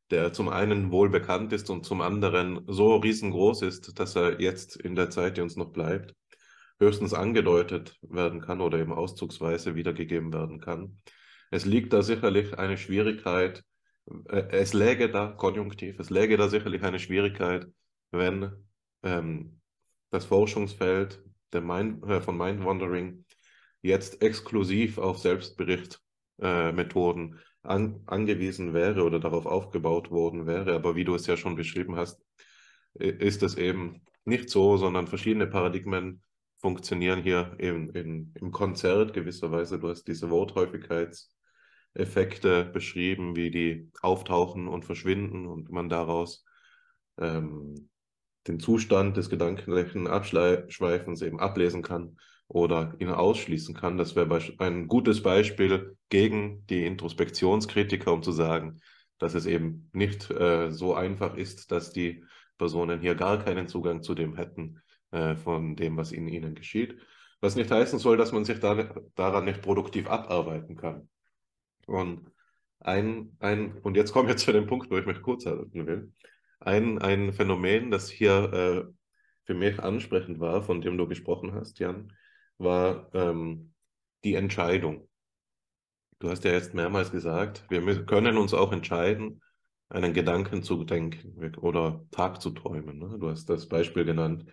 der 0.09 0.33
zum 0.33 0.49
einen 0.49 0.91
wohl 0.91 1.09
bekannt 1.09 1.53
ist 1.53 1.69
und 1.69 1.85
zum 1.85 2.01
anderen 2.01 2.63
so 2.67 2.95
riesengroß 2.95 3.61
ist, 3.63 3.99
dass 3.99 4.15
er 4.15 4.41
jetzt 4.41 4.75
in 4.77 4.95
der 4.95 5.09
Zeit, 5.09 5.37
die 5.37 5.41
uns 5.41 5.55
noch 5.55 5.71
bleibt, 5.71 6.15
höchstens 6.79 7.13
angedeutet 7.13 7.97
werden 8.01 8.41
kann 8.41 8.61
oder 8.61 8.79
eben 8.79 8.93
auszugsweise 8.93 9.75
wiedergegeben 9.75 10.33
werden 10.33 10.59
kann. 10.59 10.99
Es 11.49 11.65
liegt 11.65 11.93
da 11.93 12.01
sicherlich 12.01 12.57
eine 12.57 12.77
Schwierigkeit, 12.77 13.63
äh, 14.29 14.43
es 14.51 14.73
läge 14.73 15.09
da, 15.09 15.27
konjunktiv, 15.27 15.99
es 15.99 16.09
läge 16.09 16.37
da 16.37 16.49
sicherlich 16.49 16.83
eine 16.83 16.99
Schwierigkeit, 16.99 17.67
wenn 18.11 18.51
ähm, 19.03 19.61
das 20.11 20.25
Forschungsfeld 20.25 21.23
Mind, 21.53 22.03
äh, 22.03 22.21
von 22.21 22.37
Mind-Wandering 22.37 23.25
jetzt 23.81 24.21
exklusiv 24.21 24.97
auf 24.97 25.19
Selbstberichtmethoden 25.19 27.33
äh, 27.33 27.37
an, 27.63 28.01
angewiesen 28.05 28.73
wäre 28.73 29.03
oder 29.03 29.19
darauf 29.19 29.45
aufgebaut 29.45 30.11
worden 30.11 30.45
wäre. 30.45 30.75
Aber 30.75 30.95
wie 30.95 31.05
du 31.05 31.15
es 31.15 31.25
ja 31.25 31.37
schon 31.37 31.55
beschrieben 31.55 31.95
hast, 31.95 32.21
ist 32.93 33.43
es 33.43 33.55
eben 33.55 34.01
nicht 34.25 34.49
so, 34.49 34.77
sondern 34.77 35.07
verschiedene 35.07 35.47
Paradigmen 35.47 36.21
funktionieren 36.59 37.21
hier 37.21 37.55
im, 37.59 37.91
in, 37.91 38.33
im 38.35 38.51
Konzert 38.51 39.13
gewisserweise. 39.13 39.79
Du 39.79 39.89
hast 39.89 40.07
diese 40.07 40.29
Worthäufigkeitseffekte 40.29 42.65
beschrieben, 42.65 43.35
wie 43.35 43.51
die 43.51 43.91
auftauchen 44.01 44.67
und 44.67 44.85
verschwinden 44.85 45.45
und 45.45 45.71
man 45.71 45.89
daraus 45.89 46.45
ähm, 47.17 47.89
den 48.47 48.59
Zustand 48.59 49.17
des 49.17 49.29
gedanklichen 49.29 50.07
Abschweifens 50.07 51.21
eben 51.21 51.39
ablesen 51.39 51.83
kann 51.83 52.17
oder 52.47 52.95
ihn 52.99 53.09
ausschließen 53.09 53.75
kann. 53.75 53.97
Das 53.97 54.15
wäre 54.15 54.39
ein 54.59 54.87
gutes 54.87 55.21
Beispiel 55.21 55.97
gegen 56.09 56.65
die 56.67 56.85
Introspektionskritiker, 56.85 58.13
um 58.13 58.23
zu 58.23 58.31
sagen, 58.31 58.79
dass 59.19 59.33
es 59.33 59.45
eben 59.45 59.89
nicht 59.93 60.31
äh, 60.31 60.71
so 60.71 60.93
einfach 60.93 61.35
ist, 61.35 61.71
dass 61.71 61.91
die 61.91 62.23
Personen 62.57 63.01
hier 63.01 63.15
gar 63.15 63.43
keinen 63.43 63.67
Zugang 63.67 64.01
zu 64.01 64.15
dem 64.15 64.35
hätten, 64.35 64.81
äh, 65.11 65.35
von 65.35 65.75
dem, 65.75 65.97
was 65.97 66.11
in 66.11 66.27
ihnen 66.27 66.55
geschieht. 66.55 66.99
Was 67.39 67.55
nicht 67.55 67.69
heißen 67.69 67.99
soll, 67.99 68.17
dass 68.17 68.31
man 68.31 68.45
sich 68.45 68.59
da, 68.59 68.75
daran 69.15 69.45
nicht 69.45 69.61
produktiv 69.61 70.07
abarbeiten 70.07 70.75
kann. 70.75 71.09
Und 71.85 72.31
ein, 72.79 73.35
ein, 73.39 73.77
und 73.79 73.95
jetzt 73.95 74.11
kommen 74.11 74.27
wir 74.27 74.37
zu 74.37 74.51
dem 74.51 74.67
Punkt, 74.67 74.89
wo 74.89 74.97
ich 74.97 75.05
mich 75.05 75.21
kurz 75.21 75.45
halten 75.45 75.85
will. 75.87 76.13
Ein, 76.59 76.99
ein 76.99 77.33
Phänomen, 77.33 77.91
das 77.91 78.09
hier 78.09 78.53
äh, 78.53 78.93
für 79.45 79.53
mich 79.53 79.79
ansprechend 79.79 80.39
war, 80.39 80.63
von 80.63 80.81
dem 80.81 80.97
du 80.97 81.07
gesprochen 81.07 81.53
hast, 81.53 81.79
Jan, 81.79 82.11
war 82.57 83.09
ähm, 83.13 83.73
die 84.23 84.35
Entscheidung. 84.35 85.07
Du 86.19 86.29
hast 86.29 86.43
ja 86.43 86.51
jetzt 86.51 86.73
mehrmals 86.73 87.11
gesagt, 87.11 87.65
wir 87.69 88.05
können 88.05 88.37
uns 88.37 88.53
auch 88.53 88.71
entscheiden, 88.71 89.41
einen 89.89 90.13
Gedanken 90.13 90.63
zu 90.63 90.83
denken 90.83 91.55
oder 91.57 92.03
Tag 92.11 92.41
zu 92.41 92.49
träumen. 92.49 92.97
Ne? 92.97 93.17
Du 93.19 93.29
hast 93.29 93.45
das 93.49 93.67
Beispiel 93.67 94.03
genannt, 94.03 94.45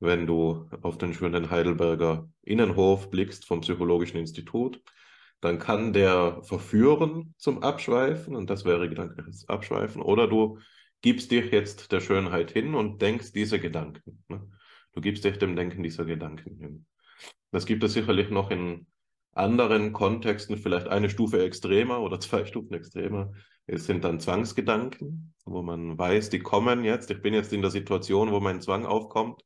wenn 0.00 0.26
du 0.26 0.68
auf 0.82 0.98
den 0.98 1.14
schönen 1.14 1.50
Heidelberger 1.50 2.28
Innenhof 2.42 3.10
blickst 3.10 3.46
vom 3.46 3.60
Psychologischen 3.60 4.18
Institut, 4.18 4.82
dann 5.40 5.58
kann 5.58 5.92
der 5.92 6.42
verführen 6.42 7.34
zum 7.38 7.62
Abschweifen 7.62 8.34
und 8.34 8.50
das 8.50 8.64
wäre 8.64 8.88
gedankliches 8.88 9.48
Abschweifen. 9.48 10.02
Oder 10.02 10.26
du 10.26 10.58
gibst 11.02 11.30
dich 11.30 11.50
jetzt 11.50 11.92
der 11.92 12.00
Schönheit 12.00 12.50
hin 12.50 12.74
und 12.74 13.00
denkst 13.00 13.32
diese 13.32 13.58
Gedanken. 13.58 14.22
Ne? 14.28 14.46
Du 14.92 15.00
gibst 15.00 15.24
dich 15.24 15.38
dem 15.38 15.56
Denken 15.56 15.82
dieser 15.82 16.04
Gedanken 16.04 16.58
hin. 16.58 16.86
Das 17.52 17.66
gibt 17.66 17.84
es 17.84 17.92
sicherlich 17.92 18.30
noch 18.30 18.50
in 18.50 18.86
anderen 19.32 19.92
Kontexten, 19.92 20.56
vielleicht 20.56 20.88
eine 20.88 21.08
Stufe 21.08 21.42
extremer 21.42 22.00
oder 22.00 22.20
zwei 22.20 22.44
Stufen 22.44 22.74
extremer. 22.74 23.32
Es 23.66 23.86
sind 23.86 24.04
dann 24.04 24.20
Zwangsgedanken, 24.20 25.34
wo 25.44 25.62
man 25.62 25.96
weiß, 25.96 26.30
die 26.30 26.40
kommen 26.40 26.84
jetzt. 26.84 27.10
Ich 27.10 27.22
bin 27.22 27.34
jetzt 27.34 27.52
in 27.52 27.62
der 27.62 27.70
Situation, 27.70 28.32
wo 28.32 28.40
mein 28.40 28.60
Zwang 28.60 28.84
aufkommt. 28.84 29.42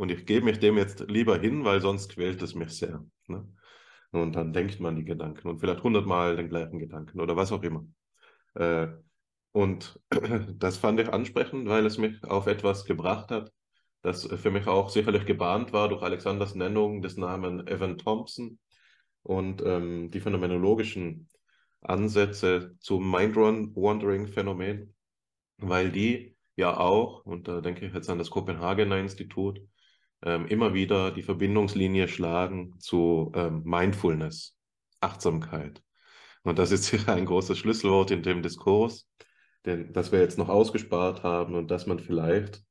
Und 0.00 0.10
ich 0.10 0.24
gebe 0.24 0.46
mich 0.46 0.58
dem 0.58 0.78
jetzt 0.78 1.00
lieber 1.10 1.38
hin, 1.38 1.62
weil 1.66 1.82
sonst 1.82 2.08
quält 2.08 2.40
es 2.40 2.54
mich 2.54 2.70
sehr. 2.70 3.04
Ne? 3.26 3.46
Und 4.12 4.34
dann 4.34 4.54
denkt 4.54 4.80
man 4.80 4.96
die 4.96 5.04
Gedanken 5.04 5.46
und 5.46 5.58
vielleicht 5.58 5.82
hundertmal 5.82 6.36
den 6.36 6.48
gleichen 6.48 6.78
Gedanken 6.78 7.20
oder 7.20 7.36
was 7.36 7.52
auch 7.52 7.62
immer. 7.62 7.84
Äh, 8.54 8.86
und 9.52 10.00
das 10.58 10.78
fand 10.78 11.00
ich 11.00 11.12
ansprechend, 11.12 11.68
weil 11.68 11.84
es 11.84 11.98
mich 11.98 12.24
auf 12.24 12.46
etwas 12.46 12.86
gebracht 12.86 13.30
hat, 13.30 13.52
das 14.00 14.24
für 14.24 14.50
mich 14.50 14.66
auch 14.68 14.88
sicherlich 14.88 15.26
gebahnt 15.26 15.74
war 15.74 15.90
durch 15.90 16.00
Alexanders 16.00 16.54
Nennung 16.54 17.02
des 17.02 17.18
Namen 17.18 17.66
Evan 17.66 17.98
Thompson 17.98 18.58
und 19.22 19.60
ähm, 19.66 20.10
die 20.10 20.20
phänomenologischen 20.20 21.28
Ansätze 21.82 22.74
zum 22.80 23.10
Mind-Wandering-Phänomen, 23.10 24.94
weil 25.58 25.92
die 25.92 26.38
ja 26.56 26.78
auch, 26.78 27.26
und 27.26 27.48
da 27.48 27.60
denke 27.60 27.84
ich 27.84 27.92
jetzt 27.92 28.08
an 28.08 28.16
das 28.16 28.30
Kopenhagener 28.30 28.96
Institut, 28.96 29.60
ähm, 30.22 30.46
immer 30.46 30.74
wieder 30.74 31.10
die 31.10 31.22
Verbindungslinie 31.22 32.08
schlagen 32.08 32.78
zu 32.78 33.32
ähm, 33.34 33.62
Mindfulness, 33.64 34.56
Achtsamkeit. 35.00 35.82
Und 36.42 36.58
das 36.58 36.72
ist 36.72 36.84
sicher 36.90 37.12
ein 37.14 37.26
großes 37.26 37.58
Schlüsselwort 37.58 38.10
in 38.10 38.22
dem 38.22 38.42
Diskurs. 38.42 39.08
den, 39.66 39.92
das 39.92 40.12
wir 40.12 40.20
jetzt 40.20 40.38
noch 40.38 40.48
ausgespart 40.48 41.22
haben 41.22 41.54
und 41.54 41.70
das 41.70 41.86
man 41.86 41.98
vielleicht 41.98 42.62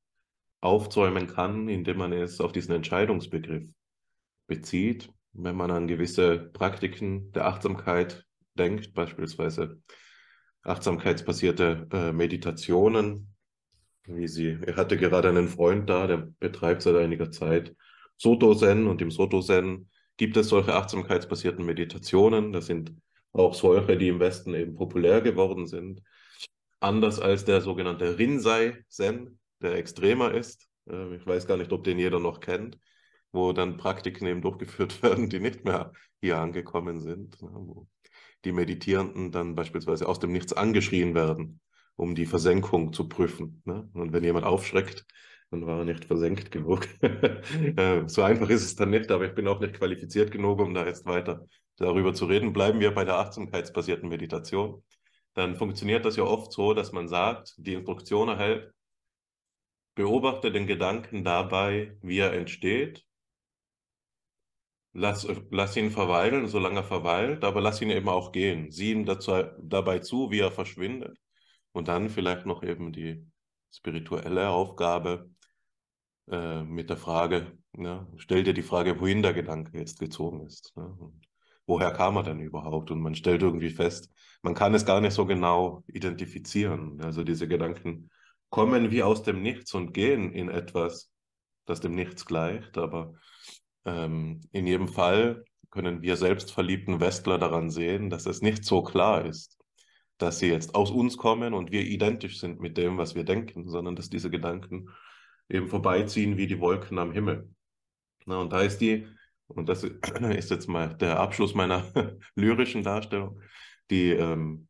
aufzäumen 0.62 1.28
kann, 1.28 1.70
indem 1.70 1.98
man 1.98 2.14
es 2.14 2.42
auf 2.42 2.52
diesen 2.52 2.74
Entscheidungsbegriff 2.76 3.70
bezieht, 4.48 5.10
wenn 5.34 5.56
man 5.56 5.72
an 5.72 5.88
gewisse 5.88 6.38
Praktiken 6.38 7.32
der 7.32 7.46
Achtsamkeit 7.46 8.26
denkt, 8.56 8.94
beispielsweise 8.94 9.82
achtsamkeitsbasierte 10.64 11.88
äh, 11.92 12.12
Meditationen, 12.12 13.29
sie, 14.28 14.58
er 14.66 14.76
hatte 14.76 14.98
gerade 14.98 15.30
einen 15.30 15.48
Freund 15.48 15.90
da, 15.90 16.08
der 16.08 16.30
betreibt 16.40 16.82
seit 16.82 16.96
einiger 16.96 17.32
Zeit 17.32 17.76
Soto-Zen 18.18 18.88
und 18.88 19.02
im 19.02 19.12
Soto-Zen 19.12 19.90
gibt 20.18 20.36
es 20.38 20.50
solche 20.50 20.74
achtsamkeitsbasierten 20.74 21.66
Meditationen. 21.66 22.52
Das 22.52 22.66
sind 22.66 22.94
auch 23.32 23.54
solche, 23.54 23.98
die 23.98 24.10
im 24.10 24.20
Westen 24.20 24.54
eben 24.54 24.76
populär 24.76 25.22
geworden 25.22 25.68
sind. 25.68 26.02
Anders 26.82 27.20
als 27.20 27.46
der 27.46 27.62
sogenannte 27.62 28.18
Rinzai-Zen, 28.18 29.40
der 29.62 29.76
extremer 29.76 30.34
ist. 30.34 30.68
Äh, 30.90 31.16
ich 31.16 31.26
weiß 31.26 31.48
gar 31.48 31.58
nicht, 31.58 31.72
ob 31.72 31.84
den 31.84 32.00
jeder 32.00 32.20
noch 32.20 32.40
kennt, 32.40 32.78
wo 33.32 33.54
dann 33.54 33.78
Praktiken 33.78 34.28
eben 34.28 34.42
durchgeführt 34.42 35.02
werden, 35.04 35.30
die 35.30 35.40
nicht 35.40 35.64
mehr 35.66 35.94
hier 36.22 36.38
angekommen 36.38 37.00
sind, 37.00 37.42
ne, 37.42 37.50
wo 37.54 37.88
die 38.46 38.52
Meditierenden 38.52 39.32
dann 39.32 39.56
beispielsweise 39.56 40.08
aus 40.08 40.20
dem 40.20 40.32
Nichts 40.32 40.54
angeschrien 40.54 41.14
werden, 41.14 41.60
um 42.00 42.16
die 42.16 42.26
Versenkung 42.26 42.94
zu 42.94 43.10
prüfen. 43.10 43.62
Ne? 43.66 43.90
Und 43.94 44.14
wenn 44.14 44.24
jemand 44.24 44.46
aufschreckt, 44.46 45.06
dann 45.52 45.66
war 45.68 45.80
er 45.80 45.86
nicht 45.86 46.06
versenkt 46.06 46.52
genug. 46.52 46.88
Äh, 47.78 48.08
so 48.08 48.22
einfach 48.24 48.50
ist 48.50 48.64
es 48.64 48.76
dann 48.76 48.90
nicht, 48.90 49.12
aber 49.12 49.26
ich 49.26 49.36
bin 49.36 49.48
auch 49.48 49.60
nicht 49.60 49.76
qualifiziert 49.76 50.32
genug, 50.32 50.60
um 50.60 50.74
da 50.74 50.86
jetzt 50.86 51.06
weiter 51.06 51.46
darüber 51.78 52.14
zu 52.14 52.26
reden. 52.26 52.54
Bleiben 52.54 52.80
wir 52.80 52.94
bei 52.94 53.06
der 53.06 53.18
achtsamkeitsbasierten 53.18 54.08
Meditation. 54.10 54.84
Dann 55.34 55.56
funktioniert 55.56 56.06
das 56.06 56.16
ja 56.16 56.24
oft 56.24 56.52
so, 56.52 56.74
dass 56.74 56.92
man 56.92 57.08
sagt, 57.08 57.54
die 57.58 57.74
Instruktion 57.74 58.30
erhält, 58.30 58.72
beobachte 59.96 60.52
den 60.52 60.68
Gedanken 60.68 61.24
dabei, 61.24 61.98
wie 62.02 62.20
er 62.20 62.34
entsteht 62.34 63.06
Lass, 64.94 65.28
lass 65.52 65.78
ihn 65.78 65.92
verweilen, 65.92 66.48
solange 66.48 66.80
er 66.80 66.84
verweilt, 66.84 67.44
aber 67.44 67.62
lass 67.62 67.82
ihn 67.82 67.92
eben 67.92 68.10
auch 68.10 68.32
gehen. 68.32 68.72
Sieh 68.72 68.92
ihm 68.92 69.06
dazu, 69.06 69.44
dabei 69.62 70.00
zu, 70.00 70.32
wie 70.32 70.40
er 70.40 70.52
verschwindet. 70.52 71.16
Und 71.80 71.88
dann 71.88 72.10
vielleicht 72.10 72.46
noch 72.46 72.62
eben 72.62 72.92
die 72.92 73.26
spirituelle 73.72 74.50
Aufgabe 74.50 75.30
äh, 76.30 76.62
mit 76.64 76.90
der 76.90 76.98
Frage, 76.98 77.58
ne, 77.74 78.06
stell 78.18 78.44
dir 78.44 78.54
die 78.54 78.64
Frage, 78.64 79.00
wohin 79.00 79.24
der 79.24 79.34
Gedanke 79.34 79.78
jetzt 79.78 80.00
gezogen 80.00 80.46
ist. 80.46 80.76
Ne? 80.76 80.96
woher 81.70 81.92
kam 81.92 82.18
er 82.18 82.24
denn 82.24 82.42
überhaupt? 82.42 82.92
Und 82.92 83.00
man 83.00 83.16
stellt 83.16 83.44
irgendwie 83.44 83.70
fest, 83.70 84.12
man 84.42 84.56
kann 84.56 84.74
es 84.74 84.86
gar 84.86 85.00
nicht 85.00 85.14
so 85.14 85.26
genau 85.26 85.84
identifizieren. 85.88 87.00
Also 87.02 87.24
diese 87.24 87.48
Gedanken 87.48 88.10
kommen 88.50 88.92
wie 88.92 89.04
aus 89.04 89.22
dem 89.24 89.42
Nichts 89.42 89.74
und 89.76 89.94
gehen 89.94 90.34
in 90.34 90.50
etwas, 90.50 91.12
das 91.66 91.80
dem 91.80 91.94
Nichts 91.94 92.26
gleicht, 92.26 92.78
aber 92.78 93.14
ähm, 93.86 94.42
in 94.52 94.66
jedem 94.66 94.88
Fall 94.88 95.46
können 95.70 96.02
wir 96.02 96.18
selbstverliebten 96.18 97.00
Westler 97.00 97.38
daran 97.38 97.70
sehen, 97.70 98.10
dass 98.10 98.26
es 98.26 98.42
nicht 98.42 98.66
so 98.66 98.82
klar 98.82 99.24
ist, 99.24 99.59
dass 100.20 100.40
sie 100.40 100.48
jetzt 100.48 100.76
aus 100.76 100.92
uns 100.92 101.18
kommen 101.18 101.54
und 101.54 101.72
wir 101.72 101.82
identisch 101.82 102.40
sind 102.40 102.60
mit 102.60 102.78
dem, 102.78 102.98
was 102.98 103.16
wir 103.16 103.24
denken, 103.24 103.68
sondern 103.70 103.96
dass 103.96 104.10
diese 104.10 104.30
Gedanken 104.30 104.90
eben 105.50 105.68
vorbeiziehen 105.68 106.38
wie 106.38 106.46
die 106.46 106.60
Wolken 106.60 107.00
am 107.00 107.12
Himmel. 107.12 107.50
Na, 108.26 108.38
und 108.40 108.54
da 108.54 108.62
ist 108.62 108.80
die, 108.80 109.08
und 109.48 109.68
das 109.68 109.84
ist 110.38 110.52
jetzt 110.52 110.68
mal 110.68 110.96
der 110.96 111.20
Abschluss 111.20 111.56
meiner 111.56 111.84
lyrischen 112.36 112.84
Darstellung, 112.84 113.42
die, 113.90 114.12
ähm, 114.12 114.68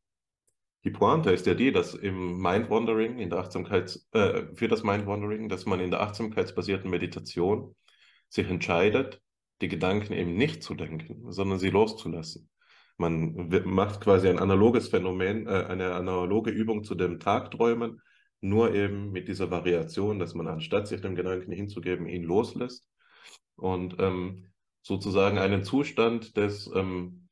die 0.86 0.92
Pointe 0.92 1.32
ist 1.32 1.46
ja 1.46 1.56
die, 1.56 1.72
dass 1.72 1.94
im 1.94 2.38
Mind-Wandering, 2.42 3.18
in 3.18 3.30
der 3.30 3.40
Achtsamkeits, 3.40 4.08
äh, 4.14 4.44
für 4.54 4.68
das 4.68 4.84
Mind-Wandering, 4.84 5.50
dass 5.50 5.66
man 5.66 5.82
in 5.82 5.92
der 5.92 6.02
achtsamkeitsbasierten 6.02 6.90
Meditation 6.90 7.76
sich 8.30 8.48
entscheidet, 8.48 9.22
die 9.62 9.68
Gedanken 9.68 10.14
eben 10.14 10.36
nicht 10.36 10.64
zu 10.64 10.76
denken, 10.76 11.32
sondern 11.32 11.60
sie 11.60 11.70
loszulassen. 11.70 12.50
Man 13.00 13.50
macht 13.64 14.02
quasi 14.02 14.28
ein 14.28 14.40
analoges 14.40 14.90
Phänomen, 14.90 15.48
äh, 15.48 15.66
eine 15.70 15.94
analoge 15.94 16.52
Übung 16.52 16.84
zu 16.84 16.96
dem 16.96 17.20
Tagträumen, 17.20 18.02
nur 18.42 18.74
eben 18.76 19.12
mit 19.14 19.30
dieser 19.30 19.50
Variation, 19.50 20.20
dass 20.20 20.34
man 20.34 20.48
anstatt 20.48 20.88
sich 20.90 21.00
dem 21.00 21.16
Gedanken 21.16 21.54
hinzugeben, 21.54 22.08
ihn 22.08 22.24
loslässt 22.24 22.86
und 23.56 23.96
ähm, 24.00 24.52
sozusagen 24.82 25.38
einen 25.38 25.64
Zustand 25.64 26.36
des, 26.36 26.70
ähm, 26.76 27.30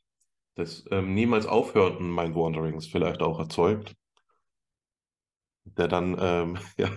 des 0.55 0.85
ähm, 0.89 1.13
niemals 1.13 1.45
aufhörenden 1.45 2.15
Mind-Wanderings 2.15 2.87
vielleicht 2.87 3.21
auch 3.21 3.37
erzeugt, 3.37 3.93
der 5.65 5.89
dann, 5.89 6.15
ähm, 6.17 6.57
ja, 6.77 6.89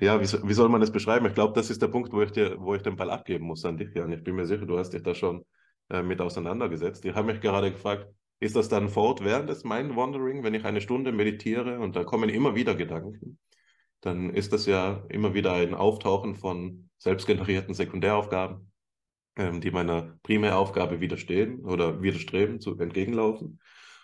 ja 0.00 0.20
wie, 0.20 0.48
wie 0.48 0.54
soll 0.54 0.68
man 0.68 0.80
das 0.80 0.90
beschreiben? 0.90 1.26
Ich 1.26 1.34
glaube, 1.34 1.54
das 1.54 1.70
ist 1.70 1.80
der 1.80 1.88
Punkt, 1.88 2.12
wo 2.12 2.22
ich, 2.22 2.32
dir, 2.32 2.56
wo 2.58 2.74
ich 2.74 2.82
den 2.82 2.96
Ball 2.96 3.10
abgeben 3.10 3.46
muss 3.46 3.64
an 3.64 3.76
dich, 3.76 3.94
Jan. 3.94 4.10
Ich 4.12 4.24
bin 4.24 4.34
mir 4.34 4.46
sicher, 4.46 4.66
du 4.66 4.78
hast 4.78 4.90
dich 4.94 5.04
da 5.04 5.14
schon 5.14 5.44
äh, 5.90 6.02
mit 6.02 6.20
auseinandergesetzt. 6.20 7.04
Ich 7.04 7.14
habe 7.14 7.32
mich 7.32 7.40
gerade 7.40 7.72
gefragt, 7.72 8.08
ist 8.40 8.56
das 8.56 8.68
dann 8.68 8.88
fortwährend 8.88 9.48
des 9.48 9.64
Mind-Wandering, 9.64 10.42
wenn 10.42 10.54
ich 10.54 10.64
eine 10.64 10.80
Stunde 10.80 11.12
meditiere 11.12 11.78
und 11.78 11.96
da 11.96 12.04
kommen 12.04 12.28
immer 12.28 12.54
wieder 12.54 12.74
Gedanken? 12.74 13.38
Dann 14.00 14.30
ist 14.30 14.52
das 14.52 14.66
ja 14.66 15.04
immer 15.08 15.34
wieder 15.34 15.54
ein 15.54 15.74
Auftauchen 15.74 16.34
von 16.34 16.90
selbstgenerierten 16.98 17.74
Sekundäraufgaben, 17.74 18.70
ähm, 19.36 19.60
die 19.60 19.70
meiner 19.70 20.18
Primäraufgabe 20.22 21.00
widerstehen 21.00 21.60
oder 21.60 22.02
widerstreben, 22.02 22.60
zu 22.60 22.78
entgegenlaufen. 22.78 23.60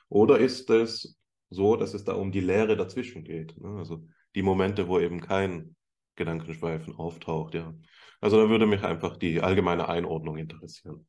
Oder 0.09 0.38
ist 0.38 0.70
es 0.70 1.18
so, 1.50 1.76
dass 1.76 1.94
es 1.94 2.04
da 2.04 2.14
um 2.14 2.32
die 2.32 2.40
Leere 2.40 2.76
dazwischen 2.76 3.24
geht. 3.24 3.59
Ne? 3.60 3.78
Also 3.78 4.06
die 4.34 4.42
Momente, 4.42 4.88
wo 4.88 4.98
eben 4.98 5.20
kein 5.20 5.76
Gedankenschweifen 6.16 6.94
auftaucht, 6.96 7.54
ja. 7.54 7.74
Also 8.20 8.40
da 8.40 8.48
würde 8.48 8.66
mich 8.66 8.84
einfach 8.84 9.16
die 9.16 9.40
allgemeine 9.40 9.88
Einordnung 9.88 10.36
interessieren. 10.36 11.06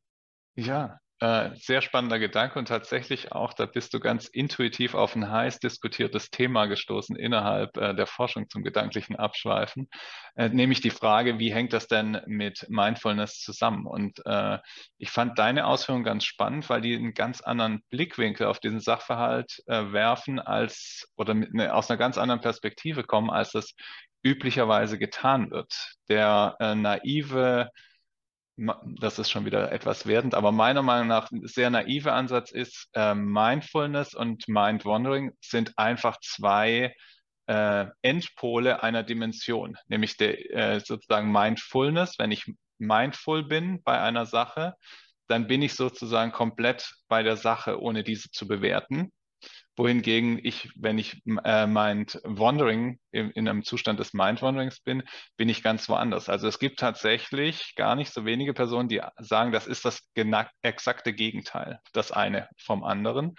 Ja, 0.56 0.98
äh, 1.20 1.50
sehr 1.56 1.80
spannender 1.80 2.18
Gedanke 2.18 2.58
und 2.58 2.68
tatsächlich 2.68 3.32
auch, 3.32 3.54
da 3.54 3.66
bist 3.66 3.94
du 3.94 4.00
ganz 4.00 4.26
intuitiv 4.26 4.94
auf 4.94 5.16
ein 5.16 5.30
heiß 5.30 5.58
diskutiertes 5.58 6.30
Thema 6.30 6.66
gestoßen 6.66 7.16
innerhalb 7.16 7.76
äh, 7.76 7.94
der 7.94 8.06
Forschung 8.06 8.48
zum 8.48 8.62
gedanklichen 8.62 9.16
Abschweifen, 9.16 9.88
äh, 10.36 10.48
nämlich 10.48 10.80
die 10.80 10.90
Frage, 10.90 11.38
wie 11.38 11.52
hängt 11.52 11.72
das 11.72 11.88
denn 11.88 12.20
mit 12.26 12.66
Mindfulness 12.68 13.40
zusammen? 13.40 13.86
Und 13.86 14.20
äh, 14.26 14.58
ich 14.98 15.10
fand 15.10 15.38
deine 15.38 15.66
Ausführungen 15.66 16.04
ganz 16.04 16.24
spannend, 16.24 16.68
weil 16.68 16.80
die 16.82 16.94
einen 16.94 17.14
ganz 17.14 17.40
anderen 17.40 17.82
Blickwinkel 17.90 18.46
auf 18.46 18.60
diesen 18.60 18.80
Sachverhalt 18.80 19.62
äh, 19.66 19.92
werfen 19.92 20.38
als 20.38 21.08
oder 21.16 21.34
mit, 21.34 21.54
ne, 21.54 21.74
aus 21.74 21.90
einer 21.90 21.98
ganz 21.98 22.18
anderen 22.18 22.40
Perspektive 22.42 23.02
kommen, 23.04 23.30
als 23.30 23.52
das 23.52 23.74
üblicherweise 24.24 24.98
getan 24.98 25.50
wird. 25.50 25.72
Der 26.08 26.56
äh, 26.60 26.74
naive 26.74 27.70
das 28.56 29.18
ist 29.18 29.30
schon 29.30 29.44
wieder 29.44 29.72
etwas 29.72 30.06
wertend, 30.06 30.34
aber 30.34 30.52
meiner 30.52 30.82
Meinung 30.82 31.08
nach 31.08 31.30
ein 31.30 31.46
sehr 31.46 31.70
naiver 31.70 32.12
Ansatz 32.12 32.52
ist, 32.52 32.88
äh, 32.94 33.14
Mindfulness 33.14 34.14
und 34.14 34.46
Mind-Wandering 34.46 35.32
sind 35.40 35.76
einfach 35.76 36.18
zwei 36.20 36.94
äh, 37.46 37.86
Endpole 38.02 38.82
einer 38.82 39.02
Dimension, 39.02 39.76
nämlich 39.88 40.16
der, 40.16 40.50
äh, 40.54 40.80
sozusagen 40.80 41.32
Mindfulness, 41.32 42.18
wenn 42.18 42.30
ich 42.30 42.44
mindful 42.78 43.44
bin 43.44 43.82
bei 43.82 44.00
einer 44.00 44.26
Sache, 44.26 44.74
dann 45.26 45.46
bin 45.46 45.62
ich 45.62 45.74
sozusagen 45.74 46.32
komplett 46.32 46.94
bei 47.08 47.22
der 47.22 47.36
Sache, 47.36 47.80
ohne 47.80 48.04
diese 48.04 48.30
zu 48.30 48.46
bewerten 48.46 49.12
wohingegen 49.76 50.38
ich, 50.42 50.70
wenn 50.76 50.98
ich 50.98 51.22
äh, 51.44 51.66
Mind 51.66 52.20
Wandering 52.24 52.98
in, 53.10 53.30
in, 53.30 53.48
einem 53.48 53.64
Zustand 53.64 53.98
des 53.98 54.14
Mind 54.14 54.42
Wanderings 54.42 54.80
bin, 54.80 55.02
bin 55.36 55.48
ich 55.48 55.62
ganz 55.62 55.88
woanders. 55.88 56.28
Also 56.28 56.46
es 56.46 56.58
gibt 56.58 56.78
tatsächlich 56.78 57.74
gar 57.74 57.96
nicht 57.96 58.12
so 58.12 58.24
wenige 58.24 58.54
Personen, 58.54 58.88
die 58.88 59.02
sagen, 59.18 59.52
das 59.52 59.66
ist 59.66 59.84
das 59.84 60.08
exakte 60.62 61.12
Gegenteil, 61.12 61.80
das 61.92 62.12
eine 62.12 62.48
vom 62.56 62.84
anderen. 62.84 63.34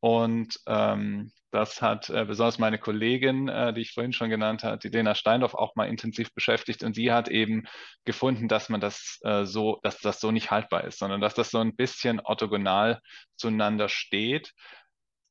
Und 0.00 0.60
ähm, 0.66 1.32
das 1.50 1.80
hat 1.80 2.10
äh, 2.10 2.24
besonders 2.24 2.58
meine 2.58 2.78
Kollegin, 2.78 3.48
äh, 3.48 3.72
die 3.72 3.80
ich 3.80 3.92
vorhin 3.92 4.12
schon 4.12 4.28
genannt 4.28 4.62
habe, 4.62 4.78
die 4.78 4.88
Lena 4.88 5.14
Steindorf, 5.14 5.54
auch 5.54 5.74
mal 5.74 5.88
intensiv 5.88 6.32
beschäftigt. 6.34 6.82
Und 6.82 6.94
sie 6.94 7.12
hat 7.12 7.28
eben 7.28 7.64
gefunden, 8.04 8.46
dass 8.46 8.68
man 8.68 8.80
das 8.80 9.18
äh, 9.22 9.44
so, 9.46 9.78
dass 9.82 9.98
das 10.00 10.20
so 10.20 10.30
nicht 10.30 10.50
haltbar 10.50 10.84
ist, 10.84 10.98
sondern 10.98 11.20
dass 11.20 11.34
das 11.34 11.50
so 11.50 11.58
ein 11.58 11.74
bisschen 11.74 12.20
orthogonal 12.20 13.00
zueinander 13.36 13.88
steht 13.88 14.52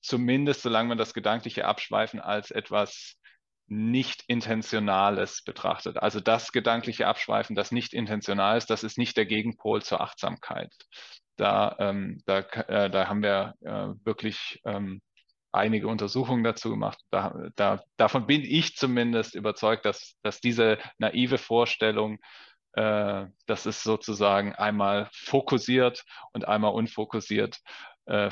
zumindest 0.05 0.61
solange 0.61 0.89
man 0.89 0.97
das 0.97 1.13
gedankliche 1.13 1.65
Abschweifen 1.65 2.19
als 2.19 2.51
etwas 2.51 3.17
nicht 3.67 4.23
Intentionales 4.27 5.43
betrachtet. 5.43 5.97
Also 5.97 6.19
das 6.19 6.51
gedankliche 6.51 7.07
Abschweifen, 7.07 7.55
das 7.55 7.71
nicht 7.71 7.93
intentional 7.93 8.57
ist, 8.57 8.69
das 8.69 8.83
ist 8.83 8.97
nicht 8.97 9.17
der 9.17 9.25
Gegenpol 9.25 9.81
zur 9.81 10.01
Achtsamkeit. 10.01 10.71
Da, 11.35 11.75
ähm, 11.79 12.21
da, 12.25 12.39
äh, 12.39 12.89
da 12.89 13.07
haben 13.07 13.23
wir 13.23 13.55
äh, 13.61 14.05
wirklich 14.05 14.61
ähm, 14.65 15.01
einige 15.51 15.87
Untersuchungen 15.87 16.43
dazu 16.43 16.69
gemacht. 16.69 16.99
Da, 17.09 17.49
da, 17.55 17.81
davon 17.97 18.27
bin 18.27 18.43
ich 18.43 18.75
zumindest 18.75 19.35
überzeugt, 19.35 19.85
dass, 19.85 20.15
dass 20.21 20.41
diese 20.41 20.77
naive 20.97 21.37
Vorstellung, 21.37 22.19
äh, 22.73 23.25
das 23.47 23.65
ist 23.65 23.83
sozusagen 23.83 24.53
einmal 24.53 25.09
fokussiert 25.11 26.03
und 26.33 26.47
einmal 26.47 26.73
unfokussiert, 26.73 27.59
äh, 28.05 28.29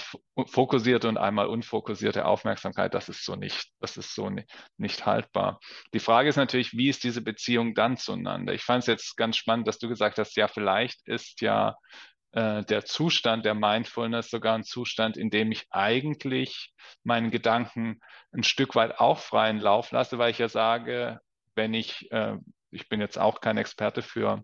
fokussierte 0.48 1.08
und 1.10 1.18
einmal 1.18 1.48
unfokussierte 1.48 2.26
Aufmerksamkeit, 2.26 2.94
das 2.94 3.10
ist 3.10 3.26
so 3.26 3.36
nicht, 3.36 3.70
das 3.80 3.98
ist 3.98 4.14
so 4.14 4.30
nicht, 4.30 4.48
nicht 4.78 5.06
haltbar. 5.06 5.60
Die 5.94 6.00
Frage 6.00 6.30
ist 6.30 6.36
natürlich, 6.36 6.74
wie 6.74 6.90
ist 6.90 7.04
diese 7.04 7.22
Beziehung 7.22 7.74
dann 7.74 7.98
zueinander? 7.98 8.54
Ich 8.54 8.64
fand 8.64 8.84
es 8.84 8.88
jetzt 8.88 9.18
ganz 9.18 9.38
spannend, 9.38 9.68
dass 9.68 9.80
du 9.80 9.88
gesagt 9.88 10.20
hast, 10.20 10.36
ja, 10.36 10.48
vielleicht 10.48 11.02
ist 11.08 11.42
ja 11.42 11.76
äh, 12.34 12.64
der 12.64 12.86
Zustand 12.86 13.46
der 13.46 13.56
Mindfulness 13.56 14.30
sogar 14.30 14.56
ein 14.56 14.64
Zustand, 14.64 15.18
in 15.18 15.30
dem 15.30 15.52
ich 15.52 15.66
eigentlich 15.72 16.74
meinen 17.04 17.32
Gedanken 17.32 18.00
ein 18.32 18.44
Stück 18.44 18.76
weit 18.76 19.00
auch 19.00 19.20
freien 19.20 19.60
Lauf 19.60 19.92
lasse, 19.92 20.18
weil 20.18 20.32
ich 20.32 20.40
ja 20.40 20.50
sage, 20.50 21.20
wenn 21.56 21.74
ich, 21.74 22.12
äh, 22.12 22.38
ich 22.72 22.90
bin 22.90 23.02
jetzt 23.02 23.18
auch 23.20 23.42
kein 23.42 23.58
Experte 23.58 24.02
für 24.02 24.44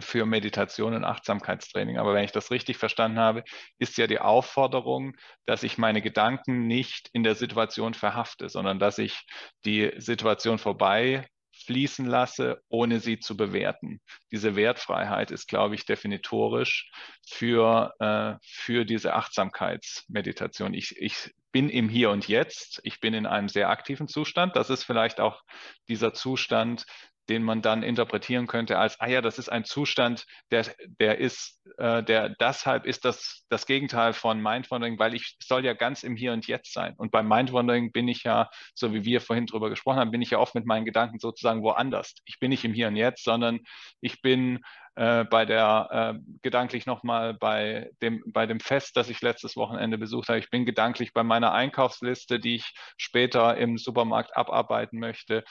für 0.00 0.26
Meditation 0.26 0.94
und 0.94 1.04
Achtsamkeitstraining. 1.04 1.98
Aber 1.98 2.14
wenn 2.14 2.24
ich 2.24 2.32
das 2.32 2.50
richtig 2.50 2.76
verstanden 2.76 3.18
habe, 3.18 3.44
ist 3.78 3.96
ja 3.98 4.06
die 4.06 4.20
Aufforderung, 4.20 5.16
dass 5.46 5.62
ich 5.62 5.78
meine 5.78 6.02
Gedanken 6.02 6.66
nicht 6.66 7.08
in 7.12 7.22
der 7.22 7.34
Situation 7.34 7.94
verhafte, 7.94 8.48
sondern 8.48 8.78
dass 8.78 8.98
ich 8.98 9.24
die 9.64 9.92
Situation 9.98 10.58
vorbei 10.58 11.26
fließen 11.66 12.06
lasse, 12.06 12.60
ohne 12.68 13.00
sie 13.00 13.20
zu 13.20 13.36
bewerten. 13.36 14.00
Diese 14.32 14.56
Wertfreiheit 14.56 15.30
ist, 15.30 15.46
glaube 15.46 15.74
ich, 15.74 15.86
definitorisch 15.86 16.90
für, 17.26 17.94
äh, 18.00 18.34
für 18.42 18.84
diese 18.84 19.14
Achtsamkeitsmeditation. 19.14 20.74
Ich, 20.74 20.96
ich 20.98 21.32
bin 21.52 21.70
im 21.70 21.88
Hier 21.88 22.10
und 22.10 22.26
Jetzt, 22.28 22.80
ich 22.82 23.00
bin 23.00 23.14
in 23.14 23.26
einem 23.26 23.48
sehr 23.48 23.70
aktiven 23.70 24.08
Zustand. 24.08 24.56
Das 24.56 24.70
ist 24.70 24.84
vielleicht 24.84 25.20
auch 25.20 25.42
dieser 25.88 26.12
Zustand, 26.12 26.84
den 27.28 27.42
man 27.42 27.62
dann 27.62 27.82
interpretieren 27.82 28.46
könnte 28.46 28.78
als, 28.78 29.00
ah 29.00 29.08
ja, 29.08 29.20
das 29.20 29.38
ist 29.38 29.48
ein 29.48 29.64
Zustand, 29.64 30.26
der, 30.50 30.66
der 31.00 31.18
ist, 31.18 31.60
äh, 31.78 32.02
der 32.02 32.30
deshalb 32.30 32.86
ist 32.86 33.04
das 33.04 33.44
das 33.48 33.66
Gegenteil 33.66 34.12
von 34.12 34.40
Mindwandering, 34.42 34.98
weil 34.98 35.14
ich 35.14 35.36
soll 35.42 35.64
ja 35.64 35.74
ganz 35.74 36.02
im 36.02 36.16
Hier 36.16 36.32
und 36.32 36.46
Jetzt 36.46 36.72
sein. 36.72 36.94
Und 36.96 37.12
beim 37.12 37.28
Mindwandering 37.28 37.92
bin 37.92 38.08
ich 38.08 38.24
ja, 38.24 38.50
so 38.74 38.92
wie 38.92 39.04
wir 39.04 39.20
vorhin 39.20 39.46
drüber 39.46 39.70
gesprochen 39.70 39.98
haben, 39.98 40.10
bin 40.10 40.22
ich 40.22 40.30
ja 40.30 40.38
oft 40.38 40.54
mit 40.54 40.66
meinen 40.66 40.84
Gedanken 40.84 41.18
sozusagen 41.18 41.62
woanders. 41.62 42.14
Ich 42.24 42.38
bin 42.38 42.50
nicht 42.50 42.64
im 42.64 42.74
Hier 42.74 42.88
und 42.88 42.96
Jetzt, 42.96 43.24
sondern 43.24 43.60
ich 44.00 44.20
bin 44.22 44.60
äh, 44.96 45.24
bei 45.24 45.44
der, 45.44 46.14
äh, 46.16 46.20
gedanklich 46.42 46.86
nochmal 46.86 47.34
bei 47.34 47.90
dem, 48.02 48.22
bei 48.26 48.46
dem 48.46 48.60
Fest, 48.60 48.96
das 48.96 49.08
ich 49.08 49.20
letztes 49.22 49.56
Wochenende 49.56 49.98
besucht 49.98 50.28
habe. 50.28 50.38
Ich 50.38 50.50
bin 50.50 50.64
gedanklich 50.66 51.12
bei 51.12 51.22
meiner 51.22 51.52
Einkaufsliste, 51.52 52.38
die 52.38 52.56
ich 52.56 52.74
später 52.96 53.56
im 53.56 53.78
Supermarkt 53.78 54.36
abarbeiten 54.36 54.98
möchte. 54.98 55.44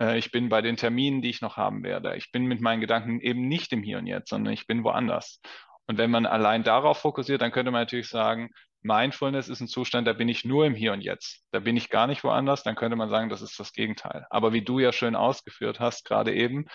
Äh, 0.00 0.18
ich 0.18 0.30
bin 0.30 0.48
bei 0.48 0.62
den 0.62 0.76
Terminen, 0.76 1.22
die 1.22 1.30
ich 1.30 1.40
noch 1.40 1.56
haben 1.56 1.82
werde. 1.82 2.16
Ich 2.16 2.32
bin 2.32 2.46
mit 2.46 2.60
meinen 2.60 2.80
Gedanken 2.80 3.20
eben 3.20 3.48
nicht 3.48 3.72
im 3.72 3.82
Hier 3.82 3.98
und 3.98 4.06
Jetzt, 4.06 4.30
sondern 4.30 4.52
ich 4.52 4.66
bin 4.66 4.84
woanders. 4.84 5.40
Und 5.86 5.98
wenn 5.98 6.10
man 6.10 6.26
allein 6.26 6.64
darauf 6.64 6.98
fokussiert, 6.98 7.42
dann 7.42 7.52
könnte 7.52 7.70
man 7.70 7.82
natürlich 7.82 8.08
sagen, 8.08 8.50
Mindfulness 8.82 9.48
ist 9.48 9.60
ein 9.60 9.68
Zustand, 9.68 10.06
da 10.06 10.12
bin 10.12 10.28
ich 10.28 10.44
nur 10.44 10.66
im 10.66 10.74
Hier 10.74 10.92
und 10.92 11.00
Jetzt. 11.00 11.44
Da 11.50 11.60
bin 11.60 11.76
ich 11.76 11.90
gar 11.90 12.06
nicht 12.06 12.24
woanders. 12.24 12.62
Dann 12.62 12.76
könnte 12.76 12.96
man 12.96 13.08
sagen, 13.08 13.28
das 13.28 13.42
ist 13.42 13.58
das 13.58 13.72
Gegenteil. 13.72 14.26
Aber 14.30 14.52
wie 14.52 14.62
du 14.62 14.78
ja 14.78 14.92
schön 14.92 15.16
ausgeführt 15.16 15.80
hast, 15.80 16.04
gerade 16.04 16.34
eben, 16.34 16.66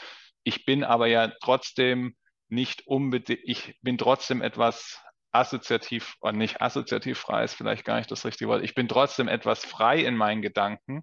ich 0.43 0.65
bin 0.65 0.83
aber 0.83 1.07
ja 1.07 1.31
trotzdem 1.41 2.15
nicht 2.49 2.85
unbedingt, 2.87 3.39
ich 3.43 3.75
bin 3.81 3.97
trotzdem 3.97 4.41
etwas 4.41 5.01
assoziativ, 5.31 6.15
oder 6.19 6.33
nicht 6.33 6.61
assoziativ 6.61 7.19
frei 7.19 7.45
ist 7.45 7.55
vielleicht 7.55 7.85
gar 7.85 7.97
nicht 7.97 8.11
das 8.11 8.25
richtige 8.25 8.49
Wort. 8.49 8.63
Ich 8.63 8.75
bin 8.75 8.89
trotzdem 8.89 9.29
etwas 9.29 9.63
frei 9.63 9.99
in 9.99 10.15
meinen 10.17 10.41
Gedanken, 10.41 10.99
äh, 10.99 11.01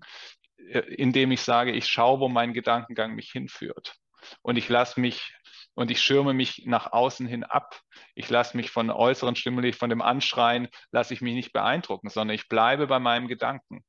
indem 0.59 1.31
ich 1.33 1.43
sage, 1.43 1.73
ich 1.73 1.87
schaue, 1.87 2.21
wo 2.21 2.29
mein 2.29 2.53
Gedankengang 2.53 3.15
mich 3.15 3.31
hinführt. 3.31 3.97
Und 4.43 4.57
ich 4.57 4.69
lasse 4.69 5.01
mich 5.01 5.35
und 5.75 5.91
ich 5.93 6.03
schirme 6.03 6.35
mich 6.35 6.65
nach 6.67 6.93
außen 6.93 7.27
hin 7.27 7.45
ab. 7.45 7.81
Ich 8.17 8.29
lasse 8.29 8.57
mich 8.57 8.71
von 8.71 8.91
äußeren 8.91 9.37
Stimuli, 9.37 9.73
von 9.73 9.91
dem 9.91 10.03
Anschreien, 10.03 10.69
lasse 10.91 11.15
ich 11.15 11.21
mich 11.21 11.35
nicht 11.35 11.53
beeindrucken, 11.53 12.11
sondern 12.11 12.35
ich 12.35 12.49
bleibe 12.49 12.89
bei 12.89 12.99
meinem 12.99 13.29
Gedanken. 13.29 13.85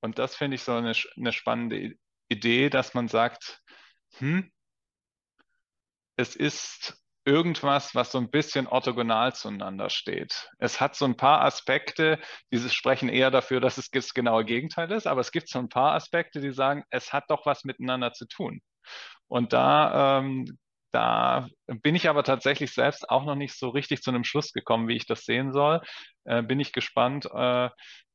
Und 0.00 0.18
das 0.18 0.34
finde 0.34 0.56
ich 0.56 0.62
so 0.62 0.72
eine, 0.72 0.94
eine 1.16 1.32
spannende 1.32 1.94
Idee, 2.28 2.70
dass 2.70 2.94
man 2.94 3.06
sagt, 3.06 3.62
hm, 4.18 4.50
es 6.16 6.34
ist 6.34 7.01
irgendwas, 7.24 7.94
was 7.94 8.12
so 8.12 8.18
ein 8.18 8.30
bisschen 8.30 8.66
orthogonal 8.66 9.34
zueinander 9.34 9.90
steht. 9.90 10.50
Es 10.58 10.80
hat 10.80 10.96
so 10.96 11.04
ein 11.04 11.16
paar 11.16 11.42
Aspekte, 11.42 12.18
die 12.50 12.58
sprechen 12.58 13.08
eher 13.08 13.30
dafür, 13.30 13.60
dass 13.60 13.78
es 13.78 13.90
das 13.90 14.14
genaue 14.14 14.44
Gegenteil 14.44 14.90
ist, 14.90 15.06
aber 15.06 15.20
es 15.20 15.30
gibt 15.30 15.48
so 15.48 15.58
ein 15.58 15.68
paar 15.68 15.94
Aspekte, 15.94 16.40
die 16.40 16.52
sagen, 16.52 16.84
es 16.90 17.12
hat 17.12 17.24
doch 17.28 17.46
was 17.46 17.64
miteinander 17.64 18.12
zu 18.12 18.26
tun. 18.26 18.60
Und 19.28 19.52
da, 19.52 20.18
ähm, 20.20 20.58
da 20.90 21.48
bin 21.66 21.94
ich 21.94 22.08
aber 22.08 22.24
tatsächlich 22.24 22.72
selbst 22.72 23.08
auch 23.08 23.24
noch 23.24 23.36
nicht 23.36 23.58
so 23.58 23.68
richtig 23.70 24.02
zu 24.02 24.10
einem 24.10 24.24
Schluss 24.24 24.52
gekommen, 24.52 24.88
wie 24.88 24.96
ich 24.96 25.06
das 25.06 25.24
sehen 25.24 25.52
soll. 25.52 25.80
Äh, 26.24 26.42
bin 26.42 26.60
ich 26.60 26.72
gespannt, 26.72 27.26
äh, 27.32 27.70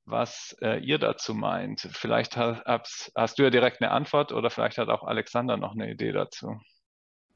was 0.06 0.56
äh, 0.62 0.80
ihr 0.80 1.00
dazu 1.00 1.34
meint. 1.34 1.82
Vielleicht 1.92 2.38
hast, 2.38 3.12
hast 3.16 3.40
du 3.40 3.44
ja 3.44 3.50
direkt 3.50 3.82
eine 3.82 3.92
Antwort 3.92 4.32
oder 4.32 4.50
vielleicht 4.50 4.78
hat 4.78 4.90
auch 4.90 5.04
Alexander 5.04 5.58
noch 5.58 5.74
eine 5.74 5.92
Idee 5.92 6.12
dazu. 6.12 6.60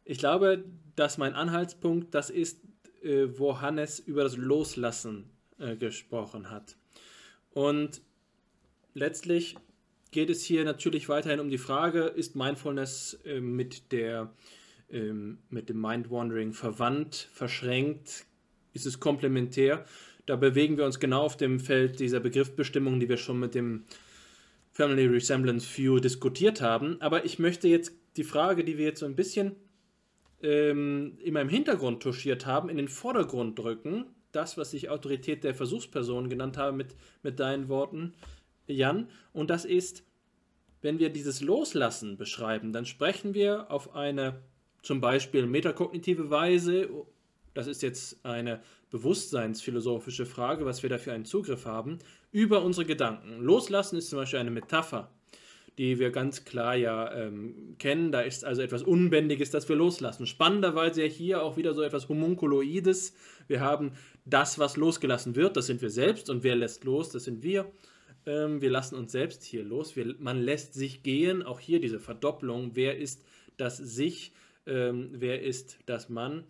Ich 0.03 0.17
glaube, 0.17 0.63
dass 0.95 1.17
mein 1.17 1.33
Anhaltspunkt 1.33 2.13
das 2.13 2.29
ist, 2.29 2.61
äh, 3.01 3.27
wo 3.37 3.61
Hannes 3.61 3.99
über 3.99 4.23
das 4.23 4.37
Loslassen 4.37 5.29
äh, 5.57 5.75
gesprochen 5.75 6.49
hat. 6.49 6.75
Und 7.51 8.01
letztlich 8.93 9.55
geht 10.11 10.29
es 10.29 10.43
hier 10.43 10.63
natürlich 10.63 11.09
weiterhin 11.09 11.39
um 11.39 11.49
die 11.49 11.57
Frage, 11.57 12.01
ist 12.01 12.35
Mindfulness 12.35 13.19
äh, 13.25 13.39
mit, 13.39 13.91
der, 13.91 14.33
ähm, 14.89 15.39
mit 15.49 15.69
dem 15.69 15.79
Mind-Wandering 15.81 16.53
verwandt, 16.53 17.29
verschränkt, 17.31 18.25
ist 18.73 18.85
es 18.85 18.99
komplementär? 18.99 19.85
Da 20.25 20.35
bewegen 20.35 20.77
wir 20.77 20.85
uns 20.85 20.99
genau 20.99 21.23
auf 21.23 21.37
dem 21.37 21.59
Feld 21.59 21.99
dieser 21.99 22.19
Begriffsbestimmung, 22.19 22.99
die 22.99 23.09
wir 23.09 23.17
schon 23.17 23.39
mit 23.39 23.55
dem 23.55 23.85
Family 24.71 25.05
Resemblance 25.07 25.67
View 25.77 25.99
diskutiert 25.99 26.61
haben. 26.61 27.01
Aber 27.01 27.25
ich 27.25 27.39
möchte 27.39 27.67
jetzt 27.67 27.93
die 28.15 28.23
Frage, 28.23 28.63
die 28.63 28.77
wir 28.77 28.85
jetzt 28.85 28.99
so 28.99 29.05
ein 29.05 29.15
bisschen 29.15 29.55
ähm, 30.43 31.17
in 31.19 31.33
meinem 31.33 31.49
Hintergrund 31.49 32.03
touchiert 32.03 32.45
haben, 32.45 32.69
in 32.69 32.77
den 32.77 32.87
Vordergrund 32.87 33.57
drücken. 33.57 34.05
Das, 34.31 34.57
was 34.57 34.73
ich 34.73 34.89
Autorität 34.89 35.43
der 35.43 35.53
Versuchsperson 35.53 36.29
genannt 36.29 36.57
habe 36.57 36.75
mit, 36.75 36.95
mit 37.21 37.39
deinen 37.39 37.67
Worten, 37.67 38.13
Jan. 38.67 39.09
Und 39.33 39.49
das 39.49 39.65
ist, 39.65 40.03
wenn 40.81 40.99
wir 40.99 41.09
dieses 41.09 41.41
Loslassen 41.41 42.17
beschreiben, 42.17 42.71
dann 42.71 42.85
sprechen 42.85 43.33
wir 43.33 43.69
auf 43.69 43.95
eine 43.95 44.41
zum 44.81 45.01
Beispiel 45.01 45.45
metakognitive 45.45 46.29
Weise, 46.29 46.89
das 47.53 47.67
ist 47.67 47.81
jetzt 47.81 48.25
eine 48.25 48.61
bewusstseinsphilosophische 48.89 50.25
Frage, 50.25 50.65
was 50.65 50.81
wir 50.81 50.89
dafür 50.89 51.13
einen 51.13 51.25
Zugriff 51.25 51.65
haben, 51.65 51.99
über 52.31 52.63
unsere 52.63 52.85
Gedanken. 52.85 53.41
Loslassen 53.41 53.97
ist 53.97 54.09
zum 54.09 54.19
Beispiel 54.19 54.39
eine 54.39 54.51
Metapher 54.51 55.11
die 55.81 55.97
wir 55.97 56.11
ganz 56.11 56.45
klar 56.45 56.75
ja 56.75 57.11
ähm, 57.11 57.75
kennen. 57.79 58.11
Da 58.11 58.21
ist 58.21 58.45
also 58.45 58.61
etwas 58.61 58.83
Unbändiges, 58.83 59.49
das 59.49 59.67
wir 59.67 59.75
loslassen. 59.75 60.27
Spannenderweise 60.27 61.01
ja 61.01 61.07
hier 61.07 61.41
auch 61.41 61.57
wieder 61.57 61.73
so 61.73 61.81
etwas 61.81 62.07
Homunkuloides. 62.07 63.15
Wir 63.47 63.61
haben 63.61 63.93
das, 64.23 64.59
was 64.59 64.77
losgelassen 64.77 65.35
wird, 65.35 65.57
das 65.57 65.65
sind 65.65 65.81
wir 65.81 65.89
selbst. 65.89 66.29
Und 66.29 66.43
wer 66.43 66.55
lässt 66.55 66.83
los, 66.83 67.09
das 67.09 67.23
sind 67.23 67.41
wir. 67.41 67.71
Ähm, 68.27 68.61
wir 68.61 68.69
lassen 68.69 68.93
uns 68.93 69.11
selbst 69.11 69.43
hier 69.43 69.63
los. 69.63 69.95
Wir, 69.95 70.13
man 70.19 70.39
lässt 70.39 70.75
sich 70.75 71.01
gehen. 71.01 71.41
Auch 71.41 71.59
hier 71.59 71.81
diese 71.81 71.99
Verdopplung. 71.99 72.75
Wer 72.75 72.99
ist 72.99 73.25
das 73.57 73.77
Sich? 73.77 74.33
Ähm, 74.67 75.09
wer 75.13 75.41
ist 75.41 75.79
das 75.87 76.09
Mann? 76.09 76.43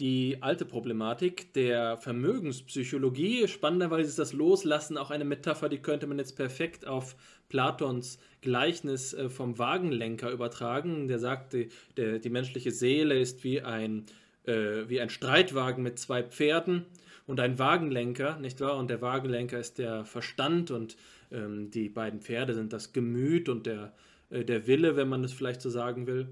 Die 0.00 0.38
alte 0.40 0.64
Problematik 0.64 1.52
der 1.52 1.96
Vermögenspsychologie. 1.96 3.46
Spannenderweise 3.46 4.08
ist 4.08 4.18
das 4.18 4.32
Loslassen 4.32 4.96
auch 4.96 5.10
eine 5.10 5.24
Metapher, 5.24 5.68
die 5.68 5.78
könnte 5.78 6.06
man 6.06 6.18
jetzt 6.18 6.36
perfekt 6.36 6.86
auf 6.86 7.14
Platons 7.48 8.18
Gleichnis 8.40 9.14
äh, 9.14 9.28
vom 9.28 9.58
Wagenlenker 9.58 10.30
übertragen. 10.30 11.08
Der 11.08 11.18
sagt, 11.18 11.52
die, 11.52 11.68
der, 11.96 12.18
die 12.18 12.30
menschliche 12.30 12.70
Seele 12.70 13.20
ist 13.20 13.44
wie 13.44 13.60
ein, 13.60 14.06
äh, 14.44 14.88
wie 14.88 15.00
ein 15.00 15.10
Streitwagen 15.10 15.82
mit 15.82 15.98
zwei 15.98 16.22
Pferden 16.22 16.86
und 17.26 17.38
ein 17.38 17.58
Wagenlenker, 17.58 18.38
nicht 18.38 18.60
wahr? 18.60 18.78
Und 18.78 18.90
der 18.90 19.02
Wagenlenker 19.02 19.60
ist 19.60 19.78
der 19.78 20.04
Verstand 20.04 20.70
und 20.70 20.96
ähm, 21.30 21.70
die 21.70 21.88
beiden 21.88 22.20
Pferde 22.20 22.54
sind 22.54 22.72
das 22.72 22.92
Gemüt 22.92 23.48
und 23.48 23.66
der, 23.66 23.92
äh, 24.30 24.44
der 24.44 24.66
Wille, 24.66 24.96
wenn 24.96 25.08
man 25.08 25.22
es 25.22 25.32
vielleicht 25.32 25.60
so 25.60 25.70
sagen 25.70 26.06
will 26.06 26.28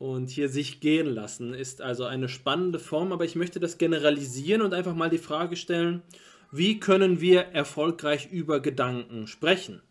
und 0.00 0.30
hier 0.30 0.48
sich 0.48 0.80
gehen 0.80 1.08
lassen 1.08 1.52
ist 1.52 1.82
also 1.82 2.06
eine 2.06 2.30
spannende 2.30 2.78
Form, 2.78 3.12
aber 3.12 3.26
ich 3.26 3.36
möchte 3.36 3.60
das 3.60 3.76
generalisieren 3.76 4.62
und 4.62 4.72
einfach 4.72 4.94
mal 4.94 5.10
die 5.10 5.18
Frage 5.18 5.56
stellen, 5.56 6.00
wie 6.50 6.80
können 6.80 7.20
wir 7.20 7.42
erfolgreich 7.52 8.32
über 8.32 8.60
Gedanken 8.60 9.26
sprechen? 9.26 9.82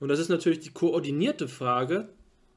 Und 0.00 0.08
das 0.10 0.18
ist 0.18 0.28
natürlich 0.28 0.60
die 0.60 0.74
koordinierte 0.74 1.48
Frage 1.48 2.10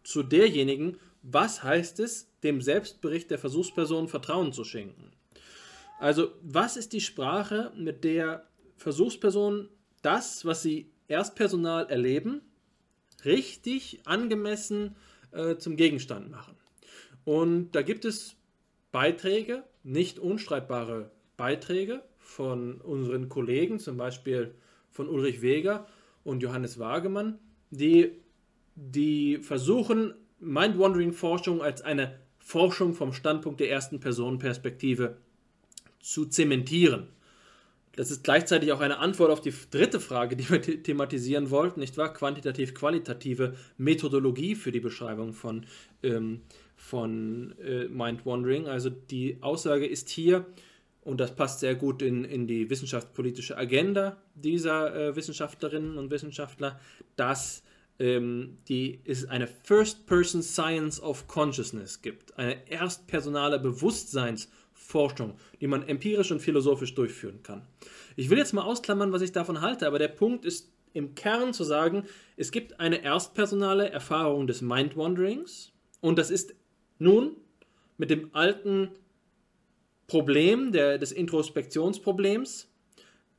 zu 0.03 0.21
derjenigen, 0.21 0.97
was 1.23 1.63
heißt 1.63 2.01
es, 2.01 2.29
dem 2.43 2.61
Selbstbericht 2.61 3.31
der 3.31 3.39
Versuchsperson 3.39 4.09
Vertrauen 4.09 4.51
zu 4.51 4.65
schenken? 4.65 5.11
Also, 6.01 6.33
was 6.41 6.75
ist 6.75 6.91
die 6.91 6.99
Sprache, 6.99 7.71
mit 7.77 8.03
der 8.03 8.45
Versuchspersonen 8.75 9.69
das, 10.01 10.43
was 10.43 10.61
sie 10.61 10.91
erstpersonal 11.07 11.89
erleben, 11.89 12.41
richtig 13.23 14.01
angemessen 14.03 14.97
äh, 15.31 15.55
zum 15.55 15.77
Gegenstand 15.77 16.29
machen? 16.29 16.56
Und 17.27 17.71
da 17.73 17.81
gibt 17.81 18.05
es 18.05 18.37
Beiträge, 18.93 19.63
nicht 19.83 20.17
unstreitbare 20.17 21.11
Beiträge 21.35 22.01
von 22.19 22.79
unseren 22.79 23.27
Kollegen, 23.27 23.79
zum 23.79 23.97
Beispiel 23.97 24.55
von 24.91 25.09
Ulrich 25.09 25.41
Weger 25.41 25.87
und 26.23 26.41
Johannes 26.41 26.79
Wagemann, 26.79 27.37
die, 27.69 28.13
die 28.75 29.39
versuchen, 29.39 30.13
Mind-Wandering-Forschung 30.39 31.61
als 31.61 31.81
eine 31.81 32.17
Forschung 32.39 32.93
vom 32.93 33.11
Standpunkt 33.11 33.59
der 33.59 33.71
ersten 33.71 33.99
Personenperspektive 33.99 35.17
zu 35.99 36.27
zementieren. 36.27 37.09
Das 37.97 38.09
ist 38.09 38.23
gleichzeitig 38.23 38.71
auch 38.71 38.79
eine 38.79 38.99
Antwort 38.99 39.31
auf 39.31 39.41
die 39.41 39.53
dritte 39.69 39.99
Frage, 39.99 40.37
die 40.37 40.49
wir 40.49 40.61
thematisieren 40.61 41.49
wollten, 41.49 41.81
nicht 41.81 41.97
wahr? 41.97 42.13
Quantitativ-qualitative 42.13 43.55
Methodologie 43.77 44.55
für 44.55 44.71
die 44.71 44.79
Beschreibung 44.79 45.33
von, 45.33 45.65
ähm, 46.03 46.43
von 46.77 47.53
äh, 47.59 47.89
Mind-Wandering. 47.89 48.67
Also 48.67 48.89
die 48.89 49.37
Aussage 49.41 49.85
ist 49.85 50.07
hier, 50.09 50.45
und 51.01 51.19
das 51.19 51.35
passt 51.35 51.59
sehr 51.59 51.75
gut 51.75 52.01
in, 52.01 52.23
in 52.23 52.47
die 52.47 52.69
wissenschaftspolitische 52.69 53.57
Agenda 53.57 54.17
dieser 54.35 54.95
äh, 54.95 55.15
Wissenschaftlerinnen 55.15 55.97
und 55.97 56.09
Wissenschaftler, 56.11 56.79
dass 57.17 57.63
ähm, 57.99 58.59
die, 58.69 59.01
es 59.03 59.25
eine 59.25 59.47
First-Person 59.47 60.43
Science 60.43 61.01
of 61.01 61.27
Consciousness 61.27 62.01
gibt, 62.01 62.37
eine 62.37 62.69
erstpersonale 62.69 63.59
Bewusstseinsforschung 63.59 64.57
Forschung, 64.87 65.33
die 65.59 65.67
man 65.67 65.85
empirisch 65.87 66.31
und 66.31 66.39
philosophisch 66.39 66.95
durchführen 66.95 67.43
kann. 67.43 67.67
Ich 68.15 68.29
will 68.29 68.37
jetzt 68.37 68.53
mal 68.53 68.61
ausklammern, 68.61 69.11
was 69.11 69.21
ich 69.21 69.33
davon 69.33 69.59
halte, 69.59 69.85
aber 69.85 69.99
der 69.99 70.07
Punkt 70.07 70.45
ist 70.45 70.71
im 70.93 71.13
Kern 71.13 71.53
zu 71.53 71.65
sagen, 71.65 72.05
es 72.37 72.51
gibt 72.51 72.79
eine 72.79 73.03
erstpersonale 73.03 73.89
Erfahrung 73.89 74.47
des 74.47 74.61
Mind-Wanderings 74.61 75.73
und 75.99 76.17
das 76.17 76.31
ist 76.31 76.55
nun 76.99 77.35
mit 77.97 78.09
dem 78.09 78.29
alten 78.33 78.89
Problem 80.07 80.71
der, 80.71 80.97
des 80.97 81.11
Introspektionsproblems 81.11 82.69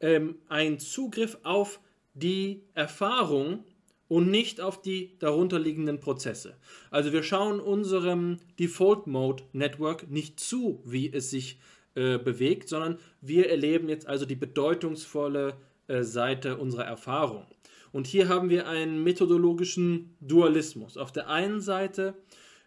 ähm, 0.01 0.37
ein 0.49 0.79
Zugriff 0.79 1.39
auf 1.43 1.81
die 2.15 2.63
Erfahrung 2.75 3.65
und 4.09 4.31
nicht 4.31 4.61
auf 4.61 4.81
die 4.81 5.19
darunterliegenden 5.19 6.01
Prozesse. 6.01 6.57
Also 6.91 7.13
wir 7.13 7.23
schauen 7.23 7.61
unserem 7.61 8.39
Default 8.59 9.07
Mode 9.07 9.45
Network 9.53 10.11
nicht 10.11 10.41
zu, 10.41 10.83
wie 10.85 11.13
es 11.13 11.31
sich 11.31 11.59
äh, 11.95 12.19
bewegt, 12.19 12.69
sondern 12.69 12.99
wir 13.21 13.51
erleben 13.51 13.89
jetzt 13.89 14.07
also 14.07 14.25
die 14.25 14.37
bedeutungsvolle 14.37 15.57
äh, 15.89 16.03
Seite 16.03 16.57
unserer 16.57 16.85
Erfahrung. 16.85 17.47
Und 17.93 18.07
hier 18.07 18.29
haben 18.29 18.51
wir 18.51 18.69
einen 18.69 19.03
methodologischen 19.03 20.15
Dualismus. 20.21 20.97
Auf 20.97 21.13
der 21.13 21.29
einen 21.29 21.61
Seite 21.61 22.15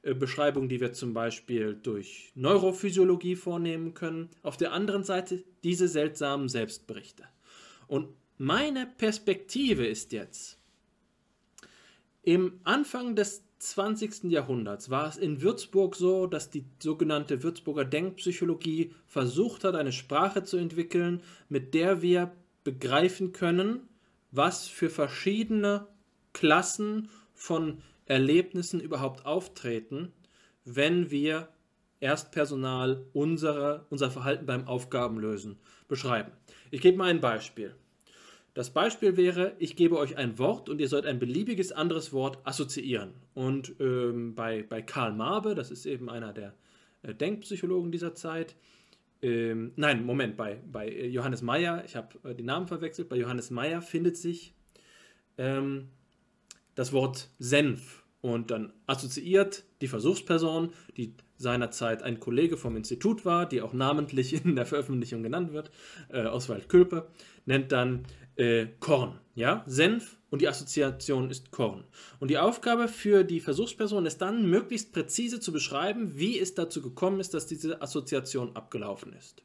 äh, 0.04 0.14
Beschreibungen, 0.14 0.70
die 0.70 0.82
wir 0.82 0.94
zum 0.94 1.14
Beispiel 1.14 1.76
durch 1.76 2.32
Neurophysiologie 2.36 3.36
vornehmen 3.36 3.94
können, 3.94 4.30
auf 4.42 4.58
der 4.58 4.74
anderen 4.74 5.04
Seite 5.04 5.44
diese 5.64 5.88
seltsamen 5.88 6.50
Selbstberichte. 6.50 7.24
Und 7.88 8.10
meine 8.38 8.88
Perspektive 8.98 9.86
ist 9.86 10.12
jetzt, 10.12 10.58
im 12.24 12.60
Anfang 12.64 13.16
des 13.16 13.44
20. 13.60 14.32
Jahrhunderts 14.32 14.90
war 14.90 15.08
es 15.08 15.18
in 15.18 15.42
Würzburg 15.42 15.96
so, 15.96 16.26
dass 16.26 16.50
die 16.50 16.66
sogenannte 16.80 17.44
Würzburger 17.44 17.86
Denkpsychologie 17.86 18.94
versucht 19.06 19.64
hat, 19.64 19.76
eine 19.76 19.92
Sprache 19.92 20.44
zu 20.44 20.58
entwickeln, 20.58 21.22
mit 21.50 21.76
der 21.76 22.02
wir 22.02 22.32
begreifen 22.64 23.32
können, 23.34 23.88
was 24.32 24.68
für 24.68 24.90
verschiedene 24.90 25.88
Klassen 26.34 27.10
von 27.36 27.82
Erlebnissen 28.12 28.82
überhaupt 28.82 29.26
auftreten, 29.26 30.12
wenn 30.66 31.12
wir 31.12 31.48
Erstpersonal 32.02 33.06
unsere, 33.14 33.86
unser 33.90 34.12
Verhalten 34.12 34.46
beim 34.46 34.68
Aufgabenlösen 34.68 35.58
beschreiben. 35.88 36.34
Ich 36.72 36.82
gebe 36.82 36.98
mal 36.98 37.10
ein 37.10 37.22
Beispiel. 37.22 37.74
Das 38.54 38.74
Beispiel 38.74 39.16
wäre, 39.16 39.56
ich 39.60 39.78
gebe 39.78 39.98
euch 39.98 40.18
ein 40.18 40.38
Wort 40.40 40.68
und 40.68 40.82
ihr 40.82 40.90
sollt 40.90 41.06
ein 41.06 41.20
beliebiges 41.20 41.72
anderes 41.72 42.12
Wort 42.12 42.40
assoziieren. 42.44 43.14
Und 43.34 43.76
ähm, 43.80 44.36
bei, 44.36 44.64
bei 44.64 44.82
Karl 44.82 45.14
Marbe, 45.14 45.56
das 45.56 45.72
ist 45.72 45.86
eben 45.86 46.10
einer 46.10 46.34
der 46.34 46.54
äh, 47.04 47.16
Denkpsychologen 47.16 47.94
dieser 47.94 48.14
Zeit, 48.14 48.58
ähm, 49.22 49.72
nein, 49.78 50.06
Moment, 50.06 50.36
bei, 50.36 50.60
bei 50.70 50.92
Johannes 50.92 51.42
Meyer, 51.44 51.86
ich 51.86 51.96
habe 51.96 52.30
äh, 52.30 52.36
die 52.36 52.44
Namen 52.44 52.68
verwechselt, 52.68 53.08
bei 53.08 53.16
Johannes 53.16 53.52
Meyer 53.52 53.82
findet 53.82 54.18
sich 54.18 54.54
ähm, 55.38 55.88
das 56.76 56.92
Wort 56.92 57.30
Senf 57.40 58.01
und 58.22 58.52
dann 58.52 58.72
assoziiert 58.86 59.64
die 59.82 59.88
Versuchsperson, 59.88 60.72
die 60.96 61.16
seinerzeit 61.38 62.04
ein 62.04 62.20
Kollege 62.20 62.56
vom 62.56 62.78
Institut 62.78 63.26
war, 63.26 63.48
die 63.48 63.62
auch 63.62 63.74
namentlich 63.74 64.34
in 64.46 64.56
der 64.56 64.66
Veröffentlichung 64.66 65.24
genannt 65.24 65.52
wird, 65.54 65.72
äh, 66.10 66.26
Oswald 66.26 66.70
Külpe, 66.70 67.08
nennt 67.46 67.72
dann 67.72 68.06
äh, 68.36 68.68
Korn. 68.80 69.20
Ja? 69.34 69.64
Senf 69.66 70.18
und 70.30 70.42
die 70.42 70.48
Assoziation 70.48 71.30
ist 71.30 71.52
Korn. 71.52 71.84
Und 72.20 72.30
die 72.30 72.38
Aufgabe 72.38 72.88
für 72.88 73.24
die 73.24 73.40
Versuchsperson 73.40 74.06
ist 74.06 74.20
dann, 74.22 74.50
möglichst 74.50 74.94
präzise 74.94 75.40
zu 75.40 75.52
beschreiben, 75.52 76.18
wie 76.18 76.40
es 76.40 76.54
dazu 76.54 76.82
gekommen 76.82 77.20
ist, 77.20 77.34
dass 77.34 77.48
diese 77.48 77.82
Assoziation 77.82 78.56
abgelaufen 78.56 79.14
ist. 79.14 79.44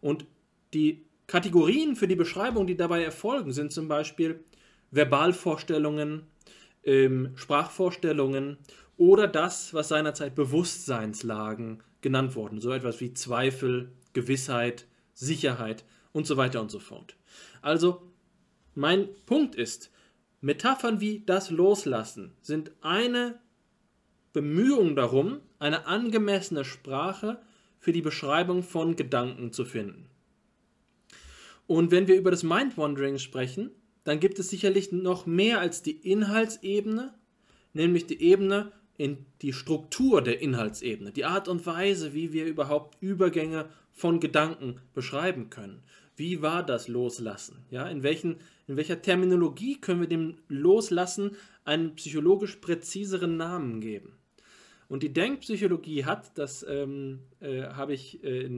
Und 0.00 0.24
die 0.72 1.04
Kategorien 1.26 1.96
für 1.96 2.08
die 2.08 2.16
Beschreibung, 2.16 2.66
die 2.66 2.76
dabei 2.76 3.02
erfolgen, 3.02 3.52
sind 3.52 3.72
zum 3.72 3.88
Beispiel 3.88 4.44
Verbalvorstellungen, 4.90 6.22
ähm, 6.88 7.32
Sprachvorstellungen 7.36 8.56
oder 8.96 9.28
das, 9.28 9.74
was 9.74 9.88
seinerzeit 9.88 10.34
Bewusstseinslagen 10.34 11.82
genannt 12.00 12.34
wurden, 12.34 12.60
so 12.60 12.72
etwas 12.72 13.00
wie 13.00 13.12
Zweifel, 13.12 13.92
Gewissheit, 14.14 14.86
Sicherheit 15.12 15.84
und 16.12 16.26
so 16.26 16.38
weiter 16.38 16.62
und 16.62 16.70
so 16.70 16.78
fort. 16.78 17.16
Also, 17.60 18.10
mein 18.74 19.08
Punkt 19.26 19.54
ist, 19.54 19.90
Metaphern 20.40 21.00
wie 21.00 21.20
das 21.26 21.50
Loslassen 21.50 22.32
sind 22.40 22.72
eine 22.80 23.38
Bemühung 24.32 24.96
darum, 24.96 25.40
eine 25.58 25.86
angemessene 25.86 26.64
Sprache 26.64 27.38
für 27.80 27.92
die 27.92 28.02
Beschreibung 28.02 28.62
von 28.62 28.96
Gedanken 28.96 29.52
zu 29.52 29.64
finden. 29.66 30.06
Und 31.66 31.90
wenn 31.90 32.08
wir 32.08 32.16
über 32.16 32.30
das 32.30 32.44
Mind-Wandering 32.44 33.18
sprechen, 33.18 33.72
dann 34.08 34.20
gibt 34.20 34.38
es 34.38 34.48
sicherlich 34.48 34.90
noch 34.90 35.26
mehr 35.26 35.60
als 35.60 35.82
die 35.82 35.90
Inhaltsebene, 35.92 37.12
nämlich 37.74 38.06
die 38.06 38.22
Ebene 38.22 38.72
in 38.96 39.26
die 39.42 39.52
Struktur 39.52 40.22
der 40.22 40.40
Inhaltsebene, 40.40 41.12
die 41.12 41.26
Art 41.26 41.46
und 41.46 41.66
Weise, 41.66 42.14
wie 42.14 42.32
wir 42.32 42.46
überhaupt 42.46 42.96
Übergänge 43.02 43.68
von 43.92 44.18
Gedanken 44.18 44.80
beschreiben 44.94 45.50
können. 45.50 45.82
Wie 46.16 46.40
war 46.40 46.64
das 46.64 46.88
Loslassen? 46.88 47.66
Ja, 47.70 47.86
in, 47.86 48.02
welchen, 48.02 48.36
in 48.66 48.78
welcher 48.78 49.02
Terminologie 49.02 49.78
können 49.78 50.00
wir 50.00 50.08
dem 50.08 50.36
Loslassen 50.48 51.36
einen 51.66 51.94
psychologisch 51.94 52.56
präziseren 52.56 53.36
Namen 53.36 53.82
geben? 53.82 54.14
Und 54.88 55.02
die 55.02 55.12
Denkpsychologie 55.12 56.06
hat, 56.06 56.38
das 56.38 56.64
ähm, 56.66 57.18
äh, 57.40 57.64
habe 57.64 57.92
ich 57.92 58.24
äh, 58.24 58.48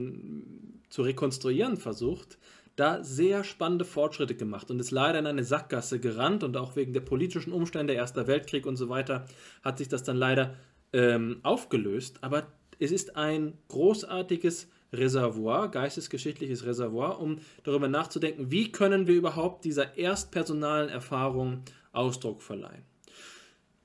zu 0.89 1.01
rekonstruieren 1.01 1.75
versucht, 1.75 2.37
da 2.75 3.03
sehr 3.03 3.43
spannende 3.43 3.85
Fortschritte 3.85 4.35
gemacht 4.35 4.71
und 4.71 4.79
ist 4.79 4.91
leider 4.91 5.19
in 5.19 5.27
eine 5.27 5.43
Sackgasse 5.43 5.99
gerannt 5.99 6.43
und 6.43 6.57
auch 6.57 6.75
wegen 6.75 6.93
der 6.93 7.01
politischen 7.01 7.53
Umstände, 7.53 7.93
Erster 7.93 8.27
Weltkrieg 8.27 8.65
und 8.65 8.77
so 8.77 8.89
weiter, 8.89 9.25
hat 9.63 9.77
sich 9.77 9.87
das 9.87 10.03
dann 10.03 10.17
leider 10.17 10.55
ähm, 10.93 11.39
aufgelöst. 11.43 12.19
Aber 12.21 12.47
es 12.79 12.91
ist 12.91 13.15
ein 13.15 13.57
großartiges 13.67 14.69
Reservoir, 14.93 15.69
geistesgeschichtliches 15.69 16.65
Reservoir, 16.65 17.19
um 17.19 17.39
darüber 17.63 17.87
nachzudenken, 17.87 18.51
wie 18.51 18.71
können 18.71 19.07
wir 19.07 19.15
überhaupt 19.15 19.63
dieser 19.63 19.97
erstpersonalen 19.97 20.89
Erfahrung 20.89 21.63
Ausdruck 21.93 22.41
verleihen. 22.41 22.83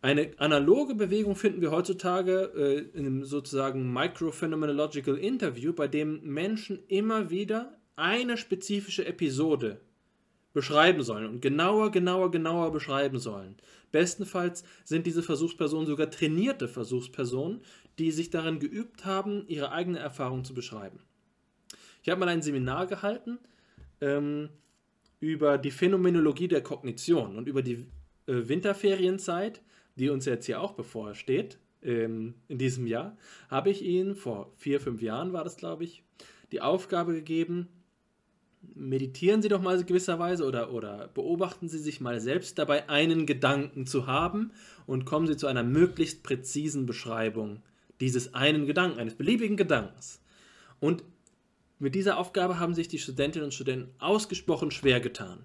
Eine 0.03 0.31
analoge 0.37 0.95
Bewegung 0.95 1.35
finden 1.35 1.61
wir 1.61 1.71
heutzutage 1.71 2.53
äh, 2.57 2.99
in 2.99 3.07
einem 3.07 3.25
sozusagen 3.25 3.93
Microphenomenological 3.93 5.17
Interview, 5.17 5.73
bei 5.73 5.89
dem 5.89 6.23
Menschen 6.23 6.79
immer 6.87 7.31
wieder 7.31 7.77
eine 7.97 8.37
spezifische 8.37 9.07
Episode 9.07 9.81
beschreiben 10.53 11.03
sollen 11.03 11.27
und 11.27 11.43
genauer, 11.43 11.91
genauer, 11.91 12.31
genauer 12.31 12.73
beschreiben 12.73 13.19
sollen. 13.19 13.57
Bestenfalls 13.93 14.65
sind 14.85 15.07
diese 15.07 15.23
Versuchspersonen 15.23 15.87
sogar 15.87 16.11
trainierte 16.11 16.67
Versuchspersonen, 16.67 17.61
die 17.99 18.11
sich 18.11 18.31
darin 18.31 18.59
geübt 18.59 19.05
haben, 19.05 19.45
ihre 19.49 19.73
eigene 19.73 19.99
Erfahrung 19.99 20.45
zu 20.45 20.55
beschreiben. 20.55 21.01
Ich 22.03 22.09
habe 22.09 22.21
mal 22.21 22.29
ein 22.29 22.41
Seminar 22.41 22.87
gehalten 22.87 23.39
ähm, 24.01 24.49
über 25.21 25.59
die 25.59 25.71
Phänomenologie 25.71 26.49
der 26.49 26.63
Kognition 26.63 27.37
und 27.37 27.49
über 27.49 27.63
die 27.63 27.87
äh, 28.27 28.49
Winterferienzeit, 28.49 29.61
die 29.97 30.09
uns 30.09 30.25
jetzt 30.25 30.47
hier 30.47 30.61
auch 30.61 30.73
bevorsteht, 30.73 31.59
ähm, 31.83 32.35
in 32.49 32.59
diesem 32.59 32.87
Jahr, 32.87 33.17
habe 33.49 33.71
ich 33.71 33.83
Ihnen, 33.83 34.15
vor 34.15 34.53
vier, 34.57 34.81
fünf 34.81 35.03
Jahren 35.03 35.33
war 35.33 35.45
das, 35.45 35.57
glaube 35.57 35.85
ich, 35.85 36.03
die 36.53 36.61
Aufgabe 36.61 37.13
gegeben, 37.13 37.69
meditieren 38.75 39.43
Sie 39.43 39.49
doch 39.49 39.61
mal 39.61 39.83
gewisserweise 39.85 40.45
oder, 40.45 40.73
oder 40.73 41.09
beobachten 41.15 41.69
Sie 41.69 41.79
sich 41.79 42.01
mal 42.01 42.21
selbst 42.21 42.59
dabei, 42.59 42.89
einen 42.89 43.27
Gedanken 43.27 43.87
zu 43.87 44.07
haben 44.07 44.53
und 44.87 45.05
kommen 45.05 45.27
Sie 45.27 45.37
zu 45.37 45.47
einer 45.47 45.63
möglichst 45.63 46.23
präzisen 46.23 46.87
Beschreibung 46.87 47.63
dieses 48.01 48.35
einen 48.35 48.67
Gedanken, 48.67 48.99
eines 48.99 49.15
beliebigen 49.15 49.57
Gedankens. 49.57 50.21
Und 50.81 51.03
mit 51.79 51.95
dieser 51.95 52.19
Aufgabe 52.19 52.59
haben 52.59 52.75
sich 52.75 52.89
die 52.89 52.99
Studentinnen 52.99 53.47
und 53.47 53.55
Studenten 53.55 53.95
ausgesprochen 53.99 54.71
schwer 54.71 55.01
getan. 55.01 55.45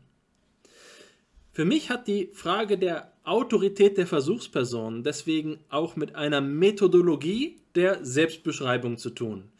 Für 1.53 1.65
mich 1.65 1.89
hat 1.89 2.07
die 2.07 2.29
Frage 2.33 2.77
der 2.77 3.11
Autorität 3.23 3.97
der 3.97 4.07
Versuchsperson 4.07 5.03
deswegen 5.03 5.59
auch 5.69 5.97
mit 5.97 6.15
einer 6.15 6.39
Methodologie 6.39 7.57
der 7.75 8.03
Selbstbeschreibung 8.05 8.97
zu 8.97 9.09
tun. 9.09 9.50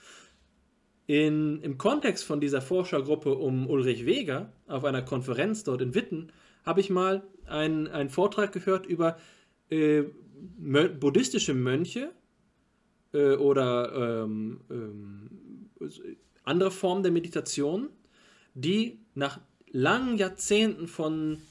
In, 1.11 1.61
Im 1.61 1.77
Kontext 1.77 2.23
von 2.23 2.39
dieser 2.39 2.61
Forschergruppe 2.61 3.35
um 3.35 3.69
Ulrich 3.69 4.05
Weger 4.05 4.53
auf 4.67 4.85
einer 4.85 5.01
Konferenz 5.01 5.65
dort 5.65 5.81
in 5.81 5.93
Witten 5.93 6.31
habe 6.63 6.79
ich 6.79 6.89
mal 6.89 7.21
einen, 7.45 7.89
einen 7.89 8.09
Vortrag 8.09 8.53
gehört 8.53 8.85
über 8.85 9.17
äh, 9.69 10.03
buddhistische 10.57 11.53
Mönche 11.53 12.13
äh, 13.13 13.35
oder 13.35 14.23
ähm, 14.23 14.61
ähm, 14.69 15.69
andere 16.45 16.71
Formen 16.71 17.03
der 17.03 17.11
Meditation, 17.11 17.89
die 18.53 19.01
nach 19.13 19.41
langen 19.69 20.17
Jahrzehnten 20.17 20.87
von, 20.87 21.41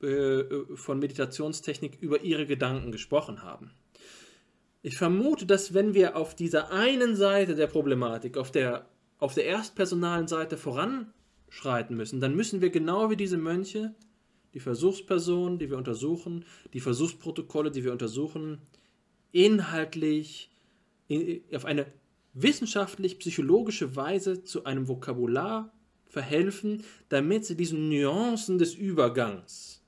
äh, 0.00 0.42
von 0.74 1.00
Meditationstechnik 1.00 1.98
über 2.00 2.22
ihre 2.22 2.46
Gedanken 2.46 2.92
gesprochen 2.92 3.42
haben. 3.42 3.72
Ich 4.86 4.98
vermute, 4.98 5.46
dass 5.46 5.72
wenn 5.72 5.94
wir 5.94 6.14
auf 6.14 6.34
dieser 6.34 6.70
einen 6.70 7.16
Seite 7.16 7.54
der 7.54 7.68
Problematik, 7.68 8.36
auf 8.36 8.50
der, 8.50 8.86
auf 9.16 9.32
der 9.32 9.46
erstpersonalen 9.46 10.28
Seite 10.28 10.58
voranschreiten 10.58 11.96
müssen, 11.96 12.20
dann 12.20 12.36
müssen 12.36 12.60
wir 12.60 12.68
genau 12.68 13.08
wie 13.08 13.16
diese 13.16 13.38
Mönche 13.38 13.94
die 14.52 14.60
Versuchspersonen, 14.60 15.58
die 15.58 15.70
wir 15.70 15.78
untersuchen, 15.78 16.44
die 16.74 16.80
Versuchsprotokolle, 16.80 17.70
die 17.70 17.82
wir 17.82 17.92
untersuchen, 17.92 18.60
inhaltlich 19.32 20.50
in, 21.08 21.40
auf 21.54 21.64
eine 21.64 21.86
wissenschaftlich-psychologische 22.34 23.96
Weise 23.96 24.44
zu 24.44 24.64
einem 24.64 24.86
Vokabular 24.86 25.72
verhelfen, 26.04 26.84
damit 27.08 27.46
sie 27.46 27.56
diesen 27.56 27.88
Nuancen 27.88 28.58
des 28.58 28.74
Übergangs 28.74 29.82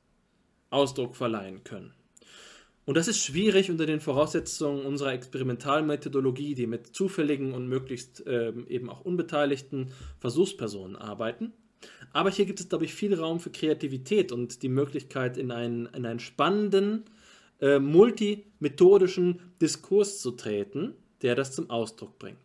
Ausdruck 0.70 1.16
verleihen 1.16 1.64
können. 1.64 1.92
Und 2.86 2.96
das 2.96 3.08
ist 3.08 3.22
schwierig 3.22 3.68
unter 3.68 3.84
den 3.84 4.00
Voraussetzungen 4.00 4.86
unserer 4.86 5.12
Experimentalmethodologie, 5.12 6.54
die 6.54 6.68
mit 6.68 6.94
zufälligen 6.94 7.52
und 7.52 7.68
möglichst 7.68 8.22
ähm, 8.26 8.66
eben 8.68 8.88
auch 8.88 9.00
unbeteiligten 9.00 9.90
Versuchspersonen 10.20 10.94
arbeiten. 10.94 11.52
Aber 12.12 12.30
hier 12.30 12.46
gibt 12.46 12.60
es, 12.60 12.68
glaube 12.68 12.84
ich, 12.84 12.94
viel 12.94 13.12
Raum 13.14 13.40
für 13.40 13.50
Kreativität 13.50 14.30
und 14.30 14.62
die 14.62 14.68
Möglichkeit, 14.68 15.36
in 15.36 15.50
einen, 15.50 15.86
in 15.86 16.06
einen 16.06 16.20
spannenden, 16.20 17.04
äh, 17.60 17.80
multimethodischen 17.80 19.40
Diskurs 19.60 20.20
zu 20.20 20.30
treten, 20.30 20.94
der 21.22 21.34
das 21.34 21.52
zum 21.52 21.70
Ausdruck 21.70 22.20
bringt. 22.20 22.38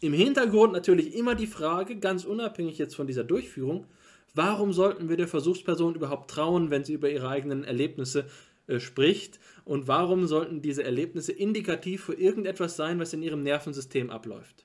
Im 0.00 0.12
Hintergrund 0.12 0.72
natürlich 0.72 1.16
immer 1.16 1.34
die 1.34 1.48
Frage, 1.48 1.96
ganz 1.96 2.24
unabhängig 2.24 2.78
jetzt 2.78 2.94
von 2.94 3.08
dieser 3.08 3.24
Durchführung, 3.24 3.86
warum 4.34 4.72
sollten 4.72 5.08
wir 5.08 5.16
der 5.16 5.26
Versuchsperson 5.26 5.96
überhaupt 5.96 6.30
trauen, 6.30 6.70
wenn 6.70 6.84
sie 6.84 6.92
über 6.92 7.10
ihre 7.10 7.28
eigenen 7.28 7.64
Erlebnisse 7.64 8.26
äh, 8.68 8.80
spricht 8.80 9.40
und 9.64 9.88
warum 9.88 10.26
sollten 10.26 10.62
diese 10.62 10.84
Erlebnisse 10.84 11.32
indikativ 11.32 12.04
für 12.04 12.14
irgendetwas 12.14 12.76
sein, 12.76 13.00
was 13.00 13.12
in 13.12 13.22
ihrem 13.22 13.42
Nervensystem 13.42 14.10
abläuft? 14.10 14.64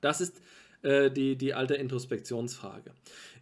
Das 0.00 0.20
ist 0.20 0.40
äh, 0.82 1.10
die, 1.10 1.36
die 1.36 1.52
alte 1.52 1.74
Introspektionsfrage. 1.74 2.92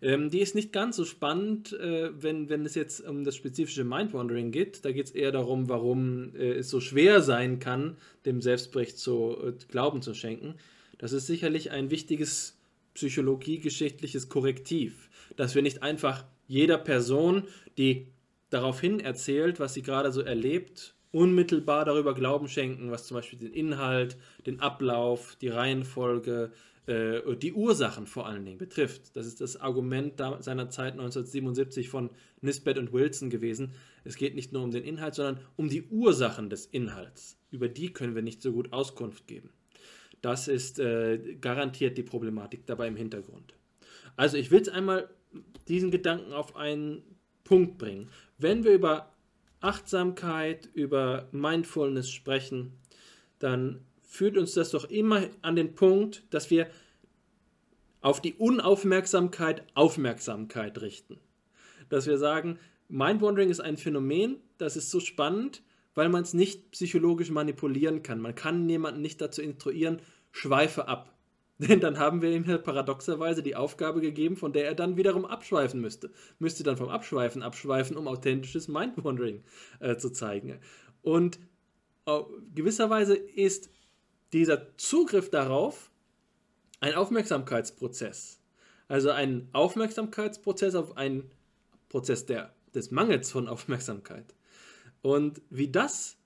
Ähm, 0.03 0.28
die 0.28 0.40
ist 0.40 0.55
nicht 0.55 0.73
ganz 0.73 0.97
so 0.97 1.05
spannend, 1.05 1.73
äh, 1.73 2.11
wenn, 2.20 2.49
wenn 2.49 2.66
es 2.66 2.74
jetzt 2.74 3.07
um 3.07 3.24
das 3.24 3.36
spezifische 3.36 3.85
Mindwandering 3.85 4.51
geht. 4.51 4.85
Da 4.85 4.90
geht 4.90 5.07
es 5.07 5.12
eher 5.12 5.31
darum, 5.31 5.69
warum 5.69 6.35
äh, 6.35 6.55
es 6.55 6.69
so 6.69 6.81
schwer 6.81 7.23
sein 7.23 7.61
kann, 7.61 7.97
dem 8.27 8.43
Selbstbericht 8.43 8.99
zu 8.99 9.36
äh, 9.40 9.53
Glauben 9.70 10.03
zu 10.03 10.15
schenken. 10.15 10.55
Das 10.99 11.12
ist 11.12 11.28
sicherlich 11.28 11.70
ein 11.70 11.90
wichtiges 11.90 12.57
psychologiegeschichtliches 12.95 14.28
Korrektiv, 14.28 15.09
dass 15.36 15.55
wir 15.55 15.62
nicht 15.62 15.85
einfach 15.85 16.24
jeder 16.49 16.78
Person, 16.78 17.45
die 17.77 18.09
daraufhin 18.51 19.01
erzählt, 19.01 19.61
was 19.61 19.75
sie 19.75 19.83
gerade 19.83 20.12
so 20.12 20.20
erlebt, 20.23 20.95
unmittelbar 21.11 21.85
darüber 21.85 22.15
Glauben 22.15 22.49
schenken, 22.49 22.91
was 22.91 23.07
zum 23.07 23.16
Beispiel 23.16 23.39
den 23.39 23.53
Inhalt, 23.53 24.16
den 24.47 24.61
Ablauf, 24.61 25.37
die 25.37 25.49
Reihenfolge, 25.49 26.53
äh, 26.87 27.37
die 27.37 27.53
Ursachen 27.53 28.07
vor 28.07 28.27
allen 28.27 28.45
Dingen 28.45 28.59
betrifft. 28.59 29.16
Das 29.16 29.27
ist 29.27 29.41
das 29.41 29.57
Argument 29.57 30.19
seiner 30.41 30.70
Zeit 30.70 30.93
1977 30.95 31.89
von 31.89 32.11
Nisbet 32.41 32.79
und 32.79 32.93
Wilson 32.93 33.31
gewesen. 33.31 33.73
Es 34.05 34.16
geht 34.16 34.35
nicht 34.35 34.53
nur 34.53 34.62
um 34.62 34.70
den 34.70 34.85
Inhalt, 34.85 35.15
sondern 35.15 35.45
um 35.57 35.69
die 35.69 35.83
Ursachen 35.89 36.51
des 36.51 36.66
Inhalts. 36.66 37.39
Über 37.51 37.69
die 37.69 37.93
können 37.93 38.15
wir 38.15 38.23
nicht 38.23 38.43
so 38.43 38.53
gut 38.53 38.73
Auskunft 38.73 39.27
geben. 39.27 39.51
Das 40.20 40.49
ist 40.49 40.79
äh, 40.79 41.37
garantiert 41.41 41.97
die 41.97 42.03
Problematik 42.03 42.66
dabei 42.66 42.89
im 42.89 42.97
Hintergrund. 42.97 43.55
Also 44.16 44.37
ich 44.37 44.51
will 44.51 44.59
jetzt 44.59 44.70
einmal 44.70 45.09
diesen 45.69 45.91
Gedanken 45.91 46.33
auf 46.33 46.57
einen 46.57 47.03
Punkt 47.45 47.79
bringen. 47.79 48.09
Wenn 48.39 48.62
wir 48.62 48.73
über 48.73 49.12
Achtsamkeit, 49.60 50.69
über 50.73 51.28
Mindfulness 51.32 52.10
sprechen, 52.10 52.73
dann 53.40 53.85
führt 54.02 54.36
uns 54.39 54.55
das 54.55 54.70
doch 54.70 54.89
immer 54.89 55.28
an 55.43 55.56
den 55.56 55.74
Punkt, 55.74 56.23
dass 56.31 56.51
wir 56.51 56.69
auf 58.01 58.23
die 58.23 58.35
Unaufmerksamkeit 58.35 59.65
Aufmerksamkeit 59.74 60.81
richten. 60.81 61.19
Dass 61.89 62.06
wir 62.06 62.19
sagen, 62.19 62.59
Mindwandering 62.89 63.51
ist 63.51 63.60
ein 63.60 63.77
Phänomen, 63.77 64.36
das 64.56 64.77
ist 64.77 64.90
so 64.90 65.01
spannend, 65.01 65.62
weil 65.94 66.09
man 66.09 66.23
es 66.23 66.32
nicht 66.32 66.70
psychologisch 66.70 67.31
manipulieren 67.31 68.05
kann. 68.05 68.20
Man 68.20 68.36
kann 68.36 68.69
jemanden 68.69 69.02
nicht 69.02 69.20
dazu 69.20 69.43
instruieren, 69.43 70.01
schweife 70.31 70.86
ab. 70.86 71.18
Denn 71.68 71.80
dann 71.80 71.98
haben 71.98 72.22
wir 72.22 72.30
ihm 72.30 72.44
ja 72.44 72.56
paradoxerweise 72.56 73.43
die 73.43 73.56
Aufgabe 73.56 74.01
gegeben, 74.01 74.36
von 74.36 74.52
der 74.52 74.66
er 74.66 74.74
dann 74.74 74.97
wiederum 74.97 75.24
abschweifen 75.24 75.80
müsste. 75.80 76.10
Müsste 76.39 76.62
dann 76.62 76.76
vom 76.76 76.89
Abschweifen 76.89 77.43
abschweifen, 77.43 77.97
um 77.97 78.06
authentisches 78.06 78.68
Mindwandering 78.68 79.43
äh, 79.80 79.97
zu 79.97 80.10
zeigen. 80.10 80.60
Und 81.02 81.40
äh, 82.06 82.20
gewisserweise 82.55 83.16
ist 83.16 83.70
dieser 84.32 84.76
Zugriff 84.76 85.30
darauf 85.30 85.90
ein 86.80 86.94
Aufmerksamkeitsprozess. 86.94 88.39
Also 88.86 89.10
ein 89.10 89.48
Aufmerksamkeitsprozess 89.52 90.76
auf 90.76 90.97
einen 90.97 91.28
Prozess 91.89 92.24
der, 92.24 92.55
des 92.72 92.93
Mangels 92.93 93.32
von 93.32 93.48
Aufmerksamkeit. 93.48 94.35
Und 95.02 95.43
wie 95.51 95.68
das 95.70 96.18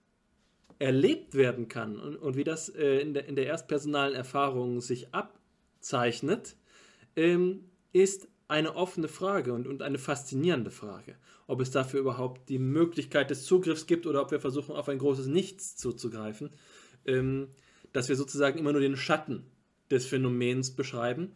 erlebt 0.82 1.36
werden 1.36 1.68
kann 1.68 1.96
und, 1.96 2.16
und 2.16 2.36
wie 2.36 2.42
das 2.42 2.68
äh, 2.68 2.98
in, 2.98 3.14
der, 3.14 3.26
in 3.26 3.36
der 3.36 3.46
erstpersonalen 3.46 4.16
Erfahrung 4.16 4.80
sich 4.80 5.14
abzeichnet, 5.14 6.56
ähm, 7.14 7.70
ist 7.92 8.26
eine 8.48 8.74
offene 8.74 9.06
Frage 9.06 9.52
und, 9.52 9.68
und 9.68 9.80
eine 9.80 9.98
faszinierende 9.98 10.72
Frage. 10.72 11.14
Ob 11.46 11.60
es 11.60 11.70
dafür 11.70 12.00
überhaupt 12.00 12.48
die 12.48 12.58
Möglichkeit 12.58 13.30
des 13.30 13.44
Zugriffs 13.44 13.86
gibt 13.86 14.08
oder 14.08 14.22
ob 14.22 14.32
wir 14.32 14.40
versuchen, 14.40 14.74
auf 14.74 14.88
ein 14.88 14.98
großes 14.98 15.28
Nichts 15.28 15.76
zuzugreifen. 15.76 16.50
Ähm, 17.06 17.48
dass 17.92 18.08
wir 18.08 18.16
sozusagen 18.16 18.58
immer 18.58 18.72
nur 18.72 18.80
den 18.80 18.96
Schatten 18.96 19.44
des 19.88 20.06
Phänomens 20.06 20.74
beschreiben. 20.74 21.32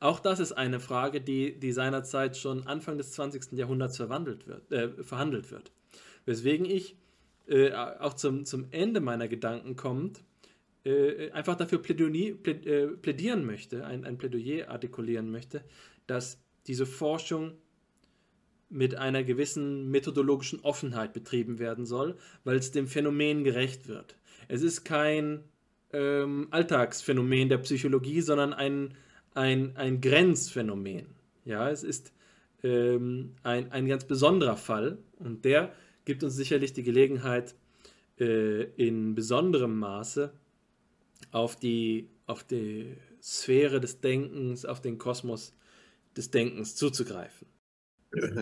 Auch 0.00 0.20
das 0.20 0.40
ist 0.40 0.52
eine 0.52 0.80
Frage, 0.80 1.20
die, 1.20 1.58
die 1.58 1.72
seinerzeit 1.72 2.36
schon 2.38 2.66
Anfang 2.66 2.96
des 2.96 3.12
20. 3.12 3.52
Jahrhunderts 3.52 3.98
verwandelt 3.98 4.46
wird, 4.46 4.72
äh, 4.72 5.02
verhandelt 5.02 5.50
wird. 5.50 5.72
Weswegen 6.24 6.64
ich 6.64 6.96
äh, 7.48 7.72
auch 7.72 8.14
zum, 8.14 8.44
zum 8.44 8.66
Ende 8.70 9.00
meiner 9.00 9.28
Gedanken 9.28 9.76
kommt, 9.76 10.22
äh, 10.84 11.30
einfach 11.32 11.56
dafür 11.56 11.78
plädier, 11.78 12.36
äh, 12.46 12.86
plädieren 12.88 13.44
möchte, 13.44 13.84
ein, 13.84 14.04
ein 14.04 14.18
Plädoyer 14.18 14.68
artikulieren 14.68 15.30
möchte, 15.30 15.64
dass 16.06 16.40
diese 16.66 16.86
Forschung 16.86 17.52
mit 18.68 18.96
einer 18.96 19.22
gewissen 19.22 19.90
methodologischen 19.90 20.60
Offenheit 20.60 21.12
betrieben 21.12 21.58
werden 21.58 21.86
soll, 21.86 22.16
weil 22.44 22.56
es 22.56 22.72
dem 22.72 22.88
Phänomen 22.88 23.44
gerecht 23.44 23.88
wird. 23.88 24.16
Es 24.48 24.62
ist 24.62 24.84
kein 24.84 25.44
ähm, 25.92 26.48
Alltagsphänomen 26.50 27.48
der 27.48 27.58
Psychologie, 27.58 28.20
sondern 28.20 28.52
ein, 28.52 28.94
ein, 29.34 29.76
ein 29.76 30.00
Grenzphänomen. 30.00 31.06
Ja, 31.44 31.70
es 31.70 31.84
ist 31.84 32.12
ähm, 32.62 33.34
ein, 33.42 33.70
ein 33.70 33.86
ganz 33.86 34.04
besonderer 34.04 34.56
Fall 34.56 34.98
und 35.18 35.44
der 35.44 35.72
gibt 36.06 36.24
uns 36.24 36.34
sicherlich 36.34 36.72
die 36.72 36.84
Gelegenheit, 36.84 37.54
äh, 38.18 38.62
in 38.76 39.14
besonderem 39.14 39.78
Maße 39.78 40.32
auf 41.32 41.56
die, 41.56 42.08
auf 42.24 42.44
die 42.44 42.96
Sphäre 43.22 43.80
des 43.80 44.00
Denkens, 44.00 44.64
auf 44.64 44.80
den 44.80 44.96
Kosmos 44.96 45.54
des 46.16 46.30
Denkens 46.30 46.76
zuzugreifen. 46.76 47.46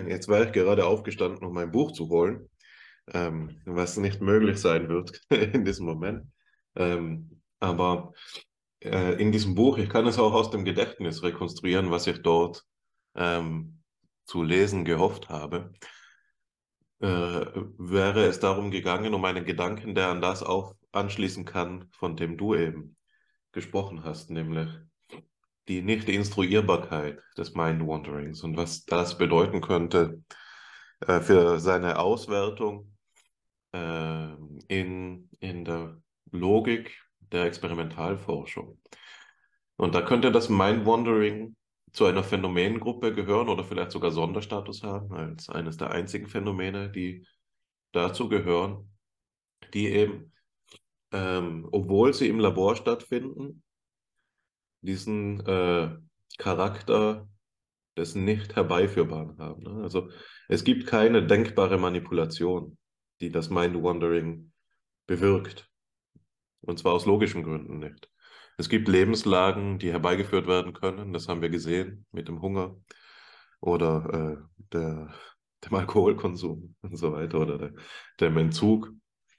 Jetzt 0.07 0.29
war 0.29 0.45
ich 0.45 0.53
gerade 0.53 0.87
aufgestanden, 0.87 1.45
um 1.45 1.55
mein 1.55 1.73
Buch 1.73 1.91
zu 1.91 2.09
holen, 2.09 2.49
ähm, 3.13 3.61
was 3.65 3.97
nicht 3.97 4.21
möglich 4.21 4.59
sein 4.59 4.89
wird 4.89 5.21
in 5.31 5.65
diesem 5.65 5.87
Moment. 5.87 6.27
Ähm, 6.77 7.41
aber 7.59 8.13
äh, 8.81 9.21
in 9.21 9.33
diesem 9.33 9.55
Buch, 9.55 9.79
ich 9.79 9.89
kann 9.89 10.07
es 10.07 10.19
auch 10.19 10.35
aus 10.35 10.51
dem 10.51 10.65
Gedächtnis 10.65 11.23
rekonstruieren, 11.23 11.91
was 11.91 12.07
ich 12.07 12.23
dort 12.23 12.63
ähm, 13.17 13.81
zu 14.27 14.43
lesen 14.43 14.85
gehofft 14.85 15.29
habe, 15.29 15.73
äh, 17.05 17.47
wäre 17.77 18.25
es 18.25 18.41
darum 18.41 18.71
gegangen, 18.71 19.13
um 19.13 19.25
einen 19.27 19.45
Gedanken, 19.45 19.95
der 19.95 20.09
an 20.09 20.23
das 20.23 20.43
auch 20.43 20.75
anschließen 20.93 21.45
kann, 21.45 21.91
von 21.93 22.17
dem 22.17 22.39
du 22.39 22.55
eben 22.55 22.97
gesprochen 23.53 24.05
hast, 24.05 24.31
nämlich 24.31 24.69
die 25.69 25.83
Nicht-Instruierbarkeit 25.83 27.21
des 27.37 27.55
Mind-Wanderings 27.55 28.43
und 28.43 28.57
was 28.57 28.87
das 28.87 29.19
bedeuten 29.19 29.61
könnte 29.61 30.23
äh, 31.01 31.21
für 31.21 31.61
seine 31.61 31.99
Auswertung 31.99 32.97
äh, 33.73 34.29
in, 34.69 35.29
in 35.41 35.65
der 35.65 36.01
Logik 36.31 36.99
der 37.21 37.45
Experimentalforschung. 37.45 38.81
Und 39.77 39.95
da 39.95 40.01
könnte 40.01 40.33
das 40.33 40.49
Mind-Wandering 40.49 41.55
zu 41.95 42.07
einer 42.07 42.25
Phänomengruppe 42.25 43.15
gehören 43.15 43.49
oder 43.49 43.63
vielleicht 43.65 43.93
sogar 43.93 44.11
Sonderstatus 44.11 44.83
haben, 44.83 45.15
als 45.15 45.49
eines 45.49 45.77
der 45.77 45.93
einzigen 45.93 46.27
Phänomene, 46.27 46.91
die 46.91 47.25
dazu 47.93 48.29
gehören, 48.29 48.91
die 49.73 49.87
eben, 49.87 50.33
ähm, 51.13 51.69
obwohl 51.71 52.13
sie 52.13 52.29
im 52.29 52.41
Labor 52.41 52.75
stattfinden, 52.75 53.63
diesen 54.81 55.41
äh, 55.47 55.97
Charakter 56.37 57.29
des 57.97 58.17
nicht 58.17 58.57
herbeiführbaren 58.57 59.39
haben. 59.39 59.63
Ne? 59.63 59.83
Also 59.83 60.11
es 60.49 60.65
gibt 60.65 60.89
keine 60.89 61.25
denkbare 61.25 61.79
Manipulation, 61.79 62.77
die 63.21 63.31
das 63.31 63.51
Mind-Wandering 63.51 64.53
bewirkt. 65.07 65.71
Und 66.61 66.81
zwar 66.81 66.95
aus 66.95 67.07
logischen 67.07 67.45
Gründen 67.45 67.79
nicht. 67.79 68.11
Es 68.57 68.69
gibt 68.69 68.89
Lebenslagen, 68.89 69.79
die 69.79 69.91
herbeigeführt 69.91 70.47
werden 70.47 70.73
können, 70.73 71.13
das 71.13 71.29
haben 71.29 71.43
wir 71.43 71.51
gesehen 71.51 72.07
mit 72.13 72.29
dem 72.29 72.41
Hunger 72.41 72.77
oder 73.61 74.39
äh, 74.39 74.65
der, 74.73 75.13
dem 75.65 75.75
Alkoholkonsum 75.75 76.75
und 76.83 76.97
so 76.97 77.13
weiter 77.13 77.41
oder 77.41 77.59
der, 77.59 77.73
dem 78.21 78.37
Entzug. 78.37 78.93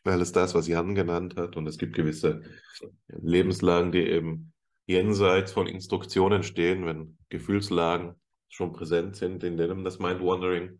Alles 0.03 0.31
das, 0.31 0.53
was 0.53 0.67
Jan 0.67 0.93
genannt 0.93 1.35
hat. 1.35 1.55
Und 1.55 1.65
es 1.67 1.77
gibt 1.77 1.95
gewisse 1.95 2.43
Lebenslagen, 3.07 3.91
die 3.91 4.07
eben 4.07 4.53
jenseits 4.85 5.51
von 5.51 5.65
Instruktionen 5.65 6.43
stehen, 6.43 6.85
wenn 6.85 7.17
Gefühlslagen 7.29 8.15
schon 8.49 8.71
präsent 8.71 9.15
sind, 9.15 9.43
in 9.43 9.57
denen 9.57 9.83
das 9.83 9.97
Mind-Wandering 9.97 10.79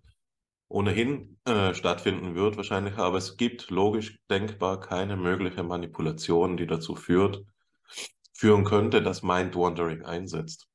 ohnehin 0.67 1.37
äh, 1.45 1.73
stattfinden 1.73 2.35
wird, 2.35 2.57
wahrscheinlich. 2.57 2.97
Aber 2.97 3.17
es 3.17 3.37
gibt 3.37 3.71
logisch 3.71 4.19
denkbar 4.29 4.79
keine 4.79 5.17
mögliche 5.17 5.63
Manipulation, 5.63 6.57
die 6.57 6.67
dazu 6.67 6.95
führt, 6.95 7.43
führen 8.35 8.65
könnte, 8.65 9.01
dass 9.01 9.23
Mind-Wandering 9.23 10.03
einsetzt. 10.03 10.67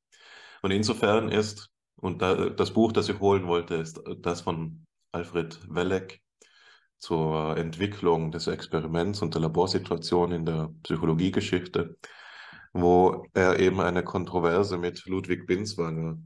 Und 0.61 0.71
insofern 0.71 1.29
ist, 1.29 1.69
und 1.95 2.21
da, 2.21 2.49
das 2.49 2.73
Buch, 2.73 2.91
das 2.91 3.07
ich 3.07 3.19
holen 3.19 3.47
wollte, 3.47 3.75
ist 3.75 4.01
das 4.19 4.41
von 4.41 4.85
Alfred 5.11 5.59
Welleck 5.69 6.21
zur 6.97 7.57
Entwicklung 7.57 8.31
des 8.31 8.47
Experiments 8.47 9.21
und 9.21 9.33
der 9.35 9.41
Laborsituation 9.41 10.31
in 10.31 10.45
der 10.45 10.73
Psychologiegeschichte, 10.83 11.97
wo 12.73 13.25
er 13.33 13.59
eben 13.59 13.79
eine 13.79 14.03
Kontroverse 14.03 14.77
mit 14.77 15.05
Ludwig 15.05 15.45
Binswanger, 15.45 16.17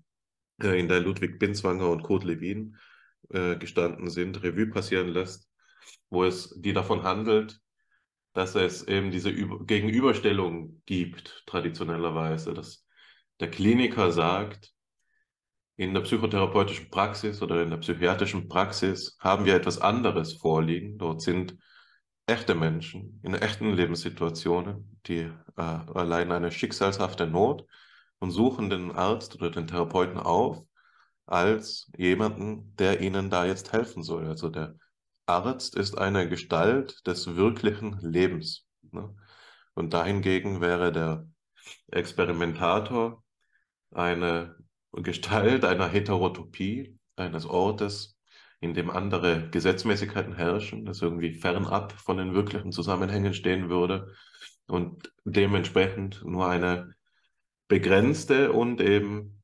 äh, 0.62 0.80
in 0.80 0.88
der 0.88 1.02
Ludwig 1.02 1.40
Binswanger 1.40 1.90
und 1.90 2.04
Kurt 2.04 2.24
Lewin 2.24 2.78
äh, 3.30 3.58
gestanden 3.58 4.10
sind, 4.10 4.42
Revue 4.44 4.68
passieren 4.68 5.10
lässt, 5.10 5.50
wo 6.10 6.24
es 6.24 6.54
die 6.58 6.74
davon 6.74 7.04
handelt, 7.04 7.60
dass 8.36 8.54
es 8.54 8.84
eben 8.84 9.12
diese 9.12 9.30
Üb 9.30 9.66
Gegenüberstellung 9.66 10.82
gibt, 10.86 11.44
traditionellerweise, 11.48 12.54
dass 12.54 12.86
der 13.40 13.50
Kliniker 13.50 14.12
sagt, 14.12 14.74
in 15.78 15.94
der 15.94 16.02
psychotherapeutischen 16.02 16.90
Praxis 16.90 17.42
oder 17.42 17.64
in 17.64 17.70
der 17.70 17.78
psychiatrischen 17.78 18.50
Praxis 18.50 19.18
haben 19.20 19.46
wir 19.46 19.56
etwas 19.56 19.80
anderes 19.80 20.34
vorliegen. 20.34 20.98
Dort 20.98 21.22
sind 21.22 21.58
echte 22.28 22.56
Menschen 22.56 23.22
in 23.24 23.34
echten 23.36 23.74
Lebenssituationen, 23.74 25.00
die 25.06 25.32
äh, 25.56 25.62
allein 25.62 26.32
eine 26.34 26.52
schicksalshafte 26.52 27.28
Not 27.28 27.66
und 28.20 28.32
suchen 28.32 28.70
den 28.70 28.92
Arzt 28.92 29.36
oder 29.36 29.50
den 29.50 29.68
Therapeuten 29.68 30.18
auf 30.18 30.62
als 31.26 31.90
jemanden, 31.98 32.76
der 32.76 33.00
ihnen 33.00 33.30
da 33.30 33.46
jetzt 33.46 33.72
helfen 33.72 34.04
soll. 34.04 34.28
Also 34.28 34.50
der 34.50 34.76
Arzt 35.26 35.76
ist 35.76 35.98
eine 35.98 36.30
Gestalt 36.30 37.06
des 37.08 37.36
wirklichen 37.36 38.00
Lebens. 38.00 38.66
Ne? 38.92 39.16
Und 39.74 39.94
dahingegen 39.94 40.62
wäre 40.62 40.92
der 40.92 41.28
Experimentator 41.88 43.24
eine 43.92 44.56
Gestalt 44.92 45.66
einer 45.66 45.88
Heterotopie, 45.88 46.98
eines 47.16 47.46
Ortes, 47.46 48.18
in 48.60 48.74
dem 48.74 48.90
andere 48.90 49.50
Gesetzmäßigkeiten 49.50 50.34
herrschen, 50.34 50.86
das 50.86 51.02
irgendwie 51.02 51.34
fernab 51.34 51.94
von 51.94 52.18
den 52.18 52.34
wirklichen 52.34 52.72
Zusammenhängen 52.72 53.34
stehen 53.34 53.70
würde 53.70 54.14
und 54.68 55.14
dementsprechend 55.24 56.24
nur 56.24 56.48
eine 56.48 56.96
begrenzte 57.68 58.52
und 58.52 58.82
eben, 58.82 59.44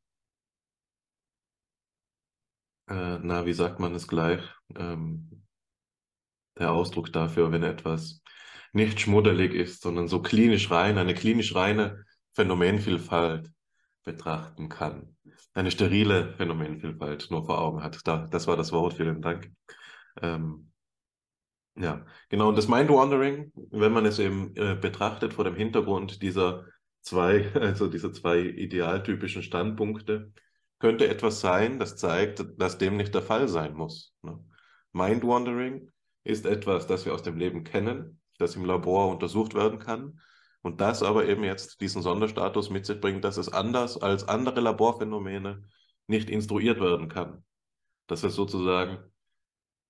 äh, 2.88 3.20
na, 3.22 3.46
wie 3.46 3.54
sagt 3.54 3.80
man 3.80 3.94
es 3.96 4.08
gleich, 4.08 4.42
ähm, 4.76 5.41
der 6.58 6.72
Ausdruck 6.72 7.12
dafür, 7.12 7.52
wenn 7.52 7.64
etwas 7.64 8.22
nicht 8.74 9.00
schmuddelig 9.00 9.54
ist, 9.54 9.82
sondern 9.82 10.08
so 10.08 10.22
klinisch 10.22 10.72
rein, 10.72 10.98
eine 10.98 11.14
klinisch 11.14 11.56
reine 11.56 12.06
Phänomenvielfalt 12.34 13.52
betrachten 14.04 14.70
kann. 14.70 15.16
Eine 15.54 15.72
sterile 15.72 16.34
Phänomenvielfalt 16.38 17.30
nur 17.30 17.46
vor 17.46 17.60
Augen 17.60 17.84
hat. 17.84 18.00
Da, 18.06 18.28
das 18.28 18.48
war 18.48 18.58
das 18.58 18.72
Wort, 18.72 18.94
vielen 18.94 19.22
Dank. 19.22 19.52
Ähm, 20.22 20.72
ja, 21.76 22.06
genau. 22.30 22.50
Und 22.50 22.58
das 22.58 22.68
Mind-Wandering, 22.68 23.52
wenn 23.72 23.94
man 23.94 24.06
es 24.06 24.20
eben 24.20 24.56
äh, 24.56 24.76
betrachtet 24.76 25.34
vor 25.34 25.44
dem 25.44 25.56
Hintergrund 25.56 26.22
dieser 26.22 26.66
zwei, 27.02 27.52
also 27.56 27.88
dieser 27.88 28.14
zwei 28.14 28.40
idealtypischen 28.40 29.44
Standpunkte, 29.44 30.32
könnte 30.80 31.08
etwas 31.08 31.42
sein, 31.42 31.80
das 31.80 31.98
zeigt, 31.98 32.44
dass 32.58 32.78
dem 32.78 32.98
nicht 32.98 33.14
der 33.14 33.22
Fall 33.22 33.48
sein 33.48 33.74
muss. 33.74 34.14
Ne? 34.24 34.40
Mind-Wandering 34.94 35.91
ist 36.24 36.46
etwas, 36.46 36.88
das 36.88 37.06
wir 37.06 37.14
aus 37.14 37.24
dem 37.24 37.38
Leben 37.38 37.64
kennen, 37.64 38.20
das 38.38 38.56
im 38.56 38.66
Labor 38.66 39.10
untersucht 39.10 39.54
werden 39.54 39.80
kann 39.80 40.20
und 40.62 40.82
das 40.82 41.04
aber 41.04 41.26
eben 41.28 41.44
jetzt 41.44 41.82
diesen 41.82 42.02
Sonderstatus 42.02 42.70
mit 42.70 42.86
sich 42.86 43.00
bringt, 43.00 43.24
dass 43.24 43.38
es 43.38 43.50
anders 43.50 44.02
als 44.02 44.28
andere 44.28 44.62
Laborphänomene 44.62 45.64
nicht 46.08 46.30
instruiert 46.30 46.80
werden 46.80 47.10
kann. 47.10 47.44
Dass 48.08 48.24
es 48.24 48.36
sozusagen 48.36 49.00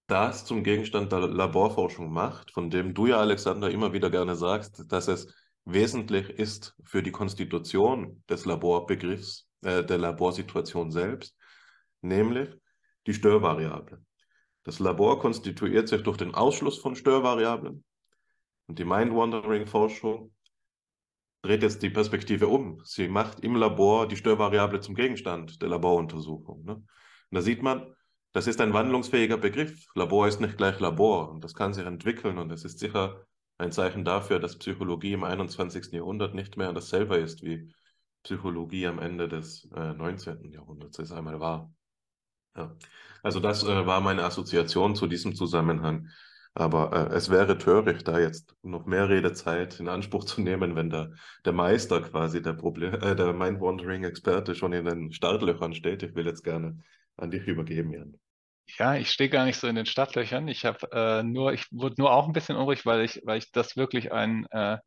das 0.07 0.45
zum 0.45 0.63
Gegenstand 0.63 1.11
der 1.11 1.21
Laborforschung 1.21 2.11
macht, 2.11 2.51
von 2.51 2.69
dem 2.69 2.93
du 2.93 3.07
ja, 3.07 3.19
Alexander, 3.19 3.69
immer 3.69 3.93
wieder 3.93 4.09
gerne 4.09 4.35
sagst, 4.35 4.91
dass 4.91 5.07
es 5.07 5.33
wesentlich 5.65 6.29
ist 6.29 6.75
für 6.83 7.03
die 7.03 7.11
Konstitution 7.11 8.23
des 8.29 8.45
Laborbegriffs, 8.45 9.47
äh, 9.61 9.83
der 9.83 9.97
Laborsituation 9.97 10.91
selbst, 10.91 11.35
nämlich 12.01 12.49
die 13.07 13.13
Störvariable. 13.13 14.03
Das 14.63 14.79
Labor 14.79 15.19
konstituiert 15.19 15.87
sich 15.87 16.03
durch 16.03 16.17
den 16.17 16.35
Ausschluss 16.35 16.77
von 16.77 16.95
Störvariablen 16.95 17.83
und 18.67 18.79
die 18.79 18.85
Mind-Wandering-Forschung 18.85 20.33
dreht 21.41 21.63
jetzt 21.63 21.81
die 21.81 21.89
Perspektive 21.89 22.47
um. 22.47 22.81
Sie 22.85 23.07
macht 23.07 23.39
im 23.41 23.55
Labor 23.55 24.07
die 24.07 24.15
Störvariable 24.15 24.79
zum 24.79 24.95
Gegenstand 24.95 25.61
der 25.61 25.69
Laboruntersuchung. 25.69 26.63
Ne? 26.63 26.75
Und 26.75 26.87
da 27.31 27.41
sieht 27.41 27.63
man, 27.63 27.95
das 28.33 28.47
ist 28.47 28.61
ein 28.61 28.73
wandlungsfähiger 28.73 29.37
Begriff. 29.37 29.87
Labor 29.95 30.27
ist 30.27 30.39
nicht 30.39 30.57
gleich 30.57 30.79
Labor 30.79 31.31
und 31.31 31.43
das 31.43 31.53
kann 31.53 31.73
sich 31.73 31.85
entwickeln 31.85 32.37
und 32.37 32.51
es 32.51 32.63
ist 32.63 32.79
sicher 32.79 33.25
ein 33.57 33.71
Zeichen 33.71 34.05
dafür, 34.05 34.39
dass 34.39 34.57
Psychologie 34.57 35.13
im 35.13 35.23
21. 35.23 35.91
Jahrhundert 35.91 36.33
nicht 36.33 36.57
mehr 36.57 36.71
dasselbe 36.71 37.17
ist 37.17 37.43
wie 37.43 37.73
Psychologie 38.23 38.87
am 38.87 38.99
Ende 38.99 39.27
des 39.27 39.69
äh, 39.75 39.93
19. 39.93 40.51
Jahrhunderts 40.51 40.99
es 40.99 41.11
einmal 41.11 41.39
war. 41.39 41.73
Ja. 42.55 42.75
Also 43.23 43.39
das 43.39 43.63
äh, 43.63 43.85
war 43.85 44.01
meine 44.01 44.23
Assoziation 44.23 44.95
zu 44.95 45.07
diesem 45.07 45.35
Zusammenhang. 45.35 46.07
Aber 46.53 47.11
äh, 47.11 47.15
es 47.15 47.29
wäre 47.29 47.57
töricht, 47.57 48.07
da 48.07 48.19
jetzt 48.19 48.55
noch 48.61 48.85
mehr 48.85 49.07
Redezeit 49.07 49.79
in 49.79 49.87
Anspruch 49.87 50.25
zu 50.25 50.41
nehmen, 50.41 50.75
wenn 50.75 50.89
der, 50.89 51.13
der 51.45 51.53
Meister 51.53 52.01
quasi, 52.01 52.41
der, 52.41 52.53
Problem, 52.53 52.95
äh, 52.95 53.15
der 53.15 53.31
Mind-Wandering-Experte 53.33 54.55
schon 54.55 54.73
in 54.73 54.85
den 54.85 55.13
Startlöchern 55.13 55.73
steht. 55.73 56.03
Ich 56.03 56.13
will 56.13 56.25
jetzt 56.25 56.43
gerne 56.43 56.83
an 57.15 57.31
dich 57.31 57.47
übergeben, 57.47 57.93
Jan. 57.93 58.19
Ja, 58.77 58.95
ich 58.95 59.09
stehe 59.09 59.29
gar 59.29 59.45
nicht 59.45 59.59
so 59.59 59.67
in 59.67 59.75
den 59.75 59.85
Startlöchern. 59.85 60.47
Ich 60.47 60.65
habe 60.65 60.87
äh, 60.91 61.23
nur, 61.23 61.53
ich 61.53 61.67
wurde 61.71 61.95
nur 61.99 62.11
auch 62.11 62.27
ein 62.27 62.33
bisschen 62.33 62.57
unruhig, 62.57 62.85
weil 62.85 63.05
ich, 63.05 63.21
weil 63.23 63.37
ich 63.37 63.51
das 63.51 63.77
wirklich 63.77 64.11
ein 64.11 64.45
äh, 64.51 64.77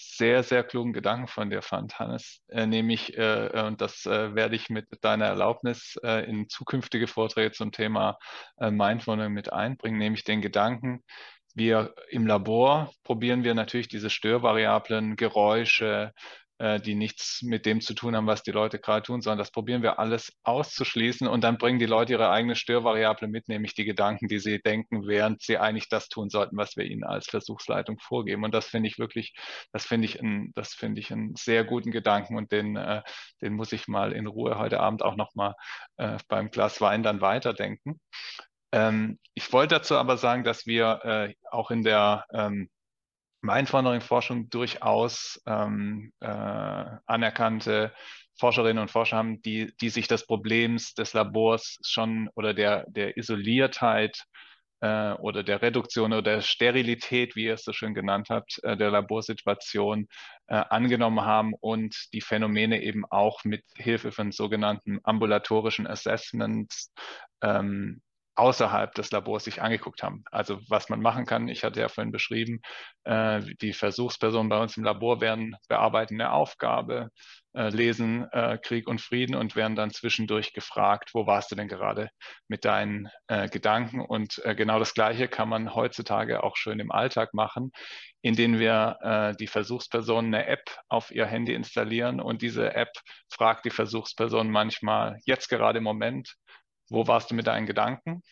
sehr, 0.00 0.42
sehr 0.42 0.64
klugen 0.64 0.92
Gedanken 0.92 1.28
von 1.28 1.50
dir 1.50 1.62
fand, 1.62 1.98
Hannes. 1.98 2.40
Äh, 2.48 2.66
nämlich, 2.66 3.16
äh, 3.16 3.46
äh, 3.46 3.66
und 3.66 3.80
das 3.80 4.06
äh, 4.06 4.34
werde 4.34 4.56
ich 4.56 4.70
mit 4.70 4.86
deiner 5.02 5.26
Erlaubnis 5.26 5.98
äh, 6.02 6.24
in 6.28 6.48
zukünftige 6.48 7.06
Vorträge 7.06 7.52
zum 7.52 7.72
Thema 7.72 8.18
äh, 8.58 8.70
Mindfulness 8.70 9.28
mit 9.28 9.52
einbringen, 9.52 9.98
nämlich 9.98 10.24
den 10.24 10.40
Gedanken, 10.40 11.02
wir 11.54 11.94
im 12.08 12.26
Labor 12.26 12.92
probieren 13.02 13.44
wir 13.44 13.54
natürlich 13.54 13.88
diese 13.88 14.08
Störvariablen, 14.08 15.16
Geräusche, 15.16 16.12
die 16.60 16.94
nichts 16.94 17.40
mit 17.42 17.64
dem 17.64 17.80
zu 17.80 17.94
tun 17.94 18.14
haben, 18.14 18.26
was 18.26 18.42
die 18.42 18.50
Leute 18.50 18.78
gerade 18.78 19.02
tun, 19.02 19.22
sondern 19.22 19.38
das 19.38 19.50
probieren 19.50 19.82
wir 19.82 19.98
alles 19.98 20.30
auszuschließen 20.42 21.26
und 21.26 21.42
dann 21.42 21.56
bringen 21.56 21.78
die 21.78 21.86
Leute 21.86 22.12
ihre 22.12 22.30
eigene 22.30 22.54
Störvariable 22.54 23.28
mit, 23.28 23.48
nämlich 23.48 23.74
die 23.74 23.86
Gedanken, 23.86 24.28
die 24.28 24.38
sie 24.38 24.60
denken, 24.60 25.06
während 25.06 25.40
sie 25.40 25.56
eigentlich 25.56 25.88
das 25.88 26.08
tun 26.08 26.28
sollten, 26.28 26.58
was 26.58 26.76
wir 26.76 26.84
ihnen 26.84 27.04
als 27.04 27.28
Versuchsleitung 27.28 27.98
vorgeben. 27.98 28.44
Und 28.44 28.52
das 28.52 28.66
finde 28.66 28.88
ich 28.88 28.98
wirklich, 28.98 29.34
das 29.72 29.86
finde 29.86 30.04
ich, 30.04 30.20
ein, 30.20 30.52
das 30.54 30.74
finde 30.74 31.00
ich 31.00 31.10
einen 31.10 31.34
sehr 31.34 31.64
guten 31.64 31.90
Gedanken 31.90 32.36
und 32.36 32.52
den, 32.52 32.76
äh, 32.76 33.02
den 33.40 33.54
muss 33.54 33.72
ich 33.72 33.88
mal 33.88 34.12
in 34.12 34.26
Ruhe 34.26 34.58
heute 34.58 34.80
Abend 34.80 35.02
auch 35.02 35.16
nochmal 35.16 35.54
äh, 35.96 36.18
beim 36.28 36.50
Glas 36.50 36.80
Wein 36.82 37.02
dann 37.02 37.22
weiterdenken. 37.22 38.00
Ähm, 38.72 39.18
ich 39.34 39.52
wollte 39.52 39.76
dazu 39.76 39.96
aber 39.96 40.16
sagen, 40.16 40.44
dass 40.44 40.66
wir 40.66 41.00
äh, 41.04 41.34
auch 41.50 41.70
in 41.70 41.82
der 41.82 42.24
ähm, 42.32 42.68
Mindfondering-Forschung 43.42 44.50
durchaus 44.50 45.40
ähm, 45.46 46.12
äh, 46.20 46.26
anerkannte 46.26 47.92
Forscherinnen 48.38 48.80
und 48.80 48.90
Forscher 48.90 49.18
haben, 49.18 49.42
die, 49.42 49.72
die 49.80 49.90
sich 49.90 50.08
des 50.08 50.26
Problems 50.26 50.94
des 50.94 51.12
Labors 51.12 51.78
schon 51.84 52.30
oder 52.34 52.54
der, 52.54 52.86
der 52.88 53.16
Isoliertheit 53.16 54.24
äh, 54.80 55.12
oder 55.12 55.42
der 55.42 55.62
Reduktion 55.62 56.12
oder 56.12 56.36
der 56.36 56.40
Sterilität, 56.40 57.36
wie 57.36 57.44
ihr 57.44 57.54
es 57.54 57.64
so 57.64 57.72
schön 57.72 57.94
genannt 57.94 58.28
habt, 58.30 58.60
äh, 58.64 58.76
der 58.76 58.90
Laborsituation 58.90 60.08
äh, 60.46 60.54
angenommen 60.54 61.20
haben 61.22 61.54
und 61.60 61.94
die 62.12 62.22
Phänomene 62.22 62.82
eben 62.82 63.04
auch 63.04 63.44
mit 63.44 63.64
Hilfe 63.76 64.10
von 64.12 64.32
sogenannten 64.32 65.00
ambulatorischen 65.02 65.86
Assessments 65.86 66.92
ähm, 67.42 68.00
außerhalb 68.40 68.94
des 68.94 69.10
Labors 69.10 69.44
sich 69.44 69.60
angeguckt 69.60 70.02
haben. 70.02 70.24
Also 70.30 70.60
was 70.68 70.88
man 70.88 71.02
machen 71.02 71.26
kann, 71.26 71.48
ich 71.48 71.62
hatte 71.62 71.80
ja 71.80 71.88
vorhin 71.88 72.10
beschrieben, 72.10 72.60
äh, 73.04 73.42
die 73.60 73.74
Versuchspersonen 73.74 74.48
bei 74.48 74.58
uns 74.58 74.78
im 74.78 74.84
Labor 74.84 75.20
werden 75.20 75.56
bearbeiten 75.68 76.14
eine 76.14 76.32
Aufgabe, 76.32 77.10
äh, 77.52 77.68
lesen 77.68 78.26
äh, 78.32 78.56
Krieg 78.56 78.88
und 78.88 79.02
Frieden 79.02 79.34
und 79.36 79.56
werden 79.56 79.76
dann 79.76 79.90
zwischendurch 79.90 80.54
gefragt, 80.54 81.10
wo 81.12 81.26
warst 81.26 81.50
du 81.50 81.56
denn 81.56 81.68
gerade 81.68 82.08
mit 82.48 82.64
deinen 82.64 83.10
äh, 83.26 83.48
Gedanken? 83.50 84.00
Und 84.00 84.40
äh, 84.44 84.54
genau 84.54 84.78
das 84.78 84.94
Gleiche 84.94 85.28
kann 85.28 85.50
man 85.50 85.74
heutzutage 85.74 86.42
auch 86.42 86.56
schön 86.56 86.80
im 86.80 86.90
Alltag 86.90 87.34
machen, 87.34 87.72
indem 88.22 88.58
wir 88.58 88.96
äh, 89.02 89.36
die 89.36 89.48
Versuchspersonen 89.48 90.34
eine 90.34 90.46
App 90.46 90.64
auf 90.88 91.10
ihr 91.10 91.26
Handy 91.26 91.52
installieren 91.52 92.20
und 92.20 92.40
diese 92.40 92.74
App 92.74 92.92
fragt 93.28 93.66
die 93.66 93.70
Versuchsperson 93.70 94.50
manchmal 94.50 95.18
jetzt 95.26 95.48
gerade 95.48 95.78
im 95.78 95.84
Moment, 95.84 96.36
wo 96.90 97.06
warst 97.06 97.30
du 97.30 97.34
mit 97.34 97.46
deinen 97.46 97.66
Gedanken 97.66 98.22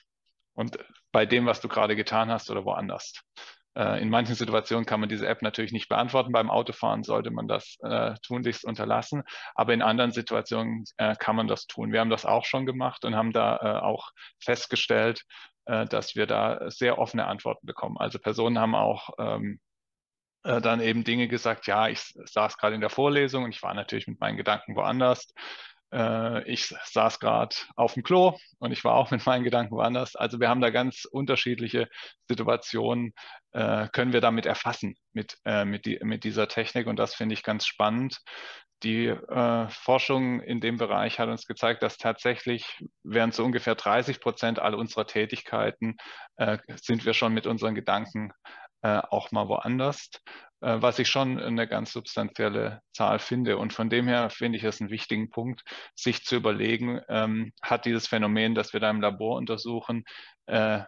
und 0.55 0.79
bei 1.13 1.25
dem, 1.25 1.47
was 1.47 1.61
du 1.61 1.69
gerade 1.69 1.97
getan 1.97 2.31
hast 2.31 2.51
oder 2.51 2.65
woanders. 2.65 3.15
Äh, 3.75 4.03
in 4.03 4.11
manchen 4.11 4.35
Situationen 4.35 4.85
kann 4.85 5.01
man 5.01 5.09
diese 5.09 5.27
App 5.27 5.41
natürlich 5.41 5.73
nicht 5.73 5.89
beantworten. 5.89 6.33
Beim 6.33 6.51
Autofahren 6.51 7.05
sollte 7.05 7.31
man 7.31 7.47
das 7.47 7.79
äh, 7.83 8.15
tunlichst 8.23 8.65
unterlassen. 8.65 9.23
Aber 9.55 9.73
in 9.73 9.83
anderen 9.83 10.11
Situationen 10.11 10.85
äh, 10.97 11.15
kann 11.17 11.37
man 11.37 11.47
das 11.47 11.67
tun. 11.67 11.93
Wir 11.93 12.01
haben 12.01 12.11
das 12.11 12.27
auch 12.27 12.45
schon 12.45 12.67
gemacht 12.67 13.05
und 13.05 13.15
haben 13.15 13.33
da 13.33 13.57
äh, 13.57 13.81
auch 13.81 14.11
festgestellt, 14.41 15.23
äh, 15.67 15.87
dass 15.87 16.17
wir 16.17 16.27
da 16.27 16.71
sehr 16.71 16.99
offene 16.99 17.27
Antworten 17.27 17.67
bekommen. 17.67 17.97
Also 17.99 18.19
Personen 18.19 18.59
haben 18.59 18.75
auch 18.75 19.11
ähm, 19.19 19.61
äh, 20.43 20.61
dann 20.61 20.81
eben 20.81 21.05
Dinge 21.05 21.29
gesagt, 21.29 21.67
ja, 21.67 21.89
ich 21.89 22.01
saß 22.01 22.59
gerade 22.59 22.75
in 22.75 22.81
der 22.81 22.91
Vorlesung 22.91 23.45
und 23.45 23.55
ich 23.55 23.63
war 23.63 23.75
natürlich 23.75 24.09
mit 24.09 24.19
meinen 24.19 24.37
Gedanken 24.37 24.75
woanders. 24.75 25.33
Äh, 25.93 26.51
ich 26.51 26.75
saß 26.85 27.21
gerade 27.21 27.57
auf 27.77 27.95
dem 27.95 28.03
Klo 28.03 28.39
und 28.59 28.73
ich 28.73 28.85
war 28.85 28.95
auch 28.95 29.11
mit 29.11 29.25
meinen 29.27 29.45
Gedanken 29.45 29.75
woanders. 29.75 30.17
Also 30.17 30.41
wir 30.41 30.49
haben 30.49 30.61
da 30.61 30.71
ganz 30.71 31.05
unterschiedliche 31.05 31.89
Situationen, 32.29 33.13
äh, 33.53 33.89
können 33.89 34.13
wir 34.13 34.21
damit 34.21 34.47
erfassen 34.47 34.97
mit, 35.13 35.39
äh, 35.45 35.65
mit, 35.65 35.87
die, 35.87 35.99
mit 36.03 36.25
dieser 36.25 36.49
Technik 36.49 36.87
und 36.87 36.99
das 36.99 37.15
finde 37.15 37.35
ich 37.35 37.43
ganz 37.43 37.67
spannend. 37.67 38.19
Die 38.85 39.07
äh, 39.07 39.69
Forschung 39.71 40.41
in 40.41 40.61
dem 40.61 40.77
Bereich 40.77 41.19
hat 41.19 41.29
uns 41.29 41.47
gezeigt, 41.47 41.83
dass 41.83 41.97
tatsächlich 41.97 42.85
während 43.03 43.35
so 43.35 43.45
ungefähr 43.45 43.75
30 43.75 44.21
Prozent 44.21 44.61
all 44.61 44.75
unserer 44.75 45.07
Tätigkeiten 45.07 45.97
äh, 46.37 46.59
sind 46.81 47.05
wir 47.05 47.13
schon 47.13 47.35
mit 47.35 47.49
unseren 47.49 47.75
Gedanken 47.75 48.31
äh, 48.83 49.01
auch 49.11 49.33
mal 49.33 49.49
woanders. 49.49 50.11
Äh, 50.61 50.83
was 50.83 50.99
ich 50.99 51.09
schon 51.09 51.39
eine 51.39 51.69
ganz 51.69 51.93
substanzielle 51.93 52.81
Zahl 52.93 53.19
finde. 53.21 53.59
Und 53.59 53.73
von 53.73 53.91
dem 53.91 54.09
her 54.09 54.31
finde 54.31 54.59
ich 54.59 54.65
es 54.65 54.81
einen 54.81 54.91
wichtigen 54.91 55.31
Punkt, 55.31 55.63
sich 55.95 56.25
zu 56.25 56.37
überlegen, 56.37 57.01
ähm, 57.09 57.53
hat 57.63 57.85
dieses 57.85 58.09
Phänomen, 58.09 58.55
das 58.55 58.73
wir 58.73 58.81
da 58.81 58.91
im 58.91 59.01
Labor 59.01 59.37
untersuchen, 59.37 60.05
äh, 60.47 60.81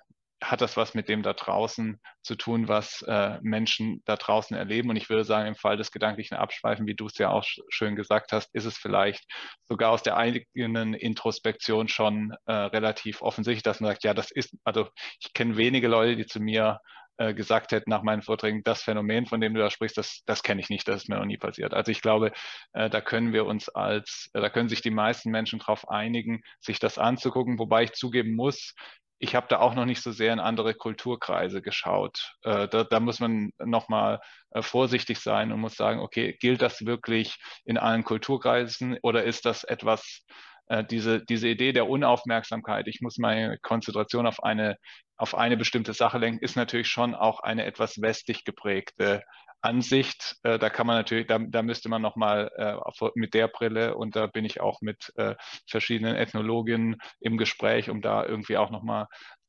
hat 0.42 0.62
das 0.62 0.76
was 0.76 0.94
mit 0.94 1.08
dem 1.08 1.22
da 1.22 1.34
draußen 1.34 2.00
zu 2.22 2.34
tun, 2.34 2.66
was 2.66 3.04
Menschen 3.42 4.00
da 4.06 4.16
draußen 4.16 4.56
erleben? 4.56 4.88
Und 4.88 4.96
ich 4.96 5.10
würde 5.10 5.24
sagen, 5.24 5.48
im 5.48 5.54
Fall 5.54 5.76
des 5.76 5.92
gedanklichen 5.92 6.38
Abschweifen, 6.38 6.86
wie 6.86 6.94
du 6.94 7.08
es 7.08 7.18
ja 7.18 7.28
auch 7.28 7.44
schön 7.68 7.94
gesagt 7.94 8.32
hast, 8.32 8.48
ist 8.54 8.64
es 8.64 8.78
vielleicht 8.78 9.22
sogar 9.64 9.90
aus 9.90 10.02
der 10.02 10.16
eigenen 10.16 10.94
Introspektion 10.94 11.88
schon 11.88 12.34
relativ 12.48 13.20
offensichtlich, 13.20 13.64
dass 13.64 13.80
man 13.80 13.90
sagt, 13.90 14.02
ja, 14.02 14.14
das 14.14 14.30
ist, 14.30 14.56
also 14.64 14.88
ich 15.22 15.34
kenne 15.34 15.58
wenige 15.58 15.88
Leute, 15.88 16.16
die 16.16 16.24
zu 16.24 16.40
mir 16.40 16.80
äh, 17.20 17.34
gesagt 17.34 17.72
hätten 17.72 17.90
nach 17.90 18.02
meinen 18.02 18.22
Vorträgen, 18.22 18.62
das 18.64 18.82
Phänomen, 18.82 19.26
von 19.26 19.42
dem 19.42 19.52
du 19.52 19.60
da 19.60 19.68
sprichst, 19.68 19.98
das, 19.98 20.22
das 20.24 20.42
kenne 20.42 20.62
ich 20.62 20.70
nicht, 20.70 20.88
das 20.88 21.02
ist 21.02 21.08
mir 21.10 21.18
noch 21.18 21.26
nie 21.26 21.36
passiert. 21.36 21.74
Also 21.74 21.92
ich 21.92 22.00
glaube, 22.00 22.32
äh, 22.72 22.88
da 22.88 23.02
können 23.02 23.34
wir 23.34 23.44
uns 23.44 23.68
als, 23.68 24.30
äh, 24.32 24.40
da 24.40 24.48
können 24.48 24.70
sich 24.70 24.80
die 24.80 24.90
meisten 24.90 25.30
Menschen 25.30 25.58
darauf 25.58 25.86
einigen, 25.90 26.40
sich 26.60 26.78
das 26.78 26.96
anzugucken, 26.96 27.58
wobei 27.58 27.82
ich 27.82 27.92
zugeben 27.92 28.34
muss, 28.34 28.74
ich 29.18 29.34
habe 29.34 29.48
da 29.50 29.58
auch 29.58 29.74
noch 29.74 29.84
nicht 29.84 30.02
so 30.02 30.12
sehr 30.12 30.32
in 30.32 30.40
andere 30.40 30.72
Kulturkreise 30.72 31.60
geschaut. 31.60 32.36
Äh, 32.42 32.68
da, 32.68 32.84
da, 32.84 33.00
muss 33.00 33.20
man 33.20 33.52
nochmal 33.58 34.20
äh, 34.52 34.62
vorsichtig 34.62 35.18
sein 35.18 35.52
und 35.52 35.60
muss 35.60 35.74
sagen, 35.76 36.00
okay, 36.00 36.38
gilt 36.40 36.62
das 36.62 36.86
wirklich 36.86 37.36
in 37.66 37.76
allen 37.76 38.02
Kulturkreisen 38.02 38.98
oder 39.02 39.24
ist 39.24 39.44
das 39.44 39.64
etwas, 39.64 40.24
äh, 40.70 40.84
diese, 40.84 41.24
diese 41.24 41.48
Idee 41.48 41.72
der 41.72 41.88
Unaufmerksamkeit, 41.88 42.86
ich 42.86 43.00
muss 43.00 43.18
meine 43.18 43.58
Konzentration 43.58 44.26
auf 44.26 44.42
eine, 44.44 44.76
auf 45.16 45.34
eine 45.34 45.56
bestimmte 45.56 45.92
Sache 45.94 46.18
lenken, 46.18 46.44
ist 46.44 46.56
natürlich 46.56 46.88
schon 46.88 47.16
auch 47.16 47.40
eine 47.40 47.64
etwas 47.64 48.00
westlich 48.00 48.44
geprägte 48.44 49.24
Ansicht. 49.62 50.36
Äh, 50.44 50.60
da 50.60 50.70
kann 50.70 50.86
man 50.86 50.96
natürlich, 50.96 51.26
da, 51.26 51.38
da 51.40 51.62
müsste 51.62 51.88
man 51.88 52.00
nochmal 52.00 52.52
äh, 52.56 53.08
mit 53.16 53.34
der 53.34 53.48
Brille 53.48 53.96
und 53.96 54.14
da 54.14 54.28
bin 54.28 54.44
ich 54.44 54.60
auch 54.60 54.80
mit 54.80 55.12
äh, 55.16 55.34
verschiedenen 55.68 56.14
Ethnologinnen 56.14 56.96
im 57.18 57.36
Gespräch, 57.36 57.90
um 57.90 58.00
da 58.00 58.24
irgendwie 58.24 58.56
auch 58.56 58.70
nochmal 58.70 59.06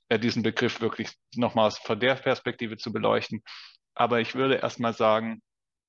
äh, 0.10 0.18
diesen 0.18 0.42
Begriff 0.42 0.82
wirklich 0.82 1.12
nochmal 1.36 1.70
von 1.70 2.00
der 2.00 2.16
Perspektive 2.16 2.78
zu 2.78 2.92
beleuchten. 2.92 3.44
Aber 3.94 4.22
ich 4.22 4.34
würde 4.34 4.56
erstmal 4.56 4.94
sagen, 4.94 5.42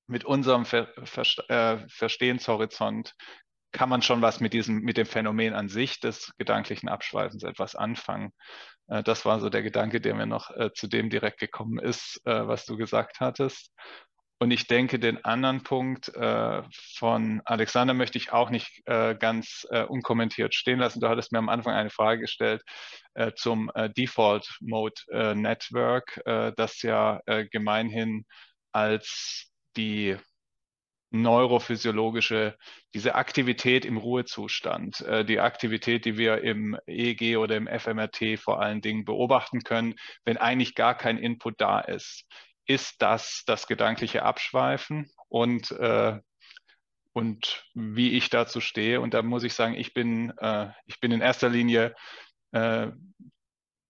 mit 0.05 0.25
unserem 0.25 0.65
Ver 0.65 0.89
Ver 1.05 1.25
äh, 1.49 1.87
Verstehenshorizont 1.89 3.15
kann 3.73 3.89
man 3.89 4.01
schon 4.01 4.21
was 4.21 4.39
mit 4.39 4.53
diesem, 4.53 4.79
mit 4.81 4.97
dem 4.97 5.05
Phänomen 5.05 5.53
an 5.53 5.67
sich 5.67 5.99
des 5.99 6.31
gedanklichen 6.37 6.87
Abschweifens 6.87 7.43
etwas 7.43 7.75
anfangen. 7.75 8.31
Äh, 8.87 9.03
das 9.03 9.25
war 9.25 9.39
so 9.39 9.49
der 9.49 9.63
Gedanke, 9.63 9.99
der 9.99 10.15
mir 10.15 10.27
noch 10.27 10.51
äh, 10.51 10.71
zu 10.73 10.87
dem 10.87 11.09
direkt 11.09 11.39
gekommen 11.39 11.79
ist, 11.79 12.21
äh, 12.25 12.47
was 12.47 12.65
du 12.65 12.77
gesagt 12.77 13.19
hattest. 13.19 13.73
Und 14.39 14.51
ich 14.51 14.67
denke, 14.67 14.99
den 14.99 15.23
anderen 15.23 15.63
Punkt 15.63 16.13
äh, 16.15 16.63
von 16.97 17.41
Alexander 17.45 17.93
möchte 17.93 18.17
ich 18.17 18.33
auch 18.33 18.49
nicht 18.49 18.81
äh, 18.85 19.15
ganz 19.15 19.65
äh, 19.69 19.83
unkommentiert 19.83 20.53
stehen 20.53 20.79
lassen. 20.79 20.99
Du 20.99 21.07
hattest 21.07 21.31
mir 21.31 21.39
am 21.39 21.47
Anfang 21.47 21.73
eine 21.73 21.89
Frage 21.89 22.21
gestellt 22.21 22.61
zum 23.35 23.71
Default 23.95 24.57
Mode 24.59 24.95
Network, 25.35 26.19
das 26.25 26.81
ja 26.81 27.21
gemeinhin 27.51 28.25
als 28.71 29.51
die 29.77 30.17
neurophysiologische, 31.13 32.57
diese 32.93 33.15
Aktivität 33.15 33.85
im 33.85 33.97
Ruhezustand, 33.97 35.01
äh, 35.01 35.23
die 35.23 35.39
Aktivität, 35.39 36.05
die 36.05 36.17
wir 36.17 36.43
im 36.43 36.77
EEG 36.87 37.37
oder 37.37 37.55
im 37.55 37.67
FMRT 37.67 38.39
vor 38.39 38.59
allen 38.59 38.81
Dingen 38.81 39.05
beobachten 39.05 39.61
können, 39.61 39.95
wenn 40.25 40.37
eigentlich 40.37 40.73
gar 40.73 40.97
kein 40.97 41.19
Input 41.19 41.61
da 41.61 41.79
ist. 41.79 42.25
Ist 42.65 43.01
das 43.01 43.43
das 43.45 43.67
gedankliche 43.67 44.23
Abschweifen 44.23 45.09
und, 45.29 45.69
äh, 45.71 46.19
und 47.13 47.63
wie 47.75 48.13
ich 48.13 48.31
dazu 48.31 48.59
stehe? 48.59 48.99
Und 48.99 49.13
da 49.13 49.21
muss 49.21 49.43
ich 49.43 49.53
sagen, 49.53 49.75
ich 49.75 49.93
bin, 49.93 50.33
äh, 50.39 50.69
ich 50.87 50.99
bin 50.99 51.11
in 51.11 51.21
erster 51.21 51.49
Linie 51.49 51.93
äh, 52.53 52.87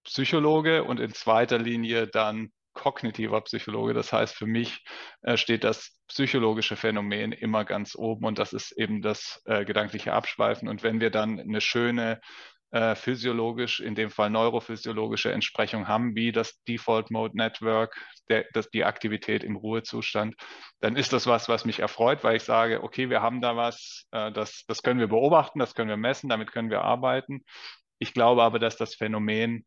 Psychologe 0.03 0.83
und 0.83 0.99
in 0.99 1.13
zweiter 1.13 1.57
Linie 1.57 2.07
dann 2.07 2.51
kognitiver 2.73 3.41
Psychologe. 3.41 3.93
Das 3.93 4.11
heißt, 4.13 4.35
für 4.35 4.45
mich 4.45 4.83
äh, 5.21 5.37
steht 5.37 5.63
das 5.63 5.99
psychologische 6.07 6.75
Phänomen 6.75 7.31
immer 7.31 7.65
ganz 7.65 7.95
oben 7.95 8.25
und 8.25 8.39
das 8.39 8.53
ist 8.53 8.71
eben 8.73 9.01
das 9.01 9.41
äh, 9.45 9.65
gedankliche 9.65 10.13
Abschweifen. 10.13 10.67
Und 10.67 10.83
wenn 10.83 10.99
wir 10.99 11.09
dann 11.09 11.39
eine 11.39 11.61
schöne 11.61 12.19
äh, 12.73 12.95
physiologisch, 12.95 13.79
in 13.79 13.93
dem 13.93 14.09
Fall 14.09 14.31
neurophysiologische 14.31 15.31
Entsprechung 15.31 15.87
haben, 15.87 16.15
wie 16.15 16.31
das 16.31 16.59
Default 16.63 17.11
Mode 17.11 17.37
Network, 17.37 17.95
der, 18.29 18.45
das, 18.53 18.69
die 18.71 18.83
Aktivität 18.83 19.43
im 19.43 19.55
Ruhezustand, 19.55 20.35
dann 20.79 20.95
ist 20.95 21.13
das 21.13 21.27
was, 21.27 21.47
was 21.47 21.65
mich 21.65 21.79
erfreut, 21.79 22.23
weil 22.23 22.35
ich 22.35 22.43
sage, 22.43 22.83
okay, 22.83 23.11
wir 23.11 23.21
haben 23.21 23.41
da 23.41 23.55
was, 23.55 24.07
äh, 24.11 24.31
das, 24.31 24.65
das 24.67 24.81
können 24.81 24.99
wir 24.99 25.07
beobachten, 25.07 25.59
das 25.59 25.75
können 25.75 25.89
wir 25.89 25.97
messen, 25.97 26.29
damit 26.29 26.51
können 26.51 26.71
wir 26.71 26.81
arbeiten. 26.81 27.43
Ich 27.99 28.13
glaube 28.13 28.41
aber, 28.41 28.57
dass 28.57 28.75
das 28.75 28.95
Phänomen 28.95 29.65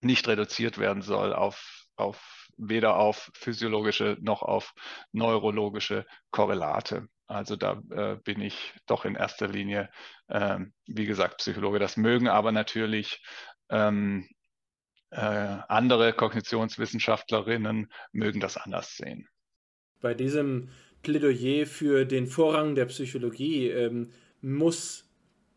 nicht 0.00 0.26
reduziert 0.26 0.78
werden 0.78 1.02
soll 1.02 1.32
auf, 1.32 1.79
auf 2.00 2.48
weder 2.56 2.96
auf 2.96 3.30
physiologische 3.34 4.16
noch 4.20 4.42
auf 4.42 4.74
neurologische 5.12 6.06
Korrelate. 6.30 7.08
Also 7.26 7.56
da 7.56 7.80
äh, 7.90 8.16
bin 8.24 8.40
ich 8.40 8.74
doch 8.86 9.04
in 9.04 9.14
erster 9.14 9.48
Linie, 9.48 9.88
ähm, 10.28 10.72
wie 10.86 11.06
gesagt, 11.06 11.38
Psychologe. 11.38 11.78
Das 11.78 11.96
mögen 11.96 12.28
aber 12.28 12.52
natürlich 12.52 13.22
ähm, 13.70 14.28
äh, 15.10 15.16
andere 15.20 16.12
Kognitionswissenschaftlerinnen 16.12 17.90
mögen 18.12 18.40
das 18.40 18.56
anders 18.56 18.96
sehen. 18.96 19.28
Bei 20.00 20.14
diesem 20.14 20.70
Plädoyer 21.02 21.66
für 21.66 22.04
den 22.04 22.26
Vorrang 22.26 22.74
der 22.74 22.86
Psychologie 22.86 23.68
ähm, 23.68 24.12
muss 24.40 25.08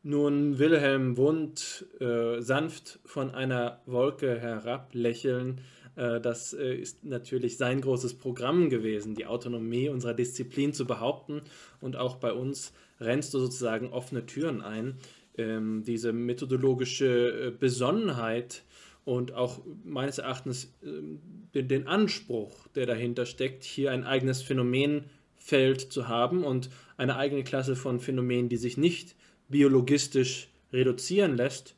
nun 0.03 0.59
Wilhelm 0.59 1.17
Wundt 1.17 1.85
äh, 1.99 2.41
sanft 2.41 2.99
von 3.05 3.31
einer 3.31 3.81
Wolke 3.85 4.39
herablächeln. 4.39 5.61
Äh, 5.95 6.19
das 6.21 6.53
äh, 6.53 6.75
ist 6.75 7.03
natürlich 7.03 7.57
sein 7.57 7.81
großes 7.81 8.15
Programm 8.15 8.69
gewesen, 8.69 9.15
die 9.15 9.25
Autonomie 9.25 9.89
unserer 9.89 10.13
Disziplin 10.13 10.73
zu 10.73 10.85
behaupten. 10.85 11.41
Und 11.81 11.95
auch 11.95 12.17
bei 12.17 12.33
uns 12.33 12.73
rennst 12.99 13.33
du 13.33 13.39
sozusagen 13.39 13.89
offene 13.89 14.25
Türen 14.25 14.61
ein. 14.61 14.97
Ähm, 15.37 15.83
diese 15.85 16.13
methodologische 16.13 17.47
äh, 17.47 17.51
Besonnenheit 17.51 18.63
und 19.05 19.33
auch 19.33 19.61
meines 19.83 20.19
Erachtens 20.19 20.73
ähm, 20.83 21.19
den 21.53 21.87
Anspruch, 21.87 22.67
der 22.69 22.85
dahinter 22.85 23.25
steckt, 23.25 23.63
hier 23.63 23.91
ein 23.91 24.05
eigenes 24.05 24.41
Phänomenfeld 24.41 25.81
zu 25.91 26.07
haben 26.07 26.43
und 26.43 26.69
eine 26.97 27.17
eigene 27.17 27.43
Klasse 27.43 27.75
von 27.75 27.99
Phänomenen, 27.99 28.49
die 28.49 28.57
sich 28.57 28.77
nicht 28.77 29.15
biologistisch 29.49 30.49
reduzieren 30.71 31.35
lässt, 31.35 31.75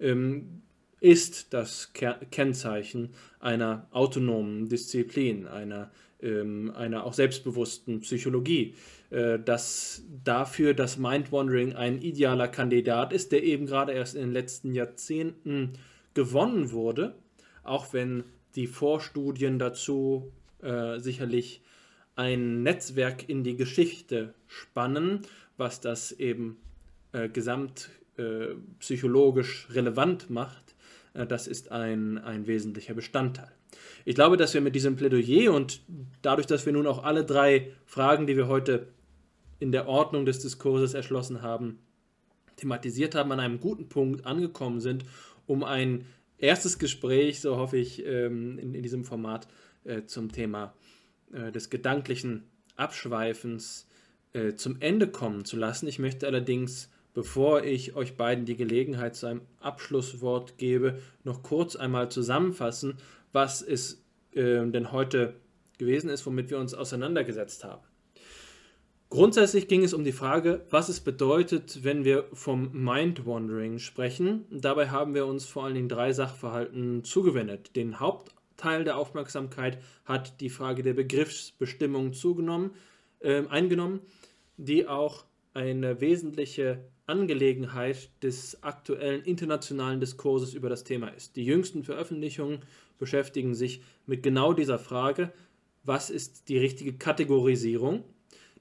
ähm, 0.00 0.62
ist 1.00 1.52
das 1.52 1.92
Kennzeichen 1.92 3.10
einer 3.40 3.86
autonomen 3.92 4.68
Disziplin, 4.68 5.46
einer, 5.46 5.90
ähm, 6.20 6.72
einer 6.74 7.04
auch 7.04 7.14
selbstbewussten 7.14 8.00
Psychologie. 8.00 8.74
Äh, 9.10 9.38
dass 9.38 10.02
dafür 10.22 10.74
das 10.74 10.98
Mind-Wandering 10.98 11.74
ein 11.74 12.02
idealer 12.02 12.48
Kandidat 12.48 13.14
ist, 13.14 13.32
der 13.32 13.42
eben 13.42 13.64
gerade 13.64 13.92
erst 13.92 14.14
in 14.14 14.20
den 14.20 14.32
letzten 14.32 14.74
Jahrzehnten 14.74 15.78
gewonnen 16.12 16.72
wurde, 16.72 17.14
auch 17.62 17.94
wenn 17.94 18.24
die 18.54 18.66
Vorstudien 18.66 19.58
dazu 19.58 20.30
äh, 20.60 20.98
sicherlich 20.98 21.62
ein 22.16 22.62
Netzwerk 22.62 23.30
in 23.30 23.44
die 23.44 23.56
Geschichte 23.56 24.34
spannen, 24.46 25.22
was 25.56 25.80
das 25.80 26.12
eben 26.12 26.58
äh, 27.12 27.30
gesamtpsychologisch 27.30 29.68
äh, 29.70 29.72
relevant 29.72 30.28
macht, 30.28 30.67
das 31.14 31.46
ist 31.46 31.72
ein, 31.72 32.18
ein 32.18 32.46
wesentlicher 32.46 32.94
Bestandteil. 32.94 33.50
Ich 34.04 34.14
glaube, 34.14 34.36
dass 34.36 34.54
wir 34.54 34.60
mit 34.60 34.74
diesem 34.74 34.96
Plädoyer 34.96 35.52
und 35.52 35.82
dadurch, 36.22 36.46
dass 36.46 36.66
wir 36.66 36.72
nun 36.72 36.86
auch 36.86 37.04
alle 37.04 37.24
drei 37.24 37.72
Fragen, 37.84 38.26
die 38.26 38.36
wir 38.36 38.48
heute 38.48 38.88
in 39.58 39.72
der 39.72 39.88
Ordnung 39.88 40.24
des 40.24 40.38
Diskurses 40.38 40.94
erschlossen 40.94 41.42
haben, 41.42 41.78
thematisiert 42.56 43.14
haben, 43.14 43.32
an 43.32 43.40
einem 43.40 43.60
guten 43.60 43.88
Punkt 43.88 44.26
angekommen 44.26 44.80
sind, 44.80 45.04
um 45.46 45.64
ein 45.64 46.06
erstes 46.38 46.78
Gespräch, 46.78 47.40
so 47.40 47.56
hoffe 47.56 47.76
ich, 47.76 48.04
ähm, 48.06 48.58
in, 48.58 48.74
in 48.74 48.82
diesem 48.82 49.04
Format 49.04 49.48
äh, 49.84 50.04
zum 50.04 50.32
Thema 50.32 50.74
äh, 51.32 51.50
des 51.52 51.70
gedanklichen 51.70 52.44
Abschweifens 52.76 53.86
zum 54.56 54.76
Ende 54.80 55.08
kommen 55.08 55.46
zu 55.46 55.56
lassen. 55.56 55.88
Ich 55.88 55.98
möchte 55.98 56.26
allerdings 56.26 56.90
Bevor 57.18 57.64
ich 57.64 57.96
euch 57.96 58.16
beiden 58.16 58.44
die 58.44 58.54
Gelegenheit 58.54 59.16
zu 59.16 59.26
einem 59.26 59.40
Abschlusswort 59.58 60.56
gebe, 60.56 61.00
noch 61.24 61.42
kurz 61.42 61.74
einmal 61.74 62.12
zusammenfassen, 62.12 62.98
was 63.32 63.60
es 63.60 64.04
äh, 64.34 64.64
denn 64.64 64.92
heute 64.92 65.34
gewesen 65.78 66.10
ist, 66.10 66.24
womit 66.26 66.48
wir 66.48 66.60
uns 66.60 66.74
auseinandergesetzt 66.74 67.64
haben. 67.64 67.82
Grundsätzlich 69.10 69.66
ging 69.66 69.82
es 69.82 69.94
um 69.94 70.04
die 70.04 70.12
Frage, 70.12 70.64
was 70.70 70.88
es 70.88 71.00
bedeutet, 71.00 71.82
wenn 71.82 72.04
wir 72.04 72.26
vom 72.34 72.70
Mind-Wandering 72.84 73.80
sprechen. 73.80 74.44
Dabei 74.52 74.90
haben 74.90 75.12
wir 75.16 75.26
uns 75.26 75.44
vor 75.44 75.64
allen 75.64 75.74
Dingen 75.74 75.88
drei 75.88 76.12
Sachverhalten 76.12 77.02
zugewendet. 77.02 77.74
Den 77.74 77.98
Hauptteil 77.98 78.84
der 78.84 78.96
Aufmerksamkeit 78.96 79.82
hat 80.04 80.40
die 80.40 80.50
Frage 80.50 80.84
der 80.84 80.94
Begriffsbestimmung 80.94 82.12
zugenommen, 82.12 82.70
äh, 83.18 83.44
eingenommen, 83.48 84.02
die 84.56 84.86
auch 84.86 85.24
eine 85.52 86.00
wesentliche 86.00 86.84
Angelegenheit 87.08 88.10
des 88.22 88.62
aktuellen 88.62 89.22
internationalen 89.22 90.00
Diskurses 90.00 90.54
über 90.54 90.68
das 90.68 90.84
Thema 90.84 91.08
ist. 91.08 91.36
Die 91.36 91.44
jüngsten 91.44 91.82
Veröffentlichungen 91.82 92.60
beschäftigen 92.98 93.54
sich 93.54 93.82
mit 94.06 94.22
genau 94.22 94.52
dieser 94.52 94.78
Frage, 94.78 95.32
was 95.84 96.10
ist 96.10 96.48
die 96.48 96.58
richtige 96.58 96.92
Kategorisierung 96.92 98.04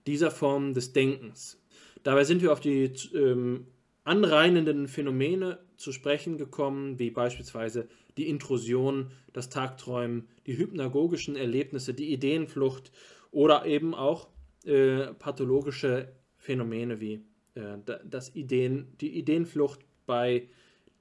dieser 0.06 0.32
Form 0.32 0.74
des 0.74 0.94
Denkens. 0.94 1.62
Dabei 2.04 2.24
sind 2.24 2.42
wir 2.42 2.54
auf 2.54 2.62
die 2.62 2.86
ähm, 3.14 3.68
anreinenden 4.06 4.88
Phänomene 4.88 5.60
zu 5.76 5.92
sprechen 5.92 6.38
gekommen, 6.38 6.98
wie 7.00 7.12
beispielsweise 7.12 7.90
die 8.16 8.30
Intrusion, 8.30 9.12
das 9.34 9.50
Tagträumen, 9.50 10.28
die 10.46 10.58
hypnagogischen 10.58 11.36
Erlebnisse, 11.36 11.94
die 11.94 12.14
Ideenflucht 12.14 12.92
oder 13.32 13.66
eben 13.66 13.94
auch 13.94 14.30
äh, 14.66 15.14
pathologische 15.14 16.14
Phänomene 16.38 17.02
wie 17.02 17.26
äh, 17.58 18.00
das 18.06 18.36
Ideen, 18.36 18.88
die 19.02 19.18
Ideenflucht 19.18 19.80
bei 20.06 20.48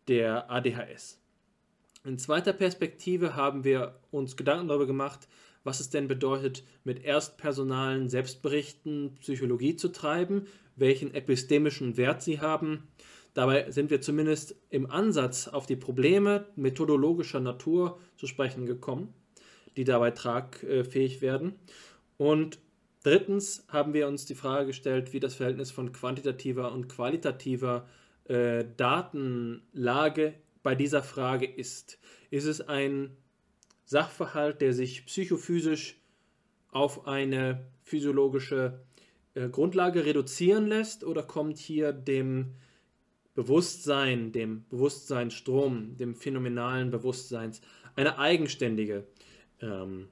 der 0.09 0.51
ADHS. 0.51 1.21
In 2.05 2.19
zweiter 2.19 2.53
Perspektive 2.53 3.35
haben 3.35 3.65
wir 3.65 3.99
uns 4.11 4.37
Gedanken 4.37 4.69
darüber 4.69 4.87
gemacht, 4.87 5.29
was 5.65 5.81
es 5.81 5.91
denn 5.91 6.07
bedeutet, 6.07 6.63
mit 6.85 7.05
erstpersonalen 7.05 8.09
Selbstberichten 8.09 9.17
Psychologie 9.21 9.75
zu 9.75 9.89
treiben, 9.89 10.47
welchen 10.77 11.13
epistemischen 11.13 11.97
Wert 11.97 12.23
sie 12.23 12.41
haben. 12.41 12.85
Dabei 13.35 13.71
sind 13.73 13.91
wir 13.91 14.01
zumindest 14.01 14.55
im 14.71 14.89
Ansatz 14.89 15.49
auf 15.49 15.67
die 15.67 15.77
Probleme 15.77 16.47
methodologischer 16.55 17.41
Natur 17.41 17.99
zu 18.17 18.29
sprechen 18.29 18.67
gekommen, 18.67 19.13
die 19.77 19.85
dabei 19.85 20.13
tragfähig 20.13 21.21
werden. 21.21 21.57
Und 22.17 22.61
Drittens 23.07 23.65
haben 23.69 23.95
wir 23.95 24.09
uns 24.09 24.27
die 24.27 24.35
Frage 24.35 24.67
gestellt, 24.67 25.13
wie 25.13 25.21
das 25.21 25.37
Verhältnis 25.37 25.71
von 25.71 25.93
quantitativer 25.93 26.73
und 26.73 26.89
qualitativer 26.89 27.87
äh, 28.25 28.65
Datenlage 28.77 30.35
bei 30.65 30.75
dieser 30.75 31.05
Frage 31.05 31.47
ist. 31.47 32.01
Ist 32.31 32.47
es 32.47 32.61
ein 32.61 33.17
Sachverhalt, 33.85 34.61
der 34.61 34.73
sich 34.73 35.07
psychophysisch 35.07 36.01
auf 36.73 37.07
eine 37.07 37.69
physiologische 37.85 38.81
äh, 39.35 39.51
Grundlage 39.51 40.05
reduzieren 40.05 40.67
lässt 40.67 41.05
oder 41.05 41.23
kommt 41.23 41.59
hier 41.59 41.93
dem 41.93 42.57
Bewusstsein, 43.37 44.33
dem 44.33 44.65
Bewusstseinsstrom, 44.69 45.97
dem 45.97 46.17
phänomenalen 46.17 46.91
Bewusstseins 46.91 47.61
eine 47.95 48.19
eigenständige 48.19 49.07
ähm, 49.61 50.09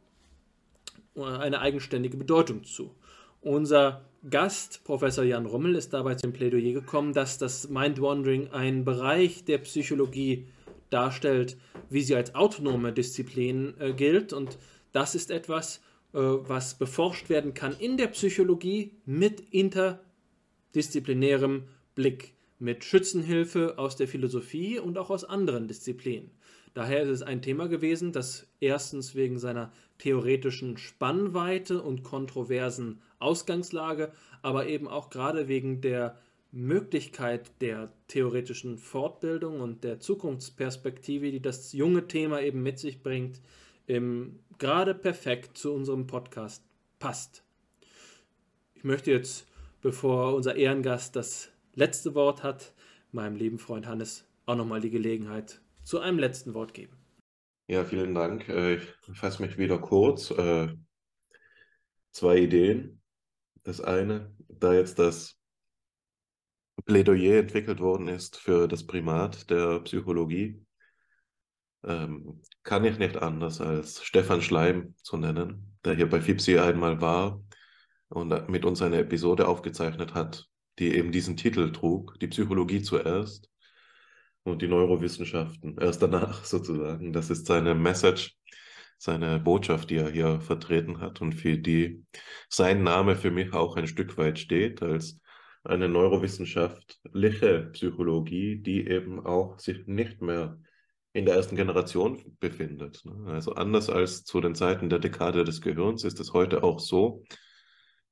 eine 1.16 1.60
eigenständige 1.60 2.16
Bedeutung 2.16 2.64
zu. 2.64 2.94
Unser 3.40 4.04
Gast, 4.28 4.82
Professor 4.84 5.24
Jan 5.24 5.46
Rummel, 5.46 5.76
ist 5.76 5.92
dabei 5.92 6.14
zum 6.14 6.32
Plädoyer 6.32 6.72
gekommen, 6.72 7.12
dass 7.12 7.38
das 7.38 7.68
Mind-Wandering 7.68 8.50
ein 8.52 8.84
Bereich 8.84 9.44
der 9.44 9.58
Psychologie 9.58 10.46
darstellt, 10.90 11.56
wie 11.90 12.02
sie 12.02 12.16
als 12.16 12.34
autonome 12.34 12.92
Disziplin 12.92 13.74
äh, 13.78 13.92
gilt. 13.92 14.32
Und 14.32 14.58
das 14.92 15.14
ist 15.14 15.30
etwas, 15.30 15.80
äh, 16.14 16.18
was 16.18 16.78
beforscht 16.78 17.28
werden 17.28 17.52
kann 17.52 17.76
in 17.78 17.96
der 17.96 18.06
Psychologie 18.08 18.92
mit 19.04 19.40
interdisziplinärem 19.52 21.64
Blick, 21.94 22.34
mit 22.58 22.84
Schützenhilfe 22.84 23.78
aus 23.78 23.96
der 23.96 24.08
Philosophie 24.08 24.78
und 24.78 24.96
auch 24.96 25.10
aus 25.10 25.24
anderen 25.24 25.68
Disziplinen. 25.68 26.30
Daher 26.74 27.02
ist 27.02 27.08
es 27.08 27.22
ein 27.22 27.40
Thema 27.40 27.68
gewesen, 27.68 28.12
das 28.12 28.48
erstens 28.60 29.14
wegen 29.14 29.38
seiner 29.38 29.72
theoretischen 29.98 30.76
Spannweite 30.76 31.80
und 31.80 32.02
kontroversen 32.02 33.00
Ausgangslage, 33.20 34.12
aber 34.42 34.66
eben 34.66 34.88
auch 34.88 35.08
gerade 35.08 35.46
wegen 35.46 35.80
der 35.80 36.18
Möglichkeit 36.50 37.50
der 37.60 37.92
theoretischen 38.08 38.76
Fortbildung 38.76 39.60
und 39.60 39.84
der 39.84 40.00
Zukunftsperspektive, 40.00 41.30
die 41.30 41.40
das 41.40 41.72
junge 41.72 42.06
Thema 42.08 42.40
eben 42.40 42.62
mit 42.62 42.78
sich 42.78 43.02
bringt, 43.02 43.40
gerade 43.86 44.94
perfekt 44.94 45.56
zu 45.56 45.72
unserem 45.72 46.06
Podcast 46.06 46.64
passt. 46.98 47.44
Ich 48.74 48.84
möchte 48.84 49.10
jetzt, 49.10 49.46
bevor 49.80 50.34
unser 50.34 50.56
Ehrengast 50.56 51.16
das 51.16 51.50
letzte 51.74 52.14
Wort 52.14 52.42
hat, 52.42 52.72
meinem 53.12 53.36
lieben 53.36 53.58
Freund 53.58 53.86
Hannes 53.86 54.24
auch 54.46 54.56
nochmal 54.56 54.80
die 54.80 54.90
Gelegenheit 54.90 55.60
zu 55.84 56.00
einem 56.00 56.18
letzten 56.18 56.54
Wort 56.54 56.74
geben. 56.74 56.96
Ja, 57.66 57.84
vielen 57.84 58.14
Dank. 58.14 58.48
Äh, 58.48 58.76
ich 58.76 58.94
fasse 59.14 59.42
mich 59.42 59.56
wieder 59.56 59.78
kurz. 59.78 60.30
Äh, 60.30 60.74
zwei 62.12 62.38
Ideen. 62.38 63.02
Das 63.62 63.80
eine, 63.80 64.34
da 64.48 64.74
jetzt 64.74 64.98
das 64.98 65.38
Plädoyer 66.84 67.38
entwickelt 67.38 67.80
worden 67.80 68.08
ist 68.08 68.36
für 68.36 68.68
das 68.68 68.86
Primat 68.86 69.48
der 69.48 69.80
Psychologie, 69.80 70.62
ähm, 71.84 72.42
kann 72.62 72.84
ich 72.84 72.98
nicht 72.98 73.16
anders 73.16 73.60
als 73.60 74.02
Stefan 74.04 74.42
Schleim 74.42 74.94
zu 75.02 75.16
nennen, 75.16 75.78
der 75.84 75.94
hier 75.94 76.08
bei 76.08 76.20
FIPSI 76.20 76.58
einmal 76.58 77.00
war 77.00 77.42
und 78.08 78.48
mit 78.48 78.64
uns 78.64 78.82
eine 78.82 78.98
Episode 78.98 79.48
aufgezeichnet 79.48 80.14
hat, 80.14 80.48
die 80.78 80.94
eben 80.94 81.12
diesen 81.12 81.36
Titel 81.36 81.72
trug, 81.72 82.18
die 82.20 82.28
Psychologie 82.28 82.82
zuerst 82.82 83.50
und 84.44 84.62
die 84.62 84.68
Neurowissenschaften 84.68 85.76
erst 85.78 86.02
danach 86.02 86.44
sozusagen. 86.44 87.12
Das 87.12 87.30
ist 87.30 87.46
seine 87.46 87.74
Message, 87.74 88.36
seine 88.98 89.40
Botschaft, 89.40 89.90
die 89.90 89.96
er 89.96 90.10
hier 90.10 90.40
vertreten 90.40 91.00
hat 91.00 91.20
und 91.20 91.32
für 91.32 91.58
die 91.58 92.04
sein 92.48 92.82
Name 92.82 93.16
für 93.16 93.30
mich 93.30 93.52
auch 93.52 93.76
ein 93.76 93.88
Stück 93.88 94.16
weit 94.16 94.38
steht 94.38 94.82
als 94.82 95.18
eine 95.64 95.88
neurowissenschaftliche 95.88 97.70
Psychologie, 97.72 98.56
die 98.56 98.86
eben 98.86 99.24
auch 99.24 99.58
sich 99.58 99.86
nicht 99.86 100.20
mehr 100.20 100.58
in 101.14 101.24
der 101.24 101.36
ersten 101.36 101.56
Generation 101.56 102.36
befindet. 102.38 103.02
Ne? 103.04 103.32
Also 103.32 103.54
anders 103.54 103.88
als 103.88 104.24
zu 104.24 104.40
den 104.40 104.54
Zeiten 104.54 104.90
der 104.90 104.98
Dekade 104.98 105.44
des 105.44 105.62
Gehirns 105.62 106.04
ist 106.04 106.20
es 106.20 106.32
heute 106.32 106.62
auch 106.62 106.80
so, 106.80 107.24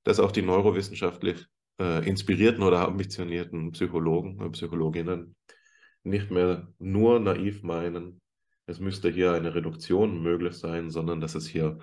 dass 0.05 0.21
auch 0.21 0.33
die 0.33 0.43
neurowissenschaftlich 0.43 1.45
äh, 1.79 2.09
inspirierten 2.09 2.63
oder 2.63 2.87
ambitionierten 2.87 3.73
Psychologen 3.73 4.41
und 4.41 4.53
Psychologinnen 4.53 5.35
nicht 6.05 6.31
mehr 6.31 6.69
nur 6.79 7.21
naiv 7.21 7.63
meinen, 7.63 8.21
es 8.67 8.81
müsste 8.81 9.11
hier 9.11 9.33
eine 9.33 9.55
Reduktion 9.55 10.23
möglich 10.23 10.55
sein, 10.55 10.91
sondern 10.91 11.21
dass 11.21 11.35
es 11.35 11.47
hier 11.47 11.79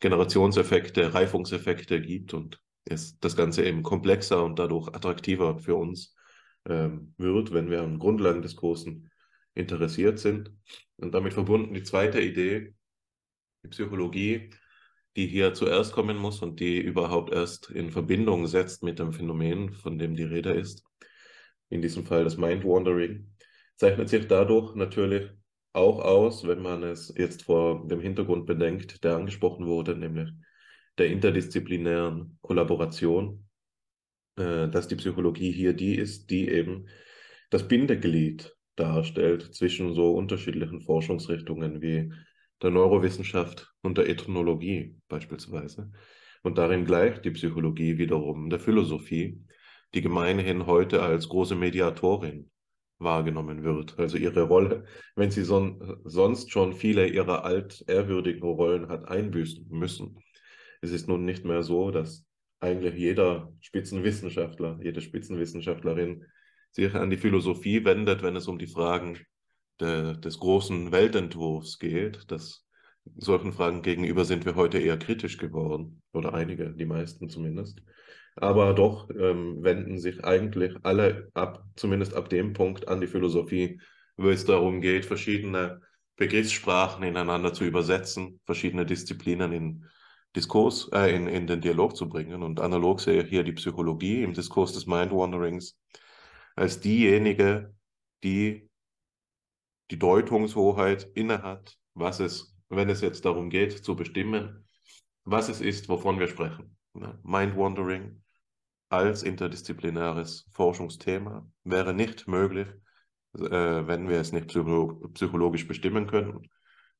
Generationseffekte, 0.00 1.14
Reifungseffekte 1.14 2.00
gibt 2.00 2.34
und 2.34 2.60
es 2.84 3.18
das 3.18 3.36
Ganze 3.36 3.64
eben 3.64 3.82
komplexer 3.82 4.44
und 4.44 4.58
dadurch 4.58 4.88
attraktiver 4.88 5.58
für 5.58 5.76
uns 5.76 6.14
ähm, 6.68 7.14
wird, 7.18 7.52
wenn 7.52 7.70
wir 7.70 7.82
an 7.82 7.98
Grundlagen 7.98 8.42
des 8.42 8.56
Großen 8.56 9.10
interessiert 9.54 10.18
sind. 10.18 10.52
Und 10.96 11.14
damit 11.14 11.34
verbunden 11.34 11.74
die 11.74 11.82
zweite 11.82 12.20
Idee, 12.20 12.74
die 13.62 13.68
Psychologie, 13.68 14.50
die 15.16 15.26
hier 15.26 15.54
zuerst 15.54 15.92
kommen 15.92 16.16
muss 16.16 16.40
und 16.40 16.60
die 16.60 16.78
überhaupt 16.78 17.32
erst 17.32 17.70
in 17.70 17.90
Verbindung 17.90 18.46
setzt 18.46 18.82
mit 18.82 18.98
dem 18.98 19.12
Phänomen, 19.12 19.72
von 19.72 19.98
dem 19.98 20.14
die 20.14 20.22
Rede 20.22 20.52
ist, 20.52 20.84
in 21.68 21.82
diesem 21.82 22.06
Fall 22.06 22.24
das 22.24 22.36
Mind-Wandering, 22.36 23.30
zeichnet 23.80 24.10
sich 24.10 24.28
dadurch 24.28 24.74
natürlich 24.74 25.30
auch 25.72 26.00
aus, 26.00 26.46
wenn 26.46 26.60
man 26.60 26.82
es 26.82 27.14
jetzt 27.16 27.44
vor 27.44 27.88
dem 27.88 27.98
Hintergrund 27.98 28.44
bedenkt, 28.44 29.02
der 29.02 29.16
angesprochen 29.16 29.66
wurde, 29.66 29.96
nämlich 29.96 30.28
der 30.98 31.06
interdisziplinären 31.06 32.36
Kollaboration, 32.42 33.48
äh, 34.36 34.68
dass 34.68 34.86
die 34.86 34.96
Psychologie 34.96 35.50
hier 35.50 35.72
die 35.72 35.94
ist, 35.94 36.28
die 36.28 36.48
eben 36.50 36.88
das 37.48 37.66
Bindeglied 37.66 38.54
darstellt 38.76 39.54
zwischen 39.54 39.94
so 39.94 40.12
unterschiedlichen 40.12 40.82
Forschungsrichtungen 40.82 41.80
wie 41.80 42.12
der 42.60 42.70
Neurowissenschaft 42.70 43.72
und 43.80 43.96
der 43.96 44.10
Ethnologie 44.10 44.94
beispielsweise. 45.08 45.90
Und 46.42 46.58
darin 46.58 46.84
gleicht 46.84 47.24
die 47.24 47.30
Psychologie 47.30 47.96
wiederum 47.96 48.50
der 48.50 48.60
Philosophie, 48.60 49.42
die 49.94 50.02
gemeinhin 50.02 50.66
heute 50.66 51.02
als 51.02 51.30
große 51.30 51.56
Mediatorin 51.56 52.50
wahrgenommen 53.00 53.64
wird. 53.64 53.98
Also 53.98 54.16
ihre 54.16 54.42
Rolle, 54.42 54.84
wenn 55.16 55.30
sie 55.30 55.42
son 55.42 55.98
sonst 56.04 56.50
schon 56.50 56.74
viele 56.74 57.08
ihrer 57.08 57.44
altehrwürdigen 57.44 58.42
Rollen 58.42 58.88
hat 58.88 59.08
einbüßen 59.08 59.66
müssen. 59.70 60.18
Es 60.80 60.92
ist 60.92 61.08
nun 61.08 61.24
nicht 61.24 61.44
mehr 61.44 61.62
so, 61.62 61.90
dass 61.90 62.24
eigentlich 62.60 62.94
jeder 62.94 63.52
Spitzenwissenschaftler, 63.60 64.78
jede 64.82 65.00
Spitzenwissenschaftlerin 65.00 66.24
sich 66.70 66.94
an 66.94 67.10
die 67.10 67.16
Philosophie 67.16 67.84
wendet, 67.84 68.22
wenn 68.22 68.36
es 68.36 68.46
um 68.46 68.58
die 68.58 68.66
Fragen 68.66 69.18
de, 69.80 70.16
des 70.18 70.38
großen 70.38 70.92
Weltentwurfs 70.92 71.78
geht. 71.78 72.30
Das, 72.30 72.66
solchen 73.16 73.52
Fragen 73.52 73.82
gegenüber 73.82 74.24
sind 74.24 74.44
wir 74.44 74.54
heute 74.54 74.78
eher 74.78 74.98
kritisch 74.98 75.38
geworden, 75.38 76.02
oder 76.12 76.34
einige, 76.34 76.72
die 76.72 76.84
meisten 76.84 77.28
zumindest. 77.28 77.82
Aber 78.40 78.72
doch 78.72 79.10
ähm, 79.10 79.62
wenden 79.62 79.98
sich 79.98 80.24
eigentlich 80.24 80.74
alle 80.82 81.28
ab, 81.34 81.62
zumindest 81.76 82.14
ab 82.14 82.30
dem 82.30 82.54
Punkt, 82.54 82.88
an 82.88 83.02
die 83.02 83.06
Philosophie, 83.06 83.78
wo 84.16 84.30
es 84.30 84.46
darum 84.46 84.80
geht, 84.80 85.04
verschiedene 85.04 85.82
Begriffssprachen 86.16 87.02
ineinander 87.02 87.52
zu 87.52 87.64
übersetzen, 87.64 88.40
verschiedene 88.46 88.86
Disziplinen 88.86 89.52
in 89.52 89.84
Diskurs, 90.34 90.88
äh, 90.92 91.14
in, 91.14 91.26
in 91.26 91.46
den 91.46 91.60
Dialog 91.60 91.94
zu 91.94 92.08
bringen. 92.08 92.42
Und 92.42 92.60
analog 92.60 93.00
sehe 93.00 93.22
ich 93.22 93.28
hier 93.28 93.42
die 93.42 93.52
Psychologie 93.52 94.22
im 94.22 94.32
Diskurs 94.32 94.72
des 94.72 94.86
Mind-Wanderings 94.86 95.78
als 96.56 96.80
diejenige, 96.80 97.74
die 98.24 98.70
die 99.90 99.98
Deutungshoheit 99.98 101.10
innehat, 101.14 101.76
was 101.92 102.20
es, 102.20 102.56
wenn 102.70 102.88
es 102.88 103.02
jetzt 103.02 103.26
darum 103.26 103.50
geht, 103.50 103.84
zu 103.84 103.96
bestimmen, 103.96 104.64
was 105.24 105.50
es 105.50 105.60
ist, 105.60 105.90
wovon 105.90 106.18
wir 106.18 106.28
sprechen. 106.28 106.76
Mind-Wandering 107.22 108.22
als 108.90 109.22
interdisziplinäres 109.22 110.46
Forschungsthema 110.50 111.46
wäre 111.64 111.94
nicht 111.94 112.28
möglich, 112.28 112.68
äh, 113.34 113.40
wenn 113.40 114.08
wir 114.08 114.20
es 114.20 114.32
nicht 114.32 114.48
psychologisch 114.48 115.66
bestimmen 115.66 116.06
können. 116.06 116.50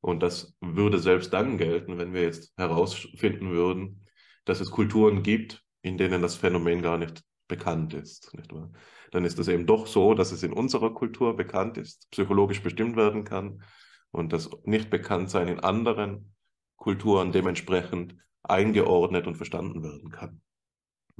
Und 0.01 0.23
das 0.23 0.57
würde 0.61 0.99
selbst 0.99 1.33
dann 1.33 1.59
gelten, 1.59 1.99
wenn 1.99 2.15
wir 2.15 2.23
jetzt 2.23 2.57
herausfinden 2.57 3.51
würden, 3.51 4.07
dass 4.45 4.61
es 4.61 4.71
Kulturen 4.71 5.23
gibt, 5.23 5.63
in 5.83 5.99
denen 5.99 6.23
das 6.23 6.37
Phänomen 6.37 6.81
gar 6.81 6.97
nicht 6.97 7.23
bekannt 7.49 7.93
ist. 7.93 8.33
Nicht 8.35 8.55
wahr? 8.55 8.71
Dann 9.11 9.25
ist 9.25 9.39
es 9.39 9.49
eben 9.49 9.67
doch 9.67 9.87
so, 9.87 10.15
dass 10.15 10.31
es 10.31 10.45
in 10.45 10.53
unserer 10.53 10.95
Kultur 10.95 11.37
bekannt 11.37 11.77
ist, 11.77 12.09
psychologisch 12.13 12.63
bestimmt 12.63 12.97
werden 12.97 13.25
kann 13.25 13.63
und 14.13 14.33
das 14.33 14.49
Nicht-Bekanntsein 14.65 15.49
in 15.49 15.61
anderen 15.61 16.35
Kulturen 16.77 17.33
dementsprechend 17.33 18.17
eingeordnet 18.43 19.27
und 19.27 19.35
verstanden 19.35 19.83
werden 19.83 20.11
kann. 20.11 20.41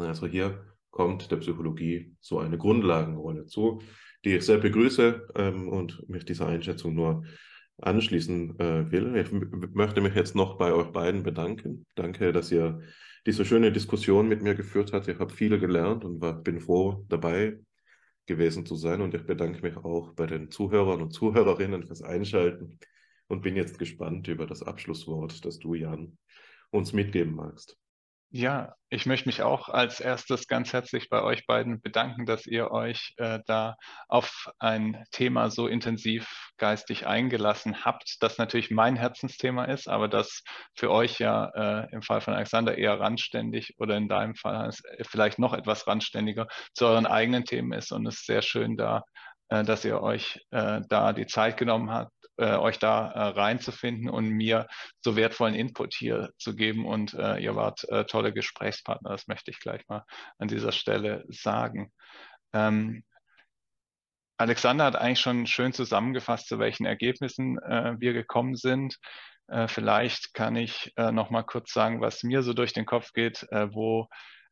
Also 0.09 0.27
hier 0.27 0.65
kommt 0.91 1.31
der 1.31 1.37
Psychologie 1.37 2.15
so 2.21 2.39
eine 2.39 2.59
Grundlagenrolle 2.59 3.47
zu, 3.47 3.81
die 4.25 4.37
ich 4.37 4.45
sehr 4.45 4.59
begrüße 4.59 5.29
ähm, 5.37 5.69
und 5.69 6.09
mich 6.09 6.25
dieser 6.25 6.47
Einschätzung 6.47 6.95
nur 6.95 7.25
anschließen 7.79 8.59
äh, 8.59 8.91
will. 8.91 9.17
Ich 9.17 9.33
möchte 9.75 10.01
mich 10.01 10.15
jetzt 10.15 10.35
noch 10.35 10.59
bei 10.59 10.73
euch 10.73 10.89
beiden 10.89 11.23
bedanken. 11.23 11.87
Danke, 11.95 12.33
dass 12.33 12.53
ihr 12.53 12.81
diese 13.27 13.45
schöne 13.45 13.73
Diskussion 13.73 14.29
mit 14.29 14.43
mir 14.43 14.55
geführt 14.55 14.93
habt. 14.93 15.09
Ich 15.09 15.19
habe 15.19 15.33
viel 15.33 15.59
gelernt 15.59 16.05
und 16.05 16.21
war, 16.21 16.35
bin 16.35 16.61
froh, 16.61 17.05
dabei 17.09 17.59
gewesen 18.27 18.67
zu 18.67 18.77
sein. 18.77 19.01
Und 19.01 19.15
ich 19.15 19.25
bedanke 19.25 19.63
mich 19.63 19.77
auch 19.77 20.15
bei 20.15 20.27
den 20.27 20.51
Zuhörern 20.51 21.03
und 21.03 21.13
Zuhörerinnen 21.13 21.87
fürs 21.87 22.03
Einschalten 22.03 22.79
und 23.29 23.43
bin 23.43 23.57
jetzt 23.57 23.79
gespannt 23.79 24.29
über 24.29 24.47
das 24.47 24.63
Abschlusswort, 24.63 25.45
das 25.45 25.59
du, 25.59 25.75
Jan, 25.75 26.19
uns 26.71 26.93
mitgeben 26.93 27.35
magst. 27.35 27.79
Ja, 28.33 28.77
ich 28.91 29.07
möchte 29.07 29.29
mich 29.29 29.43
auch 29.43 29.69
als 29.69 29.99
erstes 29.99 30.47
ganz 30.47 30.73
herzlich 30.73 31.09
bei 31.09 31.21
euch 31.21 31.49
beiden 31.49 31.81
bedanken, 31.81 32.27
dass 32.27 32.47
ihr 32.47 32.71
euch 32.71 33.13
äh, 33.17 33.41
da 33.47 33.77
auf 34.07 34.49
ein 34.61 35.05
Thema 35.11 35.51
so 35.51 35.67
intensiv 35.67 36.53
geistig 36.57 37.09
eingelassen 37.09 37.85
habt, 37.85 38.19
das 38.21 38.39
natürlich 38.39 38.71
mein 38.71 38.95
Herzensthema 38.95 39.65
ist, 39.65 39.89
aber 39.89 40.07
das 40.07 40.45
für 40.77 40.93
euch 40.93 41.19
ja 41.19 41.47
äh, 41.83 41.89
im 41.93 42.03
Fall 42.03 42.21
von 42.21 42.35
Alexander 42.35 42.79
eher 42.79 43.01
randständig 43.01 43.75
oder 43.79 43.97
in 43.97 44.09
deinem 44.09 44.37
Fall 44.37 44.71
vielleicht 45.03 45.41
noch 45.41 45.53
etwas 45.53 45.89
randständiger 45.89 46.47
zu 46.73 46.87
euren 46.87 47.07
eigenen 47.07 47.45
Themen 47.45 47.73
ist. 47.73 47.91
Und 47.91 48.07
es 48.07 48.21
ist 48.21 48.27
sehr 48.27 48.43
schön 48.43 48.77
da, 48.77 49.03
äh, 49.49 49.65
dass 49.65 49.85
ihr 49.85 50.01
euch 50.03 50.41
äh, 50.53 50.83
da 50.89 51.13
die 51.13 51.27
Zeit 51.27 51.57
genommen 51.57 51.91
habt, 51.91 52.13
äh, 52.41 52.57
euch 52.57 52.79
da 52.79 53.11
äh, 53.11 53.21
reinzufinden 53.39 54.09
und 54.09 54.29
mir 54.29 54.67
so 55.03 55.15
wertvollen 55.17 55.55
Input 55.55 55.95
hier 55.95 56.31
zu 56.39 56.57
geben. 56.57 56.87
Und 56.87 57.15
äh, 57.15 57.39
ihr 57.39 57.55
wart 57.55 57.85
äh, 57.89 58.05
tolle 58.05 58.33
Gesprächspartner, 58.33 59.11
das 59.11 59.29
möchte 59.29 59.51
ich 59.51 59.61
gleich 59.61 59.87
mal 59.89 60.05
an 60.39 60.49
dieser 60.49 60.73
Stelle 60.73 61.25
sagen. 61.29 61.93
Ähm, 62.53 63.05
Alexander 64.41 64.87
hat 64.87 64.97
eigentlich 64.97 65.21
schon 65.21 65.47
schön 65.47 65.75
zusammengefasst, 65.75 66.49
zu 66.49 66.59
welchen 66.59 66.87
Ergebnissen 66.87 67.59
äh, 67.59 67.95
wir 67.99 68.15
gekommen 68.15 68.57
sind. 68.57 68.97
Äh, 69.49 69.69
vielleicht 69.69 70.33
kann 70.33 70.57
ich 70.57 70.95
äh, 70.97 71.13
noch 71.13 71.29
mal 71.29 71.43
kurz 71.43 71.75
sagen, 71.75 72.01
was 72.01 72.23
mir 72.23 72.43
so 72.43 72.55
durch 72.55 72.73
den 72.73 72.87
Kopf 72.87 73.13
geht, 73.13 73.47
wo 73.51 74.09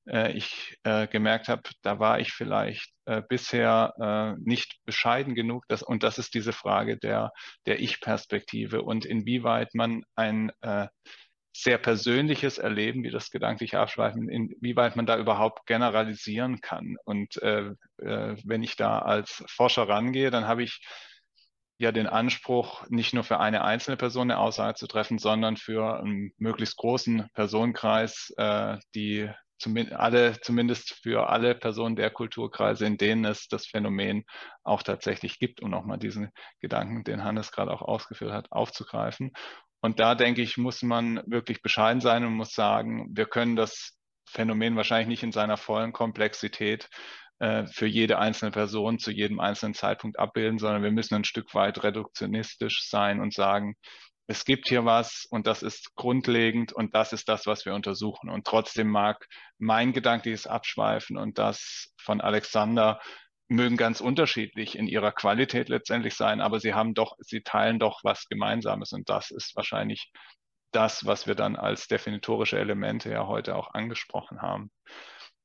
äh, 0.09 0.33
ich 0.33 0.77
äh, 0.85 1.07
gemerkt 1.07 1.49
habe, 1.49 1.63
da 1.83 1.99
war 1.99 2.21
ich 2.21 2.33
vielleicht 2.33 2.91
äh, 3.05 3.23
bisher 3.29 3.95
äh, 4.01 4.41
nicht 4.41 4.81
bescheiden 4.85 5.35
genug. 5.35 5.65
Dass, 5.69 5.83
und 5.83 6.03
das 6.03 6.19
ist 6.19 6.35
diese 6.35 6.53
Frage 6.53 6.99
der, 6.99 7.33
der 7.67 7.81
Ich-Perspektive 7.81 8.83
und 8.83 9.05
inwieweit 9.05 9.75
man 9.75 10.03
ein 10.15 10.51
äh, 10.61 10.89
sehr 11.53 11.79
persönliches 11.79 12.59
Erleben, 12.59 13.03
wie 13.03 13.11
das 13.11 13.31
gedanklich 13.31 13.77
abschweifen, 13.77 14.29
inwieweit 14.29 14.95
man 14.95 15.07
da 15.07 15.19
überhaupt 15.19 15.67
generalisieren 15.67 16.61
kann. 16.61 16.97
Und 17.05 17.41
äh, 17.43 17.71
äh, 17.99 18.37
wenn 18.45 18.63
ich 18.63 18.77
da 18.77 19.01
als 19.01 19.45
Forscher 19.49 19.89
rangehe, 19.89 20.31
dann 20.31 20.47
habe 20.47 20.63
ich 20.63 20.81
ja 21.79 21.93
den 21.93 22.07
Anspruch, 22.07 22.87
nicht 22.91 23.15
nur 23.15 23.25
für 23.25 23.41
eine 23.41 23.65
einzelne 23.65 23.97
Person 23.97 24.31
eine 24.31 24.39
Aussage 24.39 24.75
zu 24.75 24.87
treffen, 24.87 25.19
sondern 25.19 25.57
für 25.57 26.01
einen 26.01 26.33
möglichst 26.37 26.77
großen 26.77 27.29
Personenkreis, 27.35 28.33
äh, 28.37 28.79
die 28.95 29.31
zumindest 29.59 29.97
alle, 29.97 30.41
zumindest 30.41 30.95
für 31.03 31.29
alle 31.29 31.55
Personen 31.55 31.97
der 31.97 32.11
Kulturkreise, 32.11 32.87
in 32.87 32.97
denen 32.97 33.25
es 33.25 33.49
das 33.49 33.67
Phänomen 33.67 34.25
auch 34.63 34.83
tatsächlich 34.83 35.39
gibt, 35.39 35.61
um 35.61 35.71
nochmal 35.71 35.99
diesen 35.99 36.31
Gedanken, 36.61 37.05
den 37.05 37.25
Hannes 37.25 37.53
gerade 37.53 37.73
auch 37.73 37.83
ausgeführt 37.83 38.33
hat, 38.33 38.53
aufzugreifen. 38.53 39.33
Und 39.81 40.01
da 40.01 40.15
denke 40.15 40.43
ich, 40.43 40.57
muss 40.57 40.83
man 40.83 41.23
wirklich 41.27 41.63
bescheiden 41.63 42.01
sein 42.01 42.25
und 42.25 42.35
muss 42.35 42.53
sagen, 42.53 43.09
wir 43.13 43.27
können 43.27 43.57
das 43.57 43.97
Phänomen 44.29 44.77
wahrscheinlich 44.77 45.09
nicht 45.09 45.23
in 45.23 45.33
seiner 45.33 45.57
vollen 45.57 45.93
Komplexität 45.93 46.89
äh, 47.39 47.67
für 47.67 47.87
jede 47.87 48.19
einzelne 48.19 48.51
Person 48.51 48.99
zu 48.99 49.11
jedem 49.13 49.41
einzelnen 49.41 49.75
Zeitpunkt 49.75 50.19
abbilden, 50.19 50.59
sondern 50.59 50.83
wir 50.83 50.91
müssen 50.91 51.15
ein 51.15 51.25
Stück 51.25 51.55
weit 51.55 51.83
reduktionistisch 51.83 52.89
sein 52.89 53.21
und 53.21 53.33
sagen, 53.33 53.77
es 54.29 54.45
gibt 54.45 54.69
hier 54.69 54.85
was 54.85 55.27
und 55.31 55.47
das 55.47 55.63
ist 55.63 55.95
grundlegend 55.97 56.73
und 56.73 56.95
das 56.95 57.15
ist 57.15 57.29
das, 57.31 57.47
was 57.47 57.65
wir 57.65 57.75
untersuchen. 57.75 58.29
Und 58.29 58.47
trotzdem 58.47 58.89
mag 58.89 59.27
mein 59.59 59.95
gedankliches 59.95 60.47
Abschweifen 60.47 61.17
und 61.17 61.39
das 61.39 61.95
von 61.99 62.21
Alexander 62.21 63.01
mögen 63.49 63.79
ganz 63.79 64.03
unterschiedlich 64.03 64.77
in 64.77 64.87
ihrer 64.87 65.13
Qualität 65.13 65.71
letztendlich 65.71 66.15
sein, 66.15 66.43
aber 66.43 66.61
sie 66.61 66.75
haben 66.75 66.93
doch, 66.93 67.17
sie 67.21 67.41
teilen 67.41 67.79
doch 67.79 68.01
was 68.05 68.29
Gemeinsames 68.29 68.93
und 68.93 69.09
das 69.09 69.31
ist 69.31 69.57
wahrscheinlich 69.57 70.13
das, 70.73 71.07
was 71.07 71.27
wir 71.27 71.35
dann 71.35 71.57
als 71.57 71.87
definitorische 71.87 72.59
Elemente 72.59 73.11
ja 73.11 73.27
heute 73.27 73.57
auch 73.57 73.73
angesprochen 73.73 74.43
haben. 74.43 74.71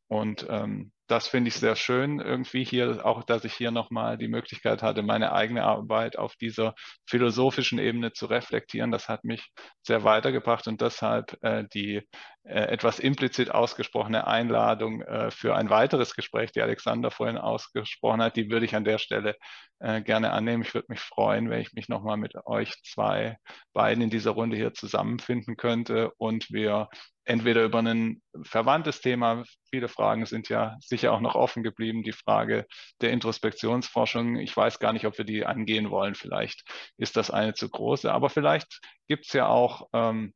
Und 0.08 0.46
ähm, 0.50 0.92
das 1.08 1.28
finde 1.28 1.50
ich 1.50 1.56
sehr 1.56 1.76
schön, 1.76 2.20
irgendwie 2.20 2.64
hier 2.64 3.06
auch, 3.06 3.24
dass 3.24 3.44
ich 3.44 3.54
hier 3.54 3.72
nochmal 3.72 4.18
die 4.18 4.28
Möglichkeit 4.28 4.82
hatte, 4.82 5.04
meine 5.04 5.34
eigene 5.34 5.64
Arbeit 5.64 6.18
auf 6.18 6.36
dieser 6.36 6.76
philosophischen 7.06 7.78
Ebene 7.78 8.14
zu 8.14 8.26
reflektieren. 8.26 8.92
Das 8.92 9.10
hat 9.10 9.24
mich 9.24 9.52
sehr 9.82 10.04
weitergebracht 10.04 10.68
und 10.68 10.80
deshalb 10.82 11.38
äh, 11.44 11.66
die 11.74 12.02
äh, 12.44 12.60
etwas 12.66 13.00
implizit 13.00 13.52
ausgesprochene 13.52 14.28
Einladung 14.28 15.02
äh, 15.02 15.32
für 15.32 15.56
ein 15.56 15.70
weiteres 15.70 16.16
Gespräch, 16.16 16.52
die 16.52 16.62
Alexander 16.62 17.12
vorhin 17.12 17.38
ausgesprochen 17.38 18.22
hat, 18.22 18.36
die 18.36 18.50
würde 18.50 18.66
ich 18.66 18.76
an 18.76 18.86
der 18.86 18.98
Stelle 18.98 19.36
äh, 19.80 20.02
gerne 20.02 20.32
annehmen. 20.32 20.64
Ich 20.64 20.74
würde 20.74 20.88
mich 20.90 21.02
freuen, 21.02 21.50
wenn 21.50 21.62
ich 21.62 21.74
mich 21.74 21.90
nochmal 21.90 22.18
mit 22.18 22.34
euch 22.46 22.74
zwei 22.84 23.38
beiden 23.74 24.04
in 24.04 24.10
dieser 24.10 24.32
Runde 24.32 24.56
hier 24.56 24.74
zusammenfinden 24.74 25.58
könnte 25.58 26.12
und 26.18 26.52
wir 26.52 26.90
entweder 27.26 27.64
über 27.64 27.80
ein 27.80 28.22
verwandtes 28.44 29.02
Thema, 29.02 29.44
viele 29.70 29.88
Fragen 29.88 30.26
sind 30.26 30.50
ja 30.50 30.78
sicher 30.94 31.12
auch 31.12 31.22
noch 31.22 31.36
offen 31.36 31.64
geblieben, 31.64 32.04
die 32.04 32.12
Frage 32.12 32.68
der 33.02 33.12
Introspektionsforschung. 33.12 34.38
Ich 34.38 34.56
weiß 34.56 34.78
gar 34.78 34.94
nicht, 34.94 35.08
ob 35.08 35.18
wir 35.18 35.26
die 35.26 35.46
angehen 35.46 35.90
wollen. 35.90 36.14
Vielleicht 36.14 36.64
ist 36.98 37.18
das 37.18 37.32
eine 37.32 37.56
zu 37.56 37.68
große, 37.68 38.12
aber 38.12 38.30
vielleicht 38.30 38.80
gibt 39.08 39.26
es 39.26 39.34
ja 39.34 39.48
auch 39.48 39.88
ähm, 39.94 40.34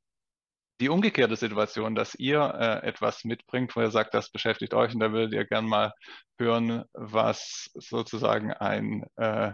die 0.82 0.90
umgekehrte 0.90 1.36
Situation, 1.36 1.94
dass 1.94 2.16
ihr 2.16 2.42
äh, 2.42 2.88
etwas 2.88 3.24
mitbringt, 3.24 3.76
wo 3.76 3.82
ihr 3.82 3.92
sagt, 3.92 4.14
das 4.14 4.32
beschäftigt 4.32 4.74
euch 4.74 4.94
und 4.94 5.00
da 5.00 5.12
würdet 5.12 5.34
ihr 5.34 5.46
gern 5.46 5.66
mal 5.66 5.94
hören, 6.40 6.86
was 6.94 7.70
sozusagen 7.76 8.52
ein 8.54 9.06
äh, 9.16 9.54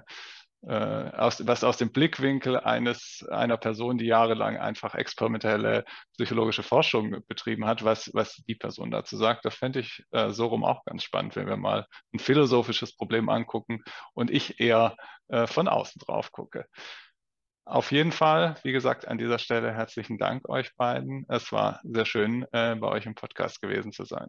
aus, 0.68 1.46
was 1.46 1.64
aus 1.64 1.78
dem 1.78 1.92
Blickwinkel 1.92 2.58
eines, 2.58 3.26
einer 3.30 3.58
Person, 3.58 3.98
die 3.98 4.06
jahrelang 4.06 4.58
einfach 4.58 4.96
experimentelle 4.96 5.84
psychologische 6.14 6.64
Forschung 6.64 7.18
betrieben 7.28 7.66
hat, 7.66 7.84
was, 7.84 8.10
was 8.14 8.38
die 8.48 8.56
Person 8.56 8.92
dazu 8.92 9.18
sagt. 9.18 9.46
Das 9.46 9.56
fände 9.56 9.80
ich 9.80 10.04
äh, 10.12 10.30
so 10.30 10.48
rum 10.48 10.64
auch 10.64 10.86
ganz 10.86 11.04
spannend, 11.04 11.36
wenn 11.36 11.48
wir 11.48 11.58
mal 11.58 11.86
ein 12.14 12.20
philosophisches 12.20 12.96
Problem 12.96 13.30
angucken 13.30 13.84
und 14.14 14.32
ich 14.32 14.60
eher 14.60 14.96
äh, 15.28 15.48
von 15.48 15.68
außen 15.68 16.00
drauf 16.06 16.32
gucke. 16.32 16.66
Auf 17.66 17.92
jeden 17.94 18.12
Fall, 18.12 18.56
wie 18.64 18.74
gesagt, 18.74 19.08
an 19.08 19.18
dieser 19.18 19.40
Stelle 19.40 19.74
herzlichen 19.74 20.18
Dank 20.18 20.50
euch 20.50 20.76
beiden. 20.76 21.26
Es 21.30 21.52
war 21.54 21.80
sehr 21.84 22.06
schön, 22.06 22.46
äh, 22.52 22.76
bei 22.76 22.88
euch 22.88 23.06
im 23.06 23.16
Podcast 23.16 23.62
gewesen 23.62 23.94
zu 23.94 24.04
sein. 24.04 24.22